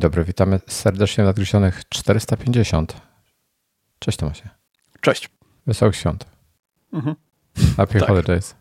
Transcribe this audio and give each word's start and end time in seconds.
Dzień 0.00 0.10
dobry, 0.10 0.24
witamy 0.24 0.60
serdecznie 0.66 1.24
nadgryzionych 1.24 1.88
450. 1.88 3.00
Cześć 3.98 4.18
Tomasie. 4.18 4.48
Cześć. 5.00 5.30
Wesołych 5.66 5.96
świąt. 5.96 6.26
Mhm. 6.92 7.16
Happy 7.76 7.98
tak. 7.98 8.08
Holidays. 8.08 8.54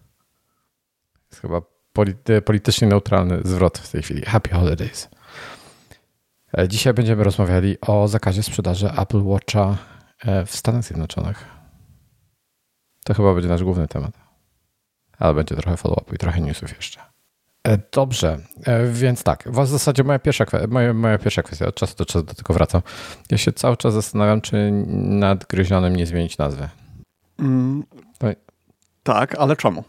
Jest 1.31 1.41
chyba 1.41 1.61
polity, 1.93 2.41
politycznie 2.41 2.87
neutralny 2.87 3.39
zwrot 3.43 3.77
w 3.77 3.91
tej 3.91 4.01
chwili. 4.01 4.21
Happy 4.21 4.49
Holidays. 4.49 5.09
E, 6.57 6.67
dzisiaj 6.67 6.93
będziemy 6.93 7.23
rozmawiali 7.23 7.81
o 7.81 8.07
zakazie 8.07 8.43
sprzedaży 8.43 8.91
Apple 8.91 9.23
Watcha 9.23 9.77
e, 10.19 10.45
w 10.45 10.55
Stanach 10.55 10.83
Zjednoczonych. 10.83 11.45
To 13.03 13.13
chyba 13.13 13.33
będzie 13.33 13.49
nasz 13.49 13.63
główny 13.63 13.87
temat. 13.87 14.11
Ale 15.17 15.33
będzie 15.33 15.55
trochę 15.55 15.77
follow-upu 15.77 16.15
i 16.15 16.17
trochę 16.17 16.41
newsów 16.41 16.75
jeszcze. 16.75 16.99
E, 17.67 17.77
dobrze, 17.91 18.37
więc 18.91 19.23
tak, 19.23 19.43
w 19.51 19.67
zasadzie 19.67 20.03
moja 20.03 20.19
pierwsza, 20.19 20.45
moja, 20.67 20.93
moja 20.93 21.17
pierwsza 21.17 21.43
kwestia, 21.43 21.67
od 21.67 21.75
czasu 21.75 21.95
do 21.95 22.05
czasu 22.05 22.23
do 22.25 22.33
tego 22.33 22.53
wracam. 22.53 22.81
Ja 23.31 23.37
się 23.37 23.51
cały 23.51 23.77
czas 23.77 23.93
zastanawiam, 23.93 24.41
czy 24.41 24.71
nad 24.95 25.45
Gryzionem 25.45 25.95
nie 25.95 26.05
zmienić 26.05 26.37
nazwy. 26.37 26.69
Mm, 27.39 27.83
tak, 29.03 29.35
ale 29.35 29.55
czemu? 29.55 29.83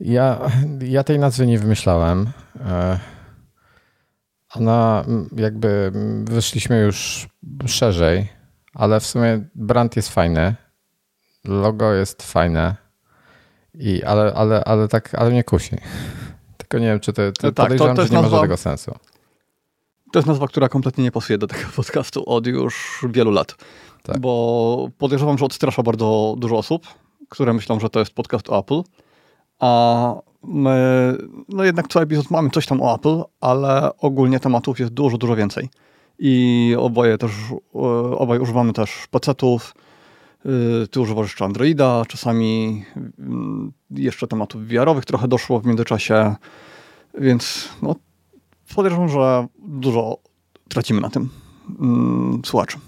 Ja, 0.00 0.40
ja 0.80 1.04
tej 1.04 1.18
nazwy 1.18 1.46
nie 1.46 1.58
wymyślałem. 1.58 2.30
Ona 4.54 5.04
jakby 5.36 5.92
wyszliśmy 6.24 6.80
już 6.80 7.28
szerzej, 7.66 8.28
ale 8.74 9.00
w 9.00 9.06
sumie 9.06 9.44
brand 9.54 9.96
jest 9.96 10.08
fajny, 10.08 10.54
logo 11.44 11.92
jest 11.92 12.22
fajne, 12.22 12.76
i, 13.74 14.04
ale, 14.04 14.34
ale, 14.34 14.64
ale 14.64 14.88
tak, 14.88 15.14
ale 15.14 15.30
mnie 15.30 15.44
kusi. 15.44 15.76
Tylko 16.74 16.84
nie 16.84 16.90
wiem, 16.90 17.00
czy 17.00 17.12
to, 17.12 17.22
to 17.32 17.52
tak, 17.52 17.54
podejrzewam, 17.54 17.96
to, 17.96 18.02
to 18.02 18.08
że 18.08 18.14
nie 18.14 18.22
nazwa, 18.22 18.30
ma 18.30 18.36
żadnego 18.36 18.56
sensu. 18.56 18.92
To 20.12 20.18
jest 20.18 20.26
nazwa, 20.26 20.48
która 20.48 20.68
kompletnie 20.68 21.04
nie 21.04 21.12
pasuje 21.12 21.38
do 21.38 21.46
tego 21.46 21.62
podcastu 21.76 22.24
od 22.26 22.46
już 22.46 23.04
wielu 23.10 23.30
lat. 23.30 23.54
Tak. 24.02 24.18
Bo 24.18 24.88
podejrzewam, 24.98 25.38
że 25.38 25.44
odstrasza 25.44 25.82
bardzo 25.82 26.34
dużo 26.38 26.58
osób, 26.58 26.86
które 27.28 27.52
myślą, 27.52 27.80
że 27.80 27.90
to 27.90 27.98
jest 27.98 28.12
podcast 28.12 28.50
o 28.50 28.58
Apple. 28.58 28.82
A 29.58 30.14
my, 30.42 31.16
no 31.48 31.64
jednak 31.64 31.88
co 31.88 32.02
epizod 32.02 32.30
mamy 32.30 32.50
coś 32.50 32.66
tam 32.66 32.82
o 32.82 32.94
Apple, 32.94 33.22
ale 33.40 33.90
ogólnie 33.98 34.40
tematów 34.40 34.80
jest 34.80 34.92
dużo, 34.92 35.18
dużo 35.18 35.36
więcej. 35.36 35.68
I 36.18 36.74
oboje 36.78 37.18
też, 37.18 37.30
e, 37.74 37.78
obaj 38.18 38.38
używamy 38.38 38.72
też 38.72 39.06
pecetów, 39.10 39.74
ty 40.90 41.00
używasz 41.00 41.26
jeszcze 41.26 41.44
Androida, 41.44 42.02
czasami 42.08 42.84
mm, 43.18 43.72
jeszcze 43.90 44.26
tematów 44.26 44.66
VR-owych 44.66 45.04
trochę 45.04 45.28
doszło 45.28 45.60
w 45.60 45.66
międzyczasie, 45.66 46.34
więc 47.18 47.68
no, 47.82 47.94
podejrzewam, 48.74 49.08
że 49.08 49.46
dużo 49.58 50.18
tracimy 50.68 51.00
na 51.00 51.10
tym 51.10 51.28
mm, 51.80 52.42
słuchaczy. 52.44 52.78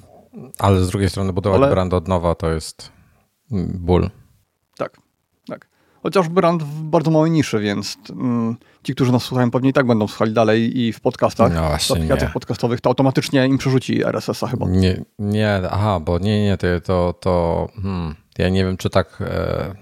Ale 0.58 0.84
z 0.84 0.88
drugiej 0.88 1.10
strony 1.10 1.32
budować 1.32 1.60
Ale... 1.62 1.70
brand 1.70 1.94
od 1.94 2.08
nowa 2.08 2.34
to 2.34 2.50
jest 2.50 2.92
ból. 3.74 4.10
Tak, 6.06 6.14
tak. 6.14 6.22
Chociaż 6.22 6.34
brand 6.34 6.62
w 6.62 6.82
bardzo 6.82 7.10
małej 7.10 7.30
niszy, 7.30 7.60
więc 7.60 7.98
mm, 8.10 8.56
ci, 8.82 8.94
którzy 8.94 9.12
nas 9.12 9.22
słuchają, 9.22 9.50
pewnie 9.50 9.70
i 9.70 9.72
tak 9.72 9.86
będą 9.86 10.08
słuchali 10.08 10.32
dalej 10.32 10.80
i 10.80 10.92
w 10.92 11.00
podcastach, 11.00 11.54
no 11.54 11.78
w 11.78 11.90
aplikacjach 11.90 12.32
podcastowych, 12.32 12.80
to 12.80 12.90
automatycznie 12.90 13.46
im 13.46 13.58
przerzuci 13.58 14.04
RSS-a 14.04 14.46
chyba. 14.46 14.66
Nie, 14.68 15.04
nie, 15.18 15.60
aha, 15.70 16.00
bo 16.00 16.18
nie, 16.18 16.44
nie, 16.44 16.56
to, 16.56 16.66
to, 16.84 17.14
to 17.20 17.68
hmm, 17.82 18.14
ja 18.38 18.48
nie 18.48 18.64
wiem, 18.64 18.76
czy 18.76 18.90
tak... 18.90 19.18
E, 19.20 19.74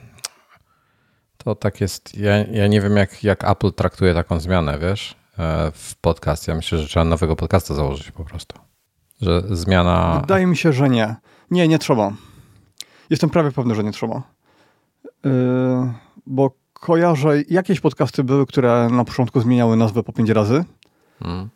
to 1.44 1.54
tak 1.54 1.80
jest. 1.80 2.18
Ja, 2.18 2.36
ja 2.36 2.66
nie 2.66 2.80
wiem, 2.80 2.96
jak, 2.96 3.24
jak 3.24 3.50
Apple 3.50 3.72
traktuje 3.72 4.14
taką 4.14 4.40
zmianę, 4.40 4.78
wiesz, 4.78 5.16
e, 5.38 5.70
w 5.74 5.94
podcast. 6.00 6.48
Ja 6.48 6.54
myślę, 6.54 6.78
że 6.78 6.86
trzeba 6.86 7.04
nowego 7.04 7.36
podcasta 7.36 7.74
założyć 7.74 8.10
po 8.10 8.24
prostu. 8.24 8.58
Że 9.20 9.42
zmiana. 9.50 10.18
Wydaje 10.20 10.46
mi 10.46 10.56
się, 10.56 10.72
że 10.72 10.88
nie. 10.88 11.16
Nie, 11.50 11.68
nie 11.68 11.78
trzeba. 11.78 12.12
Jestem 13.10 13.30
prawie 13.30 13.52
pewny, 13.52 13.74
że 13.74 13.84
nie 13.84 13.92
trzeba. 13.92 14.22
Yy, 15.24 15.30
bo 16.26 16.50
kojarzę, 16.72 17.42
jakieś 17.50 17.80
podcasty 17.80 18.24
były, 18.24 18.46
które 18.46 18.88
na 18.92 19.04
początku 19.04 19.40
zmieniały 19.40 19.76
nazwę 19.76 20.02
po 20.02 20.12
pięć 20.12 20.30
razy. 20.30 20.64
Hmm. 21.22 21.48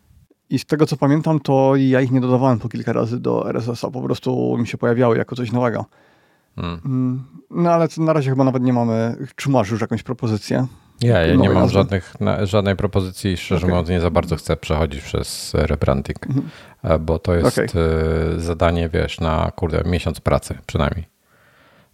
I 0.49 0.59
z 0.59 0.65
tego 0.65 0.85
co 0.85 0.97
pamiętam, 0.97 1.39
to 1.39 1.75
ja 1.75 2.01
ich 2.01 2.11
nie 2.11 2.21
dodawałem 2.21 2.59
po 2.59 2.69
kilka 2.69 2.93
razy 2.93 3.19
do 3.19 3.49
RSS-a. 3.49 3.91
Po 3.91 4.01
prostu 4.01 4.57
mi 4.57 4.67
się 4.67 4.77
pojawiały 4.77 5.17
jako 5.17 5.35
coś 5.35 5.51
nowego. 5.51 5.85
Hmm. 6.55 6.81
Mm, 6.85 7.23
no 7.49 7.71
ale 7.71 7.87
na 7.97 8.13
razie 8.13 8.29
chyba 8.29 8.43
nawet 8.43 8.63
nie 8.63 8.73
mamy. 8.73 9.27
Czy 9.35 9.49
masz 9.49 9.71
już 9.71 9.81
jakąś 9.81 10.03
propozycję? 10.03 10.67
Ja, 11.01 11.21
ja 11.21 11.35
nie 11.35 11.49
mam 11.49 11.69
żadnych, 11.69 12.13
żadnej 12.43 12.75
propozycji. 12.75 13.37
Szczerze 13.37 13.65
okay. 13.65 13.69
mówiąc, 13.69 13.89
nie 13.89 14.01
za 14.01 14.11
bardzo 14.11 14.35
chcę 14.35 14.57
przechodzić 14.57 15.01
przez 15.01 15.53
rebranding. 15.53 16.19
E, 16.83 16.99
bo 16.99 17.19
to 17.19 17.35
jest 17.35 17.59
okay. 17.59 17.65
E, 17.65 18.39
zadanie, 18.39 18.89
wiesz, 18.89 19.19
na 19.19 19.51
kurde, 19.55 19.83
miesiąc 19.85 20.19
pracy 20.19 20.57
przynajmniej, 20.65 21.05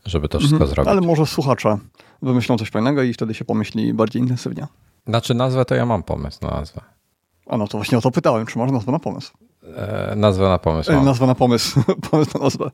żeby 0.06 0.30
to 0.30 0.40
wszystko 0.40 0.56
mhm. 0.56 0.72
zrobić. 0.72 0.91
Ale 0.91 1.02
może 1.02 1.25
słuchacze 1.25 1.78
wymyślą 2.25 2.58
coś 2.58 2.69
fajnego 2.69 3.03
i 3.03 3.13
wtedy 3.13 3.34
się 3.34 3.46
pomyśli 3.46 3.94
bardziej 3.94 4.22
intensywnie. 4.22 4.68
Znaczy 5.08 5.34
nazwę 5.34 5.66
to 5.66 5.75
ja 5.75 5.86
mam 5.86 6.03
pomysł 6.03 6.40
na 6.41 6.50
nazwę. 6.50 6.81
A 7.47 7.58
no 7.58 7.68
to 7.68 7.78
właśnie 7.78 7.97
o 7.97 8.02
to 8.02 8.12
pytałem, 8.12 8.46
czy 8.46 8.59
masz 8.59 8.72
nazwę 8.72 8.91
na 8.91 9.00
pomysł? 9.00 9.34
E, 9.75 10.13
nazwę 10.16 10.50
na 10.50 10.58
pomysł 10.58 10.91
e, 10.91 11.02
Nazwę 11.02 11.28
na 11.28 11.35
pomysł, 11.35 11.81
pomysł 12.12 12.38
na 12.38 12.44
nazwę. 12.44 12.72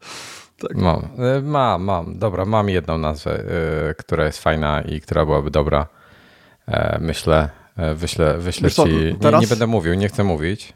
Tak. 0.60 0.78
Mam, 0.78 1.00
e, 1.18 1.42
mam, 1.42 1.84
mam, 1.84 2.20
dobra, 2.20 2.46
mam 2.46 2.70
jedną 2.70 2.98
nazwę, 2.98 3.44
e, 3.90 3.94
która 3.94 4.26
jest 4.26 4.40
fajna 4.40 4.82
i 4.82 5.02
która 5.02 5.26
byłaby 5.26 5.52
dobra. 5.52 5.88
E, 6.68 7.00
myślę, 7.02 7.50
wyślę, 7.96 8.38
wyślę 8.38 8.70
co, 8.70 8.88
ci, 8.88 9.16
teraz... 9.22 9.42
nie, 9.42 9.46
nie, 9.46 9.50
będę 9.50 9.68
mówił, 9.68 9.94
nie 9.94 10.08
chcę 10.08 10.24
mówić. 10.24 10.74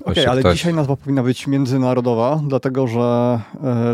Okej, 0.00 0.12
okay, 0.12 0.30
ale 0.30 0.40
ktoś... 0.40 0.56
dzisiaj 0.56 0.74
nazwa 0.74 0.96
powinna 0.96 1.22
być 1.22 1.46
międzynarodowa, 1.46 2.40
dlatego 2.48 2.86
że 2.86 3.40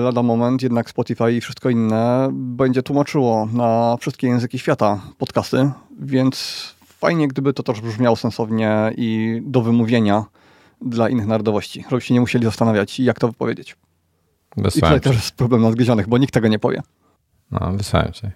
lada 0.01 0.23
moment 0.23 0.63
jednak 0.63 0.91
Spotify 0.91 1.33
i 1.33 1.41
wszystko 1.41 1.71
inne 1.71 2.29
będzie 2.33 2.83
tłumaczyło 2.83 3.49
na 3.53 3.97
wszystkie 4.01 4.27
języki 4.27 4.59
świata 4.59 5.01
podcasty, 5.19 5.71
więc 6.01 6.77
fajnie, 6.85 7.29
gdyby 7.29 7.53
to 7.53 7.63
też 7.63 7.81
brzmiało 7.81 8.17
sensownie 8.17 8.93
i 8.97 9.41
do 9.45 9.63
wymówienia 9.63 10.25
dla 10.81 11.09
innych 11.09 11.27
narodowości, 11.27 11.85
żebyście 11.91 12.15
nie 12.15 12.21
musieli 12.21 12.45
zastanawiać, 12.45 13.01
jak 13.01 13.19
to 13.19 13.29
wypowiedzieć. 13.29 13.77
Wysłałem 14.57 14.97
I 14.97 15.01
tutaj 15.01 15.13
też 15.13 15.23
jest 15.23 15.37
problem 15.37 15.63
nadgryzionych, 15.63 16.09
bo 16.09 16.19
nikt 16.19 16.35
tego 16.35 16.49
nie 16.49 16.59
powie. 16.59 16.83
No, 17.51 17.73
wysłałem 17.73 18.13
cię. 18.13 18.33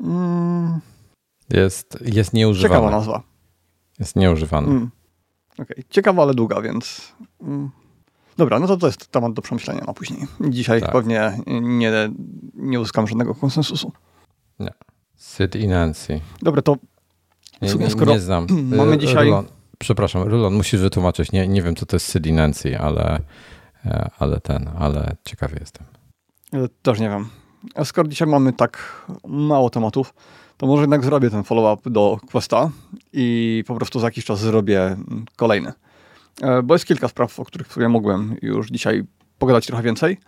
Mm. 0.00 0.80
Jest, 1.50 1.98
jest 2.04 2.32
nieużywana. 2.32 2.74
Ciekawa 2.74 2.96
nazwa. 2.96 3.22
Jest 3.98 4.16
nieużywana. 4.16 4.68
Mm. 4.68 4.90
Okay. 5.58 5.84
Ciekawa, 5.90 6.22
ale 6.22 6.34
długa, 6.34 6.60
więc... 6.60 7.12
Mm. 7.40 7.70
Dobra, 8.36 8.58
no 8.58 8.66
to 8.66 8.76
to 8.76 8.86
jest 8.86 9.06
temat 9.06 9.32
do 9.32 9.42
przemyślenia 9.42 9.84
na 9.86 9.92
później. 9.92 10.26
Dzisiaj 10.40 10.80
tak. 10.80 10.92
pewnie 10.92 11.38
nie, 11.46 11.92
nie 12.54 12.80
uzyskam 12.80 13.06
żadnego 13.06 13.34
konsensusu. 13.34 13.92
Nie. 14.58 14.72
Sid 15.16 15.56
i 15.56 15.68
Nancy. 15.68 16.20
Dobra, 16.42 16.62
to 16.62 16.76
nie, 17.62 17.74
nie, 17.74 17.90
skoro 17.90 18.12
nie 18.12 18.20
znam. 18.20 18.46
mamy 18.76 18.98
dzisiaj... 18.98 19.24
Rulon, 19.24 19.46
przepraszam, 19.78 20.22
Rulon, 20.22 20.54
musisz 20.54 20.80
wytłumaczyć. 20.80 21.32
Nie, 21.32 21.48
nie 21.48 21.62
wiem, 21.62 21.76
co 21.76 21.86
to 21.86 21.96
jest 21.96 22.12
Sid 22.12 22.26
i 22.26 22.32
Nancy, 22.32 22.78
ale, 22.78 23.20
e, 23.84 24.10
ale 24.18 24.40
ten, 24.40 24.70
ale 24.78 25.16
ciekawy 25.24 25.56
jestem. 25.60 25.86
Też 26.82 27.00
nie 27.00 27.08
wiem. 27.08 27.28
Skoro 27.84 28.08
dzisiaj 28.08 28.28
mamy 28.28 28.52
tak 28.52 29.04
mało 29.26 29.70
tematów, 29.70 30.14
to 30.56 30.66
może 30.66 30.82
jednak 30.82 31.04
zrobię 31.04 31.30
ten 31.30 31.44
follow-up 31.44 31.90
do 31.90 32.18
Questa 32.30 32.70
i 33.12 33.64
po 33.66 33.74
prostu 33.74 34.00
za 34.00 34.06
jakiś 34.06 34.24
czas 34.24 34.40
zrobię 34.40 34.96
kolejny. 35.36 35.72
E, 36.42 36.62
bo 36.62 36.74
jest 36.74 36.86
kilka 36.86 37.08
spraw, 37.08 37.40
o 37.40 37.44
których 37.44 37.72
sobie 37.72 37.88
mogłem 37.88 38.36
już 38.42 38.70
dzisiaj 38.70 39.04
pogadać 39.38 39.66
trochę 39.66 39.82
więcej. 39.82 40.18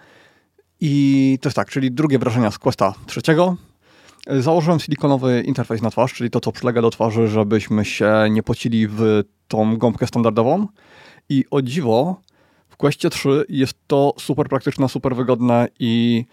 I 0.80 1.38
to 1.42 1.48
jest 1.48 1.56
tak, 1.56 1.70
czyli 1.70 1.90
drugie 1.90 2.18
wrażenia 2.18 2.50
z 2.50 2.58
Questa 2.58 2.94
trzeciego. 3.06 3.56
Założyłem 4.26 4.80
silikonowy 4.80 5.42
interfejs 5.46 5.82
na 5.82 5.90
twarz, 5.90 6.14
czyli 6.14 6.30
to, 6.30 6.40
co 6.40 6.52
przylega 6.52 6.82
do 6.82 6.90
twarzy, 6.90 7.28
żebyśmy 7.28 7.84
się 7.84 8.12
nie 8.30 8.42
pocili 8.42 8.88
w 8.88 9.22
tą 9.48 9.76
gąbkę 9.76 10.06
standardową. 10.06 10.66
I 11.28 11.44
o 11.50 11.62
dziwo, 11.62 12.20
w 12.68 12.76
Questie 12.76 13.10
3 13.10 13.44
jest 13.48 13.78
to 13.86 14.14
super 14.18 14.48
praktyczne, 14.48 14.88
super 14.88 15.16
wygodne 15.16 15.68
i 15.78 16.24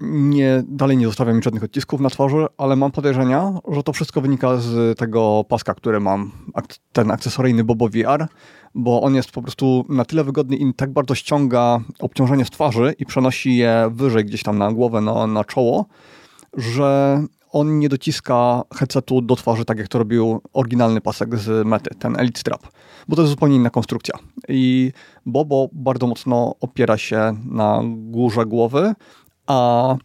nie, 0.00 0.62
dalej 0.68 0.96
nie 0.96 1.06
zostawiam 1.06 1.36
mi 1.36 1.42
żadnych 1.42 1.64
odcisków 1.64 2.00
na 2.00 2.10
twarzy, 2.10 2.46
ale 2.58 2.76
mam 2.76 2.90
podejrzenia, 2.90 3.52
że 3.68 3.82
to 3.82 3.92
wszystko 3.92 4.20
wynika 4.20 4.56
z 4.56 4.98
tego 4.98 5.44
paska, 5.48 5.74
który 5.74 6.00
mam, 6.00 6.32
ten 6.92 7.10
akcesoryjny 7.10 7.64
Bobo 7.64 7.88
VR, 7.88 8.26
bo 8.74 9.02
on 9.02 9.14
jest 9.14 9.30
po 9.30 9.42
prostu 9.42 9.84
na 9.88 10.04
tyle 10.04 10.24
wygodny 10.24 10.56
i 10.56 10.74
tak 10.74 10.92
bardzo 10.92 11.14
ściąga 11.14 11.80
obciążenie 12.00 12.44
z 12.44 12.50
twarzy 12.50 12.94
i 12.98 13.06
przenosi 13.06 13.56
je 13.56 13.90
wyżej 13.92 14.24
gdzieś 14.24 14.42
tam 14.42 14.58
na 14.58 14.72
głowę, 14.72 15.00
na, 15.00 15.26
na 15.26 15.44
czoło, 15.44 15.86
że 16.56 17.22
on 17.52 17.78
nie 17.78 17.88
dociska 17.88 18.62
headsetu 18.74 19.22
do 19.22 19.36
twarzy, 19.36 19.64
tak 19.64 19.78
jak 19.78 19.88
to 19.88 19.98
robił 19.98 20.40
oryginalny 20.52 21.00
pasek 21.00 21.36
z 21.36 21.66
Mety, 21.66 21.90
ten 21.98 22.20
Elite 22.20 22.40
Strap, 22.40 22.62
bo 23.08 23.16
to 23.16 23.22
jest 23.22 23.30
zupełnie 23.30 23.56
inna 23.56 23.70
konstrukcja. 23.70 24.14
I 24.48 24.92
Bobo 25.26 25.68
bardzo 25.72 26.06
mocno 26.06 26.54
opiera 26.60 26.98
się 26.98 27.36
na 27.44 27.82
górze 27.84 28.46
głowy, 28.46 28.94
a 29.46 29.96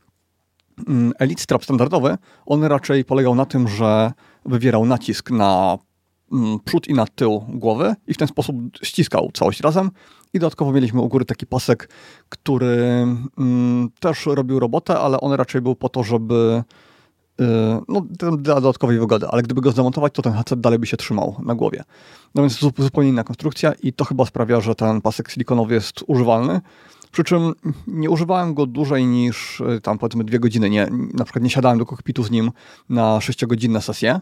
mm, 0.87 1.13
Elite 1.19 1.41
Strap 1.41 1.63
standardowy, 1.63 2.17
on 2.45 2.63
raczej 2.63 3.05
polegał 3.05 3.35
na 3.35 3.45
tym, 3.45 3.67
że 3.67 4.11
wywierał 4.45 4.85
nacisk 4.85 5.31
na 5.31 5.77
mm, 6.31 6.59
przód 6.65 6.87
i 6.87 6.93
na 6.93 7.05
tył 7.07 7.45
głowy 7.47 7.95
i 8.07 8.13
w 8.13 8.17
ten 8.17 8.27
sposób 8.27 8.55
ściskał 8.83 9.31
całość 9.33 9.61
razem. 9.61 9.91
I 10.33 10.39
dodatkowo 10.39 10.71
mieliśmy 10.71 11.01
u 11.01 11.07
góry 11.07 11.25
taki 11.25 11.45
pasek, 11.45 11.89
który 12.29 13.07
mm, 13.37 13.89
też 13.99 14.25
robił 14.25 14.59
robotę, 14.59 14.99
ale 14.99 15.21
on 15.21 15.33
raczej 15.33 15.61
był 15.61 15.75
po 15.75 15.89
to, 15.89 16.03
żeby 16.03 16.63
no, 17.87 18.01
dla 18.37 18.55
dodatkowej 18.55 18.99
wygody, 18.99 19.27
ale 19.27 19.43
gdyby 19.43 19.61
go 19.61 19.71
zdemontować, 19.71 20.13
to 20.13 20.21
ten 20.21 20.33
headset 20.33 20.61
dalej 20.61 20.79
by 20.79 20.87
się 20.87 20.97
trzymał 20.97 21.35
na 21.45 21.55
głowie. 21.55 21.83
No 22.35 22.41
więc 22.41 22.59
zupełnie 22.77 23.09
inna 23.09 23.23
konstrukcja 23.23 23.73
i 23.83 23.93
to 23.93 24.05
chyba 24.05 24.25
sprawia, 24.25 24.61
że 24.61 24.75
ten 24.75 25.01
pasek 25.01 25.29
silikonowy 25.29 25.73
jest 25.73 26.03
używalny. 26.07 26.61
Przy 27.11 27.23
czym 27.23 27.53
nie 27.87 28.09
używałem 28.09 28.53
go 28.53 28.65
dłużej 28.65 29.05
niż 29.05 29.59
y, 29.59 29.81
tam 29.81 29.97
powiedzmy 29.97 30.23
dwie 30.23 30.39
godziny. 30.39 30.69
Nie, 30.69 30.87
na 31.13 31.23
przykład 31.23 31.43
nie 31.43 31.49
siadałem 31.49 31.79
do 31.79 31.85
kokpitu 31.85 32.23
z 32.23 32.31
nim 32.31 32.51
na 32.89 33.21
sześciogodzinne 33.21 33.81
sesje 33.81 34.19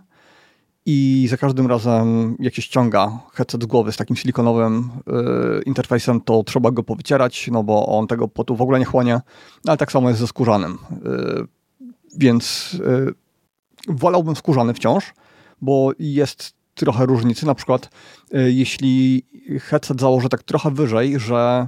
i 0.86 1.28
za 1.30 1.38
każdym 1.38 1.68
razem 1.68 2.36
jak 2.40 2.56
się 2.56 2.62
ściąga 2.62 3.20
headset 3.34 3.64
z 3.64 3.66
głowy 3.66 3.92
z 3.92 3.98
takim 3.98 4.16
silikonowym 4.16 4.90
y, 5.60 5.62
interfejsem, 5.64 6.22
to 6.22 6.44
trzeba 6.44 6.72
go 6.72 6.84
powycierać, 6.84 7.50
no 7.52 7.64
bo 7.64 7.88
on 7.88 8.08
tego 8.08 8.28
potu 8.28 8.56
w 8.56 8.62
ogóle 8.62 8.80
nie 8.80 8.86
chłonie, 8.86 9.22
ale 9.68 9.78
tak 9.78 9.92
samo 9.92 10.10
jest 10.10 10.22
ze 10.22 10.28
skórzanym. 10.28 10.78
Y, 11.06 11.61
więc 12.18 12.74
y, 12.74 13.14
wolałbym 13.88 14.36
skórzany 14.36 14.74
wciąż, 14.74 15.14
bo 15.62 15.92
jest 16.00 16.54
trochę 16.74 17.06
różnicy. 17.06 17.46
Na 17.46 17.56
przykład 17.56 17.90
y, 18.34 18.52
jeśli 18.52 19.24
headset 19.62 20.02
założę 20.02 20.30
tak 20.30 20.44
trochę 20.44 20.72
wyżej, 20.72 21.20
że 21.20 21.68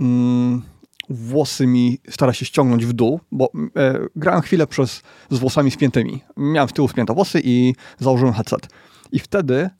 mm, 0.00 0.62
włosy 1.08 1.66
mi 1.66 1.98
stara 2.10 2.32
się 2.32 2.46
ściągnąć 2.46 2.86
w 2.86 2.92
dół, 2.92 3.20
bo 3.32 3.50
e, 3.76 3.98
grałem 4.16 4.42
chwilę 4.42 4.66
przez, 4.66 5.02
z 5.30 5.38
włosami 5.38 5.70
spiętymi. 5.70 6.22
Miałem 6.36 6.68
w 6.68 6.72
tyłu 6.72 6.88
spięte 6.88 7.14
włosy 7.14 7.40
i 7.44 7.74
założyłem 7.98 8.34
headset. 8.34 8.68
I 9.12 9.18
wtedy 9.18 9.70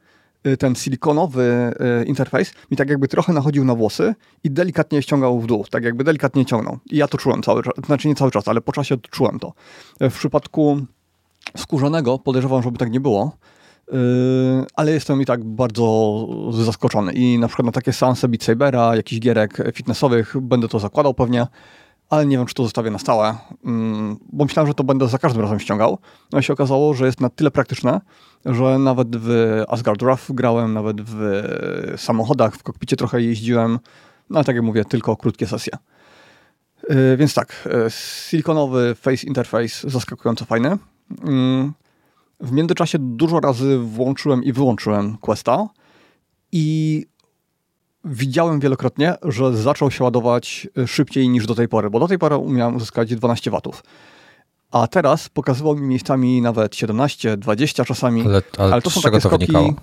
ten 0.59 0.75
silikonowy 0.75 1.75
e, 1.81 2.05
interfejs 2.05 2.53
mi 2.71 2.77
tak 2.77 2.89
jakby 2.89 3.09
trochę 3.09 3.33
nachodził 3.33 3.65
na 3.65 3.75
włosy 3.75 4.15
i 4.45 4.51
delikatnie 4.51 5.03
ściągał 5.03 5.41
w 5.41 5.47
dół, 5.47 5.65
tak 5.71 5.85
jakby 5.85 6.05
delikatnie 6.05 6.47
ciągnął. 6.47 6.79
I 6.91 6.97
ja 6.97 7.09
to 7.09 7.19
czułem 7.19 7.43
cały 7.43 7.63
czas, 7.63 7.75
znaczy 7.87 8.09
nie 8.09 8.15
cały 8.15 8.31
czas, 8.31 8.49
ale 8.49 8.61
po 8.61 8.73
czasie 8.73 8.97
czułem 9.11 9.39
to. 9.39 9.53
E, 10.01 10.11
w 10.11 10.19
przypadku 10.19 10.81
skórzanego 11.57 12.19
podejrzewam, 12.19 12.63
żeby 12.63 12.79
tak 12.79 12.91
nie 12.91 13.01
było, 13.01 13.37
ale 14.75 14.93
jestem 14.93 15.23
i 15.23 15.25
tak 15.25 15.45
bardzo 15.45 16.27
zaskoczony. 16.51 17.13
I 17.13 17.39
na 17.39 17.49
przykład 17.49 17.67
na 17.67 17.73
takie 17.73 17.93
seanse 17.93 18.29
Beat 18.29 18.43
Sabera, 18.43 18.97
jakichś 18.97 19.21
gierek 19.21 19.59
fitnessowych 19.75 20.41
będę 20.41 20.69
to 20.69 20.79
zakładał 20.79 21.15
pewnie, 21.15 21.47
ale 22.11 22.27
nie 22.27 22.37
wiem, 22.37 22.47
czy 22.47 22.55
to 22.55 22.63
zostawię 22.63 22.91
na 22.91 22.99
stałe, 22.99 23.35
yy, 23.65 23.71
bo 24.33 24.45
myślałem, 24.45 24.67
że 24.69 24.75
to 24.75 24.85
będę 24.85 25.09
za 25.09 25.19
każdym 25.19 25.43
razem 25.43 25.61
ściągał. 25.61 25.99
No 26.33 26.39
i 26.39 26.43
się 26.43 26.53
okazało, 26.53 26.95
że 26.95 27.07
jest 27.07 27.21
na 27.21 27.29
tyle 27.31 27.51
praktyczne, 27.51 28.01
że 28.47 28.79
nawet 28.79 29.17
w 29.17 29.63
Asgard 29.69 30.03
Rough 30.03 30.21
grałem, 30.29 30.73
nawet 30.73 30.97
w 31.01 31.43
samochodach, 31.97 32.57
w 32.57 32.63
kokpicie 32.63 32.97
trochę 32.97 33.23
jeździłem, 33.23 33.79
no 34.31 34.37
ale 34.39 34.45
tak 34.45 34.57
jak 34.57 34.65
mówię, 34.65 34.85
tylko 34.85 35.17
krótkie 35.17 35.47
sesje. 35.47 35.73
Yy, 36.89 37.17
więc 37.17 37.35
tak, 37.35 37.69
silikonowy 38.29 38.95
face 38.95 39.27
interface 39.27 39.91
zaskakująco 39.91 40.45
fajny. 40.45 40.79
W 42.41 42.53
międzyczasie 42.53 42.99
dużo 43.01 43.41
razy 43.41 43.79
włączyłem 43.79 44.45
i 44.45 44.53
wyłączyłem 44.53 45.17
Questa 45.19 45.69
i 46.53 47.07
widziałem 48.05 48.61
wielokrotnie, 48.61 49.15
że 49.23 49.57
zaczął 49.57 49.91
się 49.91 50.05
ładować 50.05 50.69
szybciej 50.87 51.29
niż 51.29 51.47
do 51.47 51.55
tej 51.55 51.69
pory, 51.69 51.91
bo 51.91 52.01
do 52.01 52.09
tej 52.09 52.19
pory 52.19 52.37
umiałem 52.37 52.77
uzyskać 52.77 53.15
12 53.15 53.51
watów. 53.51 53.83
A 54.75 54.87
teraz 54.87 55.29
pokazywał 55.29 55.77
mi 55.77 55.83
miejscami 55.83 56.43
nawet 56.43 56.77
17, 56.77 57.37
20 57.37 57.85
czasami. 57.85 58.23
Ale, 58.27 58.43
ale, 58.59 58.73
ale 58.73 58.83
to 58.83 58.91
są 58.91 59.01
takie 59.01 59.21
skoki. 59.21 59.47
Wynikało? 59.47 59.75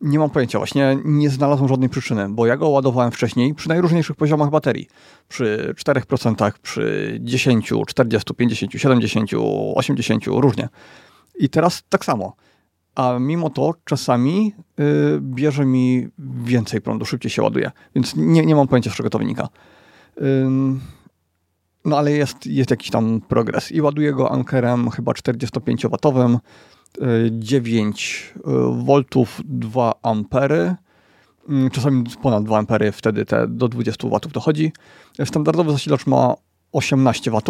Nie 0.00 0.18
mam 0.18 0.30
pojęcia, 0.30 0.58
właśnie 0.58 0.98
nie 1.04 1.30
znalazłem 1.30 1.68
żadnej 1.68 1.88
przyczyny, 1.88 2.28
bo 2.28 2.46
ja 2.46 2.56
go 2.56 2.68
ładowałem 2.68 3.12
wcześniej 3.12 3.54
przy 3.54 3.68
najróżniejszych 3.68 4.16
poziomach 4.16 4.50
baterii. 4.50 4.88
Przy 5.28 5.74
4%, 5.84 6.52
przy 6.62 7.18
10, 7.20 7.72
40, 7.86 8.34
50, 8.34 8.72
70, 8.72 9.30
80, 9.74 10.24
różnie. 10.26 10.68
I 11.38 11.48
teraz 11.48 11.82
tak 11.88 12.04
samo. 12.04 12.36
A 12.94 13.18
mimo 13.18 13.50
to 13.50 13.74
czasami 13.84 14.52
y, 14.80 15.18
bierze 15.20 15.64
mi 15.64 16.08
więcej 16.44 16.80
prądu, 16.80 17.04
szybciej 17.04 17.30
się 17.30 17.42
ładuje. 17.42 17.70
Więc 17.94 18.16
nie, 18.16 18.46
nie 18.46 18.54
mam 18.54 18.68
pojęcia, 18.68 18.90
z 18.90 18.94
czego 18.94 19.10
to 19.10 19.18
wynika. 19.18 19.48
No 21.86 21.98
ale 21.98 22.12
jest, 22.12 22.46
jest 22.46 22.70
jakiś 22.70 22.90
tam 22.90 23.20
progres. 23.20 23.72
I 23.72 23.80
ładuję 23.80 24.12
go 24.12 24.32
ankerem 24.32 24.90
chyba 24.90 25.12
45W, 25.12 26.38
9 27.30 28.34
V, 28.86 29.02
2 29.44 29.94
ampery. 30.02 30.74
Czasami 31.72 32.04
ponad 32.22 32.44
2 32.44 32.58
ampery, 32.58 32.92
wtedy 32.92 33.24
te 33.24 33.48
do 33.48 33.68
20 33.68 34.08
W 34.08 34.32
dochodzi. 34.32 34.72
Standardowy 35.24 35.72
zasilacz 35.72 36.06
ma 36.06 36.34
18 36.72 37.30
W 37.30 37.40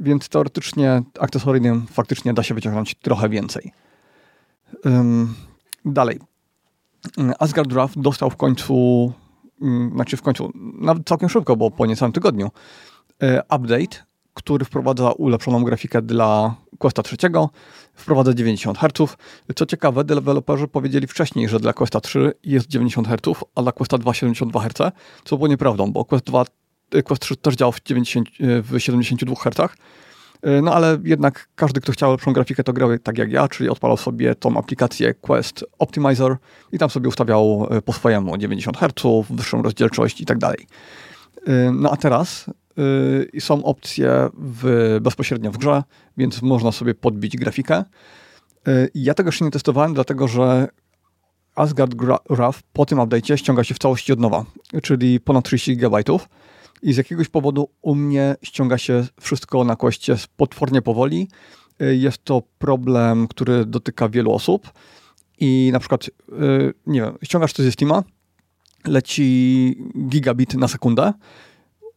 więc 0.00 0.28
teoretycznie 0.28 1.02
akcesoryjnym 1.20 1.86
faktycznie 1.86 2.34
da 2.34 2.42
się 2.42 2.54
wyciągnąć 2.54 2.94
trochę 2.94 3.28
więcej. 3.28 3.72
Um, 4.84 5.34
dalej. 5.84 6.20
Asgard 7.38 7.68
Draft 7.68 8.00
dostał 8.00 8.30
w 8.30 8.36
końcu, 8.36 8.74
um, 9.60 9.90
znaczy 9.94 10.16
w 10.16 10.22
końcu, 10.22 10.52
nawet 10.80 11.06
całkiem 11.06 11.28
szybko, 11.28 11.56
bo 11.56 11.70
po 11.70 11.86
niecałym 11.86 12.12
tygodniu, 12.12 12.50
update, 13.48 14.06
który 14.34 14.64
wprowadza 14.64 15.10
ulepszoną 15.10 15.64
grafikę 15.64 16.02
dla 16.02 16.54
Questa 16.78 17.02
3, 17.02 17.16
wprowadza 17.94 18.34
90 18.34 18.78
Hz. 18.78 19.16
Co 19.56 19.66
ciekawe, 19.66 20.04
deweloperzy 20.04 20.68
powiedzieli 20.68 21.06
wcześniej, 21.06 21.48
że 21.48 21.60
dla 21.60 21.72
Questa 21.72 22.00
3 22.00 22.32
jest 22.44 22.66
90 22.66 23.08
Hz, 23.08 23.44
a 23.54 23.62
dla 23.62 23.72
Questa 23.72 23.98
2 23.98 24.14
72 24.14 24.60
Hz, 24.60 24.92
co 25.24 25.36
było 25.36 25.48
nieprawdą, 25.48 25.92
bo 25.92 26.04
Quest 26.04 26.24
2 26.24 26.44
Quest 27.04 27.22
3 27.22 27.36
też 27.36 27.54
działał 27.54 27.72
w, 27.72 27.82
90, 27.82 28.28
w 28.40 28.78
72 28.78 29.34
Hz. 29.34 29.74
No 30.62 30.74
ale 30.74 30.98
jednak 31.04 31.48
każdy, 31.54 31.80
kto 31.80 31.92
chciał 31.92 32.12
lepszą 32.12 32.32
grafikę, 32.32 32.64
to 32.64 32.72
grał 32.72 32.98
tak 32.98 33.18
jak 33.18 33.32
ja, 33.32 33.48
czyli 33.48 33.68
odpalał 33.68 33.96
sobie 33.96 34.34
tą 34.34 34.56
aplikację 34.56 35.14
Quest 35.14 35.64
Optimizer 35.78 36.36
i 36.72 36.78
tam 36.78 36.90
sobie 36.90 37.08
ustawiał 37.08 37.68
e, 37.70 37.82
po 37.82 37.92
swojemu 37.92 38.38
90 38.38 38.76
Hz, 38.76 39.26
wyższą 39.30 39.62
rozdzielczość 39.62 40.20
i 40.20 40.26
tak 40.26 40.38
dalej. 40.38 40.66
E, 41.46 41.72
no 41.72 41.90
a 41.90 41.96
teraz 41.96 42.50
y, 43.34 43.40
są 43.40 43.64
opcje 43.64 44.28
w, 44.38 44.98
bezpośrednio 45.02 45.52
w 45.52 45.58
grze, 45.58 45.82
więc 46.16 46.42
można 46.42 46.72
sobie 46.72 46.94
podbić 46.94 47.36
grafikę. 47.36 47.84
Y, 48.68 48.90
ja 48.94 49.14
tego 49.14 49.28
jeszcze 49.28 49.44
nie 49.44 49.50
testowałem, 49.50 49.94
dlatego 49.94 50.28
że 50.28 50.68
Asgard 51.54 51.94
Graph 52.30 52.62
po 52.72 52.86
tym 52.86 52.98
update'cie 52.98 53.36
ściąga 53.36 53.64
się 53.64 53.74
w 53.74 53.78
całości 53.78 54.12
od 54.12 54.20
nowa, 54.20 54.44
czyli 54.82 55.20
ponad 55.20 55.44
30 55.44 55.76
GB 55.76 56.02
i 56.82 56.92
z 56.92 56.96
jakiegoś 56.96 57.28
powodu 57.28 57.68
u 57.82 57.94
mnie 57.94 58.36
ściąga 58.42 58.78
się 58.78 59.06
wszystko 59.20 59.64
na 59.64 59.76
koście 59.76 60.16
potwornie 60.36 60.82
powoli. 60.82 61.28
Y, 61.82 61.96
jest 61.96 62.24
to 62.24 62.42
problem, 62.58 63.28
który 63.28 63.64
dotyka 63.64 64.08
wielu 64.08 64.32
osób 64.32 64.72
i 65.38 65.70
na 65.72 65.78
przykład, 65.78 66.10
nie 66.86 67.00
wiem, 67.00 67.18
ściągasz 67.22 67.52
coś 67.52 67.64
ze 67.64 67.72
Steama, 67.72 68.02
leci 68.86 69.76
gigabit 70.08 70.54
na 70.54 70.68
sekundę, 70.68 71.12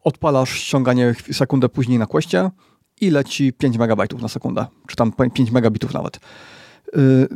odpalasz 0.03 0.50
ściąganie 0.50 1.15
sekundę 1.32 1.70
później 1.70 2.00
na 2.00 2.06
kłeście 2.06 2.50
i 3.01 3.10
leci 3.10 3.53
5 3.53 3.77
megabajtów 3.77 4.22
na 4.22 4.27
sekundę, 4.27 4.65
czy 4.88 4.96
tam 4.96 5.12
5 5.34 5.51
megabitów 5.51 5.94
nawet. 5.94 6.20
Y, 6.98 7.27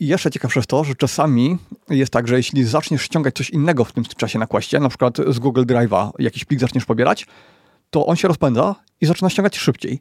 jeszcze 0.00 0.30
ciekawsze 0.30 0.60
jest 0.60 0.70
to, 0.70 0.84
że 0.84 0.94
czasami 0.94 1.58
jest 1.90 2.12
tak, 2.12 2.28
że 2.28 2.36
jeśli 2.36 2.64
zaczniesz 2.64 3.02
ściągać 3.02 3.34
coś 3.34 3.50
innego 3.50 3.84
w 3.84 3.92
tym 3.92 4.04
czasie 4.04 4.38
na 4.38 4.46
kłaście, 4.46 4.80
na 4.80 4.88
przykład 4.88 5.16
z 5.28 5.38
Google 5.38 5.64
Drive'a 5.64 6.10
jakiś 6.18 6.44
plik 6.44 6.60
zaczniesz 6.60 6.84
pobierać, 6.84 7.26
to 7.90 8.06
on 8.06 8.16
się 8.16 8.28
rozpędza 8.28 8.74
i 9.00 9.06
zaczyna 9.06 9.30
ściągać 9.30 9.56
szybciej. 9.56 10.00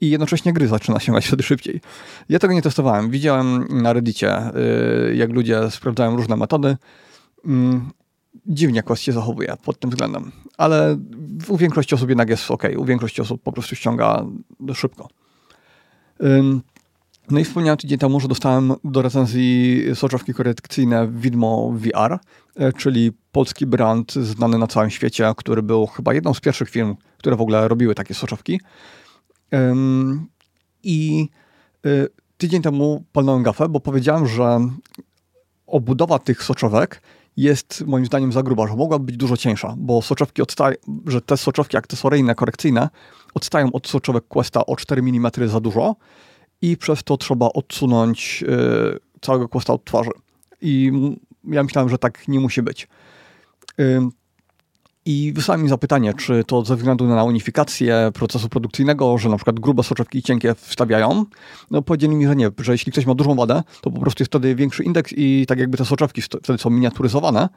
I 0.00 0.10
jednocześnie 0.10 0.52
gry 0.52 0.68
zaczyna 0.68 1.00
ściągać 1.00 1.26
wtedy 1.28 1.42
szybciej. 1.42 1.80
Ja 2.28 2.38
tego 2.38 2.54
nie 2.54 2.62
testowałem. 2.62 3.10
Widziałem 3.10 3.66
na 3.82 3.92
Reddicie, 3.92 4.56
y, 5.10 5.14
jak 5.16 5.30
ludzie 5.30 5.70
sprawdzają 5.70 6.16
różne 6.16 6.36
metody. 6.36 6.76
Dziwnie 8.46 8.82
Quest 8.82 9.02
się 9.02 9.12
zachowuje 9.12 9.54
pod 9.64 9.80
tym 9.80 9.90
względem. 9.90 10.32
Ale 10.58 10.96
u 11.48 11.56
większości 11.56 11.94
osób 11.94 12.08
jednak 12.08 12.28
jest 12.28 12.50
ok. 12.50 12.62
U 12.76 12.84
większości 12.84 13.22
osób 13.22 13.42
po 13.42 13.52
prostu 13.52 13.76
ściąga 13.76 14.26
szybko. 14.74 15.08
No 17.30 17.38
i 17.38 17.44
wspomniałem 17.44 17.76
tydzień 17.76 17.98
temu, 17.98 18.20
że 18.20 18.28
dostałem 18.28 18.72
do 18.84 19.02
recenzji 19.02 19.82
soczewki 19.94 20.34
korekcyjne 20.34 21.08
Widmo 21.08 21.72
VR, 21.72 22.18
e, 22.56 22.72
czyli 22.72 23.12
polski 23.32 23.66
brand 23.66 24.12
znany 24.12 24.58
na 24.58 24.66
całym 24.66 24.90
świecie, 24.90 25.32
który 25.36 25.62
był 25.62 25.86
chyba 25.86 26.14
jedną 26.14 26.34
z 26.34 26.40
pierwszych 26.40 26.70
firm, 26.70 26.96
które 27.18 27.36
w 27.36 27.40
ogóle 27.40 27.68
robiły 27.68 27.94
takie 27.94 28.14
soczewki. 28.14 28.60
I 30.82 31.28
e, 31.86 31.88
tydzień 32.36 32.62
temu 32.62 33.04
palnąłem 33.12 33.42
gafę, 33.42 33.68
bo 33.68 33.80
powiedziałem, 33.80 34.26
że 34.26 34.68
obudowa 35.66 36.18
tych 36.18 36.42
soczewek 36.42 37.02
jest 37.36 37.84
moim 37.86 38.06
zdaniem 38.06 38.32
za 38.32 38.42
gruba, 38.42 38.66
że 38.66 38.76
mogłaby 38.76 39.04
być 39.04 39.16
dużo 39.16 39.36
cieńsza, 39.36 39.74
bo 39.78 40.02
soczewki 40.02 40.42
odstają, 40.42 40.76
że 41.06 41.20
te 41.20 41.36
soczewki 41.36 41.76
akcesoryjne, 41.76 42.34
korekcyjne 42.34 42.88
odstają 43.34 43.72
od 43.72 43.88
soczewek 43.88 44.24
Questa 44.28 44.66
o 44.66 44.76
4 44.76 45.02
mm 45.02 45.30
za 45.46 45.60
dużo, 45.60 45.96
i 46.62 46.76
przez 46.76 47.04
to 47.04 47.16
trzeba 47.16 47.46
odsunąć 47.46 48.44
całego 49.20 49.48
Questa 49.48 49.72
od 49.72 49.84
twarzy. 49.84 50.10
I 50.60 50.92
ja 51.44 51.62
myślałem, 51.62 51.88
że 51.88 51.98
tak 51.98 52.28
nie 52.28 52.40
musi 52.40 52.62
być. 52.62 52.88
I 55.06 55.32
wysłałem 55.32 55.62
mi 55.62 55.68
zapytanie, 55.68 56.14
czy 56.14 56.44
to 56.44 56.64
ze 56.64 56.76
względu 56.76 57.06
na 57.06 57.24
unifikację 57.24 58.10
procesu 58.14 58.48
produkcyjnego, 58.48 59.18
że 59.18 59.28
na 59.28 59.36
przykład 59.36 59.60
grube 59.60 59.82
soczewki 59.82 60.18
i 60.18 60.22
cienkie 60.22 60.54
wstawiają. 60.54 61.24
No 61.70 61.82
powiedzieli 61.82 62.16
mi, 62.16 62.26
że 62.26 62.36
nie, 62.36 62.50
że 62.58 62.72
jeśli 62.72 62.92
ktoś 62.92 63.06
ma 63.06 63.14
dużą 63.14 63.34
wadę, 63.34 63.62
to 63.80 63.90
po 63.90 64.00
prostu 64.00 64.22
jest 64.22 64.30
wtedy 64.30 64.54
większy 64.54 64.84
indeks 64.84 65.12
i 65.16 65.44
tak 65.48 65.58
jakby 65.58 65.78
te 65.78 65.84
soczewki 65.84 66.22
wtedy 66.22 66.58
są 66.58 66.70
miniaturyzowane, 66.70 67.48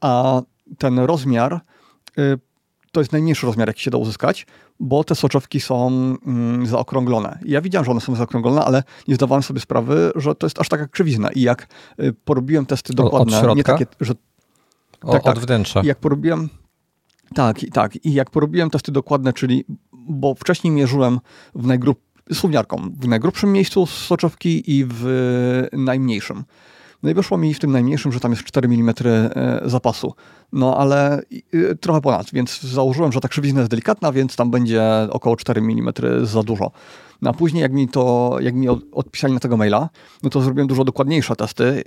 a 0.00 0.42
ten 0.78 0.98
rozmiar 0.98 1.60
y, 2.18 2.38
to 2.92 3.00
jest 3.00 3.12
najmniejszy 3.12 3.46
rozmiar, 3.46 3.68
jaki 3.68 3.82
się 3.82 3.90
da 3.90 3.98
uzyskać, 3.98 4.46
bo 4.80 5.04
te 5.04 5.14
soczewki 5.14 5.60
są 5.60 5.88
mm, 6.26 6.66
zaokrąglone. 6.66 7.38
I 7.44 7.50
ja 7.50 7.60
widziałem, 7.60 7.84
że 7.84 7.90
one 7.90 8.00
są 8.00 8.14
zaokrąglone, 8.14 8.64
ale 8.64 8.82
nie 9.08 9.14
zdawałem 9.14 9.42
sobie 9.42 9.60
sprawy, 9.60 10.12
że 10.16 10.34
to 10.34 10.46
jest 10.46 10.60
aż 10.60 10.68
taka 10.68 10.88
krzywizna. 10.88 11.32
I 11.32 11.40
jak 11.40 11.66
y, 12.00 12.14
porobiłem 12.24 12.66
testy 12.66 12.94
dokładne, 12.94 13.48
od 13.48 13.56
nie 13.56 13.64
takie, 13.64 13.86
że... 14.00 14.14
O, 15.02 15.12
tak, 15.12 15.22
tak, 15.22 15.36
od 15.36 15.44
wnętrza. 15.44 15.80
I 15.80 15.86
jak 15.86 15.98
porobiłem... 15.98 16.48
Tak, 17.34 17.60
tak. 17.72 18.04
I 18.04 18.12
jak 18.12 18.30
porobiłem 18.30 18.70
testy 18.70 18.92
dokładne, 18.92 19.32
czyli... 19.32 19.64
Bo 19.92 20.34
wcześniej 20.34 20.72
mierzyłem 20.72 21.20
w 21.54 21.66
najgrub... 21.66 22.00
słowniarką, 22.32 22.76
w 23.00 23.08
najgrubszym 23.08 23.52
miejscu 23.52 23.86
soczewki 23.86 24.78
i 24.78 24.84
w 24.88 25.66
najmniejszym. 25.72 26.44
No 27.04 27.10
i 27.10 27.14
wyszło 27.14 27.38
mi 27.38 27.54
w 27.54 27.58
tym 27.58 27.72
najmniejszym, 27.72 28.12
że 28.12 28.20
tam 28.20 28.30
jest 28.30 28.44
4 28.44 28.68
mm 28.68 28.94
e, 29.06 29.60
zapasu. 29.64 30.14
No 30.52 30.76
ale 30.76 31.22
trochę 31.80 32.00
ponad, 32.00 32.30
więc 32.32 32.62
założyłem, 32.62 33.12
że 33.12 33.20
ta 33.20 33.28
krzywizna 33.28 33.60
jest 33.60 33.70
delikatna, 33.70 34.12
więc 34.12 34.36
tam 34.36 34.50
będzie 34.50 34.82
około 35.10 35.36
4 35.36 35.60
mm 35.60 35.92
za 36.22 36.42
dużo. 36.42 36.70
No 37.24 37.30
a 37.30 37.32
później 37.32 37.62
jak 37.62 37.72
mi 37.72 37.88
to, 37.88 38.36
jak 38.40 38.54
mi 38.54 38.68
odpisali 38.92 39.34
na 39.34 39.40
tego 39.40 39.56
maila, 39.56 39.88
no 40.22 40.30
to 40.30 40.40
zrobiłem 40.40 40.68
dużo 40.68 40.84
dokładniejsze 40.84 41.36
testy 41.36 41.64
e, 41.64 41.82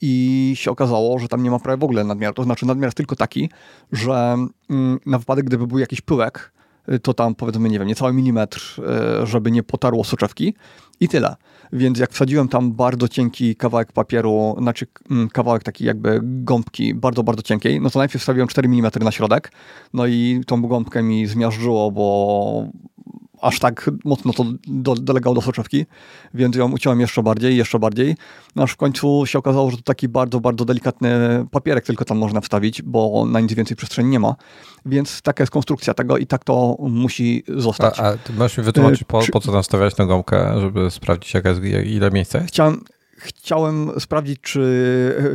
i 0.00 0.52
się 0.56 0.70
okazało, 0.70 1.18
że 1.18 1.28
tam 1.28 1.42
nie 1.42 1.50
ma 1.50 1.58
prawie 1.58 1.80
w 1.80 1.84
ogóle 1.84 2.04
nadmiaru. 2.04 2.34
To 2.34 2.44
znaczy 2.44 2.66
nadmiar 2.66 2.86
jest 2.86 2.96
tylko 2.96 3.16
taki, 3.16 3.50
że 3.92 4.36
mm, 4.70 4.98
na 5.06 5.18
wypadek, 5.18 5.44
gdyby 5.44 5.66
był 5.66 5.78
jakiś 5.78 6.00
pyłek, 6.00 6.52
e, 6.86 6.98
to 6.98 7.14
tam 7.14 7.34
powiedzmy, 7.34 7.68
nie 7.68 7.78
wiem, 7.78 7.88
niecały 7.88 8.12
milimetr, 8.12 8.82
żeby 9.24 9.50
nie 9.50 9.62
potarło 9.62 10.04
soczewki 10.04 10.54
i 11.00 11.08
tyle. 11.08 11.36
Więc 11.72 11.98
jak 11.98 12.12
wsadziłem 12.12 12.48
tam 12.48 12.72
bardzo 12.72 13.08
cienki 13.08 13.56
kawałek 13.56 13.92
papieru, 13.92 14.56
znaczy 14.58 14.86
mm, 15.10 15.28
kawałek 15.28 15.62
taki 15.62 15.84
jakby 15.84 16.20
gąbki 16.22 16.94
bardzo, 16.94 17.22
bardzo 17.22 17.42
cienkiej, 17.42 17.80
no 17.80 17.90
to 17.90 17.98
najpierw 17.98 18.20
wstawiłem 18.20 18.48
4 18.48 18.68
mm 18.68 18.90
na 19.00 19.10
środek, 19.10 19.52
no 19.94 20.06
i 20.06 20.40
tą 20.46 20.62
gąbkę 20.62 21.02
mi 21.02 21.26
zmiażdżyło, 21.26 21.90
bo 21.90 22.68
aż 23.40 23.58
tak 23.58 23.90
mocno 24.04 24.32
to 24.32 24.44
do, 24.66 24.94
dolegało 24.94 25.34
do 25.34 25.42
soczewki, 25.42 25.86
więc 26.34 26.56
ją 26.56 26.72
uciąłem 26.72 27.00
jeszcze 27.00 27.22
bardziej, 27.22 27.56
jeszcze 27.56 27.78
bardziej. 27.78 28.16
No 28.56 28.62
aż 28.62 28.72
w 28.72 28.76
końcu 28.76 29.26
się 29.26 29.38
okazało, 29.38 29.70
że 29.70 29.76
to 29.76 29.82
taki 29.82 30.08
bardzo, 30.08 30.40
bardzo 30.40 30.64
delikatny 30.64 31.10
papierek 31.50 31.84
tylko 31.84 32.04
tam 32.04 32.18
można 32.18 32.40
wstawić, 32.40 32.82
bo 32.82 33.26
na 33.26 33.40
nic 33.40 33.52
więcej 33.52 33.76
przestrzeni 33.76 34.10
nie 34.10 34.20
ma. 34.20 34.34
Więc 34.86 35.22
taka 35.22 35.42
jest 35.42 35.52
konstrukcja 35.52 35.94
tego 35.94 36.18
i 36.18 36.26
tak 36.26 36.44
to 36.44 36.76
musi 36.80 37.44
zostać. 37.48 38.00
A, 38.00 38.02
a 38.02 38.16
ty 38.16 38.32
możesz 38.32 38.58
mi 38.58 38.64
wytłumaczyć, 38.64 39.04
po, 39.04 39.20
po 39.32 39.40
co 39.40 39.52
tam 39.52 39.64
stawiać 39.64 39.94
tę 39.94 40.06
gąbkę, 40.06 40.60
żeby 40.60 40.90
sprawdzić, 40.90 41.34
jaka 41.34 41.48
jest, 41.48 41.62
ile 41.84 42.10
miejsca 42.10 42.38
jest? 42.38 42.50
Chciałem, 42.50 42.84
chciałem 43.18 44.00
sprawdzić, 44.00 44.40
czy 44.40 44.60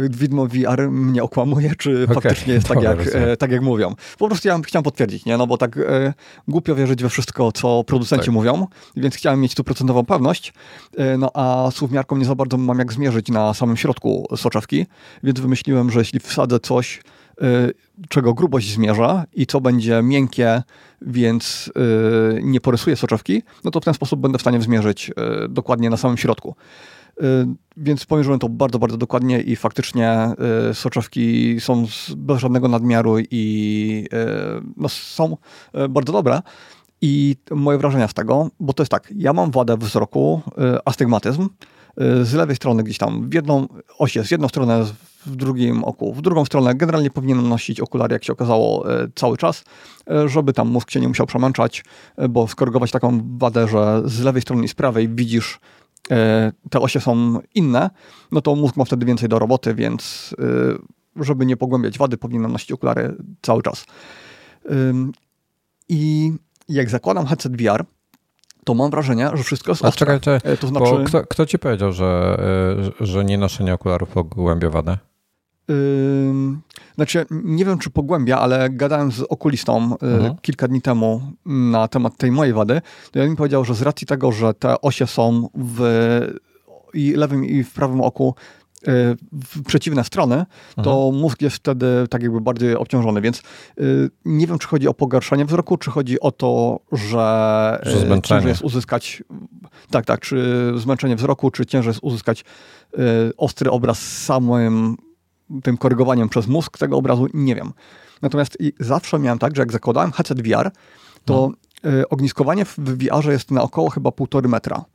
e, 0.05 0.17
widmo 0.17 0.47
VR 0.47 0.91
mnie 0.91 1.23
okłamuje, 1.23 1.75
czy 1.77 2.03
okay, 2.03 2.15
faktycznie 2.15 2.53
jest 2.53 2.67
tak 2.67 2.81
jak, 2.81 2.99
e, 3.13 3.37
tak 3.37 3.51
jak 3.51 3.61
mówią. 3.61 3.95
Po 4.17 4.27
prostu 4.27 4.47
ja 4.47 4.59
chciałem 4.63 4.83
potwierdzić, 4.83 5.25
nie? 5.25 5.37
No 5.37 5.47
bo 5.47 5.57
tak 5.57 5.77
e, 5.77 6.13
głupio 6.47 6.75
wierzyć 6.75 7.03
we 7.03 7.09
wszystko, 7.09 7.51
co 7.51 7.83
producenci 7.83 8.25
tak. 8.25 8.33
mówią, 8.33 8.67
więc 8.95 9.15
chciałem 9.15 9.41
mieć 9.41 9.51
stuprocentową 9.51 10.05
pewność, 10.05 10.53
e, 10.97 11.17
no 11.17 11.29
a 11.33 11.71
słówmiarką 11.71 12.17
nie 12.17 12.25
za 12.25 12.35
bardzo 12.35 12.57
mam 12.57 12.79
jak 12.79 12.93
zmierzyć 12.93 13.29
na 13.29 13.53
samym 13.53 13.77
środku 13.77 14.27
soczewki, 14.35 14.85
więc 15.23 15.39
wymyśliłem, 15.39 15.91
że 15.91 15.99
jeśli 15.99 16.19
wsadzę 16.19 16.59
coś, 16.59 17.01
e, 17.41 17.69
czego 18.09 18.33
grubość 18.33 18.73
zmierza 18.73 19.25
i 19.33 19.45
co 19.45 19.61
będzie 19.61 20.01
miękkie, 20.03 20.61
więc 21.01 21.71
nie 22.41 22.61
porysuje 22.61 22.95
soczewki, 22.95 23.43
no 23.63 23.71
to 23.71 23.79
w 23.79 23.85
ten 23.85 23.93
sposób 23.93 24.19
będę 24.19 24.37
w 24.37 24.41
stanie 24.41 24.61
zmierzyć 24.61 25.11
dokładnie 25.49 25.89
na 25.89 25.97
samym 25.97 26.17
środku. 26.17 26.55
Y, 27.21 27.47
więc 27.77 28.05
pomierzyłem 28.05 28.39
to 28.39 28.49
bardzo, 28.49 28.79
bardzo 28.79 28.97
dokładnie 28.97 29.41
i 29.41 29.55
faktycznie 29.55 30.31
y, 30.71 30.73
soczewki 30.73 31.55
są 31.59 31.85
bez 32.17 32.39
żadnego 32.39 32.67
nadmiaru 32.67 33.15
i 33.19 34.05
y, 34.13 34.63
no, 34.77 34.89
są 34.89 35.37
bardzo 35.89 36.13
dobre. 36.13 36.41
I 37.01 37.35
moje 37.51 37.77
wrażenia 37.77 38.07
z 38.07 38.13
tego, 38.13 38.49
bo 38.59 38.73
to 38.73 38.83
jest 38.83 38.91
tak, 38.91 39.13
ja 39.15 39.33
mam 39.33 39.51
wadę 39.51 39.77
wzroku, 39.77 40.41
astygmatyzm, 40.85 41.49
z 42.23 42.33
lewej 42.33 42.55
strony 42.55 42.83
gdzieś 42.83 42.97
tam 42.97 43.29
w 43.29 43.33
jedną 43.33 43.67
oś 43.97 44.15
jest, 44.15 44.27
w 44.27 44.31
jedną 44.31 44.47
stronę 44.47 44.85
w 45.25 45.35
drugim 45.35 45.83
oku, 45.83 46.13
w 46.13 46.21
drugą 46.21 46.45
stronę 46.45 46.75
generalnie 46.75 47.09
powinienem 47.09 47.49
nosić 47.49 47.79
okulary, 47.79 48.13
jak 48.13 48.23
się 48.23 48.33
okazało, 48.33 48.85
cały 49.15 49.37
czas, 49.37 49.63
żeby 50.25 50.53
tam 50.53 50.67
mózg 50.67 50.91
się 50.91 50.99
nie 50.99 51.07
musiał 51.07 51.27
przemęczać, 51.27 51.85
bo 52.29 52.47
skorygować 52.47 52.91
taką 52.91 53.37
wadę, 53.37 53.67
że 53.67 54.01
z 54.05 54.21
lewej 54.21 54.41
strony 54.41 54.65
i 54.65 54.67
z 54.67 54.73
prawej 54.73 55.09
widzisz 55.09 55.59
te 56.69 56.79
osie 56.79 56.99
są 56.99 57.39
inne, 57.55 57.89
no 58.31 58.41
to 58.41 58.55
mózg 58.55 58.77
ma 58.77 58.85
wtedy 58.85 59.05
więcej 59.05 59.29
do 59.29 59.39
roboty, 59.39 59.75
więc 59.75 60.35
e, 61.17 61.23
żeby 61.23 61.45
nie 61.45 61.57
pogłębiać 61.57 61.97
wady, 61.97 62.17
powinienem 62.17 62.51
nosić 62.51 62.71
okulary 62.71 63.15
cały 63.41 63.63
czas. 63.63 63.85
I 65.89 66.33
jak 66.69 66.89
zakładam 66.89 67.25
headset 67.25 67.61
VR, 67.61 67.85
to 68.63 68.73
mam 68.73 68.91
wrażenie, 68.91 69.29
że 69.33 69.43
wszystko 69.43 69.71
jest 69.71 69.85
ostre. 69.85 70.19
Czekaj, 70.19 70.53
e, 70.53 70.57
to 70.57 70.67
znaczy... 70.67 71.03
kto, 71.05 71.23
kto, 71.23 71.45
ci 71.45 71.59
powiedział, 71.59 71.91
że, 71.91 72.37
że 72.99 73.25
nie 73.25 73.37
noszenie 73.37 73.73
okularów 73.73 74.09
pogłębia 74.09 74.69
wadę? 74.69 74.97
Znaczy, 76.95 77.25
nie 77.31 77.65
wiem, 77.65 77.77
czy 77.77 77.89
pogłębia, 77.89 78.39
ale 78.39 78.69
gadałem 78.69 79.11
z 79.11 79.21
okulistą 79.21 79.95
y, 80.03 80.05
mhm. 80.05 80.35
kilka 80.41 80.67
dni 80.67 80.81
temu 80.81 81.21
na 81.45 81.87
temat 81.87 82.17
tej 82.17 82.31
mojej 82.31 82.53
wady. 82.53 82.81
To 83.11 83.19
ja 83.19 83.27
mi 83.27 83.35
powiedział, 83.35 83.65
że 83.65 83.75
z 83.75 83.81
racji 83.81 84.07
tego, 84.07 84.31
że 84.31 84.53
te 84.53 84.81
osie 84.81 85.07
są 85.07 85.49
w 85.55 85.81
i 86.93 87.13
lewym 87.13 87.45
i 87.45 87.63
w 87.63 87.73
prawym 87.73 88.01
oku 88.01 88.35
y, 88.81 88.91
w 89.31 89.63
przeciwne 89.65 90.03
strony, 90.03 90.45
to 90.75 91.05
mhm. 91.05 91.21
mózg 91.21 91.41
jest 91.41 91.55
wtedy 91.55 91.85
tak 92.09 92.23
jakby 92.23 92.41
bardziej 92.41 92.75
obciążony, 92.75 93.21
więc 93.21 93.41
y, 93.79 94.09
nie 94.25 94.47
wiem, 94.47 94.59
czy 94.59 94.67
chodzi 94.67 94.87
o 94.87 94.93
pogarszanie 94.93 95.45
wzroku, 95.45 95.77
czy 95.77 95.91
chodzi 95.91 96.19
o 96.19 96.31
to, 96.31 96.79
że, 96.91 97.79
że 97.83 98.21
ciężej 98.21 98.49
jest 98.49 98.61
uzyskać 98.61 99.23
tak, 99.89 100.05
tak, 100.05 100.19
czy 100.19 100.71
zmęczenie 100.77 101.15
wzroku, 101.15 101.51
czy 101.51 101.65
ciężej 101.65 101.89
jest 101.89 102.03
uzyskać 102.03 102.45
ostry 103.37 103.71
obraz 103.71 103.99
samym 103.99 104.97
tym 105.63 105.77
korygowaniem 105.77 106.29
przez 106.29 106.47
mózg 106.47 106.77
tego 106.77 106.97
obrazu, 106.97 107.27
nie 107.33 107.55
wiem. 107.55 107.73
Natomiast 108.21 108.57
zawsze 108.79 109.19
miałem 109.19 109.39
tak, 109.39 109.55
że 109.55 109.61
jak 109.61 109.71
zakładałem 109.71 110.11
headset 110.11 110.41
VR, 110.41 110.71
to 111.25 111.51
no. 111.83 111.91
ogniskowanie 112.09 112.65
w 112.65 112.77
VR 112.77 113.31
jest 113.31 113.51
na 113.51 113.61
około 113.61 113.89
chyba 113.89 114.11
półtory 114.11 114.49
metra. 114.49 114.85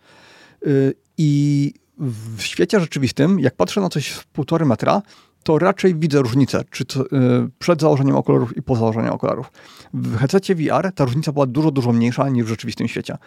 Y, 0.67 0.95
I 1.19 1.73
w 1.99 2.43
świecie 2.43 2.81
rzeczywistym, 2.81 3.41
jak 3.41 3.57
patrzę 3.57 3.81
na 3.81 3.89
coś 3.89 4.09
w 4.09 4.27
półtory 4.27 4.67
metra, 4.67 5.03
to 5.43 5.59
raczej 5.59 5.95
widzę 5.95 6.23
różnicę, 6.23 6.65
czy 6.71 6.85
to, 6.85 7.01
y, 7.01 7.07
przed 7.59 7.81
założeniem 7.81 8.17
okularów 8.17 8.57
i 8.57 8.63
po 8.63 8.77
założeniu 8.77 9.15
okularów. 9.15 9.53
W 9.95 10.17
headsetie 10.17 10.55
VR 10.55 10.93
ta 10.95 11.05
różnica 11.05 11.33
była 11.33 11.47
dużo, 11.47 11.71
dużo 11.71 11.93
mniejsza 11.93 12.29
niż 12.29 12.45
w 12.45 12.49
rzeczywistym 12.49 12.89
świecie. 12.89 13.19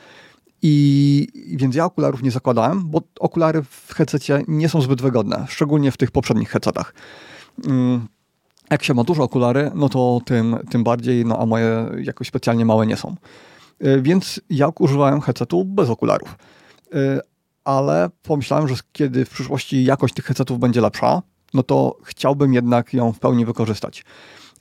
I 0.62 1.28
więc 1.58 1.76
ja 1.76 1.86
okularów 1.86 2.24
nie 2.24 2.32
zakładałem, 2.32 2.90
bo 2.90 3.02
okulary 3.20 3.64
w 3.64 3.94
headsetie 3.94 4.44
nie 4.48 4.70
są 4.70 4.82
zbyt 4.82 5.02
wygodne, 5.02 5.46
szczególnie 5.50 5.92
w 5.92 5.98
tych 5.98 6.12
poprzednich 6.12 6.50
headsetach. 6.50 6.94
Mm, 7.68 8.08
jak 8.72 8.84
się 8.84 8.94
ma 8.94 9.04
duże 9.04 9.24
okulary, 9.24 9.72
no 9.76 9.90
to 9.90 10.22
tym, 10.26 10.58
tym 10.70 10.84
bardziej, 10.84 11.26
no 11.26 11.38
a 11.40 11.46
moje 11.46 11.90
jakoś 12.04 12.28
specjalnie 12.28 12.66
małe 12.66 12.88
nie 12.88 12.98
są. 12.98 13.16
Y, 13.86 14.02
więc 14.02 14.42
ja 14.50 14.70
używałem 14.80 15.22
headsetu 15.22 15.66
bez 15.66 15.90
okularów. 15.90 16.36
Y, 16.96 17.20
ale 17.64 18.10
pomyślałem, 18.24 18.68
że 18.68 18.76
kiedy 18.92 19.26
w 19.26 19.30
przyszłości 19.30 19.84
jakość 19.84 20.14
tych 20.14 20.26
headsetów 20.26 20.60
będzie 20.60 20.82
lepsza, 20.82 21.22
no 21.54 21.64
to 21.64 21.98
chciałbym 22.04 22.54
jednak 22.54 22.94
ją 22.94 23.12
w 23.12 23.20
pełni 23.20 23.46
wykorzystać 23.46 24.06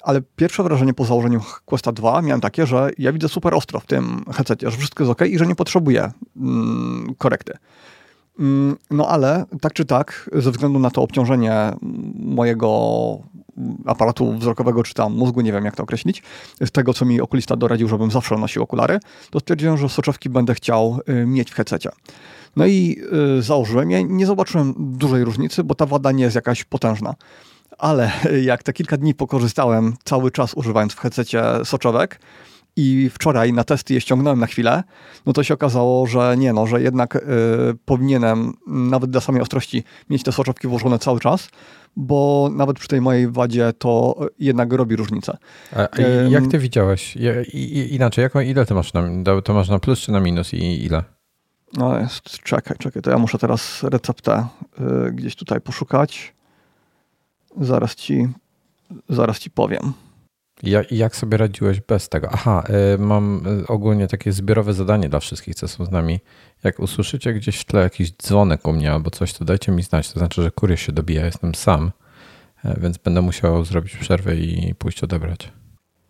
ale 0.02 0.20
pierwsze 0.36 0.62
wrażenie 0.62 0.94
po 0.94 1.04
założeniu 1.04 1.40
Questa 1.64 1.92
2 1.92 2.22
miałem 2.22 2.40
takie, 2.40 2.66
że 2.66 2.90
ja 2.98 3.12
widzę 3.12 3.28
super 3.28 3.54
ostro 3.54 3.80
w 3.80 3.86
tym 3.86 4.24
headsetie, 4.32 4.70
że 4.70 4.76
wszystko 4.76 5.04
jest 5.04 5.12
ok 5.12 5.28
i 5.28 5.38
że 5.38 5.46
nie 5.46 5.54
potrzebuję 5.54 6.10
mm, 6.36 7.14
korekty. 7.18 7.52
Mm, 8.38 8.76
no 8.90 9.08
ale 9.08 9.44
tak 9.60 9.72
czy 9.72 9.84
tak, 9.84 10.30
ze 10.32 10.50
względu 10.50 10.78
na 10.78 10.90
to 10.90 11.02
obciążenie 11.02 11.72
mojego 12.14 12.68
aparatu 13.86 14.32
wzrokowego, 14.32 14.82
czy 14.82 14.94
tam 14.94 15.16
mózgu, 15.16 15.40
nie 15.40 15.52
wiem 15.52 15.64
jak 15.64 15.76
to 15.76 15.82
określić, 15.82 16.22
z 16.64 16.70
tego 16.70 16.94
co 16.94 17.04
mi 17.04 17.20
okulista 17.20 17.56
doradził, 17.56 17.88
żebym 17.88 18.10
zawsze 18.10 18.36
nosił 18.36 18.62
okulary, 18.62 18.98
to 19.30 19.40
stwierdziłem, 19.40 19.78
że 19.78 19.88
soczewki 19.88 20.30
będę 20.30 20.54
chciał 20.54 20.98
y, 21.08 21.26
mieć 21.26 21.50
w 21.50 21.54
headsetie. 21.54 21.90
No 22.56 22.66
i 22.66 22.96
y, 23.38 23.42
założyłem 23.42 23.90
je, 23.90 24.04
nie 24.04 24.26
zobaczyłem 24.26 24.74
dużej 24.78 25.24
różnicy, 25.24 25.64
bo 25.64 25.74
ta 25.74 25.86
wada 25.86 26.12
nie 26.12 26.24
jest 26.24 26.36
jakaś 26.36 26.64
potężna 26.64 27.14
ale 27.80 28.10
jak 28.42 28.62
te 28.62 28.72
kilka 28.72 28.96
dni 28.96 29.14
pokorzystałem 29.14 29.94
cały 30.04 30.30
czas 30.30 30.54
używając 30.54 30.92
w 30.92 31.00
headsetie 31.00 31.42
soczewek 31.64 32.20
i 32.76 33.10
wczoraj 33.12 33.52
na 33.52 33.64
testy 33.64 33.94
je 33.94 34.00
ściągnąłem 34.00 34.38
na 34.38 34.46
chwilę, 34.46 34.82
no 35.26 35.32
to 35.32 35.42
się 35.42 35.54
okazało, 35.54 36.06
że 36.06 36.36
nie, 36.36 36.52
no, 36.52 36.66
że 36.66 36.82
jednak 36.82 37.16
y, 37.16 37.20
powinienem 37.84 38.52
nawet 38.66 39.10
dla 39.10 39.20
samej 39.20 39.42
ostrości 39.42 39.84
mieć 40.10 40.22
te 40.22 40.32
soczewki 40.32 40.68
włożone 40.68 40.98
cały 40.98 41.20
czas, 41.20 41.48
bo 41.96 42.50
nawet 42.52 42.78
przy 42.78 42.88
tej 42.88 43.00
mojej 43.00 43.30
wadzie 43.30 43.72
to 43.78 44.16
jednak 44.38 44.72
robi 44.72 44.96
różnicę. 44.96 45.36
A, 45.76 45.78
a 45.80 46.00
jak 46.28 46.46
ty 46.46 46.58
widziałeś? 46.58 47.18
inaczej, 47.90 48.22
jaką, 48.22 48.40
ile 48.40 48.66
ty 48.66 48.74
masz 48.74 48.92
na, 48.92 49.02
to 49.44 49.54
masz 49.54 49.68
na 49.68 49.78
plus 49.78 50.00
czy 50.00 50.12
na 50.12 50.20
minus 50.20 50.54
i 50.54 50.84
ile? 50.84 51.04
No 51.72 51.98
jest, 51.98 52.22
czekaj, 52.42 52.76
czekaj, 52.78 53.02
to 53.02 53.10
ja 53.10 53.18
muszę 53.18 53.38
teraz 53.38 53.82
receptę 53.82 54.46
y, 55.08 55.12
gdzieś 55.12 55.36
tutaj 55.36 55.60
poszukać. 55.60 56.34
Zaraz 57.56 57.94
ci, 57.94 58.28
zaraz 59.08 59.38
ci 59.38 59.50
powiem. 59.50 59.92
Jak, 60.62 60.92
jak 60.92 61.16
sobie 61.16 61.36
radziłeś 61.36 61.80
bez 61.80 62.08
tego? 62.08 62.28
Aha, 62.32 62.64
y, 62.94 62.98
mam 62.98 63.46
y, 63.46 63.66
ogólnie 63.66 64.08
takie 64.08 64.32
zbiorowe 64.32 64.72
zadanie 64.72 65.08
dla 65.08 65.20
wszystkich, 65.20 65.54
co 65.54 65.68
są 65.68 65.84
z 65.84 65.90
nami. 65.90 66.20
Jak 66.64 66.80
usłyszycie 66.80 67.34
gdzieś 67.34 67.58
w 67.58 67.64
tle 67.64 67.82
jakiś 67.82 68.12
dzwonek 68.12 68.66
u 68.68 68.72
mnie 68.72 68.92
albo 68.92 69.10
coś, 69.10 69.32
to 69.32 69.44
dajcie 69.44 69.72
mi 69.72 69.82
znać. 69.82 70.12
To 70.12 70.18
znaczy, 70.18 70.42
że 70.42 70.50
kurier 70.50 70.80
się 70.80 70.92
dobija, 70.92 71.24
jestem 71.24 71.54
sam, 71.54 71.90
y, 72.64 72.80
więc 72.80 72.98
będę 72.98 73.22
musiał 73.22 73.64
zrobić 73.64 73.96
przerwę 73.96 74.36
i 74.36 74.74
pójść 74.74 75.04
odebrać. 75.04 75.52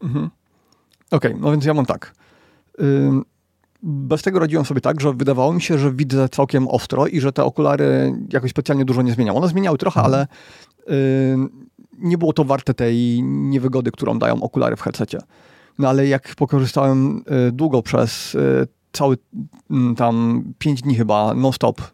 Mhm. 0.03 0.31
Okej, 1.11 1.31
okay, 1.31 1.43
no 1.43 1.51
więc 1.51 1.65
ja 1.65 1.75
mam 1.75 1.87
tak. 1.87 2.15
Bez 3.83 4.23
tego 4.23 4.39
radziłem 4.39 4.65
sobie 4.65 4.81
tak, 4.81 5.01
że 5.01 5.13
wydawało 5.13 5.53
mi 5.53 5.63
się, 5.63 5.79
że 5.79 5.93
widzę 5.93 6.29
całkiem 6.29 6.69
ostro 6.69 7.07
i 7.07 7.21
że 7.21 7.33
te 7.33 7.45
okulary 7.45 8.15
jakoś 8.33 8.51
specjalnie 8.51 8.85
dużo 8.85 9.03
nie 9.03 9.13
zmieniały. 9.13 9.39
One 9.39 9.49
zmieniały 9.49 9.79
trochę, 9.79 10.01
mhm. 10.01 10.15
ale 10.15 10.27
nie 12.01 12.19
było 12.19 12.33
to 12.33 12.45
warte 12.45 12.75
tej 12.75 13.23
niewygody, 13.23 13.91
którą 13.91 14.19
dają 14.19 14.43
okulary 14.43 14.77
w 14.77 14.83
headsetie. 14.83 15.19
No 15.79 15.89
ale 15.89 16.07
jak 16.07 16.35
pokorzystałem 16.35 17.25
y, 17.49 17.53
długo 17.53 17.83
przez 17.83 18.35
y, 18.35 18.67
cały 18.93 19.19
mm, 19.71 19.97
tam 19.97 20.45
5 20.59 20.83
dni 20.83 20.95
chyba 20.95 21.35
non-stop 21.35 21.81
y, 21.81 21.91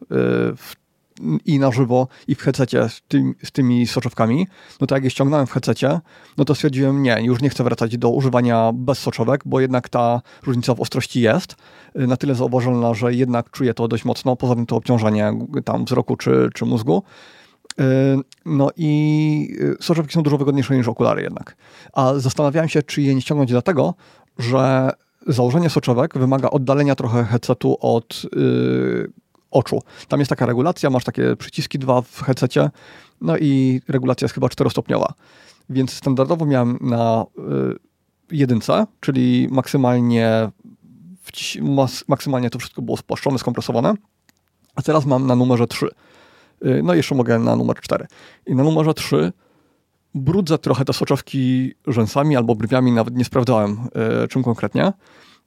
i 1.44 1.58
na 1.58 1.70
żywo, 1.70 2.08
i 2.28 2.34
w 2.34 2.40
headsetie 2.40 2.88
z, 2.88 3.02
tym, 3.08 3.34
z 3.44 3.52
tymi 3.52 3.86
soczewkami, 3.86 4.46
no 4.80 4.86
to 4.86 4.94
jak 4.94 5.04
je 5.04 5.10
ściągnąłem 5.10 5.46
w 5.46 5.52
headsetie, 5.52 6.00
no 6.38 6.44
to 6.44 6.54
stwierdziłem, 6.54 7.02
nie, 7.02 7.18
już 7.22 7.40
nie 7.42 7.48
chcę 7.48 7.64
wracać 7.64 7.98
do 7.98 8.10
używania 8.10 8.70
bez 8.74 8.98
soczewek, 8.98 9.40
bo 9.44 9.60
jednak 9.60 9.88
ta 9.88 10.22
różnica 10.46 10.74
w 10.74 10.80
ostrości 10.80 11.20
jest 11.20 11.56
na 11.94 12.16
tyle 12.16 12.34
zauważalna, 12.34 12.94
że 12.94 13.14
jednak 13.14 13.50
czuję 13.50 13.74
to 13.74 13.88
dość 13.88 14.04
mocno, 14.04 14.36
poza 14.36 14.54
tym 14.54 14.66
to 14.66 14.76
obciążenie 14.76 15.32
tam 15.64 15.84
wzroku 15.84 16.16
czy, 16.16 16.48
czy 16.54 16.64
mózgu. 16.64 17.02
Yy, 17.78 17.84
no 18.44 18.70
i 18.76 19.56
yy, 19.60 19.76
soczewki 19.80 20.14
są 20.14 20.22
dużo 20.22 20.38
wygodniejsze 20.38 20.76
niż 20.76 20.88
okulary 20.88 21.22
jednak. 21.22 21.56
A 21.92 22.14
zastanawiałem 22.16 22.68
się, 22.68 22.82
czy 22.82 23.02
je 23.02 23.14
nie 23.14 23.20
ściągnąć 23.20 23.50
dlatego, 23.50 23.94
że 24.38 24.90
założenie 25.26 25.70
soczewek 25.70 26.18
wymaga 26.18 26.50
oddalenia 26.50 26.94
trochę 26.94 27.24
headsetu 27.24 27.76
od 27.80 28.22
yy, 28.36 29.12
oczu. 29.50 29.82
Tam 30.08 30.20
jest 30.20 30.28
taka 30.28 30.46
regulacja, 30.46 30.90
masz 30.90 31.04
takie 31.04 31.36
przyciski 31.36 31.78
dwa 31.78 32.02
w 32.02 32.22
headsetie, 32.22 32.70
no 33.20 33.36
i 33.38 33.80
regulacja 33.88 34.24
jest 34.24 34.34
chyba 34.34 34.48
czterostopniowa. 34.48 35.14
Więc 35.70 35.92
standardowo 35.92 36.46
miałem 36.46 36.78
na 36.80 37.24
yy, 37.38 37.78
jedynce, 38.30 38.86
czyli 39.00 39.48
maksymalnie, 39.50 40.50
maksymalnie 42.08 42.50
to 42.50 42.58
wszystko 42.58 42.82
było 42.82 42.96
spłaszczone, 42.96 43.38
skompresowane, 43.38 43.94
a 44.74 44.82
teraz 44.82 45.06
mam 45.06 45.26
na 45.26 45.36
numerze 45.36 45.66
3. 45.66 45.88
Y, 46.64 46.82
no 46.82 46.94
i 46.94 46.96
jeszcze 46.96 47.14
mogę 47.14 47.38
na 47.38 47.56
numer 47.56 47.76
4. 47.80 48.06
I 48.46 48.54
na 48.54 48.64
numerze 48.64 48.94
3 48.94 49.32
brudzę 50.14 50.58
trochę 50.58 50.84
te 50.84 50.92
soczewki 50.92 51.74
rzęsami 51.86 52.36
albo 52.36 52.54
brwiami, 52.54 52.92
nawet 52.92 53.16
nie 53.16 53.24
sprawdzałem 53.24 53.78
y, 54.24 54.28
czym 54.28 54.42
konkretnie, 54.42 54.92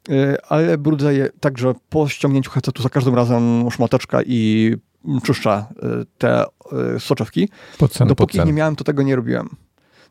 y, 0.10 0.38
ale 0.50 0.78
brudzę 0.78 1.14
je 1.14 1.30
tak, 1.40 1.58
że 1.58 1.74
po 1.90 2.08
ściągnięciu 2.08 2.52
headsetu 2.52 2.84
za 2.84 2.90
każdym 2.90 3.16
razem 3.16 3.72
szmateczka 3.72 4.20
i 4.26 4.74
czyszczę 5.24 5.66
te 6.18 6.46
soczewki. 7.00 7.50
Dopóki 8.08 8.38
nie 8.46 8.54
miałem, 8.54 8.76
to 8.76 8.84
tego 8.84 9.04
nie 9.04 9.16
robiłem. 9.16 9.50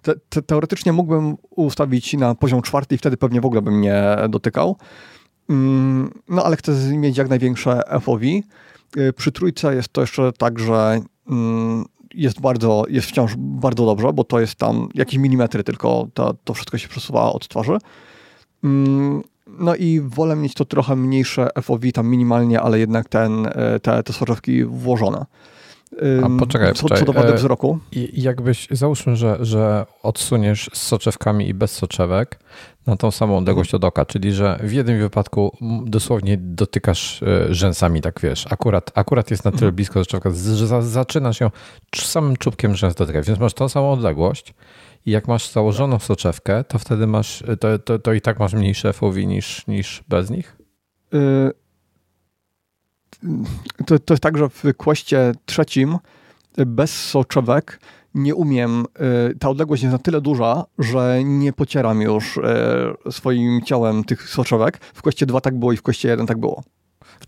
Te, 0.02 0.14
te, 0.28 0.42
teoretycznie 0.42 0.92
mógłbym 0.92 1.36
ustawić 1.50 2.14
na 2.14 2.34
poziom 2.34 2.62
czwarty 2.62 2.94
i 2.94 2.98
wtedy 2.98 3.16
pewnie 3.16 3.40
w 3.40 3.46
ogóle 3.46 3.62
bym 3.62 3.80
nie 3.80 4.16
dotykał. 4.28 4.76
Mm, 5.50 6.10
no 6.28 6.44
ale 6.44 6.56
chcę 6.56 6.72
mieć 6.96 7.16
jak 7.16 7.28
największe 7.28 7.82
FOV. 8.00 8.20
Y, 8.96 9.12
przy 9.12 9.32
trójce 9.32 9.74
jest 9.74 9.88
to 9.88 10.00
jeszcze 10.00 10.32
tak, 10.32 10.58
że 10.58 11.00
mm, 11.30 11.84
jest 12.14 12.40
bardzo, 12.40 12.84
jest 12.88 13.08
wciąż 13.08 13.34
bardzo 13.36 13.86
dobrze, 13.86 14.12
bo 14.12 14.24
to 14.24 14.40
jest 14.40 14.54
tam 14.54 14.88
jakieś 14.94 15.18
milimetry 15.18 15.64
tylko, 15.64 16.08
to, 16.14 16.34
to 16.44 16.54
wszystko 16.54 16.78
się 16.78 16.88
przesuwa 16.88 17.32
od 17.32 17.48
twarzy. 17.48 17.78
Mm, 18.64 19.22
no 19.46 19.74
i 19.74 20.00
wolę 20.00 20.36
mieć 20.36 20.54
to 20.54 20.64
trochę 20.64 20.96
mniejsze 20.96 21.48
FOV, 21.62 21.92
tam 21.92 22.08
minimalnie, 22.08 22.60
ale 22.60 22.78
jednak 22.78 23.08
ten, 23.08 23.46
y, 23.46 23.80
te, 23.82 24.02
te 24.02 24.12
soczewki 24.12 24.64
włożone. 24.64 25.24
A 26.22 26.38
poczekaj, 26.38 26.74
co, 26.74 26.88
co 26.88 27.04
do 27.04 27.12
wady 27.12 27.32
e, 27.32 27.36
wzroku. 27.36 27.78
I 27.92 28.22
jakbyś, 28.22 28.68
załóżmy, 28.70 29.16
że, 29.16 29.36
że 29.40 29.86
odsuniesz 30.02 30.70
z 30.72 30.82
soczewkami 30.82 31.48
i 31.48 31.54
bez 31.54 31.72
soczewek 31.72 32.40
na 32.86 32.96
tą 32.96 33.10
samą 33.10 33.36
odległość 33.36 33.74
od 33.74 33.84
oka, 33.84 34.04
czyli 34.04 34.32
że 34.32 34.58
w 34.62 34.72
jednym 34.72 34.98
wypadku 34.98 35.56
dosłownie 35.86 36.38
dotykasz 36.40 37.22
e, 37.22 37.54
rzęsami, 37.54 38.00
tak 38.00 38.20
wiesz, 38.20 38.46
akurat, 38.50 38.90
akurat 38.94 39.30
jest 39.30 39.44
na 39.44 39.50
tyle 39.50 39.62
mhm. 39.62 39.74
blisko 39.74 40.04
soczewka, 40.04 40.30
że 40.30 40.82
zaczynasz 40.82 41.40
ją 41.40 41.50
samym 41.96 42.36
czubkiem 42.36 42.76
rzęs 42.76 42.94
dotykać, 42.94 43.26
więc 43.26 43.38
masz 43.40 43.54
tą 43.54 43.68
samą 43.68 43.92
odległość 43.92 44.54
i 45.06 45.10
jak 45.10 45.28
masz 45.28 45.50
założoną 45.50 45.98
soczewkę, 45.98 46.64
to 46.64 46.78
wtedy 46.78 47.06
masz, 47.06 47.44
to, 47.60 47.78
to, 47.78 47.98
to 47.98 48.12
i 48.12 48.20
tak 48.20 48.38
masz 48.38 48.54
mniejsze 48.54 48.92
FOV 48.92 49.26
niż, 49.26 49.66
niż 49.66 50.04
bez 50.08 50.30
nich? 50.30 50.56
Y 51.14 51.67
to, 53.86 53.98
to 53.98 54.14
jest 54.14 54.22
tak, 54.22 54.38
że 54.38 54.48
w 54.48 54.64
kłoście 54.76 55.32
trzecim 55.46 55.98
bez 56.66 57.06
soczewek 57.06 57.80
nie 58.14 58.34
umiem, 58.34 58.84
y, 59.30 59.38
ta 59.38 59.48
odległość 59.48 59.82
jest 59.82 59.92
na 59.92 59.98
tyle 59.98 60.20
duża, 60.20 60.64
że 60.78 61.24
nie 61.24 61.52
pocieram 61.52 62.00
już 62.00 62.36
y, 62.36 62.42
swoim 63.12 63.62
ciałem 63.62 64.04
tych 64.04 64.28
soczewek. 64.28 64.78
W 64.94 65.02
kwoście 65.02 65.26
2 65.26 65.40
tak 65.40 65.58
było 65.58 65.72
i 65.72 65.76
w 65.76 65.82
kwoście 65.82 66.08
1 66.08 66.26
tak 66.26 66.38
było. 66.38 66.62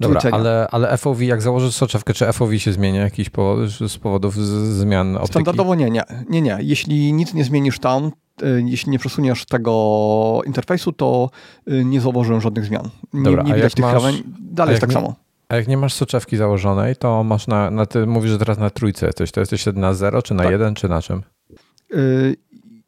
Dobra, 0.01 0.21
ale, 0.33 0.69
ale 0.71 0.97
FOV, 0.97 1.25
jak 1.25 1.43
założysz 1.43 1.75
soczewkę, 1.75 2.15
czy 2.15 2.33
FOV 2.33 2.59
się 2.59 2.73
zmienia 2.73 3.03
jakiś 3.03 3.31
powod, 3.31 3.71
z 3.71 3.99
powodów 3.99 4.35
z, 4.35 4.79
zmian 4.79 5.17
optyki? 5.17 5.33
Standardowo 5.33 5.75
nie, 5.75 5.91
nie, 5.91 6.03
nie, 6.29 6.43
nie. 6.43 6.59
Jeśli 6.61 7.13
nic 7.13 7.35
nie 7.35 7.45
zmienisz 7.45 7.79
tam, 7.79 8.13
y, 8.43 8.63
jeśli 8.67 8.93
nie 8.93 8.99
przesuniesz 8.99 9.45
tego 9.45 10.41
interfejsu, 10.47 10.93
to 10.93 11.31
nie 11.67 12.01
zauważyłem 12.01 12.41
żadnych 12.41 12.65
zmian. 12.65 12.91
Nie, 13.13 13.23
Dobra, 13.23 13.43
nie 13.43 13.55
widać 13.55 13.75
tych 13.75 13.85
masz, 13.85 13.91
krawędzi. 13.91 14.25
Dalej 14.41 14.73
jest 14.73 14.81
tak 14.81 14.93
samo. 14.93 15.15
A 15.51 15.57
jak 15.57 15.69
nie 15.69 15.77
masz 15.77 15.95
soczewki 15.95 16.37
założonej, 16.37 16.97
to 16.97 17.25
masz 17.25 17.47
na, 17.47 17.71
na 17.71 17.87
ty 17.87 18.07
mówisz, 18.07 18.31
że 18.31 18.39
teraz 18.39 18.59
na 18.59 18.71
trójce 18.71 19.07
jesteś. 19.07 19.33
To 19.33 19.41
jesteś 19.41 19.67
na 19.75 19.95
zero, 19.95 20.23
czy 20.23 20.35
na 20.35 20.43
tak. 20.43 20.53
jeden, 20.53 20.75
czy 20.75 20.89
na 20.89 21.03
czym? 21.03 21.23
Y 21.95 22.37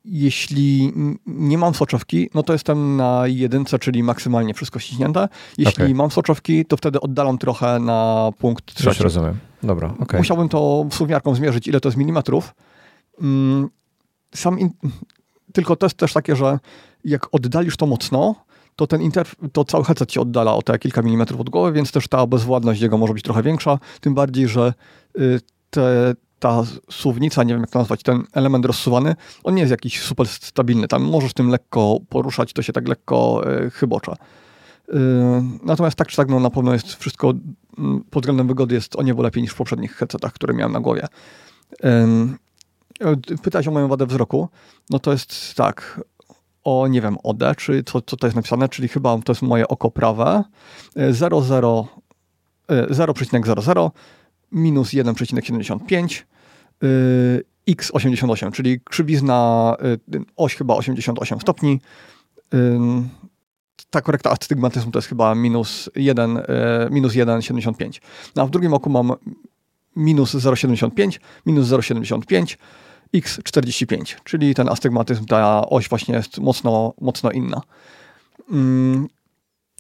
jeśli 0.05 0.93
nie 1.27 1.59
mam 1.59 1.75
soczewki, 1.75 2.31
no 2.35 2.43
to 2.43 2.53
jestem 2.53 2.97
na 2.97 3.23
jedynce, 3.27 3.79
czyli 3.79 4.03
maksymalnie 4.03 4.55
wszystko 4.55 4.79
ściśnięte. 4.79 5.29
Jeśli 5.59 5.85
okay. 5.85 5.95
mam 5.95 6.11
soczewki, 6.11 6.65
to 6.65 6.77
wtedy 6.77 7.01
oddalam 7.01 7.39
trochę 7.39 7.79
na 7.79 8.31
punkt 8.39 8.67
trzeci. 8.67 8.89
Już 8.89 9.01
rozumiem. 9.01 9.39
Dobra, 9.63 9.95
okay. 9.99 10.21
Musiałbym 10.21 10.49
to 10.49 10.87
sumiarką 10.91 11.35
zmierzyć, 11.35 11.69
ile 11.69 11.81
to 11.81 11.89
jest 11.89 11.99
milimetrów. 11.99 12.55
Mm, 13.21 13.69
sam 14.35 14.59
in... 14.59 14.71
Tylko 15.53 15.77
to 15.77 15.87
jest 15.87 15.97
też 15.97 16.13
takie, 16.13 16.37
że 16.37 16.59
jak 17.05 17.35
oddalisz 17.35 17.77
to 17.77 17.87
mocno, 17.87 18.35
to 18.77 18.87
ten 18.87 19.03
interf 19.03 19.35
to 19.53 19.65
cały 19.65 19.85
headset 19.85 20.13
się 20.13 20.21
oddala 20.21 20.55
o 20.55 20.63
te 20.63 20.79
kilka 20.79 21.03
milimetrów 21.03 21.41
od 21.41 21.51
głowy, 21.51 21.73
więc 21.73 21.93
też 21.93 22.09
ta 22.09 22.27
bezwładność 22.27 22.81
jego 22.81 22.99
może 22.99 23.15
być 23.15 23.23
trochę 23.23 23.43
większa, 23.43 23.79
tym 24.01 24.15
bardziej, 24.15 24.49
że 24.49 24.75
y, 25.19 25.41
te, 25.71 26.15
ta 26.39 26.63
suwnica, 26.91 27.43
nie 27.43 27.55
wiem 27.55 27.61
jak 27.61 27.71
to 27.71 27.79
nazwać, 27.79 28.03
ten 28.03 28.25
element 28.33 28.65
rozsuwany, 28.65 29.15
on 29.45 29.55
nie 29.55 29.61
jest 29.61 29.71
jakiś 29.71 30.01
super 30.01 30.27
stabilny. 30.27 30.89
Tam 30.89 31.03
możesz 31.03 31.33
tym 31.33 31.49
lekko 31.49 31.99
poruszać, 32.09 32.53
to 32.53 32.63
się 32.63 32.73
tak 32.73 32.89
lekko 32.89 33.43
y, 33.67 33.71
chybocze. 33.71 34.13
Y, 34.13 34.95
natomiast 35.65 35.97
tak 35.97 36.09
czy 36.09 36.17
tak, 36.17 36.29
no 36.29 36.41
na 36.41 36.51
pewno 36.51 36.73
jest 36.73 36.95
wszystko 36.95 37.33
mm, 37.79 38.05
pod 38.11 38.23
względem 38.23 38.47
wygody 38.47 38.75
jest 38.75 38.97
o 38.97 39.03
niebo 39.03 39.23
lepiej 39.23 39.43
niż 39.43 39.53
w 39.53 39.57
poprzednich 39.57 39.97
headsetach, 39.97 40.33
które 40.33 40.55
miałem 40.55 40.73
na 40.73 40.81
głowie. 40.81 41.07
Pytałeś 43.43 43.69
o 43.69 43.71
moją 43.71 43.89
wadę 43.89 44.07
wzroku. 44.07 44.49
No 44.91 44.99
to 44.99 45.13
jest 45.13 45.55
tak, 45.55 46.01
o, 46.65 46.89
nie 46.89 47.01
wiem, 47.01 47.17
OD, 47.23 47.43
czy 47.57 47.85
co, 47.85 48.01
co 48.01 48.17
to 48.17 48.27
jest 48.27 48.37
napisane, 48.37 48.69
czyli 48.69 48.89
chyba 48.89 49.19
to 49.19 49.33
jest 49.33 49.43
moje 49.43 49.69
oko 49.69 49.91
prawe, 49.91 50.45
0,00 50.97 53.87
e, 53.87 53.91
minus 54.53 54.91
1,75 54.91 56.23
x88, 57.69 58.53
czyli 58.53 58.81
krzywizna, 58.81 59.77
e, 60.15 60.19
oś 60.37 60.55
chyba 60.55 60.75
88 60.75 61.41
stopni. 61.41 61.81
Ta 63.91 64.01
korekta 64.01 64.31
astygmatyzmu 64.31 64.93
to 64.93 64.99
jest 64.99 65.09
chyba 65.09 65.35
minus 65.35 65.91
1, 65.97 66.37
e, 66.37 66.43
minus 66.91 67.13
1,75. 67.13 68.01
No, 68.37 68.43
a 68.43 68.47
w 68.47 68.51
drugim 68.51 68.75
oku 68.75 68.91
mam 68.91 69.13
minus 69.97 70.35
0,75, 70.35 71.21
minus 71.47 71.69
0,75, 71.69 72.57
X45, 73.15 74.17
czyli 74.25 74.55
ten 74.55 74.69
astygmatyzm, 74.69 75.25
ta 75.25 75.67
oś 75.69 75.89
właśnie 75.89 76.15
jest 76.15 76.39
mocno, 76.39 76.95
mocno 77.01 77.31
inna. 77.31 77.61
Mm. 78.51 79.09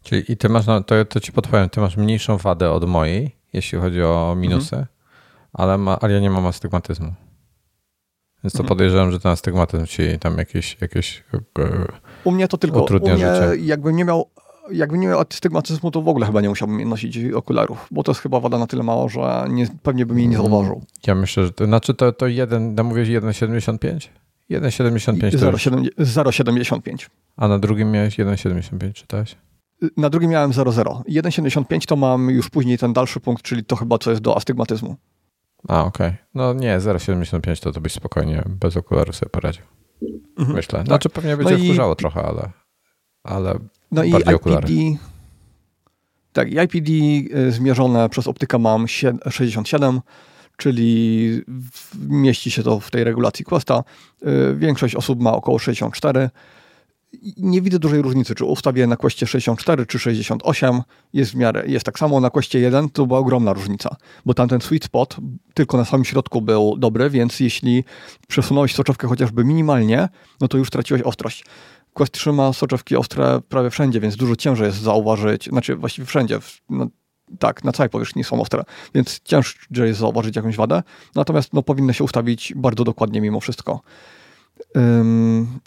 Czyli 0.02 0.32
i 0.32 0.36
ty 0.36 0.48
masz, 0.48 0.66
to, 0.86 1.04
to 1.04 1.20
ci 1.20 1.32
podpowiem, 1.32 1.70
ty 1.70 1.80
masz 1.80 1.96
mniejszą 1.96 2.36
wadę 2.36 2.70
od 2.70 2.88
mojej, 2.88 3.36
jeśli 3.52 3.78
chodzi 3.78 4.02
o 4.02 4.34
minusy, 4.36 4.76
mhm. 4.76 4.86
ale, 5.52 5.78
ma, 5.78 5.98
ale 6.00 6.12
ja 6.12 6.20
nie 6.20 6.30
mam 6.30 6.46
astygmatyzmu. 6.46 7.14
Więc 8.44 8.52
to 8.52 8.58
mhm. 8.58 8.68
podejrzewam, 8.68 9.12
że 9.12 9.20
ten 9.20 9.32
astygmatyzm 9.32 9.86
ci 9.86 10.18
tam 10.20 10.38
jakieś, 10.38 10.76
jakieś 10.80 11.24
e, 11.58 11.86
U 12.24 12.30
mnie 12.30 12.48
to 12.48 12.58
tylko, 12.58 12.82
utrudnia 12.82 13.14
u 13.14 13.16
mnie 13.16 13.34
życie. 13.34 13.64
jakbym 13.64 13.96
nie 13.96 14.04
miał 14.04 14.30
jakby 14.70 14.98
nie 14.98 15.06
miał 15.06 15.20
astygmatyzmu, 15.20 15.90
to 15.90 16.02
w 16.02 16.08
ogóle 16.08 16.26
chyba 16.26 16.40
nie 16.40 16.48
musiałbym 16.48 16.88
nosić 16.88 17.18
okularów, 17.34 17.86
bo 17.90 18.02
to 18.02 18.12
jest 18.12 18.20
chyba 18.20 18.40
wada 18.40 18.58
na 18.58 18.66
tyle 18.66 18.82
mało, 18.82 19.08
że 19.08 19.44
nie, 19.48 19.66
pewnie 19.82 20.06
bym 20.06 20.18
jej 20.18 20.28
nie 20.28 20.36
zauważył. 20.36 20.82
Ja 21.06 21.14
myślę, 21.14 21.44
że 21.44 21.52
to 21.52 21.64
znaczy 21.64 21.94
to, 21.94 22.12
to 22.12 22.26
jeden, 22.26 22.74
no 22.74 22.84
mówisz 22.84 23.08
1,75? 23.08 24.08
1,75 24.50 25.88
0,75. 25.98 27.08
A 27.36 27.48
na 27.48 27.58
drugim 27.58 27.90
miałeś 27.90 28.18
1,75, 28.18 28.92
czytałeś? 28.92 29.36
Na 29.96 30.10
drugim 30.10 30.30
miałem 30.30 30.50
0,0. 30.50 31.02
1,75 31.08 31.86
to 31.86 31.96
mam 31.96 32.30
już 32.30 32.50
później 32.50 32.78
ten 32.78 32.92
dalszy 32.92 33.20
punkt, 33.20 33.42
czyli 33.42 33.64
to 33.64 33.76
chyba 33.76 33.98
co 33.98 34.10
jest 34.10 34.22
do 34.22 34.36
astygmatyzmu. 34.36 34.96
A, 35.68 35.84
okej. 35.84 36.08
Okay. 36.08 36.18
No 36.34 36.52
nie, 36.52 36.78
0,75 36.78 37.62
to 37.62 37.72
to 37.72 37.80
byś 37.80 37.92
spokojnie 37.92 38.42
bez 38.46 38.76
okularów 38.76 39.16
sobie 39.16 39.30
poradził. 39.30 39.64
Mhm. 40.38 40.56
Myślę. 40.56 40.78
Tak. 40.78 40.86
Znaczy 40.86 41.08
pewnie 41.08 41.36
będzie 41.36 41.58
no 41.58 41.64
wkurzało 41.64 41.92
i... 41.92 41.96
trochę, 41.96 42.22
ale, 42.22 42.50
ale 43.24 43.58
no 43.92 44.04
i 44.04 44.34
okulary. 44.34 44.72
IPD, 44.72 44.98
tak, 46.32 46.52
i 46.52 46.56
IPD 46.64 46.92
y, 47.38 47.52
zmierzone 47.52 48.08
przez 48.08 48.26
optyka 48.26 48.58
mam 48.58 48.88
67, 48.88 50.00
czyli 50.56 51.40
mieści 52.08 52.50
się 52.50 52.62
to 52.62 52.80
w 52.80 52.90
tej 52.90 53.04
regulacji 53.04 53.44
Questa. 53.44 53.84
Y, 54.22 54.56
większość 54.56 54.96
osób 54.96 55.20
ma 55.20 55.32
około 55.32 55.58
64 55.58 56.30
nie 57.36 57.62
widzę 57.62 57.78
dużej 57.78 58.02
różnicy, 58.02 58.34
czy 58.34 58.44
ustawię 58.44 58.86
na 58.86 58.96
Questie 58.96 59.26
64 59.26 59.86
czy 59.86 59.98
68, 59.98 60.82
jest 61.12 61.32
w 61.32 61.34
miarę, 61.34 61.62
jest 61.66 61.86
tak 61.86 61.98
samo 61.98 62.20
na 62.20 62.30
Questie 62.30 62.58
1, 62.58 62.90
to 62.90 63.06
była 63.06 63.18
ogromna 63.18 63.52
różnica, 63.52 63.96
bo 64.26 64.34
tamten 64.34 64.60
sweet 64.60 64.84
spot 64.84 65.16
tylko 65.54 65.76
na 65.76 65.84
samym 65.84 66.04
środku 66.04 66.42
był 66.42 66.76
dobry, 66.78 67.10
więc 67.10 67.40
jeśli 67.40 67.84
przesunąłeś 68.28 68.74
soczewkę 68.74 69.08
chociażby 69.08 69.44
minimalnie, 69.44 70.08
no 70.40 70.48
to 70.48 70.58
już 70.58 70.70
traciłeś 70.70 71.02
ostrość. 71.02 71.44
Quest 71.92 72.12
trzyma 72.12 72.52
soczewki 72.52 72.96
ostre 72.96 73.40
prawie 73.48 73.70
wszędzie, 73.70 74.00
więc 74.00 74.16
dużo 74.16 74.36
ciężej 74.36 74.66
jest 74.66 74.78
zauważyć, 74.78 75.48
znaczy 75.48 75.76
właściwie 75.76 76.06
wszędzie, 76.06 76.38
no, 76.70 76.86
tak, 77.38 77.64
na 77.64 77.72
całej 77.72 77.90
powierzchni 77.90 78.24
są 78.24 78.40
ostre, 78.40 78.64
więc 78.94 79.20
ciężej 79.24 79.88
jest 79.88 80.00
zauważyć 80.00 80.36
jakąś 80.36 80.56
wadę, 80.56 80.82
natomiast 81.14 81.52
no, 81.52 81.62
powinno 81.62 81.92
się 81.92 82.04
ustawić 82.04 82.52
bardzo 82.56 82.84
dokładnie 82.84 83.20
mimo 83.20 83.40
wszystko. 83.40 83.80
Um, 84.74 85.60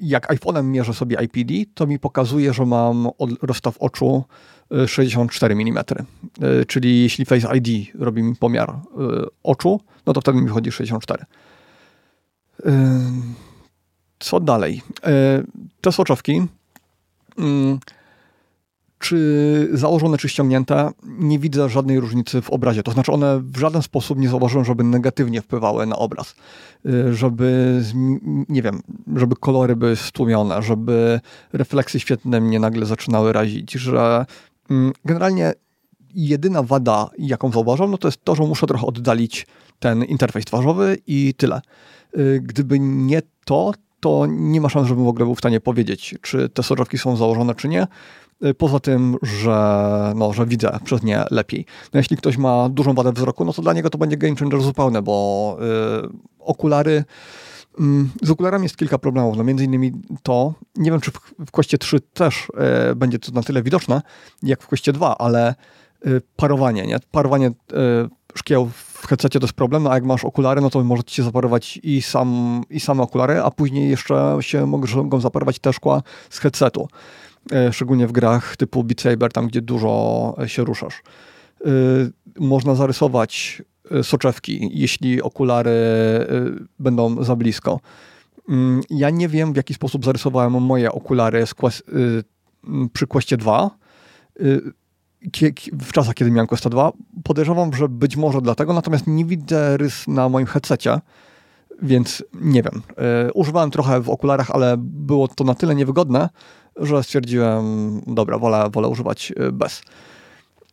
jak 0.00 0.34
iPhone'em 0.34 0.64
mierzę 0.64 0.94
sobie 0.94 1.16
IPD, 1.24 1.54
to 1.74 1.86
mi 1.86 1.98
pokazuje, 1.98 2.52
że 2.52 2.66
mam 2.66 3.08
rozstaw 3.42 3.78
oczu 3.78 4.24
64 4.86 5.54
mm. 5.54 5.84
Czyli 6.66 7.02
jeśli 7.02 7.24
Face 7.24 7.56
ID 7.56 7.94
robi 7.94 8.22
mi 8.22 8.36
pomiar 8.36 8.70
y, 8.70 9.26
oczu, 9.42 9.80
no 10.06 10.12
to 10.12 10.20
wtedy 10.20 10.38
mi 10.38 10.46
wychodzi 10.46 10.72
64. 10.72 11.24
Y, 12.64 12.70
co 14.20 14.40
dalej? 14.40 14.82
Y, 14.98 15.46
te 15.80 15.92
soczewki 15.92 16.42
mm, 17.38 17.78
czy 19.00 19.68
założone, 19.72 20.18
czy 20.18 20.28
ściągnięte, 20.28 20.90
nie 21.02 21.38
widzę 21.38 21.68
żadnej 21.68 22.00
różnicy 22.00 22.42
w 22.42 22.50
obrazie. 22.50 22.82
To 22.82 22.92
znaczy, 22.92 23.12
one 23.12 23.40
w 23.40 23.56
żaden 23.56 23.82
sposób 23.82 24.18
nie 24.18 24.28
zauważyłem, 24.28 24.64
żeby 24.64 24.84
negatywnie 24.84 25.42
wpływały 25.42 25.86
na 25.86 25.96
obraz. 25.96 26.34
Y, 26.86 27.14
żeby, 27.14 27.80
nie 28.48 28.62
wiem, 28.62 28.82
żeby 29.16 29.36
kolory 29.36 29.76
były 29.76 29.96
stłumione, 29.96 30.62
żeby 30.62 31.20
refleksy 31.52 32.00
świetne 32.00 32.40
mnie 32.40 32.60
nagle 32.60 32.86
zaczynały 32.86 33.32
razić, 33.32 33.72
że 33.72 34.26
mm, 34.70 34.92
generalnie 35.04 35.52
jedyna 36.14 36.62
wada, 36.62 37.10
jaką 37.18 37.50
zauważam, 37.52 37.90
no 37.90 37.98
to 37.98 38.08
jest 38.08 38.24
to, 38.24 38.34
że 38.34 38.42
muszę 38.42 38.66
trochę 38.66 38.86
oddalić 38.86 39.46
ten 39.78 40.04
interfejs 40.04 40.44
twarzowy 40.44 40.98
i 41.06 41.34
tyle. 41.34 41.60
Y, 42.18 42.40
gdyby 42.44 42.78
nie 42.80 43.22
to, 43.44 43.72
to 44.00 44.26
nie 44.28 44.60
ma 44.60 44.68
szans, 44.68 44.88
żebym 44.88 45.04
w 45.04 45.08
ogóle 45.08 45.24
był 45.24 45.34
w 45.34 45.38
stanie 45.38 45.60
powiedzieć, 45.60 46.14
czy 46.22 46.48
te 46.48 46.62
soczewki 46.62 46.98
są 46.98 47.16
założone, 47.16 47.54
czy 47.54 47.68
nie. 47.68 47.86
Y, 48.44 48.54
poza 48.54 48.80
tym, 48.80 49.16
że, 49.22 50.12
no, 50.16 50.32
że 50.32 50.46
widzę 50.46 50.78
przez 50.84 51.02
nie 51.02 51.24
lepiej. 51.30 51.66
No, 51.92 52.00
jeśli 52.00 52.16
ktoś 52.16 52.36
ma 52.36 52.68
dużą 52.68 52.94
wadę 52.94 53.12
wzroku, 53.12 53.44
no 53.44 53.52
to 53.52 53.62
dla 53.62 53.72
niego 53.72 53.90
to 53.90 53.98
będzie 53.98 54.16
game 54.16 54.36
changer 54.36 54.60
zupełny, 54.60 55.02
bo 55.02 55.58
y, 56.04 56.08
okulary. 56.38 57.04
Y, 57.80 57.82
z 58.26 58.30
okularami 58.30 58.62
jest 58.62 58.76
kilka 58.76 58.98
problemów. 58.98 59.36
No, 59.36 59.44
między 59.44 59.64
innymi 59.64 59.92
to, 60.22 60.54
nie 60.76 60.90
wiem 60.90 61.00
czy 61.00 61.10
w, 61.46 61.50
Questie 61.50 61.78
3 61.78 62.00
też 62.00 62.48
y, 62.90 62.94
będzie 62.96 63.18
to 63.18 63.32
na 63.32 63.42
tyle 63.42 63.62
widoczne, 63.62 64.02
jak 64.42 64.62
w 64.62 64.66
Questie 64.66 64.92
2, 64.92 65.18
ale 65.18 65.54
y, 66.06 66.22
parowanie, 66.36 66.86
nie? 66.86 66.98
Parowanie 67.10 67.50
szkieł 68.34 68.70
headsetie 69.10 69.40
to 69.40 69.46
jest 69.46 69.56
problem, 69.56 69.82
no 69.82 69.90
a 69.90 69.94
jak 69.94 70.04
masz 70.04 70.24
okulary, 70.24 70.60
no 70.60 70.70
to 70.70 70.84
może 70.84 71.02
ci 71.02 71.14
się 71.14 71.22
zaparować 71.22 71.80
i, 71.82 72.02
sam, 72.02 72.62
i 72.70 72.80
same 72.80 73.02
okulary, 73.02 73.42
a 73.42 73.50
później 73.50 73.90
jeszcze 73.90 74.38
się 74.40 74.66
mogą 74.66 75.20
zaparować 75.20 75.58
te 75.58 75.72
szkła 75.72 76.02
z 76.30 76.38
headsetu. 76.38 76.88
E, 77.52 77.72
szczególnie 77.72 78.06
w 78.06 78.12
grach 78.12 78.56
typu 78.56 78.84
Beat 78.84 79.00
Saber, 79.00 79.32
tam 79.32 79.48
gdzie 79.48 79.62
dużo 79.62 80.34
się 80.46 80.64
ruszasz. 80.64 81.02
E, 81.64 81.70
można 82.40 82.74
zarysować 82.74 83.62
e, 83.90 84.04
soczewki, 84.04 84.70
jeśli 84.72 85.22
okulary 85.22 85.70
będą 86.78 87.24
za 87.24 87.36
blisko. 87.36 87.80
Mm, 88.48 88.80
ja 88.90 89.10
nie 89.10 89.28
wiem, 89.28 89.52
w 89.52 89.56
jaki 89.56 89.74
sposób 89.74 90.04
zarysowałem 90.04 90.52
moje 90.52 90.92
okulary 90.92 91.44
Quest, 91.56 91.90
przy 92.92 93.06
Questie 93.06 93.36
2 93.36 93.70
w 95.72 95.92
czasach, 95.92 96.14
kiedy 96.14 96.30
miałem 96.30 96.46
Questa 96.46 96.70
2. 96.70 96.92
Podejrzewam, 97.24 97.74
że 97.74 97.88
być 97.88 98.16
może 98.16 98.40
dlatego, 98.42 98.72
natomiast 98.72 99.06
nie 99.06 99.24
widzę 99.24 99.76
rys 99.76 100.08
na 100.08 100.28
moim 100.28 100.46
headsetie, 100.46 101.00
więc 101.82 102.24
nie 102.40 102.62
wiem. 102.62 102.82
Używałem 103.34 103.70
trochę 103.70 104.00
w 104.00 104.10
okularach, 104.10 104.50
ale 104.50 104.74
było 104.78 105.28
to 105.28 105.44
na 105.44 105.54
tyle 105.54 105.74
niewygodne, 105.74 106.28
że 106.76 107.02
stwierdziłem, 107.02 107.64
dobra, 108.06 108.38
wolę, 108.38 108.70
wolę 108.72 108.88
używać 108.88 109.32
y, 109.48 109.52
bez. 109.52 109.82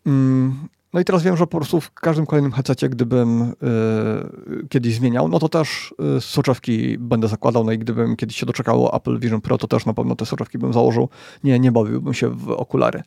Mm, 0.06 0.56
no 0.94 1.00
i 1.00 1.06
teraz 1.06 1.24
wiem, 1.24 1.38
że 1.38 1.48
po 1.48 1.58
prostu 1.58 1.82
w 1.82 1.94
każdym 1.94 2.26
kolejnym 2.26 2.52
headsetie, 2.52 2.90
gdybym 2.90 3.42
y, 3.42 4.68
kiedyś 4.70 4.96
zmieniał, 4.96 5.28
no 5.28 5.40
to 5.40 5.50
też 5.50 5.96
soczewki 6.20 6.98
będę 6.98 7.28
zakładał, 7.28 7.64
no 7.64 7.72
i 7.72 7.78
gdybym 7.78 8.16
kiedyś 8.16 8.36
się 8.36 8.46
doczekało 8.46 8.94
Apple 8.94 9.20
Vision 9.20 9.42
Pro, 9.42 9.58
to 9.58 9.68
też 9.68 9.86
na 9.86 9.94
pewno 9.94 10.16
te 10.16 10.26
soczewki 10.26 10.58
bym 10.58 10.74
założył. 10.74 11.10
Nie, 11.44 11.60
nie 11.60 11.72
bawiłbym 11.72 12.14
się 12.14 12.30
w 12.30 12.52
okulary. 12.52 13.04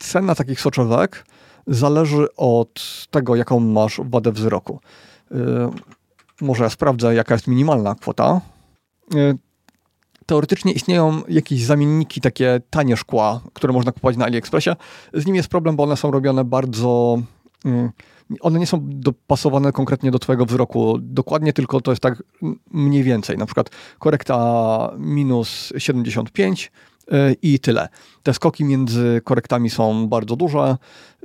Cena 0.00 0.34
takich 0.34 0.60
soczewek 0.60 1.26
zależy 1.66 2.26
od 2.36 3.06
tego, 3.10 3.36
jaką 3.36 3.60
masz 3.60 4.00
wadę 4.04 4.32
wzroku. 4.32 4.80
Y, 5.32 5.36
może 6.40 6.64
ja 6.64 6.70
sprawdzę, 6.70 7.14
jaka 7.14 7.34
jest 7.34 7.46
minimalna 7.46 7.94
kwota. 7.94 8.40
Y, 9.14 9.38
teoretycznie 10.26 10.72
istnieją 10.72 11.22
jakieś 11.28 11.64
zamienniki, 11.64 12.20
takie 12.20 12.60
tanie 12.70 12.96
szkła, 12.96 13.40
które 13.52 13.72
można 13.72 13.92
kupować 13.92 14.16
na 14.16 14.24
AliExpressie. 14.24 14.70
Z 15.14 15.26
nimi 15.26 15.36
jest 15.36 15.48
problem, 15.48 15.76
bo 15.76 15.82
one 15.82 15.96
są 15.96 16.10
robione 16.10 16.44
bardzo... 16.44 17.22
Mm, 17.64 17.90
one 18.40 18.58
nie 18.58 18.66
są 18.66 18.78
dopasowane 18.82 19.72
konkretnie 19.72 20.10
do 20.10 20.18
twojego 20.18 20.46
wzroku. 20.46 20.98
Dokładnie 21.00 21.52
tylko 21.52 21.80
to 21.80 21.92
jest 21.92 22.02
tak 22.02 22.22
mniej 22.70 23.02
więcej. 23.02 23.38
Na 23.38 23.46
przykład 23.46 23.70
korekta 23.98 24.90
minus 24.98 25.72
75 25.78 26.66
y, 26.66 26.89
i 27.42 27.58
tyle. 27.58 27.88
Te 28.22 28.34
skoki 28.34 28.64
między 28.64 29.20
korektami 29.24 29.70
są 29.70 30.08
bardzo 30.08 30.36
duże. 30.36 30.76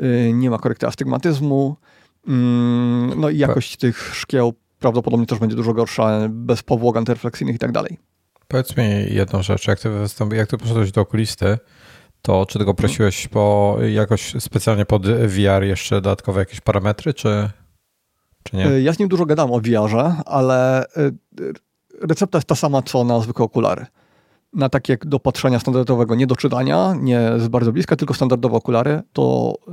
Y, 0.04 0.32
nie 0.34 0.50
ma 0.50 0.58
korekty 0.58 0.88
astygmatyzmu. 0.88 1.76
Mm, 2.28 3.20
no 3.20 3.30
i 3.30 3.38
jakość 3.38 3.78
tych 3.78 4.16
szkieł 4.16 4.54
prawdopodobnie 4.80 5.26
też 5.26 5.40
będzie 5.40 5.56
dużo 5.56 5.74
gorsza, 5.74 6.20
bez 6.30 6.64
powłok 6.64 6.98
antyrefleksyjnych 6.98 7.56
i 7.56 7.60
tak 7.60 7.72
dalej. 7.72 7.98
Powiedz 8.48 8.78
mi 8.78 8.84
jedną 9.10 9.44
rzecz. 9.44 9.68
Jak 9.68 9.80
ty, 9.80 9.90
jak 10.32 10.50
ty 10.50 10.58
poszedłeś 10.58 10.92
do 10.92 11.02
okulisty, 11.02 11.58
to 12.22 12.46
czy 12.46 12.60
tego 12.60 12.74
prosiłeś 12.74 13.28
po 13.28 13.78
jakoś 13.94 14.34
specjalnie 14.40 14.86
pod 14.86 15.08
VR 15.08 15.64
jeszcze 15.64 15.96
dodatkowe 15.96 16.40
jakieś 16.40 16.62
parametry, 16.62 17.14
czy, 17.14 17.50
czy 18.44 18.56
nie? 18.56 18.68
Y, 18.68 18.82
ja 18.82 18.94
z 18.94 19.00
nim 19.00 19.10
dużo 19.10 19.26
gadam 19.26 19.52
o 19.52 19.60
VR-ze, 19.60 20.16
ale 20.26 20.86
recepta 22.02 22.38
jest 22.38 22.48
ta 22.48 22.56
sama, 22.56 22.82
co 22.82 23.04
na 23.04 23.20
zwykłe 23.20 23.46
okulary. 23.46 23.86
Na 24.56 24.70
takie 24.70 24.98
do 25.02 25.20
patrzenia 25.20 25.60
standardowego, 25.60 26.16
nie 26.16 26.28
do 26.28 26.36
czytania, 26.36 26.94
nie 27.00 27.32
z 27.38 27.48
bardzo 27.48 27.72
bliska, 27.72 27.96
tylko 27.96 28.14
standardowe 28.14 28.58
okulary, 28.58 29.02
to 29.14 29.56
y, 29.68 29.72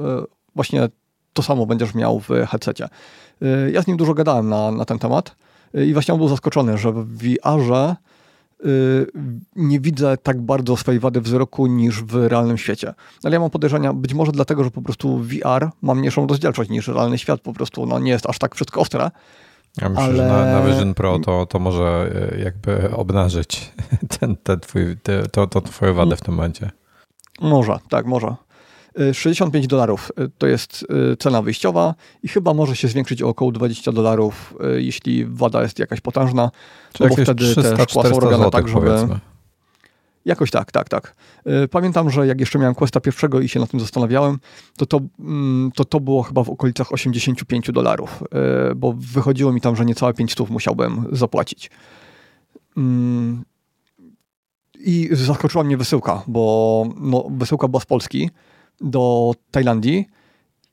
właśnie 0.55 0.89
to 1.33 1.43
samo 1.43 1.67
będziesz 1.67 1.95
miał 1.95 2.21
w 2.21 2.29
headsetie. 2.29 2.89
Ja 3.73 3.83
z 3.83 3.87
nim 3.87 3.97
dużo 3.97 4.15
gadałem 4.15 4.49
na, 4.49 4.71
na 4.71 4.85
ten 4.85 4.99
temat 4.99 5.37
i 5.75 5.93
właśnie 5.93 6.15
on 6.15 6.21
był 6.21 6.29
zaskoczony, 6.29 6.79
że 6.79 6.93
w 6.93 7.07
VR-ze 7.19 7.97
nie 9.57 9.81
widzę 9.81 10.17
tak 10.23 10.41
bardzo 10.41 10.77
swojej 10.77 11.01
wady 11.01 11.21
wzroku 11.21 11.67
niż 11.67 12.03
w 12.03 12.15
realnym 12.15 12.59
świecie. 12.59 12.95
Ale 13.25 13.35
ja 13.35 13.41
mam 13.41 13.51
podejrzenia, 13.51 13.93
być 13.93 14.15
może 14.15 14.33
dlatego, 14.33 14.65
że 14.65 14.71
po 14.71 14.83
prostu 14.83 15.19
VR 15.19 15.71
ma 15.83 15.95
mniejszą 15.95 16.27
rozdzielczość 16.27 16.71
niż 16.71 16.89
realny 16.89 17.19
świat, 17.19 17.41
po 17.41 17.53
prostu 17.53 17.87
no, 17.87 17.99
nie 17.99 18.11
jest 18.11 18.27
aż 18.27 18.39
tak 18.39 18.55
wszystko 18.55 18.81
ostre. 18.81 19.11
Ja 19.81 19.89
myślę, 19.89 20.05
ale... 20.05 20.17
że 20.17 20.27
na, 20.29 20.45
na 20.45 20.67
Vision 20.67 20.95
Pro 20.95 21.19
to, 21.19 21.47
to 21.47 21.59
może 21.59 22.13
e, 22.33 22.41
jakby 22.41 22.91
obnażyć 22.97 23.73
ten, 24.21 24.37
ten 24.37 24.61
twój, 24.61 24.97
te, 25.03 25.29
to, 25.29 25.47
to 25.47 25.61
twoją 25.61 25.95
wadę 25.95 26.17
w 26.17 26.21
tym 26.21 26.35
momencie. 26.35 26.71
Może, 27.41 27.79
tak, 27.89 28.07
może. 28.07 28.35
65 29.13 29.67
dolarów 29.67 30.13
to 30.39 30.47
jest 30.47 30.87
cena 31.19 31.43
wyjściowa 31.43 31.95
i 32.23 32.29
chyba 32.29 32.55
może 32.55 32.77
się 32.77 32.89
zwiększyć 32.89 33.23
o 33.23 33.29
około 33.29 33.53
20 33.53 33.93
dolarów, 33.93 34.55
jeśli 34.77 35.27
wada 35.27 35.63
jest 35.63 35.79
jakaś 35.79 36.01
potężna, 36.01 36.51
Czyli 36.93 37.11
no 37.11 37.17
bo 37.17 37.23
wtedy 37.23 37.45
300, 37.45 37.77
te 37.77 37.83
szkła 37.83 38.03
są 38.03 38.21
robione 38.21 38.51
tak, 38.51 38.69
żeby... 38.69 38.81
Powiedzmy. 38.81 39.32
Jakoś 40.25 40.51
tak, 40.51 40.73
tak, 40.73 40.89
tak. 40.89 41.15
Y, 41.65 41.69
pamiętam, 41.69 42.11
że 42.11 42.27
jak 42.27 42.41
jeszcze 42.41 42.59
miałem 42.59 42.75
Questa 42.75 43.01
pierwszego 43.01 43.41
i 43.41 43.49
się 43.49 43.61
na 43.61 43.67
tym 43.67 43.81
zastanawiałem, 43.81 44.39
to 44.77 44.87
to, 44.87 45.01
mm, 45.19 45.71
to, 45.75 45.85
to 45.85 46.01
było 46.01 46.23
chyba 46.23 46.45
w 46.45 46.51
okolicach 46.51 46.93
85 46.93 47.73
dolarów, 47.73 48.23
y, 48.71 48.75
bo 48.75 48.95
wychodziło 48.99 49.53
mi 49.53 49.61
tam, 49.61 49.77
że 49.77 49.85
niecałe 49.85 50.15
500 50.15 50.51
musiałbym 50.51 51.07
zapłacić. 51.13 51.71
Mm, 52.77 53.45
I 54.79 55.09
zaskoczyła 55.13 55.65
mnie 55.65 55.77
wysyłka, 55.77 56.23
bo 56.27 56.87
no, 57.01 57.27
wysyłka 57.31 57.69
była 57.69 57.81
z 57.81 57.87
Polski 57.87 58.31
do 58.81 59.33
Tajlandii 59.51 60.07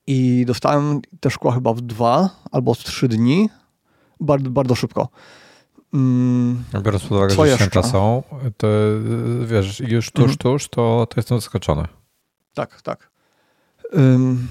i 0.08 0.44
dostałem 0.48 1.02
te 1.20 1.30
szkła 1.30 1.52
chyba 1.52 1.74
w 1.74 1.82
dwa 1.82 2.30
albo 2.52 2.76
trzy 2.76 3.08
dni, 3.08 3.50
bardzo, 4.20 4.50
bardzo 4.50 4.76
szybko. 4.76 5.10
Mm, 5.94 6.64
Biorąc 6.84 7.04
pod 7.04 7.12
uwagę, 7.12 7.36
że 7.36 7.56
święta 7.56 7.84
są, 7.84 8.24
to 8.58 8.68
wiesz, 9.46 9.80
już 9.80 10.12
tuż, 10.12 10.22
mhm. 10.22 10.38
tuż, 10.38 10.68
to, 10.68 11.08
to 11.10 11.14
jestem 11.18 11.38
zaskoczony. 11.38 11.88
Tak, 12.54 12.82
tak. 12.82 13.12
Um, 13.94 14.48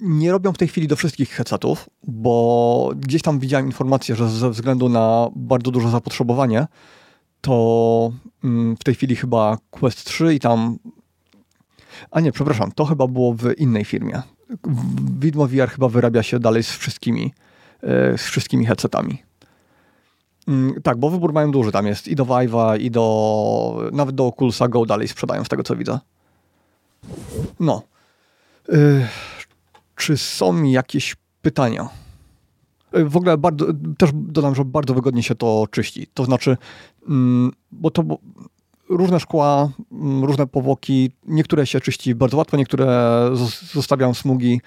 nie 0.00 0.32
robią 0.32 0.52
w 0.52 0.58
tej 0.58 0.68
chwili 0.68 0.88
do 0.88 0.96
wszystkich 0.96 1.30
headsetów, 1.30 1.90
bo 2.02 2.90
gdzieś 2.96 3.22
tam 3.22 3.38
widziałem 3.38 3.66
informację, 3.66 4.16
że 4.16 4.28
ze 4.28 4.50
względu 4.50 4.88
na 4.88 5.28
bardzo 5.36 5.70
duże 5.70 5.90
zapotrzebowanie, 5.90 6.66
to 7.40 8.12
um, 8.44 8.76
w 8.80 8.84
tej 8.84 8.94
chwili 8.94 9.16
chyba 9.16 9.58
Quest 9.70 10.04
3 10.04 10.34
i 10.34 10.40
tam. 10.40 10.78
A 12.10 12.20
nie, 12.20 12.32
przepraszam, 12.32 12.72
to 12.72 12.84
chyba 12.84 13.06
było 13.06 13.34
w 13.34 13.58
innej 13.58 13.84
firmie. 13.84 14.22
Widmo 15.18 15.46
VR 15.46 15.68
chyba 15.70 15.88
wyrabia 15.88 16.22
się 16.22 16.38
dalej 16.38 16.62
z 16.62 16.70
wszystkimi 16.70 17.32
z 18.16 18.20
wszystkimi 18.20 18.66
headsetami. 18.66 19.22
Mm, 20.48 20.82
tak, 20.82 20.98
bo 20.98 21.10
wybór 21.10 21.32
mają 21.32 21.50
duży. 21.50 21.72
Tam 21.72 21.86
jest 21.86 22.08
i 22.08 22.16
do 22.16 22.24
Vive'a, 22.24 22.80
i 22.80 22.90
do. 22.90 23.88
nawet 23.92 24.14
do 24.14 24.26
Oculusa 24.26 24.68
Go 24.68 24.86
dalej 24.86 25.08
sprzedają, 25.08 25.44
z 25.44 25.48
tego 25.48 25.62
co 25.62 25.76
widzę. 25.76 25.98
No. 27.60 27.82
Yy, 28.68 29.06
czy 29.96 30.16
są 30.16 30.62
jakieś 30.62 31.16
pytania? 31.42 31.88
Yy, 32.92 33.08
w 33.08 33.16
ogóle 33.16 33.38
bardzo, 33.38 33.66
też 33.98 34.10
dodam, 34.14 34.54
że 34.54 34.64
bardzo 34.64 34.94
wygodnie 34.94 35.22
się 35.22 35.34
to 35.34 35.66
czyści. 35.70 36.06
To 36.14 36.24
znaczy, 36.24 36.56
yy, 37.08 37.16
bo 37.72 37.90
to 37.90 38.04
różne 38.88 39.20
szkła, 39.20 39.68
mm, 39.92 40.24
różne 40.24 40.46
powłoki, 40.46 41.10
niektóre 41.26 41.66
się 41.66 41.80
czyści 41.80 42.14
bardzo 42.14 42.36
łatwo, 42.36 42.56
niektóre 42.56 43.30
zostawiam 43.72 44.14
smugi 44.14 44.60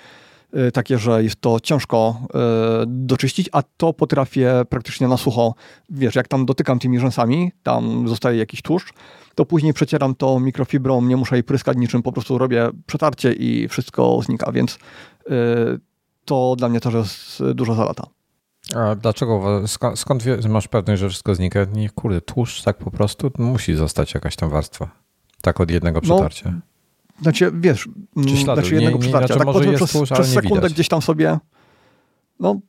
takie, 0.74 0.98
że 0.98 1.24
jest 1.24 1.42
to 1.42 1.60
ciężko 1.60 2.22
y, 2.26 2.86
doczyścić, 2.88 3.50
a 3.52 3.64
to 3.78 3.94
potrafię 3.94 4.62
praktycznie 4.70 5.08
na 5.08 5.18
sucho, 5.18 5.54
wiesz, 5.90 6.16
jak 6.16 6.28
tam 6.28 6.46
dotykam 6.46 6.80
tymi 6.80 7.00
rzęsami, 7.00 7.52
tam 7.64 8.08
zostaje 8.08 8.38
jakiś 8.38 8.62
tłuszcz, 8.62 8.94
to 9.36 9.46
później 9.46 9.74
przecieram 9.74 10.16
to 10.16 10.40
mikrofibrą, 10.40 11.02
nie 11.02 11.18
muszę 11.18 11.36
jej 11.36 11.44
pryskać 11.44 11.78
niczym, 11.78 12.04
po 12.04 12.12
prostu 12.12 12.38
robię 12.38 12.70
przetarcie 12.86 13.34
i 13.34 13.68
wszystko 13.68 14.20
znika, 14.22 14.52
więc 14.52 14.76
y, 14.76 14.78
to 16.26 16.56
dla 16.58 16.70
mnie 16.70 16.80
też 16.80 16.94
jest 16.94 17.44
duża 17.54 17.74
zalata. 17.74 18.04
A 18.76 18.96
dlaczego? 18.96 19.62
Skąd, 19.68 20.00
skąd 20.00 20.24
masz 20.50 20.68
pewność, 20.68 21.00
że 21.00 21.10
wszystko 21.10 21.36
znika? 21.36 21.66
Nie, 21.74 21.90
kurde, 21.90 22.22
tłuszcz 22.22 22.64
tak 22.64 22.78
po 22.78 22.92
prostu 22.92 23.32
musi 23.38 23.76
zostać 23.76 24.14
jakaś 24.14 24.36
tam 24.36 24.50
warstwa. 24.50 24.90
Tak 25.42 25.62
od 25.62 25.72
jednego 25.72 25.98
no, 25.98 26.02
przetarcia. 26.02 26.52
No, 26.52 26.60
znaczy, 27.22 27.52
wiesz, 27.54 27.90
Czy 28.14 28.30
mm, 28.30 28.44
znaczy 28.44 28.76
jednego 28.76 28.98
nie, 28.98 29.10
znaczy, 29.10 29.34
tak 29.38 29.48
jest 29.66 29.84
przez, 29.84 30.10
przez 30.10 30.28
sekundę 30.28 30.56
widać. 30.56 30.74
gdzieś 30.74 30.88
tam 30.88 31.02
sobie, 31.02 31.38
no 32.40 32.60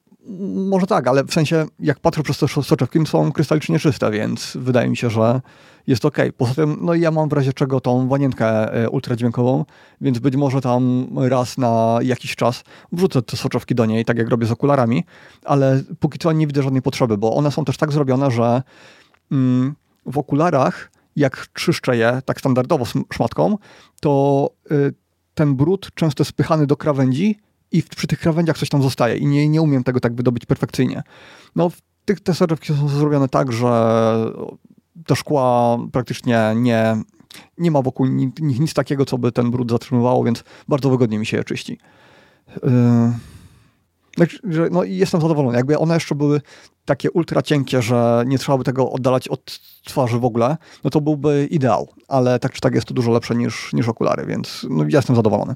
może 0.70 0.86
tak, 0.86 1.08
ale 1.08 1.24
w 1.24 1.32
sensie 1.32 1.66
jak 1.80 2.00
patrzę 2.00 2.22
przez 2.22 2.38
te 2.38 2.48
soczewki, 2.48 3.06
są 3.06 3.32
krystalicznie 3.32 3.78
czyste, 3.78 4.10
więc 4.10 4.56
wydaje 4.60 4.88
mi 4.88 4.96
się, 4.96 5.10
że 5.10 5.40
jest 5.86 6.04
ok. 6.04 6.18
Poza 6.36 6.54
tym, 6.54 6.78
no 6.80 6.94
i 6.94 7.00
ja 7.00 7.10
mam 7.10 7.28
w 7.28 7.32
razie 7.32 7.52
czego 7.52 7.80
tą 7.80 8.08
wanienkę 8.08 8.74
e, 8.74 8.90
ultradźwiękową, 8.90 9.64
więc 10.00 10.18
być 10.18 10.36
może 10.36 10.60
tam 10.60 11.08
raz 11.16 11.58
na 11.58 11.98
jakiś 12.02 12.36
czas 12.36 12.64
wrzucę 12.92 13.22
te 13.22 13.36
soczewki 13.36 13.74
do 13.74 13.86
niej, 13.86 14.04
tak 14.04 14.18
jak 14.18 14.28
robię 14.28 14.46
z 14.46 14.50
okularami, 14.50 15.04
ale 15.44 15.82
póki 16.00 16.18
co 16.18 16.32
nie 16.32 16.46
widzę 16.46 16.62
żadnej 16.62 16.82
potrzeby, 16.82 17.18
bo 17.18 17.34
one 17.34 17.50
są 17.50 17.64
też 17.64 17.76
tak 17.76 17.92
zrobione, 17.92 18.30
że 18.30 18.62
mm, 19.32 19.74
w 20.06 20.18
okularach 20.18 20.90
jak 21.18 21.46
czyszczę 21.52 21.96
je 21.96 22.22
tak 22.24 22.40
standardowo 22.40 22.84
szmatką, 23.12 23.58
to 24.00 24.50
y, 24.70 24.94
ten 25.34 25.56
brud 25.56 25.88
często 25.94 26.22
jest 26.22 26.30
spychany 26.30 26.66
do 26.66 26.76
krawędzi 26.76 27.38
i 27.72 27.82
przy 27.82 28.06
tych 28.06 28.18
krawędziach 28.18 28.58
coś 28.58 28.68
tam 28.68 28.82
zostaje 28.82 29.16
i 29.16 29.26
nie, 29.26 29.48
nie 29.48 29.62
umiem 29.62 29.84
tego 29.84 30.00
tak 30.00 30.14
wydobyć 30.14 30.46
perfekcyjnie. 30.46 31.02
No, 31.56 31.70
tych, 32.04 32.20
te 32.20 32.34
soczewki 32.34 32.66
są 32.66 32.88
zrobione 32.88 33.28
tak, 33.28 33.52
że 33.52 33.68
te 35.06 35.16
szkła 35.16 35.78
praktycznie 35.92 36.52
nie, 36.56 36.96
nie 37.58 37.70
ma 37.70 37.82
wokół 37.82 38.06
nich 38.06 38.60
nic 38.60 38.74
takiego, 38.74 39.04
co 39.04 39.18
by 39.18 39.32
ten 39.32 39.50
brud 39.50 39.70
zatrzymywało, 39.70 40.24
więc 40.24 40.44
bardzo 40.68 40.90
wygodnie 40.90 41.18
mi 41.18 41.26
się 41.26 41.36
je 41.36 41.44
czyści. 41.44 41.78
Yy. 42.62 43.37
Znaczy, 44.18 44.38
że, 44.50 44.68
no, 44.70 44.84
jestem 44.84 45.20
zadowolony. 45.20 45.56
Jakby 45.56 45.78
one 45.78 45.94
jeszcze 45.94 46.14
były 46.14 46.40
takie 46.84 47.10
ultra 47.10 47.42
cienkie, 47.42 47.82
że 47.82 48.24
nie 48.26 48.38
trzeba 48.38 48.58
by 48.58 48.64
tego 48.64 48.90
oddalać 48.90 49.28
od 49.28 49.60
twarzy 49.84 50.18
w 50.18 50.24
ogóle, 50.24 50.56
no 50.84 50.90
to 50.90 51.00
byłby 51.00 51.48
ideał. 51.50 51.88
Ale 52.08 52.38
tak 52.38 52.52
czy 52.52 52.60
tak 52.60 52.74
jest 52.74 52.86
to 52.86 52.94
dużo 52.94 53.12
lepsze 53.12 53.34
niż, 53.34 53.72
niż 53.72 53.88
okulary, 53.88 54.26
więc 54.26 54.66
no, 54.70 54.82
ja 54.82 54.98
jestem 54.98 55.16
zadowolony. 55.16 55.54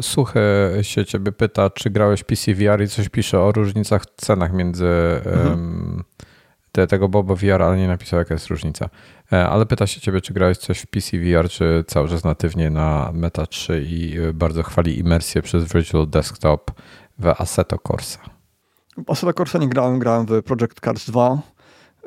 Suchy 0.00 0.40
się 0.82 1.04
ciebie 1.04 1.32
pyta, 1.32 1.70
czy 1.70 1.90
grałeś 1.90 2.24
PC 2.24 2.54
VR 2.54 2.82
i 2.82 2.88
coś 2.88 3.08
pisze 3.08 3.40
o 3.40 3.52
różnicach 3.52 4.02
w 4.02 4.06
cenach 4.16 4.52
między 4.52 4.86
mhm. 5.24 5.48
um, 5.48 6.04
te, 6.72 6.86
tego 6.86 7.08
Boba 7.08 7.34
VR, 7.34 7.62
ale 7.62 7.76
nie 7.76 7.88
napisał 7.88 8.18
jaka 8.18 8.34
jest 8.34 8.46
różnica. 8.46 8.90
E, 9.32 9.48
ale 9.48 9.66
pyta 9.66 9.86
się 9.86 10.00
ciebie, 10.00 10.20
czy 10.20 10.34
grałeś 10.34 10.58
coś 10.58 10.78
w 10.78 10.86
PC 10.86 11.18
VR, 11.18 11.48
czy 11.48 11.84
cały 11.86 12.08
czas 12.08 12.24
natywnie 12.24 12.70
na 12.70 13.10
Meta 13.14 13.46
3 13.46 13.84
i 13.88 14.18
e, 14.18 14.32
bardzo 14.32 14.62
chwali 14.62 14.98
imersję 14.98 15.42
przez 15.42 15.72
Virtual 15.72 16.08
Desktop 16.08 16.70
w 17.20 17.26
Assetto 17.26 17.78
Corsa. 17.78 18.18
W 19.06 19.10
Assetto 19.10 19.34
Corsa 19.34 19.58
nie 19.58 19.68
grałem, 19.68 19.98
grałem 19.98 20.26
w 20.26 20.42
Project 20.42 20.80
Cars 20.84 21.06
2, 21.06 21.38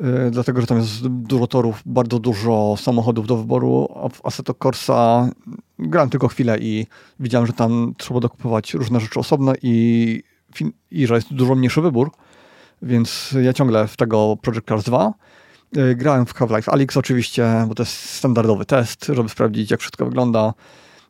yy, 0.01 0.31
dlatego, 0.31 0.61
że 0.61 0.67
tam 0.67 0.77
jest 0.77 1.07
dużo 1.07 1.47
torów, 1.47 1.81
bardzo 1.85 2.19
dużo 2.19 2.75
samochodów 2.77 3.27
do 3.27 3.37
wyboru, 3.37 3.87
a 3.95 4.09
w 4.09 4.25
Assetto 4.25 4.53
Corsa 4.53 5.29
grałem 5.79 6.09
tylko 6.09 6.27
chwilę 6.27 6.57
i 6.59 6.87
widziałem, 7.19 7.47
że 7.47 7.53
tam 7.53 7.93
trzeba 7.97 8.19
dokupować 8.19 8.73
różne 8.73 8.99
rzeczy 8.99 9.19
osobne 9.19 9.53
i, 9.61 10.23
i 10.91 11.07
że 11.07 11.15
jest 11.15 11.33
dużo 11.33 11.55
mniejszy 11.55 11.81
wybór, 11.81 12.11
więc 12.81 13.35
ja 13.41 13.53
ciągle 13.53 13.87
w 13.87 13.97
tego 13.97 14.37
Project 14.41 14.67
Cars 14.67 14.83
2 14.83 15.13
yy, 15.75 15.95
Grałem 15.95 16.25
w 16.25 16.33
Half-Life 16.33 16.71
Alyx 16.71 16.97
oczywiście, 16.97 17.65
bo 17.67 17.75
to 17.75 17.83
jest 17.83 18.09
standardowy 18.09 18.65
test, 18.65 19.05
żeby 19.05 19.29
sprawdzić 19.29 19.71
jak 19.71 19.79
wszystko 19.79 20.05
wygląda. 20.05 20.53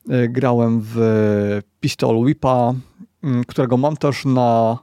Yy, 0.08 0.30
grałem 0.30 0.82
w 0.84 1.62
Pistol 1.80 2.16
Whipa, 2.18 2.74
którego 3.48 3.78
mam 3.78 3.98
też 3.98 4.26
na, 4.26 4.78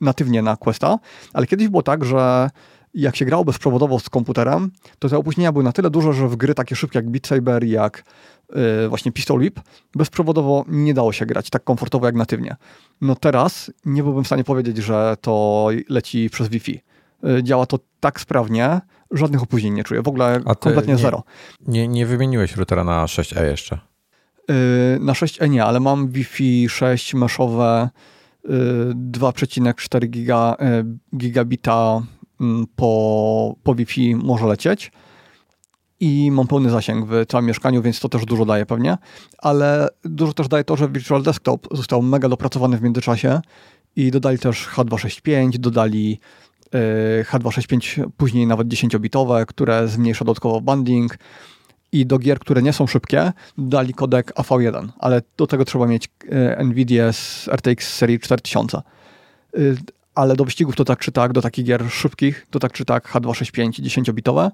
natywnie 0.00 0.42
na 0.42 0.56
Questa, 0.56 0.98
ale 1.32 1.46
kiedyś 1.46 1.68
było 1.68 1.82
tak, 1.82 2.04
że 2.04 2.50
jak 2.94 3.16
się 3.16 3.24
grało 3.24 3.44
bezprzewodowo 3.44 3.98
z 3.98 4.08
komputerem, 4.08 4.70
to 4.98 5.08
te 5.08 5.18
opóźnienia 5.18 5.52
były 5.52 5.64
na 5.64 5.72
tyle 5.72 5.90
duże, 5.90 6.12
że 6.12 6.28
w 6.28 6.36
gry 6.36 6.54
takie 6.54 6.76
szybkie 6.76 6.98
jak 6.98 7.10
Beat 7.10 7.26
Saber, 7.26 7.64
jak 7.64 8.04
yy, 8.54 8.88
właśnie 8.88 9.12
Pistol 9.12 9.38
Whip, 9.38 9.60
bezprzewodowo 9.94 10.64
nie 10.68 10.94
dało 10.94 11.12
się 11.12 11.26
grać 11.26 11.50
tak 11.50 11.64
komfortowo 11.64 12.06
jak 12.06 12.14
natywnie. 12.14 12.56
No 13.00 13.16
teraz 13.16 13.70
nie 13.84 14.02
byłbym 14.02 14.24
w 14.24 14.26
stanie 14.26 14.44
powiedzieć, 14.44 14.76
że 14.76 15.16
to 15.20 15.68
leci 15.88 16.30
przez 16.30 16.48
Wi-Fi. 16.48 16.80
Yy, 17.22 17.42
działa 17.42 17.66
to 17.66 17.78
tak 18.00 18.20
sprawnie, 18.20 18.80
żadnych 19.10 19.42
opóźnień 19.42 19.74
nie 19.74 19.84
czuję, 19.84 20.02
w 20.02 20.08
ogóle 20.08 20.40
kompletnie 20.60 20.94
nie, 20.94 21.00
zero. 21.00 21.22
Nie, 21.66 21.88
nie 21.88 22.06
wymieniłeś 22.06 22.56
routera 22.56 22.84
na 22.84 23.04
6E 23.04 23.44
jeszcze? 23.44 23.91
Y, 24.50 24.98
na 25.00 25.12
6E 25.12 25.50
nie, 25.50 25.64
ale 25.64 25.80
mam 25.80 26.08
Wi-Fi 26.08 26.68
6 26.68 27.14
meszowe 27.14 27.90
2,4 28.44 30.04
y, 30.04 30.08
giga, 30.08 30.56
y, 31.14 31.16
gigabita 31.16 32.02
mm, 32.40 32.66
po, 32.76 33.56
po 33.62 33.74
Wi-Fi 33.74 34.14
może 34.16 34.46
lecieć. 34.46 34.92
I 36.00 36.30
mam 36.30 36.46
pełny 36.46 36.70
zasięg 36.70 37.06
w 37.06 37.26
całym 37.28 37.46
mieszkaniu, 37.46 37.82
więc 37.82 38.00
to 38.00 38.08
też 38.08 38.24
dużo 38.24 38.44
daje 38.44 38.66
pewnie, 38.66 38.98
ale 39.38 39.88
dużo 40.04 40.32
też 40.32 40.48
daje 40.48 40.64
to, 40.64 40.76
że 40.76 40.88
Virtual 40.88 41.22
Desktop 41.22 41.68
został 41.70 42.02
mega 42.02 42.28
dopracowany 42.28 42.78
w 42.78 42.82
międzyczasie 42.82 43.40
i 43.96 44.10
dodali 44.10 44.38
też 44.38 44.68
H265, 44.68 45.58
dodali 45.58 46.20
H265 47.30 48.10
później 48.16 48.46
nawet 48.46 48.68
10-bitowe, 48.68 49.46
które 49.46 49.88
zmniejsza 49.88 50.24
dodatkowo 50.24 50.60
bundling, 50.60 51.18
i 51.92 52.06
do 52.06 52.18
gier, 52.18 52.38
które 52.38 52.62
nie 52.62 52.72
są 52.72 52.86
szybkie, 52.86 53.32
dali 53.58 53.94
kodek 53.94 54.34
AV1, 54.34 54.88
ale 54.98 55.22
do 55.36 55.46
tego 55.46 55.64
trzeba 55.64 55.86
mieć 55.86 56.08
e, 56.28 56.64
NVIDIA 56.64 57.12
z 57.12 57.48
RTX 57.48 57.94
serii 57.94 58.20
4000. 58.20 58.82
Y, 59.58 59.76
ale 60.14 60.36
do 60.36 60.44
wyścigów 60.44 60.76
to 60.76 60.84
tak 60.84 60.98
czy 60.98 61.12
tak, 61.12 61.32
do 61.32 61.42
takich 61.42 61.64
gier 61.64 61.90
szybkich, 61.90 62.46
to 62.50 62.58
tak 62.58 62.72
czy 62.72 62.84
tak 62.84 63.12
H265 63.12 63.70
10-bitowe, 63.70 64.50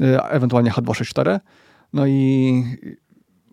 y, 0.00 0.22
ewentualnie 0.22 0.70
H264. 0.70 1.40
No 1.92 2.06
i 2.06 2.64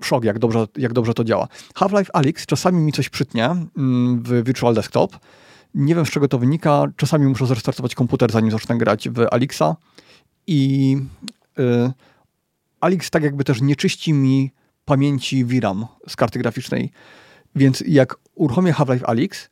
szok, 0.02 0.24
jak 0.24 0.40
dobrze, 0.40 0.66
jak 0.78 0.94
dobrze 0.94 1.14
to 1.14 1.24
działa. 1.24 1.48
Half-Life 1.76 2.16
Alyx 2.16 2.46
czasami 2.46 2.80
mi 2.80 2.92
coś 2.92 3.10
przytnie 3.10 3.46
mm, 3.46 4.24
w 4.24 4.44
Virtual 4.44 4.74
Desktop. 4.74 5.18
Nie 5.74 5.96
wiem, 5.96 6.06
z 6.06 6.10
czego 6.10 6.28
to 6.28 6.40
wynika. 6.40 6.84
Czasami 6.96 7.26
muszę 7.26 7.46
zrestartować 7.46 7.96
komputer, 7.96 8.32
zanim 8.32 8.52
zacznę 8.52 8.78
grać 8.78 9.10
w 9.10 9.20
Alixa. 9.32 9.76
I 10.48 10.98
y, 11.60 11.92
Alix 12.86 13.10
tak 13.10 13.24
jakby 13.24 13.44
też 13.44 13.62
nie 13.62 13.76
czyści 13.76 14.14
mi 14.14 14.52
pamięci 14.86 15.46
VRAM 15.46 15.86
z 16.08 16.16
karty 16.16 16.40
graficznej. 16.40 16.92
Więc 17.56 17.84
jak 17.88 18.16
uruchomię 18.36 18.74
Half-Life 18.74 19.06
Alyx 19.06 19.50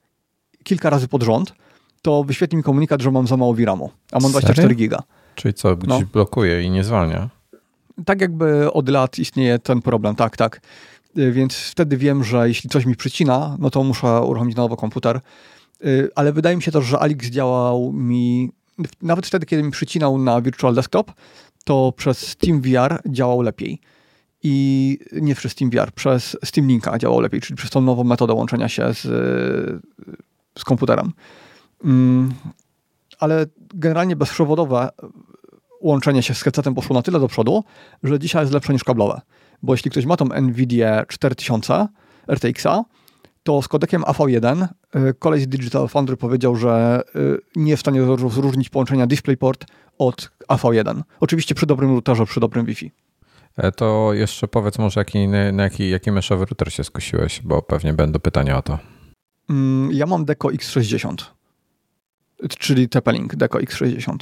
kilka 0.64 0.90
razy 0.90 1.08
pod 1.08 1.24
rząd, 1.24 1.54
to 2.02 2.24
wyświetli 2.24 2.58
mi 2.58 2.64
komunikat, 2.64 3.02
że 3.02 3.12
mam 3.12 3.28
za 3.28 3.38
mało 3.38 3.54
VRAMu, 3.54 3.92
a 4.12 4.20
mam 4.20 4.32
24 4.32 4.56
Serio? 4.56 4.78
giga. 4.78 5.04
Czyli 5.36 5.54
co, 5.54 5.76
gdzieś 5.76 5.90
no. 5.90 6.02
blokuje 6.14 6.64
i 6.64 6.70
nie 6.70 6.84
zwalnia? 6.84 7.30
Tak 8.06 8.22
jakby 8.22 8.74
od 8.74 8.90
lat 8.90 9.20
istnieje 9.20 9.60
ten 9.60 9.82
problem, 9.82 10.16
tak, 10.16 10.38
tak. 10.38 10.62
Y, 11.18 11.32
więc 11.32 11.56
wtedy 11.56 11.98
wiem, 11.98 12.24
że 12.24 12.48
jeśli 12.48 12.70
coś 12.70 12.86
mi 12.86 12.96
przycina, 12.96 13.58
no 13.60 13.70
to 13.70 13.84
muszę 13.84 14.22
uruchomić 14.22 14.56
na 14.56 14.64
nowo 14.64 14.78
komputer. 14.78 15.22
Y, 15.86 16.10
ale 16.16 16.34
wydaje 16.34 16.56
mi 16.56 16.62
się 16.62 16.72
też, 16.72 16.86
że 16.86 17.00
Alix 17.00 17.28
działał 17.28 17.94
mi 17.94 18.52
nawet 19.02 19.28
wtedy, 19.28 19.46
kiedy 19.46 19.64
mi 19.64 19.72
przycinał 19.72 20.18
na 20.18 20.42
Virtual 20.42 20.76
Desktop, 20.76 21.12
to 21.64 21.94
przez 21.98 22.28
Steam 22.28 22.62
VR 22.62 23.02
działał 23.10 23.42
lepiej. 23.42 23.80
I 24.44 24.98
nie 25.12 25.36
przez 25.36 25.52
Steam 25.52 25.72
VR, 25.72 25.92
przez 25.92 26.38
Steam 26.46 26.68
Linka 26.68 26.98
działał 26.98 27.22
lepiej, 27.22 27.42
czyli 27.42 27.58
przez 27.58 27.70
tą 27.70 27.82
nową 27.82 28.04
metodę 28.04 28.34
łączenia 28.34 28.70
się 28.70 28.94
z, 28.94 29.02
z 30.60 30.64
komputerem. 30.64 31.12
Mm, 31.84 32.34
ale 33.20 33.46
generalnie 33.74 34.16
bezprzewodowe 34.16 34.90
łączenie 35.82 36.24
się 36.24 36.34
z 36.34 36.42
headsetem 36.42 36.76
poszło 36.76 36.94
na 36.94 37.02
tyle 37.02 37.20
do 37.20 37.28
przodu, 37.28 37.64
że 38.04 38.20
dzisiaj 38.20 38.44
jest 38.44 38.54
lepsze 38.54 38.74
niż 38.74 38.84
kablowe. 38.84 39.22
Bo 39.64 39.74
jeśli 39.74 39.92
ktoś 39.92 40.06
ma 40.06 40.18
tą 40.18 40.26
NVIDIA 40.42 41.06
4000 41.06 41.88
RTX-a, 42.28 42.84
to 43.44 43.62
z 43.62 43.68
kodekiem 43.68 44.02
AV1 44.02 44.68
y, 44.96 45.14
koleś 45.20 45.44
z 45.44 45.48
Digital 45.48 45.88
Foundry 45.88 46.18
powiedział, 46.18 46.56
że 46.56 47.02
y, 47.16 47.40
nie 47.56 47.72
jest 47.72 47.82
w 47.82 47.86
stanie 47.86 48.02
rozróżnić 48.02 48.70
połączenia 48.70 49.08
DisplayPort 49.08 49.66
od 49.98 50.32
AV1. 50.48 51.02
Oczywiście 51.20 51.56
przy 51.56 51.66
dobrym 51.66 51.90
routerze, 51.90 52.26
przy 52.26 52.40
dobrym 52.40 52.66
Wi-Fi. 52.66 52.92
E, 53.58 53.72
to 53.72 54.14
jeszcze 54.14 54.48
powiedz 54.48 54.80
może, 54.80 55.00
jaki, 55.00 55.28
na 55.28 55.64
jaki, 55.64 55.90
jaki 55.90 56.12
meszowy 56.12 56.46
router 56.46 56.74
się 56.74 56.84
skusiłeś, 56.84 57.42
bo 57.44 57.62
pewnie 57.62 57.94
będą 57.94 58.20
pytania 58.20 58.58
o 58.58 58.62
to. 58.62 58.80
Mm, 59.50 59.92
ja 59.92 60.06
mam 60.06 60.26
Deco 60.26 60.48
X60, 60.48 61.16
czyli 62.60 62.90
TP-Link 62.90 63.36
Deco 63.36 63.58
X60. 63.58 64.18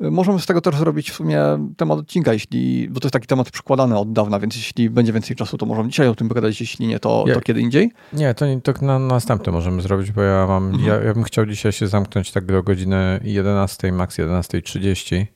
Możemy 0.00 0.40
z 0.40 0.46
tego 0.46 0.60
też 0.60 0.76
zrobić 0.76 1.10
w 1.10 1.14
sumie 1.14 1.40
temat 1.76 1.98
odcinka, 1.98 2.32
jeśli, 2.32 2.88
bo 2.90 3.00
to 3.00 3.06
jest 3.06 3.12
taki 3.12 3.26
temat 3.26 3.50
przykładany 3.50 3.98
od 3.98 4.12
dawna, 4.12 4.40
więc 4.40 4.56
jeśli 4.56 4.90
będzie 4.90 5.12
więcej 5.12 5.36
czasu, 5.36 5.58
to 5.58 5.66
możemy 5.66 5.88
dzisiaj 5.88 6.08
o 6.08 6.14
tym 6.14 6.28
pogadać, 6.28 6.60
jeśli 6.60 6.86
nie, 6.86 6.98
to, 6.98 7.24
to 7.34 7.40
kiedy 7.40 7.60
indziej. 7.60 7.92
Nie, 8.12 8.34
to, 8.34 8.46
to 8.62 8.72
na 8.86 8.98
następny 8.98 9.52
możemy 9.52 9.82
zrobić, 9.82 10.12
bo 10.12 10.22
ja 10.22 10.46
mam, 10.46 10.66
mhm. 10.66 10.84
ja, 10.84 11.06
ja, 11.06 11.14
bym 11.14 11.24
chciał 11.24 11.46
dzisiaj 11.46 11.72
się 11.72 11.86
zamknąć 11.86 12.32
tak 12.32 12.44
do 12.44 12.62
godziny 12.62 13.20
11, 13.24 13.92
max 13.92 14.18
11.30. 14.18 15.26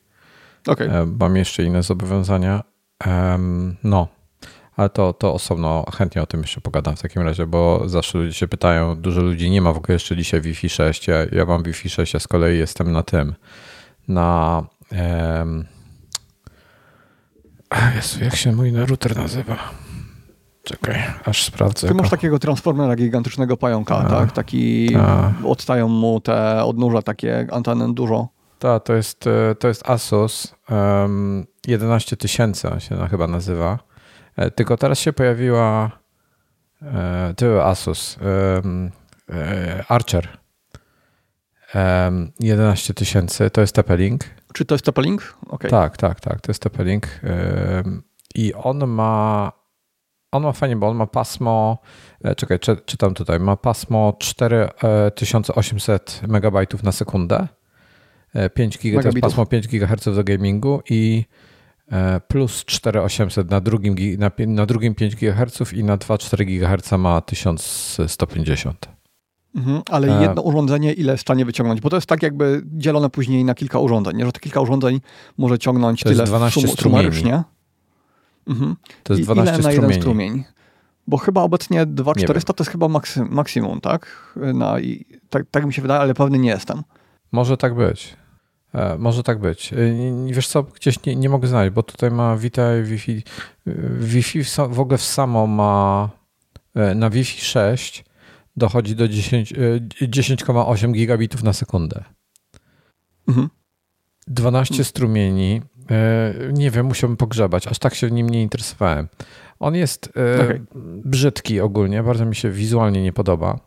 Okay. 0.67 0.91
E, 0.91 1.05
mam 1.19 1.35
jeszcze 1.35 1.63
inne 1.63 1.83
zobowiązania. 1.83 2.63
No, 3.83 4.07
ale 4.75 4.89
to, 4.89 5.13
to 5.13 5.33
osobno 5.33 5.85
chętnie 5.97 6.21
o 6.21 6.25
tym 6.25 6.41
jeszcze 6.41 6.61
pogadam 6.61 6.95
w 6.95 7.01
takim 7.01 7.21
razie, 7.21 7.47
bo 7.47 7.89
zawsze 7.89 8.17
ludzie 8.17 8.33
się 8.33 8.47
pytają, 8.47 8.95
dużo 8.95 9.21
ludzi 9.21 9.51
nie 9.51 9.61
ma 9.61 9.73
w 9.73 9.77
ogóle 9.77 9.93
jeszcze 9.93 10.17
dzisiaj 10.17 10.41
Wi-Fi 10.41 10.69
6. 10.69 11.07
Ja, 11.07 11.15
ja 11.31 11.45
mam 11.45 11.63
Wi-Fi 11.63 11.89
6, 11.89 12.15
a 12.15 12.19
z 12.19 12.27
kolei 12.27 12.57
jestem 12.59 12.91
na 12.91 13.03
tym 13.03 13.35
na. 14.07 14.63
Um, 14.91 15.65
Jezu, 17.95 18.23
jak 18.23 18.35
się 18.35 18.51
mój 18.51 18.71
router 18.71 19.17
nazywa? 19.17 19.57
Czekaj, 20.63 21.03
aż 21.25 21.43
sprawdzę. 21.43 21.87
Ty 21.87 21.93
masz 21.93 22.09
takiego 22.09 22.39
transformera 22.39 22.95
gigantycznego 22.95 23.57
pająka, 23.57 23.97
a, 23.97 24.09
tak? 24.09 24.31
Taki, 24.31 24.95
a. 24.95 25.33
odstają 25.45 25.87
mu 25.87 26.19
te 26.19 26.63
odnóża, 26.63 27.01
takie 27.01 27.47
anteny 27.51 27.93
dużo. 27.93 28.27
Tak, 28.63 28.83
to 28.83 28.93
jest, 28.93 29.27
e, 29.27 29.55
to 29.55 29.67
jest 29.67 29.89
Asus 29.89 30.55
um, 30.69 31.45
11000 31.67 32.65
on 32.65 32.79
się 32.79 33.07
chyba 33.07 33.27
nazywa. 33.27 33.79
E, 34.35 34.51
tylko 34.51 34.77
teraz 34.77 34.99
się 34.99 35.13
pojawiła 35.13 35.91
e, 36.81 37.33
to 37.37 37.65
Asus 37.65 38.17
um, 38.63 38.91
Archer 39.87 40.27
11 42.39 42.93
tysięcy 42.93 43.49
to 43.49 43.61
jest 43.61 43.75
TP-Link. 43.75 44.17
Czy 44.53 44.65
to 44.65 44.75
jest 44.75 44.85
TP-Link? 44.85 45.21
Okay. 45.47 45.71
Tak, 45.71 45.97
tak, 45.97 46.19
tak, 46.19 46.41
to 46.41 46.51
jest 46.51 46.65
TP-Link. 46.65 47.01
I 48.35 48.53
on 48.53 48.87
ma, 48.87 49.51
on 50.31 50.43
ma 50.43 50.51
fajnie, 50.51 50.75
bo 50.75 50.87
on 50.87 50.97
ma 50.97 51.07
pasmo, 51.07 51.77
e, 52.23 52.35
czekaj, 52.35 52.59
czy, 52.59 52.77
czytam 52.85 53.13
tutaj, 53.13 53.39
ma 53.39 53.57
pasmo 53.57 54.13
4800 54.19 56.21
MB 56.27 56.83
na 56.83 56.91
sekundę, 56.91 57.47
5 58.53 58.79
giga, 58.79 59.01
to 59.01 59.07
jest 59.07 59.19
pasmo 59.21 59.45
5 59.45 59.67
GHz 59.67 60.15
do 60.15 60.23
gamingu 60.23 60.81
i 60.89 61.25
e, 61.91 62.21
plus 62.27 62.65
4800 62.65 63.51
na 63.51 63.61
drugim, 63.61 63.95
na, 64.17 64.31
na 64.47 64.65
drugim 64.65 64.95
5 64.95 65.15
GHz 65.15 65.73
i 65.73 65.83
na 65.83 65.97
2,4 65.97 66.45
GHz 66.45 66.91
ma 66.91 67.21
1150. 67.21 68.87
Mhm, 69.55 69.81
ale 69.89 70.21
jedno 70.21 70.41
urządzenie 70.41 70.93
ile 70.93 71.11
jest 71.11 71.21
w 71.21 71.27
stanie 71.27 71.45
wyciągnąć? 71.45 71.81
Bo 71.81 71.89
to 71.89 71.97
jest 71.97 72.07
tak 72.07 72.23
jakby 72.23 72.61
dzielone 72.65 73.09
później 73.09 73.45
na 73.45 73.55
kilka 73.55 73.79
urządzeń, 73.79 74.17
nie? 74.17 74.25
że 74.25 74.31
te 74.31 74.39
kilka 74.39 74.61
urządzeń 74.61 75.01
może 75.37 75.59
ciągnąć 75.59 76.03
to 76.03 76.09
tyle 76.09 76.23
12 76.23 76.61
sum, 76.61 76.69
sumarycznie. 76.69 77.43
Mhm. 78.47 78.75
To 79.03 79.13
jest 79.13 79.25
12 79.25 79.53
I 79.53 79.59
ile 79.59 79.63
na 79.63 79.71
jeden 79.71 79.93
strumień? 80.01 80.43
Bo 81.07 81.17
chyba 81.17 81.41
obecnie 81.41 81.85
2400 81.85 82.53
to 82.53 82.63
jest 82.63 82.71
chyba 82.71 82.87
maksy, 82.87 83.25
maksimum, 83.25 83.81
tak? 83.81 84.33
Na, 84.53 84.79
i, 84.79 85.05
tak? 85.29 85.45
Tak 85.51 85.65
mi 85.65 85.73
się 85.73 85.81
wydaje, 85.81 86.01
ale 86.01 86.13
pewny 86.13 86.39
nie 86.39 86.49
jestem. 86.49 86.83
Może 87.31 87.57
tak 87.57 87.75
być. 87.75 88.17
E, 88.73 88.97
może 88.97 89.23
tak 89.23 89.39
być. 89.39 89.73
E, 89.73 89.77
wiesz 90.33 90.47
co, 90.47 90.63
gdzieś 90.63 91.05
nie, 91.05 91.15
nie 91.15 91.29
mogę 91.29 91.47
znaleźć, 91.47 91.73
bo 91.73 91.83
tutaj 91.83 92.11
ma 92.11 92.37
Wi-Fi, 92.37 92.83
Wi-Fi, 92.83 93.23
Wi-Fi 93.99 94.43
w 94.69 94.79
ogóle 94.79 94.97
w 94.97 95.03
samo 95.03 95.47
ma 95.47 96.09
e, 96.75 96.95
na 96.95 97.09
Wi-Fi 97.09 97.41
6 97.41 98.05
dochodzi 98.55 98.95
do 98.95 99.05
10,8 99.05 100.89
e, 100.89 100.91
gigabitów 100.91 101.43
na 101.43 101.53
sekundę. 101.53 102.03
Mhm. 103.27 103.49
12 104.27 104.83
strumieni. 104.83 105.61
E, 105.91 106.33
nie 106.53 106.71
wiem, 106.71 106.85
musiałbym 106.85 107.17
pogrzebać. 107.17 107.67
Aż 107.67 107.79
tak 107.79 107.95
się 107.95 108.11
nim 108.11 108.29
nie 108.29 108.41
interesowałem. 108.41 109.07
On 109.59 109.75
jest 109.75 110.13
e, 110.17 110.43
okay. 110.43 110.65
brzydki 111.05 111.61
ogólnie, 111.61 112.03
bardzo 112.03 112.25
mi 112.25 112.35
się 112.35 112.51
wizualnie 112.51 113.03
nie 113.03 113.13
podoba, 113.13 113.59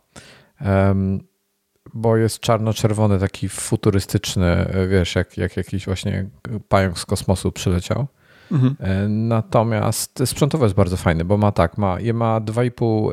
bo 1.93 2.17
jest 2.17 2.39
czarno-czerwony, 2.39 3.19
taki 3.19 3.49
futurystyczny, 3.49 4.65
wiesz, 4.89 5.15
jak, 5.15 5.37
jak 5.37 5.57
jakiś 5.57 5.85
właśnie 5.85 6.29
pająk 6.69 6.99
z 6.99 7.05
kosmosu 7.05 7.51
przyleciał. 7.51 8.07
Mhm. 8.51 8.75
E, 8.79 9.07
natomiast 9.07 10.23
sprzętowo 10.25 10.65
jest 10.65 10.75
bardzo 10.75 10.97
fajny, 10.97 11.25
bo 11.25 11.37
ma 11.37 11.51
tak, 11.51 11.77
ma, 11.77 11.97
ma 12.13 12.41
2,5 12.41 13.11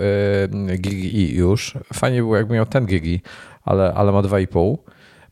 e, 0.71 0.79
gigi 0.79 1.35
już. 1.35 1.79
Fajnie 1.93 2.19
było, 2.19 2.37
jakby 2.37 2.55
miał 2.55 2.67
ten 2.67 2.87
gigi, 2.87 3.21
ale, 3.63 3.95
ale 3.95 4.13
ma 4.13 4.23
2,5. 4.23 4.77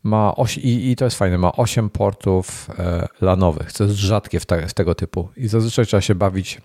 Ma 0.02 0.37
oś, 0.37 0.59
i, 0.59 0.90
I 0.90 0.96
to 0.96 1.05
jest 1.05 1.18
fajne, 1.18 1.38
ma 1.38 1.52
8 1.52 1.90
portów 1.90 2.69
e, 2.79 3.08
lanowych, 3.21 3.73
co 3.73 3.85
jest 3.85 3.96
rzadkie 3.96 4.40
w, 4.40 4.46
te, 4.46 4.69
w 4.69 4.75
tego 4.75 4.94
typu. 4.94 5.29
I 5.37 5.48
zazwyczaj 5.48 5.87
trzeba 5.87 6.00
się 6.00 6.14
bawić. 6.14 6.60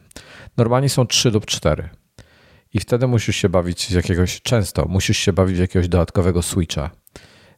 Normalnie 0.57 0.89
są 0.89 1.07
3 1.07 1.31
lub 1.31 1.45
4. 1.45 1.89
I 2.73 2.79
wtedy 2.79 3.07
musisz 3.07 3.35
się 3.35 3.49
bawić 3.49 3.87
z 3.87 3.91
jakiegoś, 3.91 4.41
często 4.41 4.85
musisz 4.85 5.17
się 5.17 5.33
bawić 5.33 5.57
z 5.57 5.59
jakiegoś 5.59 5.87
dodatkowego 5.87 6.41
switcha. 6.41 6.89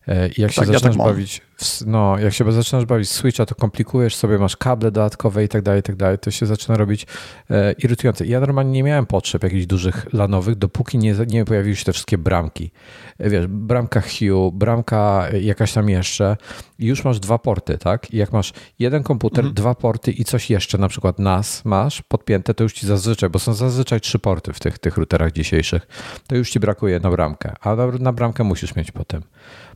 E, 0.09 0.27
I 0.27 0.41
jak 0.41 0.51
się 0.51 0.61
tak, 0.61 0.67
zaczynasz 0.67 0.95
ja 0.95 1.03
tak 1.03 1.07
bawić, 1.07 1.41
w, 1.57 1.85
no, 1.85 2.19
jak 2.19 2.33
się 2.33 2.51
zaczynasz 2.51 2.85
bawić 2.85 3.09
Switcha, 3.09 3.45
to 3.45 3.55
komplikujesz 3.55 4.15
sobie, 4.15 4.37
masz 4.37 4.57
kable 4.57 4.91
dodatkowe 4.91 5.43
i 5.43 5.47
tak 5.47 5.61
dalej, 5.61 5.79
i 5.79 5.83
tak 5.83 5.95
dalej, 5.95 6.19
to 6.19 6.31
się 6.31 6.45
zaczyna 6.45 6.77
robić 6.77 7.07
e, 7.49 7.71
irytujące. 7.71 8.25
Ja 8.25 8.39
normalnie 8.39 8.71
nie 8.71 8.83
miałem 8.83 9.05
potrzeb 9.05 9.43
jakichś 9.43 9.65
dużych 9.65 10.13
lanowych, 10.13 10.55
dopóki 10.55 10.97
nie, 10.97 11.15
nie 11.27 11.45
pojawiły 11.45 11.75
się 11.75 11.85
te 11.85 11.93
wszystkie 11.93 12.17
bramki. 12.17 12.71
E, 13.19 13.29
wiesz, 13.29 13.47
bramka 13.47 14.01
Hue, 14.01 14.51
bramka 14.51 15.29
jakaś 15.41 15.73
tam 15.73 15.89
jeszcze 15.89 16.37
i 16.79 16.85
już 16.85 17.03
masz 17.03 17.19
dwa 17.19 17.37
porty, 17.37 17.77
tak? 17.77 18.13
I 18.13 18.17
jak 18.17 18.31
masz 18.31 18.53
jeden 18.79 19.03
komputer, 19.03 19.39
mhm. 19.39 19.53
dwa 19.53 19.75
porty 19.75 20.11
i 20.11 20.23
coś 20.23 20.49
jeszcze, 20.49 20.77
na 20.77 20.87
przykład 20.87 21.19
NAS 21.19 21.65
masz 21.65 22.01
podpięte, 22.01 22.53
to 22.53 22.63
już 22.63 22.73
ci 22.73 22.87
zazwyczaj, 22.87 23.29
bo 23.29 23.39
są 23.39 23.53
zazwyczaj 23.53 24.01
trzy 24.01 24.19
porty 24.19 24.53
w 24.53 24.59
tych, 24.59 24.79
tych 24.79 24.97
routerach 24.97 25.31
dzisiejszych, 25.31 25.87
to 26.27 26.35
już 26.35 26.49
ci 26.49 26.59
brakuje 26.59 26.99
na 26.99 27.11
bramkę, 27.11 27.53
a 27.61 27.75
na, 27.75 27.87
na 27.87 28.13
bramkę 28.13 28.43
musisz 28.43 28.75
mieć 28.75 28.91
potem 28.91 29.21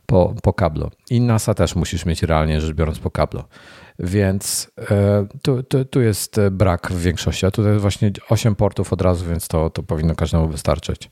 po, 0.06 0.34
po 0.42 0.52
kablo. 0.52 0.90
I 1.10 1.20
NASA 1.20 1.54
też 1.54 1.76
musisz 1.76 2.06
mieć 2.06 2.22
realnie 2.22 2.60
rzecz 2.60 2.76
biorąc 2.76 2.98
po 2.98 3.10
kablo. 3.10 3.44
Więc 3.98 4.70
e, 4.90 5.26
tu, 5.42 5.62
tu, 5.62 5.84
tu, 5.84 6.00
jest 6.00 6.40
brak 6.50 6.92
w 6.92 7.02
większości, 7.02 7.46
a 7.46 7.50
tutaj 7.50 7.72
jest 7.72 7.82
właśnie 7.82 8.10
8 8.28 8.54
portów 8.54 8.92
od 8.92 9.02
razu, 9.02 9.26
więc 9.26 9.48
to, 9.48 9.70
to 9.70 9.82
powinno 9.82 10.14
każdemu 10.14 10.48
wystarczyć. 10.48 11.10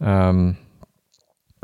Um, 0.00 0.54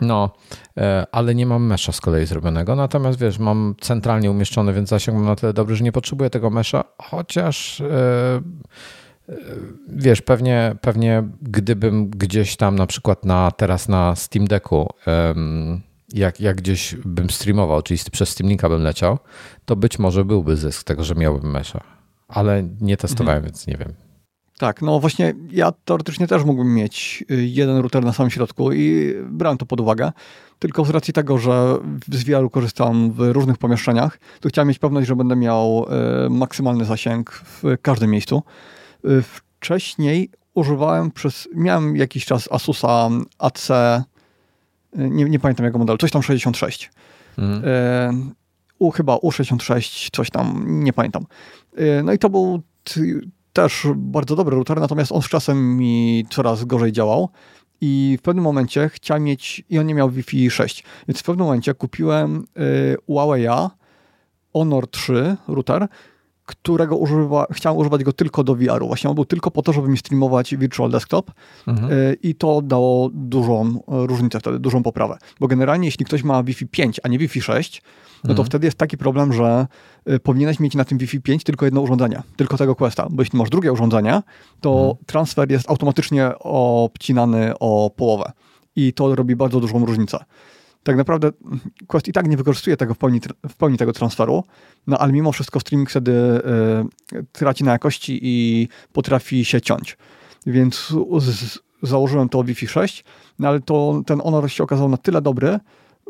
no, 0.02 0.30
e, 0.76 1.06
ale 1.12 1.34
nie 1.34 1.46
mam 1.46 1.66
mesza 1.66 1.92
z 1.92 2.00
kolei 2.00 2.26
zrobionego. 2.26 2.76
Natomiast 2.76 3.18
wiesz, 3.18 3.38
mam 3.38 3.74
centralnie 3.80 4.30
umieszczony, 4.30 4.72
więc 4.72 4.88
zasięg 4.88 5.18
mam 5.18 5.26
na 5.26 5.36
tyle 5.36 5.52
dobry, 5.52 5.76
że 5.76 5.84
nie 5.84 5.92
potrzebuję 5.92 6.30
tego 6.30 6.50
mesza, 6.50 6.84
chociaż 7.02 7.80
e, 7.80 7.86
e, 9.28 9.34
wiesz, 9.88 10.22
pewnie, 10.22 10.76
pewnie 10.80 11.22
gdybym 11.42 12.10
gdzieś 12.10 12.56
tam 12.56 12.76
na 12.76 12.86
przykład 12.86 13.24
na, 13.24 13.50
teraz 13.50 13.88
na 13.88 14.16
Steam 14.16 14.46
Decku 14.46 14.88
jak, 16.12 16.40
jak 16.40 16.56
gdzieś 16.56 16.94
bym 17.04 17.30
streamował, 17.30 17.82
czyli 17.82 18.00
przez 18.12 18.28
Steam 18.28 18.48
Linka 18.48 18.68
bym 18.68 18.82
leciał, 18.82 19.18
to 19.64 19.76
być 19.76 19.98
może 19.98 20.24
byłby 20.24 20.56
zysk 20.56 20.84
tego, 20.84 21.04
że 21.04 21.14
miałbym 21.14 21.50
mesza. 21.50 21.80
Ale 22.28 22.62
nie 22.80 22.96
testowałem, 22.96 23.36
mhm. 23.36 23.52
więc 23.52 23.66
nie 23.66 23.76
wiem. 23.76 23.92
Tak, 24.58 24.82
no 24.82 25.00
właśnie 25.00 25.34
ja 25.50 25.72
teoretycznie 25.84 26.26
też 26.26 26.44
mógłbym 26.44 26.74
mieć 26.74 27.24
y, 27.30 27.46
jeden 27.46 27.76
router 27.76 28.04
na 28.04 28.12
samym 28.12 28.30
środku 28.30 28.72
i 28.72 29.14
brałem 29.30 29.58
to 29.58 29.66
pod 29.66 29.80
uwagę, 29.80 30.12
tylko 30.58 30.84
z 30.84 30.90
racji 30.90 31.14
tego, 31.14 31.38
że 31.38 31.78
z 32.12 32.24
wielu 32.24 32.50
korzystam 32.50 33.12
w 33.12 33.20
różnych 33.20 33.58
pomieszczeniach, 33.58 34.18
to 34.40 34.48
chciałem 34.48 34.68
mieć 34.68 34.78
pewność, 34.78 35.08
że 35.08 35.16
będę 35.16 35.36
miał 35.36 35.86
y, 36.26 36.30
maksymalny 36.30 36.84
zasięg 36.84 37.30
w 37.30 37.62
każdym 37.82 38.10
miejscu. 38.10 38.42
Y, 39.04 39.22
wcześniej 39.22 40.30
używałem 40.54 41.10
przez, 41.10 41.48
miałem 41.54 41.96
jakiś 41.96 42.24
czas 42.24 42.48
Asusa 42.52 43.08
AC, 43.38 43.68
nie, 44.92 45.24
nie 45.24 45.38
pamiętam 45.38 45.66
jego 45.66 45.78
modelu, 45.78 45.98
coś 45.98 46.10
tam 46.10 46.22
66. 46.22 46.90
Mhm. 47.38 48.34
U, 48.78 48.90
chyba 48.90 49.16
U66, 49.16 50.08
coś 50.12 50.30
tam, 50.30 50.64
nie 50.66 50.92
pamiętam. 50.92 51.26
No 52.04 52.12
i 52.12 52.18
to 52.18 52.30
był 52.30 52.62
też 53.52 53.86
bardzo 53.96 54.36
dobry 54.36 54.56
router, 54.56 54.80
natomiast 54.80 55.12
on 55.12 55.22
z 55.22 55.28
czasem 55.28 55.76
mi 55.76 56.26
coraz 56.30 56.64
gorzej 56.64 56.92
działał. 56.92 57.28
I 57.80 58.16
w 58.20 58.22
pewnym 58.22 58.44
momencie 58.44 58.90
chciałem 58.92 59.24
mieć, 59.24 59.64
i 59.70 59.78
on 59.78 59.86
nie 59.86 59.94
miał 59.94 60.10
Wi-Fi 60.10 60.50
6, 60.50 60.84
więc 61.08 61.20
w 61.20 61.22
pewnym 61.22 61.46
momencie 61.46 61.74
kupiłem 61.74 62.46
y, 62.56 62.96
Huawei'a 63.08 63.70
Honor 64.52 64.90
3 64.90 65.36
router, 65.48 65.88
którego 66.46 66.96
używa, 66.96 67.46
chciałem 67.50 67.78
używać 67.78 68.04
go 68.04 68.12
tylko 68.12 68.44
do 68.44 68.54
VR-u. 68.54 68.86
Właśnie 68.86 69.10
on 69.10 69.14
był 69.14 69.24
tylko 69.24 69.50
po 69.50 69.62
to, 69.62 69.72
żeby 69.72 69.88
mi 69.88 69.98
streamować 69.98 70.56
Virtual 70.56 70.90
Desktop 70.90 71.30
mhm. 71.66 71.92
y, 71.92 72.16
i 72.22 72.34
to 72.34 72.62
dało 72.62 73.10
dużą 73.14 73.80
różnicę 73.86 74.40
wtedy, 74.40 74.58
dużą 74.58 74.82
poprawę. 74.82 75.18
Bo 75.40 75.48
generalnie 75.48 75.88
jeśli 75.88 76.04
ktoś 76.04 76.22
ma 76.22 76.42
Wi-Fi 76.42 76.66
5, 76.66 77.00
a 77.02 77.08
nie 77.08 77.18
Wi-Fi 77.18 77.42
6, 77.42 77.82
no 78.24 78.28
to 78.28 78.30
mhm. 78.30 78.46
wtedy 78.46 78.66
jest 78.66 78.78
taki 78.78 78.98
problem, 78.98 79.32
że 79.32 79.66
y, 80.10 80.20
powinieneś 80.20 80.60
mieć 80.60 80.74
na 80.74 80.84
tym 80.84 80.98
Wi-Fi 80.98 81.20
5 81.20 81.44
tylko 81.44 81.64
jedno 81.64 81.80
urządzenie, 81.80 82.22
tylko 82.36 82.56
tego 82.56 82.74
Questa, 82.74 83.06
bo 83.10 83.22
jeśli 83.22 83.38
masz 83.38 83.50
drugie 83.50 83.72
urządzenie, 83.72 84.22
to 84.60 84.70
mhm. 84.70 84.96
transfer 85.06 85.50
jest 85.50 85.70
automatycznie 85.70 86.38
obcinany 86.38 87.52
o 87.60 87.90
połowę 87.96 88.32
i 88.76 88.92
to 88.92 89.14
robi 89.14 89.36
bardzo 89.36 89.60
dużą 89.60 89.86
różnicę. 89.86 90.18
Tak 90.86 90.96
naprawdę 90.96 91.30
Quest 91.86 92.08
i 92.08 92.12
tak 92.12 92.28
nie 92.28 92.36
wykorzystuje 92.36 92.76
tego 92.76 92.94
w 92.94 92.98
pełni, 92.98 93.20
w 93.48 93.56
pełni 93.56 93.78
tego 93.78 93.92
transferu, 93.92 94.44
no 94.86 94.98
ale 94.98 95.12
mimo 95.12 95.32
wszystko 95.32 95.60
streaming 95.60 95.90
wtedy 95.90 96.12
y, 97.12 97.24
traci 97.32 97.64
na 97.64 97.72
jakości 97.72 98.18
i 98.22 98.68
potrafi 98.92 99.44
się 99.44 99.60
ciąć. 99.60 99.98
Więc 100.46 100.94
z, 101.18 101.58
założyłem 101.82 102.28
to 102.28 102.44
Wi-Fi 102.44 102.68
6, 102.68 103.04
no 103.38 103.48
ale 103.48 103.60
to, 103.60 104.02
ten 104.06 104.20
Honor 104.20 104.50
się 104.50 104.64
okazał 104.64 104.88
na 104.88 104.96
tyle 104.96 105.22
dobry, 105.22 105.58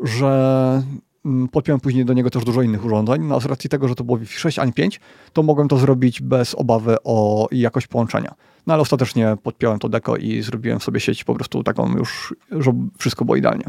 że 0.03 0.83
Mm, 1.27 1.47
podpiąłem 1.47 1.79
później 1.79 2.05
do 2.05 2.13
niego 2.13 2.29
też 2.29 2.43
dużo 2.43 2.61
innych 2.61 2.85
urządzeń. 2.85 3.23
No, 3.23 3.39
z 3.39 3.45
racji 3.45 3.69
tego, 3.69 3.87
że 3.87 3.95
to 3.95 4.03
było 4.03 4.17
Wi-Fi 4.17 4.39
6, 4.39 4.59
a 4.59 4.65
nie 4.65 4.73
5, 4.73 4.99
to 5.33 5.43
mogłem 5.43 5.67
to 5.67 5.77
zrobić 5.77 6.21
bez 6.21 6.55
obawy 6.55 6.95
o 7.03 7.47
jakość 7.51 7.87
połączenia. 7.87 8.35
No 8.67 8.73
ale 8.73 8.81
ostatecznie 8.81 9.37
podpiąłem 9.43 9.79
to 9.79 9.89
deko 9.89 10.17
i 10.17 10.41
zrobiłem 10.41 10.79
sobie 10.79 10.99
sieć 10.99 11.23
po 11.23 11.35
prostu 11.35 11.63
taką 11.63 11.97
już, 11.97 12.35
żeby 12.51 12.79
wszystko 12.97 13.25
było 13.25 13.35
idealnie. 13.35 13.65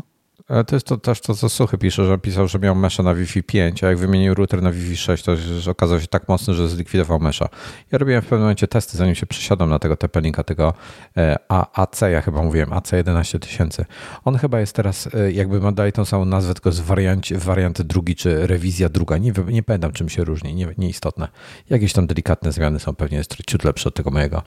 To 0.67 0.77
jest 0.77 0.87
to 0.87 0.97
też 0.97 1.21
to, 1.21 1.35
co 1.35 1.49
Suchy 1.49 1.79
pisze, 1.79 2.05
że 2.05 2.19
pisał, 2.19 2.49
że 2.49 2.59
miał 2.59 2.75
mesza 2.75 3.03
na 3.03 3.15
Wi-Fi 3.15 3.43
5, 3.43 3.85
a 3.85 3.89
jak 3.89 3.99
wymienił 3.99 4.35
router 4.35 4.63
na 4.63 4.73
Wi-Fi 4.73 4.97
6, 4.97 5.25
to 5.25 5.37
że 5.37 5.71
okazał 5.71 6.01
się 6.01 6.07
tak 6.07 6.29
mocny, 6.29 6.55
że 6.55 6.69
zlikwidował 6.69 7.21
mesza. 7.21 7.49
Ja 7.93 7.99
robiłem 7.99 8.23
w 8.23 8.25
pewnym 8.25 8.41
momencie 8.41 8.69
testy, 8.69 8.99
zanim 8.99 9.15
się 9.15 9.27
przesiadłem 9.27 9.71
na 9.71 9.79
tego 9.79 9.95
TP-Linka, 9.95 10.45
tego 10.45 10.75
e, 11.17 11.37
AC, 11.49 12.01
ja 12.01 12.23
chyba 12.23 12.43
mówiłem, 12.43 12.73
AC 12.73 12.91
11000. 13.05 13.77
On 14.25 14.39
chyba 14.39 14.61
jest 14.61 14.77
teraz, 14.77 15.09
e, 15.15 15.33
jakby 15.33 15.73
dali 15.73 15.93
tą 15.93 16.05
samą 16.05 16.25
nazwę, 16.25 16.55
tylko 16.55 16.73
z 16.73 16.81
wariant, 16.81 17.33
wariant 17.33 17.83
drugi, 17.83 18.17
czy 18.17 18.47
rewizja 18.47 18.89
druga. 18.89 19.19
Nie, 19.19 19.33
nie 19.49 19.63
pamiętam, 19.63 19.93
czym 19.93 20.09
się 20.09 20.25
różni, 20.25 20.55
nie, 20.55 20.75
nieistotne. 20.79 21.29
Jakieś 21.71 21.93
tam 21.93 22.07
delikatne 22.07 22.53
zmiany 22.53 22.79
są, 22.79 22.95
pewnie 22.95 23.19
jest 23.19 23.37
ciut 23.47 23.65
lepsze 23.65 23.89
od 23.89 23.95
tego 23.95 24.11
mojego. 24.11 24.43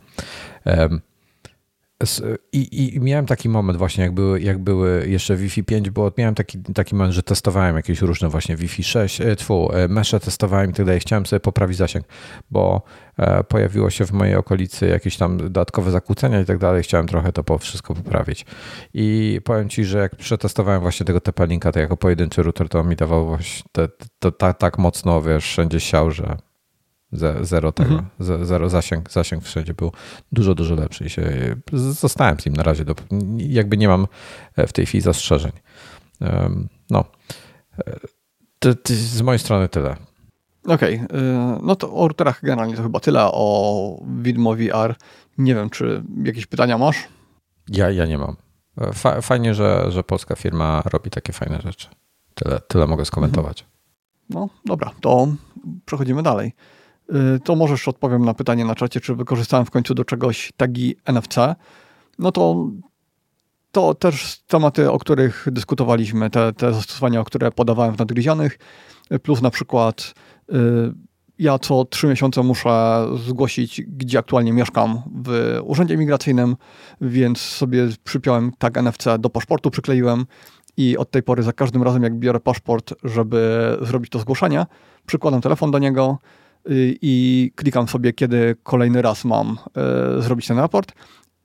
I, 2.54 2.95
I, 2.95 2.99
miałem 2.99 3.26
taki 3.26 3.49
moment 3.49 3.78
właśnie, 3.78 4.04
jak 4.04 4.14
były, 4.14 4.41
jak 4.41 4.58
były 4.58 5.08
jeszcze 5.08 5.36
Wi-Fi 5.36 5.64
5, 5.64 5.89
bo 5.89 6.12
miałem 6.18 6.36
taki, 6.36 6.60
taki 6.60 6.95
moment, 6.95 7.14
że 7.14 7.24
testowałem 7.24 7.76
jakieś 7.76 8.02
różne 8.02 8.30
właśnie 8.30 8.56
Wi-Fi 8.56 8.84
6, 8.84 9.22
e, 9.22 9.36
tfu, 9.36 9.72
e, 9.74 9.88
mesze 9.88 10.20
testowałem 10.20 10.70
i 10.70 10.74
tak 10.74 10.86
dalej. 10.86 10.99
Chciałem 10.99 11.26
sobie 11.26 11.39
poprawić 11.39 11.78
zasięg, 11.78 12.06
bo 12.52 12.82
e, 13.18 13.43
pojawiło 13.43 13.89
się 13.89 14.06
w 14.06 14.12
mojej 14.12 14.36
okolicy 14.36 14.88
jakieś 14.88 15.18
tam 15.18 15.38
dodatkowe 15.38 15.91
zakłócenia 15.91 16.41
i 16.41 16.45
tak 16.45 16.58
dalej. 16.58 16.84
Chciałem 16.84 17.08
trochę 17.08 17.32
to 17.32 17.43
po 17.43 17.58
wszystko 17.58 17.95
poprawić. 17.95 18.45
I 18.93 19.39
powiem 19.43 19.70
Ci, 19.70 19.86
że 19.86 19.99
jak 19.99 20.16
przetestowałem 20.16 20.82
właśnie 20.82 21.06
tego 21.06 21.20
TP-Linka, 21.20 21.72
to 21.72 21.80
jako 21.80 21.97
pojedynczy 21.97 22.43
router, 22.43 22.70
to 22.70 22.84
mi 22.84 22.95
dawał 22.95 23.28
właśnie 23.28 23.64
to, 23.72 23.88
to, 24.20 24.32
to, 24.32 24.54
tak 24.54 24.78
mocno, 24.78 25.22
wiesz, 25.22 25.43
wszędzie 25.43 25.80
siał, 25.80 26.12
że 26.12 26.38
Zero 27.41 27.72
tego, 27.72 27.91
mhm. 27.91 28.45
zero 28.45 28.70
zasięg, 28.70 29.12
zasięg 29.12 29.43
wszędzie 29.43 29.74
był 29.74 29.91
dużo, 30.32 30.55
dużo 30.55 30.76
lepszy 30.76 31.05
i 31.05 31.09
się 31.09 31.55
zostałem 31.74 32.39
z 32.39 32.45
nim 32.45 32.55
na 32.55 32.64
razie. 32.64 32.86
Do, 32.86 32.95
jakby 33.38 33.78
nie 33.78 33.88
mam 33.88 34.07
e, 34.55 34.68
w 34.68 34.74
tej 34.74 34.86
chwili 34.86 35.01
zastrzeżeń. 35.01 35.51
No, 36.89 37.05
e, 38.66 38.76
z 38.89 39.22
mojej 39.22 39.39
strony 39.39 39.70
tyle. 39.70 39.95
Okej, 40.68 41.01
okay. 41.05 41.20
no 41.64 41.76
to 41.76 41.93
o 41.93 42.07
routerach 42.07 42.41
generalnie 42.43 42.76
to 42.76 42.84
chyba 42.84 42.99
tyle, 42.99 43.24
o 43.24 44.03
Widmo 44.22 44.55
VR. 44.55 44.95
Nie 45.38 45.55
wiem, 45.55 45.70
czy 45.70 46.03
jakieś 46.24 46.45
pytania 46.45 46.78
masz? 46.78 46.97
Ja, 47.70 47.89
ja 47.89 48.05
nie 48.05 48.18
mam. 48.18 48.36
E, 49.05 49.22
fajnie, 49.22 49.53
że, 49.53 49.91
że 49.91 50.03
polska 50.03 50.36
firma 50.36 50.82
robi 50.86 51.09
takie 51.09 51.34
fajne 51.34 51.62
rzeczy. 51.62 51.88
Tyle, 52.34 52.59
tyle 52.68 52.88
mogę 52.88 53.05
skomentować. 53.05 53.66
No 54.30 54.49
dobra, 54.66 54.91
to 55.01 55.28
przechodzimy 55.86 56.24
dalej. 56.24 56.53
Y, 57.12 57.39
to 57.39 57.55
może 57.55 57.74
jeszcze 57.74 57.89
odpowiem 57.89 58.26
na 58.26 58.34
pytanie 58.34 58.66
na 58.66 58.76
czacie, 58.76 58.99
czy 59.01 59.16
wykorzystałem 59.16 59.66
w 59.66 59.72
końcu 59.72 59.93
do 59.93 60.05
czegoś 60.05 60.51
tagi 60.57 60.95
NFC. 61.05 61.36
No 62.20 62.32
to 62.32 62.68
to 63.72 63.93
też 63.95 64.39
tematy, 64.47 64.91
o 64.91 64.99
których 64.99 65.47
dyskutowaliśmy, 65.51 66.30
te, 66.30 66.53
te 66.53 66.74
zastosowania, 66.74 67.24
które 67.24 67.51
podawałem 67.51 67.95
w 67.95 67.99
nadgryzionych, 67.99 68.59
plus 69.24 69.41
na 69.41 69.49
przykład 69.49 70.14
y, 70.49 70.55
ja 71.39 71.59
co 71.59 71.86
trzy 71.86 72.07
miesiące 72.07 72.43
muszę 72.43 73.05
zgłosić, 73.28 73.82
gdzie 73.82 74.20
aktualnie 74.20 74.53
mieszkam 74.53 75.01
w 75.26 75.59
urzędzie 75.64 75.93
imigracyjnym, 75.93 76.55
więc 77.01 77.41
sobie 77.41 77.88
przypiąłem 78.03 78.51
tag 78.57 78.78
NFC 78.78 79.05
do 79.20 79.30
paszportu, 79.30 79.72
przykleiłem 79.72 80.26
i 80.78 80.97
od 80.97 81.12
tej 81.12 81.24
pory 81.24 81.43
za 81.43 81.53
każdym 81.53 81.84
razem, 81.84 82.03
jak 82.03 82.20
biorę 82.20 82.39
paszport, 82.39 82.93
żeby 83.03 83.78
zrobić 83.82 84.09
to 84.12 84.20
zgłoszenie, 84.20 84.66
przykładam 85.05 85.41
telefon 85.41 85.72
do 85.72 85.80
niego, 85.80 86.18
Y, 86.18 86.41
i 87.01 87.51
klikam 87.55 87.88
sobie, 87.88 88.14
kiedy 88.14 88.55
kolejny 88.64 89.01
raz 89.01 89.26
mam 89.26 89.57
y, 90.18 90.22
zrobić 90.22 90.47
ten 90.47 90.57
raport 90.57 90.93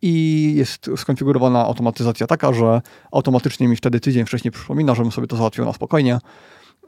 i 0.02 0.54
jest 0.56 0.90
skonfigurowana 0.96 1.64
automatyzacja 1.64 2.26
taka, 2.26 2.52
że 2.52 2.80
automatycznie 3.12 3.68
mi 3.68 3.76
wtedy 3.76 4.00
tydzień 4.00 4.26
wcześniej 4.26 4.52
przypomina, 4.52 4.94
żebym 4.94 5.12
sobie 5.12 5.26
to 5.26 5.36
załatwił 5.36 5.64
na 5.64 5.72
spokojnie. 5.72 6.18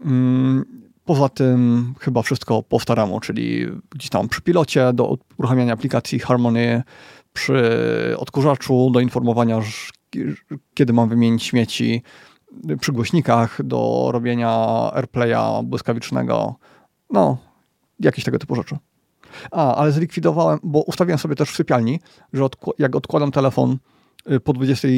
Mm, 0.05 0.65
poza 1.05 1.29
tym 1.29 1.95
chyba 2.01 2.23
wszystko 2.23 2.63
po 2.63 2.81
staremu, 2.81 3.21
czyli 3.21 3.67
gdzieś 3.91 4.11
tam 4.11 4.29
przy 4.29 4.43
pilocie 4.43 4.93
do 4.93 5.17
uruchamiania 5.39 5.73
aplikacji 5.73 6.19
Harmony, 6.19 6.83
przy 7.33 7.63
odkurzaczu 8.19 8.91
do 8.91 9.01
informowania, 9.01 9.61
kiedy 10.75 10.93
mam 10.93 11.09
wymienić 11.09 11.43
śmieci, 11.43 12.03
przy 12.81 12.93
głośnikach 12.93 13.63
do 13.65 14.09
robienia 14.13 14.51
AirPlaya 14.93 15.63
błyskawicznego. 15.65 16.55
No, 17.11 17.39
jakieś 18.01 18.25
tego 18.25 18.39
typu 18.39 18.55
rzeczy. 18.55 18.77
A, 19.51 19.75
ale 19.75 19.93
zlikwidowałem, 19.93 20.59
bo 20.63 20.83
ustawiłem 20.83 21.19
sobie 21.19 21.35
też 21.35 21.51
w 21.51 21.57
sypialni, 21.57 22.01
że 22.33 22.45
odk 22.45 22.61
jak 22.79 22.97
odkładam 22.97 23.31
telefon 23.31 23.79
y, 24.33 24.41
po 24.41 24.53
20 24.53 24.89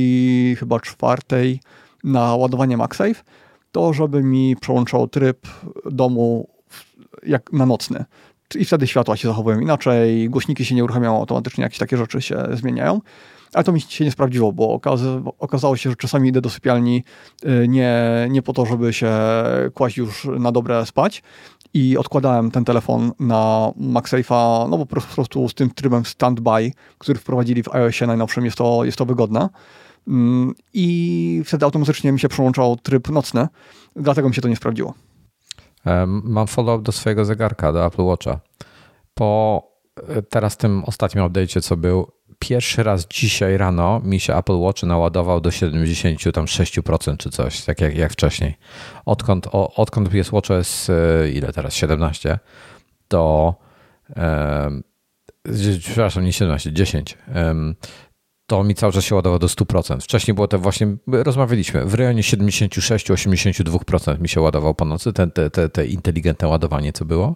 chyba 0.59 0.80
czwartej 0.80 1.61
na 2.05 2.34
ładowanie 2.34 2.76
MagSafe, 2.76 3.22
to 3.72 3.92
żeby 3.92 4.22
mi 4.22 4.57
przełączało 4.61 5.07
tryb 5.07 5.46
domu 5.90 6.48
jak 7.22 7.53
na 7.53 7.66
nocny. 7.66 8.05
I 8.55 8.64
wtedy 8.64 8.86
światła 8.86 9.16
się 9.16 9.28
zachowują 9.28 9.61
inaczej, 9.61 10.30
głośniki 10.30 10.64
się 10.64 10.74
nie 10.74 10.84
uruchamiają 10.84 11.16
automatycznie, 11.16 11.64
jakieś 11.64 11.78
takie 11.78 11.96
rzeczy 11.96 12.22
się 12.22 12.44
zmieniają. 12.53 13.01
Ale 13.53 13.64
to 13.64 13.72
mi 13.72 13.80
się 13.80 14.05
nie 14.05 14.11
sprawdziło, 14.11 14.53
bo 14.53 14.80
okazało 15.38 15.76
się, 15.76 15.90
że 15.90 15.96
czasami 15.96 16.28
idę 16.28 16.40
do 16.40 16.51
sypialni 16.51 17.05
y, 17.44 17.68
nie, 17.68 18.26
nie 18.30 18.42
po 18.42 18.53
to, 18.53 18.66
żeby 18.66 18.92
się 18.92 19.12
kłaść 19.74 19.96
już 19.96 20.28
na 20.38 20.53
dobre 20.53 20.86
spać 20.86 21.22
i 21.75 21.97
odkładałem 21.97 22.51
ten 22.51 22.64
telefon 22.64 23.12
na 23.21 23.73
MagSafe'a, 23.81 24.68
no 24.68 24.79
bo 24.79 24.87
po 24.87 25.01
prostu 25.01 25.49
z 25.49 25.55
tym 25.55 25.71
trybem 25.71 26.05
standby, 26.05 26.73
który 26.99 27.18
wprowadzili 27.18 27.62
w 27.62 27.75
iOSie 27.75 28.07
najnowszym, 28.07 28.45
jest 28.45 28.57
to, 28.57 28.85
jest 28.85 28.99
to 28.99 29.07
wygodne. 29.07 29.49
Mm, 30.09 30.55
I 30.75 31.43
wtedy 31.47 31.64
automatycznie 31.64 32.12
mi 32.12 32.21
się 32.21 32.29
przełączał 32.29 32.77
tryb 32.77 33.09
nocny, 33.09 33.49
dlatego 33.97 34.29
mi 34.29 34.35
się 34.35 34.43
to 34.43 34.49
nie 34.49 34.57
sprawdziło. 34.57 34.95
Mam 36.07 36.47
follow 36.47 36.83
do 36.83 36.93
swojego 36.93 37.25
zegarka, 37.25 37.73
do 37.73 37.87
Apple 37.87 38.03
Watcha. 38.03 38.41
Po 39.14 39.62
e, 40.09 40.23
teraz 40.23 40.57
tym 40.57 40.85
ostatnim 40.85 41.25
update'cie, 41.25 41.61
co 41.61 41.77
był, 41.77 42.12
pierwszy 42.41 42.82
raz 42.82 43.07
dzisiaj 43.09 43.57
rano 43.57 44.01
mi 44.05 44.20
się 44.20 44.36
Apple 44.36 44.59
Watch 44.59 44.82
naładował 44.82 45.41
do 45.41 45.51
76% 45.51 47.16
czy 47.16 47.30
coś, 47.30 47.64
tak 47.64 47.80
jak, 47.80 47.97
jak 47.97 48.12
wcześniej. 48.12 48.55
Odkąd, 49.07 49.47
o, 49.53 49.74
odkąd 49.74 50.14
jest 50.14 50.30
WatchOS, 50.30 50.91
e, 50.91 51.30
ile 51.30 51.53
teraz, 51.53 51.74
17, 51.74 52.38
to 53.09 53.55
e, 54.16 54.70
przepraszam, 55.80 56.24
nie 56.24 56.32
17, 56.32 56.72
10, 56.72 57.18
e, 57.28 57.55
to 58.47 58.64
mi 58.64 58.74
cały 58.74 58.93
czas 58.93 59.05
się 59.05 59.14
ładowało 59.14 59.38
do 59.38 59.47
100%. 59.47 60.01
Wcześniej 60.01 60.34
było 60.34 60.49
to 60.49 60.59
właśnie, 60.59 60.97
rozmawialiśmy, 61.07 61.84
w 61.84 61.95
rejonie 61.95 62.22
76-82% 62.22 64.20
mi 64.20 64.28
się 64.28 64.41
ładował 64.41 64.74
po 64.74 64.84
nocy, 64.84 65.12
te, 65.12 65.26
te, 65.26 65.51
te, 65.51 65.68
te 65.68 65.86
inteligentne 65.86 66.49
ładowanie, 66.49 66.93
co 66.93 67.05
było 67.05 67.34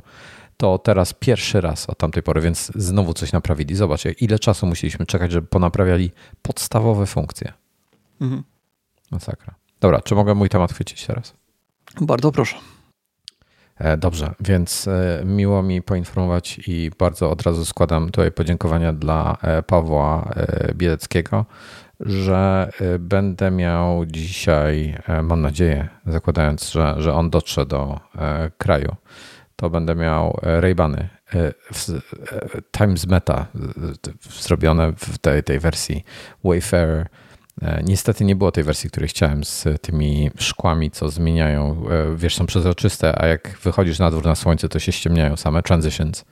to 0.57 0.78
teraz 0.78 1.12
pierwszy 1.12 1.61
raz 1.61 1.90
od 1.90 1.98
tamtej 1.98 2.22
pory, 2.22 2.40
więc 2.40 2.72
znowu 2.74 3.14
coś 3.14 3.32
naprawili. 3.32 3.74
Zobacz, 3.74 4.02
ile 4.20 4.38
czasu 4.38 4.66
musieliśmy 4.66 5.07
czekać, 5.07 5.32
żeby 5.32 5.46
ponaprawiali 5.46 6.11
podstawowe 6.42 7.07
funkcje. 7.07 7.52
Mhm. 8.20 8.42
Masakra. 9.11 9.55
Dobra, 9.80 10.00
czy 10.00 10.14
mogę 10.14 10.34
mój 10.34 10.48
temat 10.48 10.72
chwycić 10.72 11.07
teraz? 11.07 11.34
Bardzo 12.00 12.32
proszę. 12.32 12.57
E, 13.78 13.96
dobrze, 13.96 14.34
więc 14.40 14.88
e, 14.88 15.22
miło 15.24 15.62
mi 15.62 15.82
poinformować 15.82 16.61
i 16.66 16.90
bardzo 16.98 17.30
od 17.30 17.42
razu 17.42 17.64
składam 17.64 18.07
tutaj 18.07 18.32
podziękowania 18.32 18.92
dla 18.92 19.36
e, 19.42 19.62
Pawła 19.62 20.34
Bieleckiego, 20.74 21.44
że 22.00 22.70
będę 22.98 23.50
miał 23.50 24.07
dzisiaj, 24.07 24.98
mam 25.22 25.40
nadzieję, 25.40 25.88
zakładając, 26.07 26.72
że, 26.72 26.94
że 26.98 27.14
on 27.14 27.30
dotrze 27.30 27.66
do 27.66 28.00
kraju, 28.59 28.96
to 29.57 29.70
będę 29.70 29.94
miał 29.94 30.38
Raybany 30.42 31.09
Times 32.78 33.07
Meta 33.07 33.46
zrobione 34.40 34.92
w 34.92 35.18
tej, 35.18 35.42
tej 35.42 35.61
wersji 35.61 36.05
Wayfarer 36.44 37.09
E, 37.62 37.82
niestety 37.82 38.24
nie 38.24 38.36
było 38.36 38.52
tej 38.52 38.64
wersji, 38.64 38.90
której 38.90 39.09
chciałem 39.09 39.44
z 39.44 39.64
tymi 39.80 40.30
szkłami, 40.38 40.90
co 40.90 41.09
zmieniają, 41.09 41.86
e, 41.90 42.16
wiesz, 42.16 42.34
są 42.34 42.46
przezroczyste, 42.46 43.22
a 43.22 43.26
jak 43.26 43.59
wychodzisz 43.62 43.98
na 43.98 44.11
dwór 44.11 44.24
na 44.24 44.34
słońce, 44.34 44.68
to 44.68 44.78
się 44.78 44.92
ściemniają 44.92 45.36
same 45.36 45.62
transitions. 45.62 46.24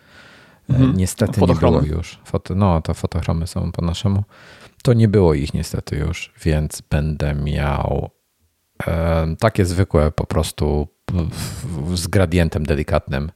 E, 0.71 0.73
mhm. 0.73 0.97
Niestety 0.97 1.41
nie 1.41 1.55
było 1.55 1.83
już. 1.83 2.19
Foto, 2.25 2.55
no, 2.55 2.83
to 2.83 2.95
fotochromy 2.95 3.47
są 3.47 3.73
po 3.73 3.85
naszemu. 3.85 4.25
To 4.83 4.93
nie 4.93 5.09
było 5.09 5.35
ich 5.35 5.55
niestety 5.55 5.97
już, 5.97 6.33
więc 6.45 6.81
będę 6.91 7.35
miał 7.35 8.11
e, 8.11 8.22
takie 9.39 9.65
zwykłe 9.65 10.11
po 10.11 10.27
prostu 10.27 10.89
z 11.95 12.07
gradientem 12.07 12.67
delikatnym. 12.67 13.31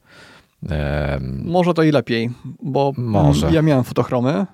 Może 1.45 1.73
to 1.73 1.83
i 1.83 1.91
lepiej, 1.91 2.29
bo 2.61 2.93
może. 2.97 3.51
ja 3.51 3.61
miałem 3.61 3.83
fotochromy 3.83 4.45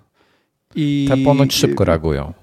i... 0.75 1.05
Te 1.09 1.17
ponoć 1.17 1.53
szybko 1.53 1.85
reagują. 1.85 2.33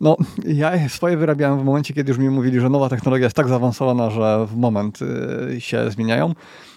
No, 0.00 0.16
ja 0.46 0.88
swoje 0.88 1.16
wyrabiałem 1.16 1.60
w 1.60 1.64
momencie, 1.64 1.94
kiedy 1.94 2.10
już 2.10 2.18
mi 2.18 2.30
mówili, 2.30 2.60
że 2.60 2.68
nowa 2.68 2.88
technologia 2.88 3.24
jest 3.24 3.36
tak 3.36 3.48
zaawansowana, 3.48 4.10
że 4.10 4.46
w 4.46 4.56
moment 4.56 4.98
y, 5.02 5.60
się 5.60 5.90
zmieniają. 5.90 6.34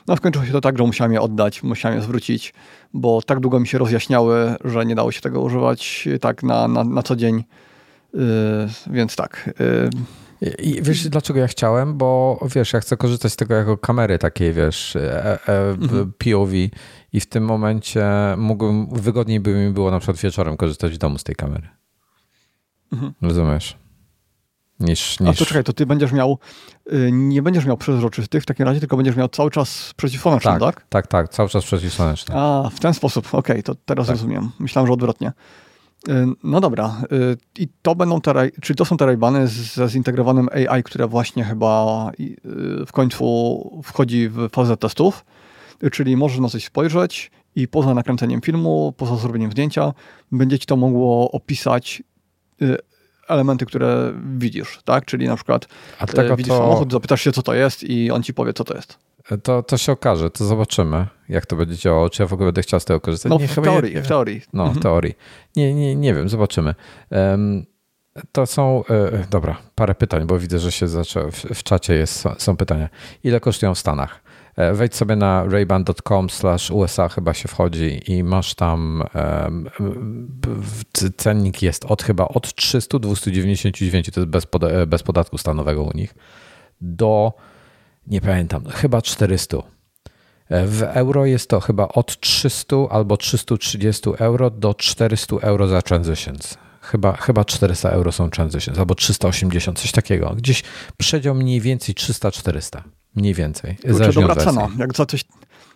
No, 0.08 0.18
skończyło 0.18 0.46
się 0.46 0.52
to 0.52 0.62
tak, 0.62 0.78
że 0.78 0.84
musiałem 0.84 1.14
je 1.14 1.22
oddać, 1.22 1.64
musiałem 1.64 1.98
je 1.98 2.04
zwrócić, 2.04 2.54
bo 2.94 3.22
tak 3.22 3.40
długo 3.40 3.60
mi 3.60 3.68
się 3.68 3.78
rozjaśniały, 3.78 4.56
że 4.66 4.86
nie 4.86 4.96
dało 4.96 5.12
się 5.12 5.22
tego 5.22 5.42
używać 5.42 6.08
tak 6.22 6.44
na, 6.44 6.68
na, 6.68 6.84
na 6.84 7.04
co 7.04 7.16
dzień. 7.16 7.44
Yy, 8.14 8.22
więc 8.88 9.16
tak. 9.16 9.50
Yy. 9.60 9.90
I 10.42 10.82
wiesz, 10.82 11.10
dlaczego 11.10 11.40
ja 11.40 11.48
chciałem? 11.48 11.98
Bo 11.98 12.40
wiesz, 12.56 12.74
ja 12.74 12.80
chcę 12.80 12.98
korzystać 12.98 13.34
z 13.34 13.36
tego 13.36 13.54
jako 13.54 13.78
kamery 13.78 14.18
takiej, 14.18 14.54
wiesz, 14.54 14.96
e, 14.96 15.48
e, 15.48 15.70
mhm. 15.70 16.14
POV 16.18 16.52
i 17.14 17.20
w 17.20 17.26
tym 17.26 17.46
momencie 17.46 18.06
mógłbym, 18.38 18.88
wygodniej 18.92 19.40
by 19.40 19.54
mi 19.54 19.74
było 19.74 19.92
na 19.92 20.00
przykład 20.00 20.18
wieczorem 20.18 20.58
korzystać 20.58 20.94
w 20.94 20.98
domu 20.98 21.18
z 21.18 21.24
tej 21.24 21.36
kamery. 21.36 21.68
Mhm. 22.92 23.14
Rozumiesz? 23.22 23.78
Niż, 24.80 25.20
niż... 25.20 25.30
A 25.30 25.34
to 25.34 25.46
czekaj, 25.46 25.64
to 25.64 25.74
ty 25.74 25.86
będziesz 25.86 26.12
miał, 26.12 26.40
y, 26.94 27.10
nie 27.12 27.42
będziesz 27.42 27.66
miał 27.66 27.78
przezroczystych 27.78 28.44
w 28.44 28.46
takim 28.46 28.66
razie, 28.66 28.80
tylko 28.80 28.98
będziesz 28.98 29.16
miał 29.16 29.30
cały 29.30 29.52
czas 29.52 29.94
przeciwsłoneczny, 29.98 30.52
tak? 30.52 30.60
Tak, 30.60 30.86
tak, 30.90 31.08
tak 31.08 31.30
cały 31.30 31.50
czas 31.50 31.64
przeciwsłoneczny. 31.64 32.36
A, 32.38 32.70
w 32.74 32.80
ten 32.80 32.94
sposób, 32.94 33.28
okej, 33.28 33.40
okay, 33.40 33.64
to 33.64 33.76
teraz 33.76 34.08
tak. 34.08 34.16
rozumiem. 34.16 34.52
Myślałem, 34.60 34.88
że 34.88 34.94
odwrotnie. 34.94 35.32
Y, 36.10 36.28
no 36.44 36.62
dobra, 36.62 37.02
y, 37.12 37.38
i 37.58 37.68
to 37.82 37.96
będą 37.96 38.22
te, 38.22 38.34
czyli 38.62 38.78
to 38.78 38.86
są 38.86 38.98
te 38.98 39.06
rajbany 39.06 39.48
ze 39.48 39.90
zintegrowanym 39.90 40.50
AI, 40.70 40.84
które 40.84 41.08
właśnie 41.08 41.44
chyba 41.44 42.12
w 42.88 42.92
końcu 42.92 43.82
wchodzi 43.84 44.30
w 44.30 44.50
fazę 44.52 44.78
testów, 44.78 45.26
czyli 45.92 46.18
możesz 46.18 46.40
na 46.40 46.50
coś 46.50 46.66
spojrzeć 46.66 47.32
i 47.56 47.68
poza 47.68 47.94
nakręceniem 47.94 48.42
filmu, 48.42 48.94
poza 48.98 49.16
zrobieniem 49.16 49.52
zdjęcia, 49.52 49.94
będzie 50.32 50.60
ci 50.60 50.66
to 50.66 50.78
mogło 50.78 51.32
opisać 51.32 52.04
Y, 52.62 52.78
elementy, 53.28 53.66
które 53.66 54.14
widzisz, 54.38 54.80
tak? 54.86 55.06
Czyli 55.06 55.28
na 55.28 55.36
przykład 55.36 55.68
A 56.00 56.22
y, 56.22 56.36
widzisz 56.36 56.48
to... 56.48 56.58
samochód, 56.58 56.92
zapytasz 56.92 57.22
się, 57.22 57.32
co 57.32 57.44
to 57.44 57.54
jest 57.54 57.84
i 57.84 58.12
on 58.12 58.24
ci 58.24 58.34
powie, 58.34 58.54
co 58.54 58.64
to 58.64 58.76
jest. 58.76 58.98
To, 59.44 59.64
to 59.64 59.78
się 59.78 59.92
okaże, 59.92 60.30
to 60.30 60.46
zobaczymy, 60.46 61.08
jak 61.30 61.46
to 61.46 61.56
będzie 61.56 61.76
działało. 61.76 62.10
Czy 62.10 62.24
ja 62.24 62.28
w 62.28 62.34
ogóle 62.34 62.48
będę 62.48 62.62
chciał 62.62 62.80
z 62.80 62.86
tego 62.86 63.00
korzystać? 63.00 63.30
No, 63.30 63.38
nie, 63.40 63.48
w, 63.48 63.56
teorii, 63.56 63.96
nie, 63.96 64.02
w 64.02 64.08
teorii. 64.08 64.42
No, 64.54 64.64
mhm. 64.64 64.80
w 64.80 64.84
teorii. 64.84 65.14
Nie, 65.56 65.74
nie, 65.74 65.96
nie 65.96 66.14
wiem, 66.14 66.30
zobaczymy. 66.30 66.76
Um, 67.12 67.66
to 68.32 68.46
są, 68.46 68.84
e, 68.90 69.26
dobra, 69.30 69.58
parę 69.76 69.96
pytań, 69.96 70.28
bo 70.28 70.40
widzę, 70.40 70.60
że 70.60 70.72
się 70.72 70.88
zaczęło, 70.88 71.32
w, 71.32 71.36
w 71.36 71.64
czacie 71.64 71.94
jest, 71.94 72.24
są 72.38 72.58
pytania. 72.58 72.90
Ile 73.24 73.40
kosztują 73.40 73.76
w 73.76 73.80
Stanach? 73.80 74.22
E, 74.56 74.74
wejdź 74.74 74.96
sobie 74.96 75.16
na 75.16 75.44
rayban.com 75.44 76.28
USA 76.72 77.10
chyba 77.10 77.34
się 77.34 77.48
wchodzi 77.48 78.12
i 78.12 78.24
masz 78.24 78.56
tam 78.56 79.04
cennik 81.18 81.62
jest 81.62 81.86
od 81.86 82.04
chyba 82.04 82.28
od 82.28 82.56
300 82.56 83.00
299, 83.00 84.10
to 84.14 84.20
jest 84.20 84.30
bez, 84.30 84.48
e, 84.62 84.88
bez 84.88 85.04
podatku 85.04 85.38
stanowego 85.38 85.84
u 85.84 85.98
nich, 85.98 86.16
do 86.82 87.34
nie 88.08 88.22
pamiętam, 88.22 88.66
chyba 88.66 89.02
400. 89.02 89.58
E, 90.50 90.68
w 90.68 90.84
euro 90.84 91.26
jest 91.26 91.50
to 91.50 91.60
chyba 91.60 91.88
od 91.88 92.20
300 92.20 92.76
albo 92.90 93.18
330 93.18 94.10
euro 94.18 94.50
do 94.50 94.74
400 94.74 95.36
euro 95.42 95.68
za 95.68 95.82
transitions. 95.82 96.58
Chyba, 96.82 97.16
chyba 97.16 97.46
400 97.46 97.90
euro 97.90 98.12
są 98.12 98.30
transitions, 98.30 98.80
albo 98.80 98.96
380, 98.96 99.80
coś 99.80 99.92
takiego. 99.92 100.36
Gdzieś 100.38 100.64
przedział 100.98 101.36
mniej 101.36 101.62
więcej 101.62 101.96
300-400. 101.96 102.82
Mniej 103.16 103.34
więcej. 103.34 103.78
Kurczę, 103.78 104.14
dobra 104.14 104.36
cena. 104.36 104.68
Jak 104.78 104.96
za, 104.96 105.06
coś, 105.06 105.26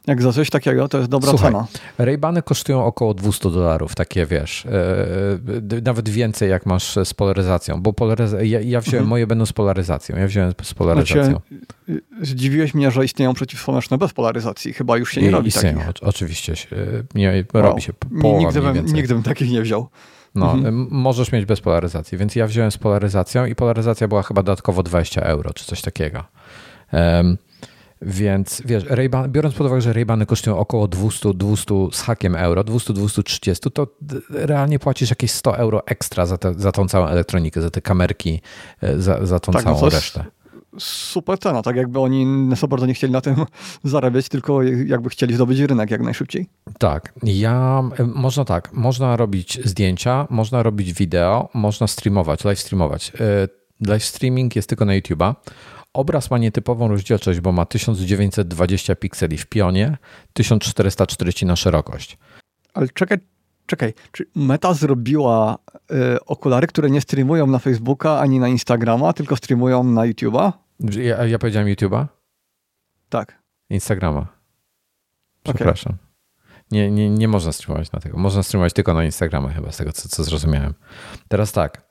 jak 0.07 0.21
za 0.21 0.33
coś 0.33 0.49
takiego, 0.49 0.87
to 0.87 0.97
jest 0.97 1.09
dobra 1.09 1.29
Słuchaj, 1.29 1.51
cena. 1.51 1.67
Raybany 1.97 2.41
kosztują 2.41 2.85
około 2.85 3.13
200 3.13 3.49
dolarów, 3.49 3.95
takie 3.95 4.25
wiesz, 4.25 4.67
yy, 5.69 5.81
nawet 5.81 6.09
więcej 6.09 6.49
jak 6.49 6.65
masz 6.65 6.97
z 7.05 7.13
polaryzacją, 7.13 7.81
bo 7.81 7.93
polaryza 7.93 8.43
ja, 8.43 8.61
ja 8.61 8.81
wziąłem, 8.81 9.03
mhm. 9.03 9.07
moje 9.07 9.27
będą 9.27 9.45
z 9.45 9.53
polaryzacją, 9.53 10.17
ja 10.17 10.27
wziąłem 10.27 10.53
z 10.63 10.73
polaryzacją. 10.73 11.23
Znaczy, 11.23 12.01
zdziwiłeś 12.21 12.73
mnie, 12.73 12.91
że 12.91 13.05
istnieją 13.05 13.33
przeciwsłoneczne 13.33 13.97
bez 13.97 14.13
polaryzacji, 14.13 14.73
chyba 14.73 14.97
już 14.97 15.11
się 15.11 15.21
nie, 15.21 15.27
nie 15.27 15.33
robi 15.33 15.47
istnieją, 15.47 15.79
takich. 15.79 16.03
oczywiście, 16.07 16.55
się, 16.55 16.67
nie, 17.15 17.45
wow. 17.53 17.63
robi 17.63 17.81
się 17.81 17.93
połowa 18.21 18.39
nigdy 18.39 18.61
bym, 18.61 18.85
nigdy 18.85 19.13
bym 19.13 19.23
takich 19.23 19.51
nie 19.51 19.61
wziął. 19.61 19.89
No, 20.35 20.51
mhm. 20.51 20.87
możesz 20.91 21.31
mieć 21.31 21.45
bez 21.45 21.61
polaryzacji, 21.61 22.17
więc 22.17 22.35
ja 22.35 22.47
wziąłem 22.47 22.71
z 22.71 22.77
polaryzacją 22.77 23.45
i 23.45 23.55
polaryzacja 23.55 24.07
była 24.07 24.23
chyba 24.23 24.43
dodatkowo 24.43 24.83
20 24.83 25.21
euro, 25.21 25.53
czy 25.53 25.65
coś 25.65 25.81
takiego. 25.81 26.23
Um, 26.93 27.37
więc 28.01 28.61
wiesz, 28.65 28.85
biorąc 29.27 29.55
pod 29.55 29.67
uwagę, 29.67 29.81
że 29.81 29.93
Raybany 29.93 30.25
kosztują 30.25 30.57
około 30.57 30.87
200, 30.87 31.33
200 31.33 31.75
z 31.91 32.01
hakiem 32.01 32.35
euro, 32.35 32.63
200, 32.63 32.93
230, 32.93 33.71
to 33.71 33.87
realnie 34.29 34.79
płacisz 34.79 35.09
jakieś 35.09 35.31
100 35.31 35.57
euro 35.57 35.87
ekstra 35.87 36.25
za, 36.25 36.37
te, 36.37 36.53
za 36.53 36.71
tą 36.71 36.87
całą 36.87 37.07
elektronikę, 37.07 37.61
za 37.61 37.69
te 37.69 37.81
kamerki, 37.81 38.41
e, 38.81 38.99
za, 38.99 39.25
za 39.25 39.39
tą 39.39 39.51
tak, 39.51 39.65
no 39.65 39.71
całą 39.71 39.81
no 39.81 39.89
resztę. 39.89 40.25
Super 40.79 41.39
cena, 41.39 41.61
tak 41.61 41.75
jakby 41.75 41.99
oni 41.99 42.49
za 42.55 42.67
bardzo 42.67 42.85
nie 42.85 42.93
chcieli 42.93 43.13
na 43.13 43.21
tym 43.21 43.35
zarabiać, 43.83 44.29
tylko 44.29 44.63
jakby 44.63 45.09
chcieli 45.09 45.35
zdobyć 45.35 45.59
rynek 45.59 45.91
jak 45.91 46.01
najszybciej. 46.01 46.47
Tak, 46.79 47.13
ja, 47.23 47.83
e, 47.97 48.03
można 48.03 48.45
tak, 48.45 48.73
można 48.73 49.17
robić 49.17 49.59
zdjęcia, 49.65 50.27
można 50.29 50.63
robić 50.63 50.93
wideo, 50.93 51.49
można 51.53 51.87
streamować, 51.87 52.43
live 52.43 52.59
streamować. 52.59 53.11
E, 53.19 53.47
live 53.87 54.03
streaming 54.03 54.55
jest 54.55 54.69
tylko 54.69 54.85
na 54.85 54.93
YouTube'a. 54.93 55.35
Obraz 55.93 56.31
ma 56.31 56.37
nietypową 56.37 56.87
rozdzielczość, 56.87 57.39
bo 57.39 57.51
ma 57.51 57.65
1920 57.65 58.95
pikseli 58.95 59.37
w 59.37 59.45
pionie, 59.45 59.97
1440 60.33 61.45
na 61.45 61.55
szerokość. 61.55 62.17
Ale 62.73 62.87
czekaj, 62.89 63.17
czekaj, 63.65 63.93
czy 64.11 64.25
Meta 64.35 64.73
zrobiła 64.73 65.57
y, 65.91 66.25
okulary, 66.25 66.67
które 66.67 66.89
nie 66.89 67.01
streamują 67.01 67.47
na 67.47 67.59
Facebooka 67.59 68.19
ani 68.19 68.39
na 68.39 68.47
Instagrama, 68.47 69.13
tylko 69.13 69.35
streamują 69.35 69.83
na 69.83 70.01
YouTube'a? 70.01 70.51
Ja, 70.79 71.25
ja 71.25 71.39
powiedziałem 71.39 71.67
YouTube'a? 71.67 72.05
Tak. 73.09 73.41
Instagrama. 73.69 74.27
Przepraszam. 75.43 75.93
Okay. 75.93 76.11
Nie, 76.71 76.91
nie, 76.91 77.09
nie 77.09 77.27
można 77.27 77.51
streamować 77.51 77.91
na 77.91 77.99
tego. 77.99 78.17
Można 78.17 78.43
streamować 78.43 78.73
tylko 78.73 78.93
na 78.93 79.03
Instagrama 79.03 79.49
chyba, 79.49 79.71
z 79.71 79.77
tego 79.77 79.91
co, 79.91 80.09
co 80.09 80.23
zrozumiałem. 80.23 80.73
Teraz 81.27 81.51
tak. 81.51 81.90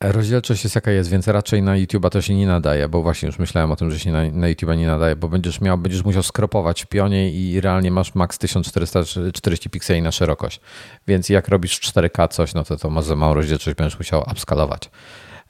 Rozdzielczość 0.00 0.64
jest 0.64 0.74
jaka 0.74 0.90
jest, 0.90 1.10
więc 1.10 1.28
raczej 1.28 1.62
na 1.62 1.76
YouTube'a 1.76 2.08
to 2.10 2.22
się 2.22 2.34
nie 2.34 2.46
nadaje, 2.46 2.88
bo 2.88 3.02
właśnie 3.02 3.26
już 3.26 3.38
myślałem 3.38 3.72
o 3.72 3.76
tym, 3.76 3.90
że 3.90 3.98
się 3.98 4.12
na, 4.12 4.30
na 4.30 4.46
YouTube'a 4.46 4.76
nie 4.76 4.86
nadaje, 4.86 5.16
bo 5.16 5.28
będziesz 5.28 5.60
miał, 5.60 5.78
będziesz 5.78 6.04
musiał 6.04 6.22
skropować 6.22 6.84
w 6.84 6.86
pionie 6.86 7.30
i 7.30 7.60
realnie 7.60 7.90
masz 7.90 8.14
max 8.14 8.38
1440 8.38 9.70
pikseli 9.70 10.02
na 10.02 10.12
szerokość. 10.12 10.60
Więc 11.08 11.28
jak 11.28 11.48
robisz 11.48 11.80
4K 11.80 12.28
coś, 12.28 12.54
no 12.54 12.64
to 12.64 12.76
to 12.76 12.90
masz 12.90 13.04
za 13.04 13.16
małą 13.16 13.34
rozdzielczość, 13.34 13.76
będziesz 13.76 13.98
musiał 13.98 14.24
upskalować. 14.32 14.90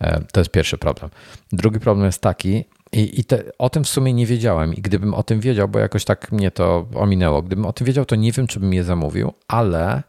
E, 0.01 0.25
to 0.33 0.41
jest 0.41 0.51
pierwszy 0.51 0.79
problem. 0.79 1.11
Drugi 1.53 1.81
problem 1.81 2.07
jest 2.07 2.23
taki, 2.23 2.65
i, 2.93 3.21
i 3.21 3.25
te, 3.25 3.43
o 3.59 3.71
tym 3.71 3.85
w 3.85 3.89
sumie 3.89 4.13
nie 4.13 4.27
wiedziałem. 4.27 4.75
I 4.75 4.83
gdybym 4.83 5.15
o 5.15 5.23
tym 5.23 5.41
wiedział, 5.41 5.69
bo 5.69 5.79
jakoś 5.79 6.05
tak 6.05 6.33
mnie 6.33 6.51
to 6.51 6.87
ominęło, 6.95 7.43
gdybym 7.43 7.67
o 7.67 7.73
tym 7.73 7.87
wiedział, 7.87 8.05
to 8.05 8.17
nie 8.17 8.33
wiem, 8.33 8.47
czy 8.47 8.61
bym 8.61 8.75
je 8.75 8.85
zamówił, 8.85 9.33
ale 9.49 10.03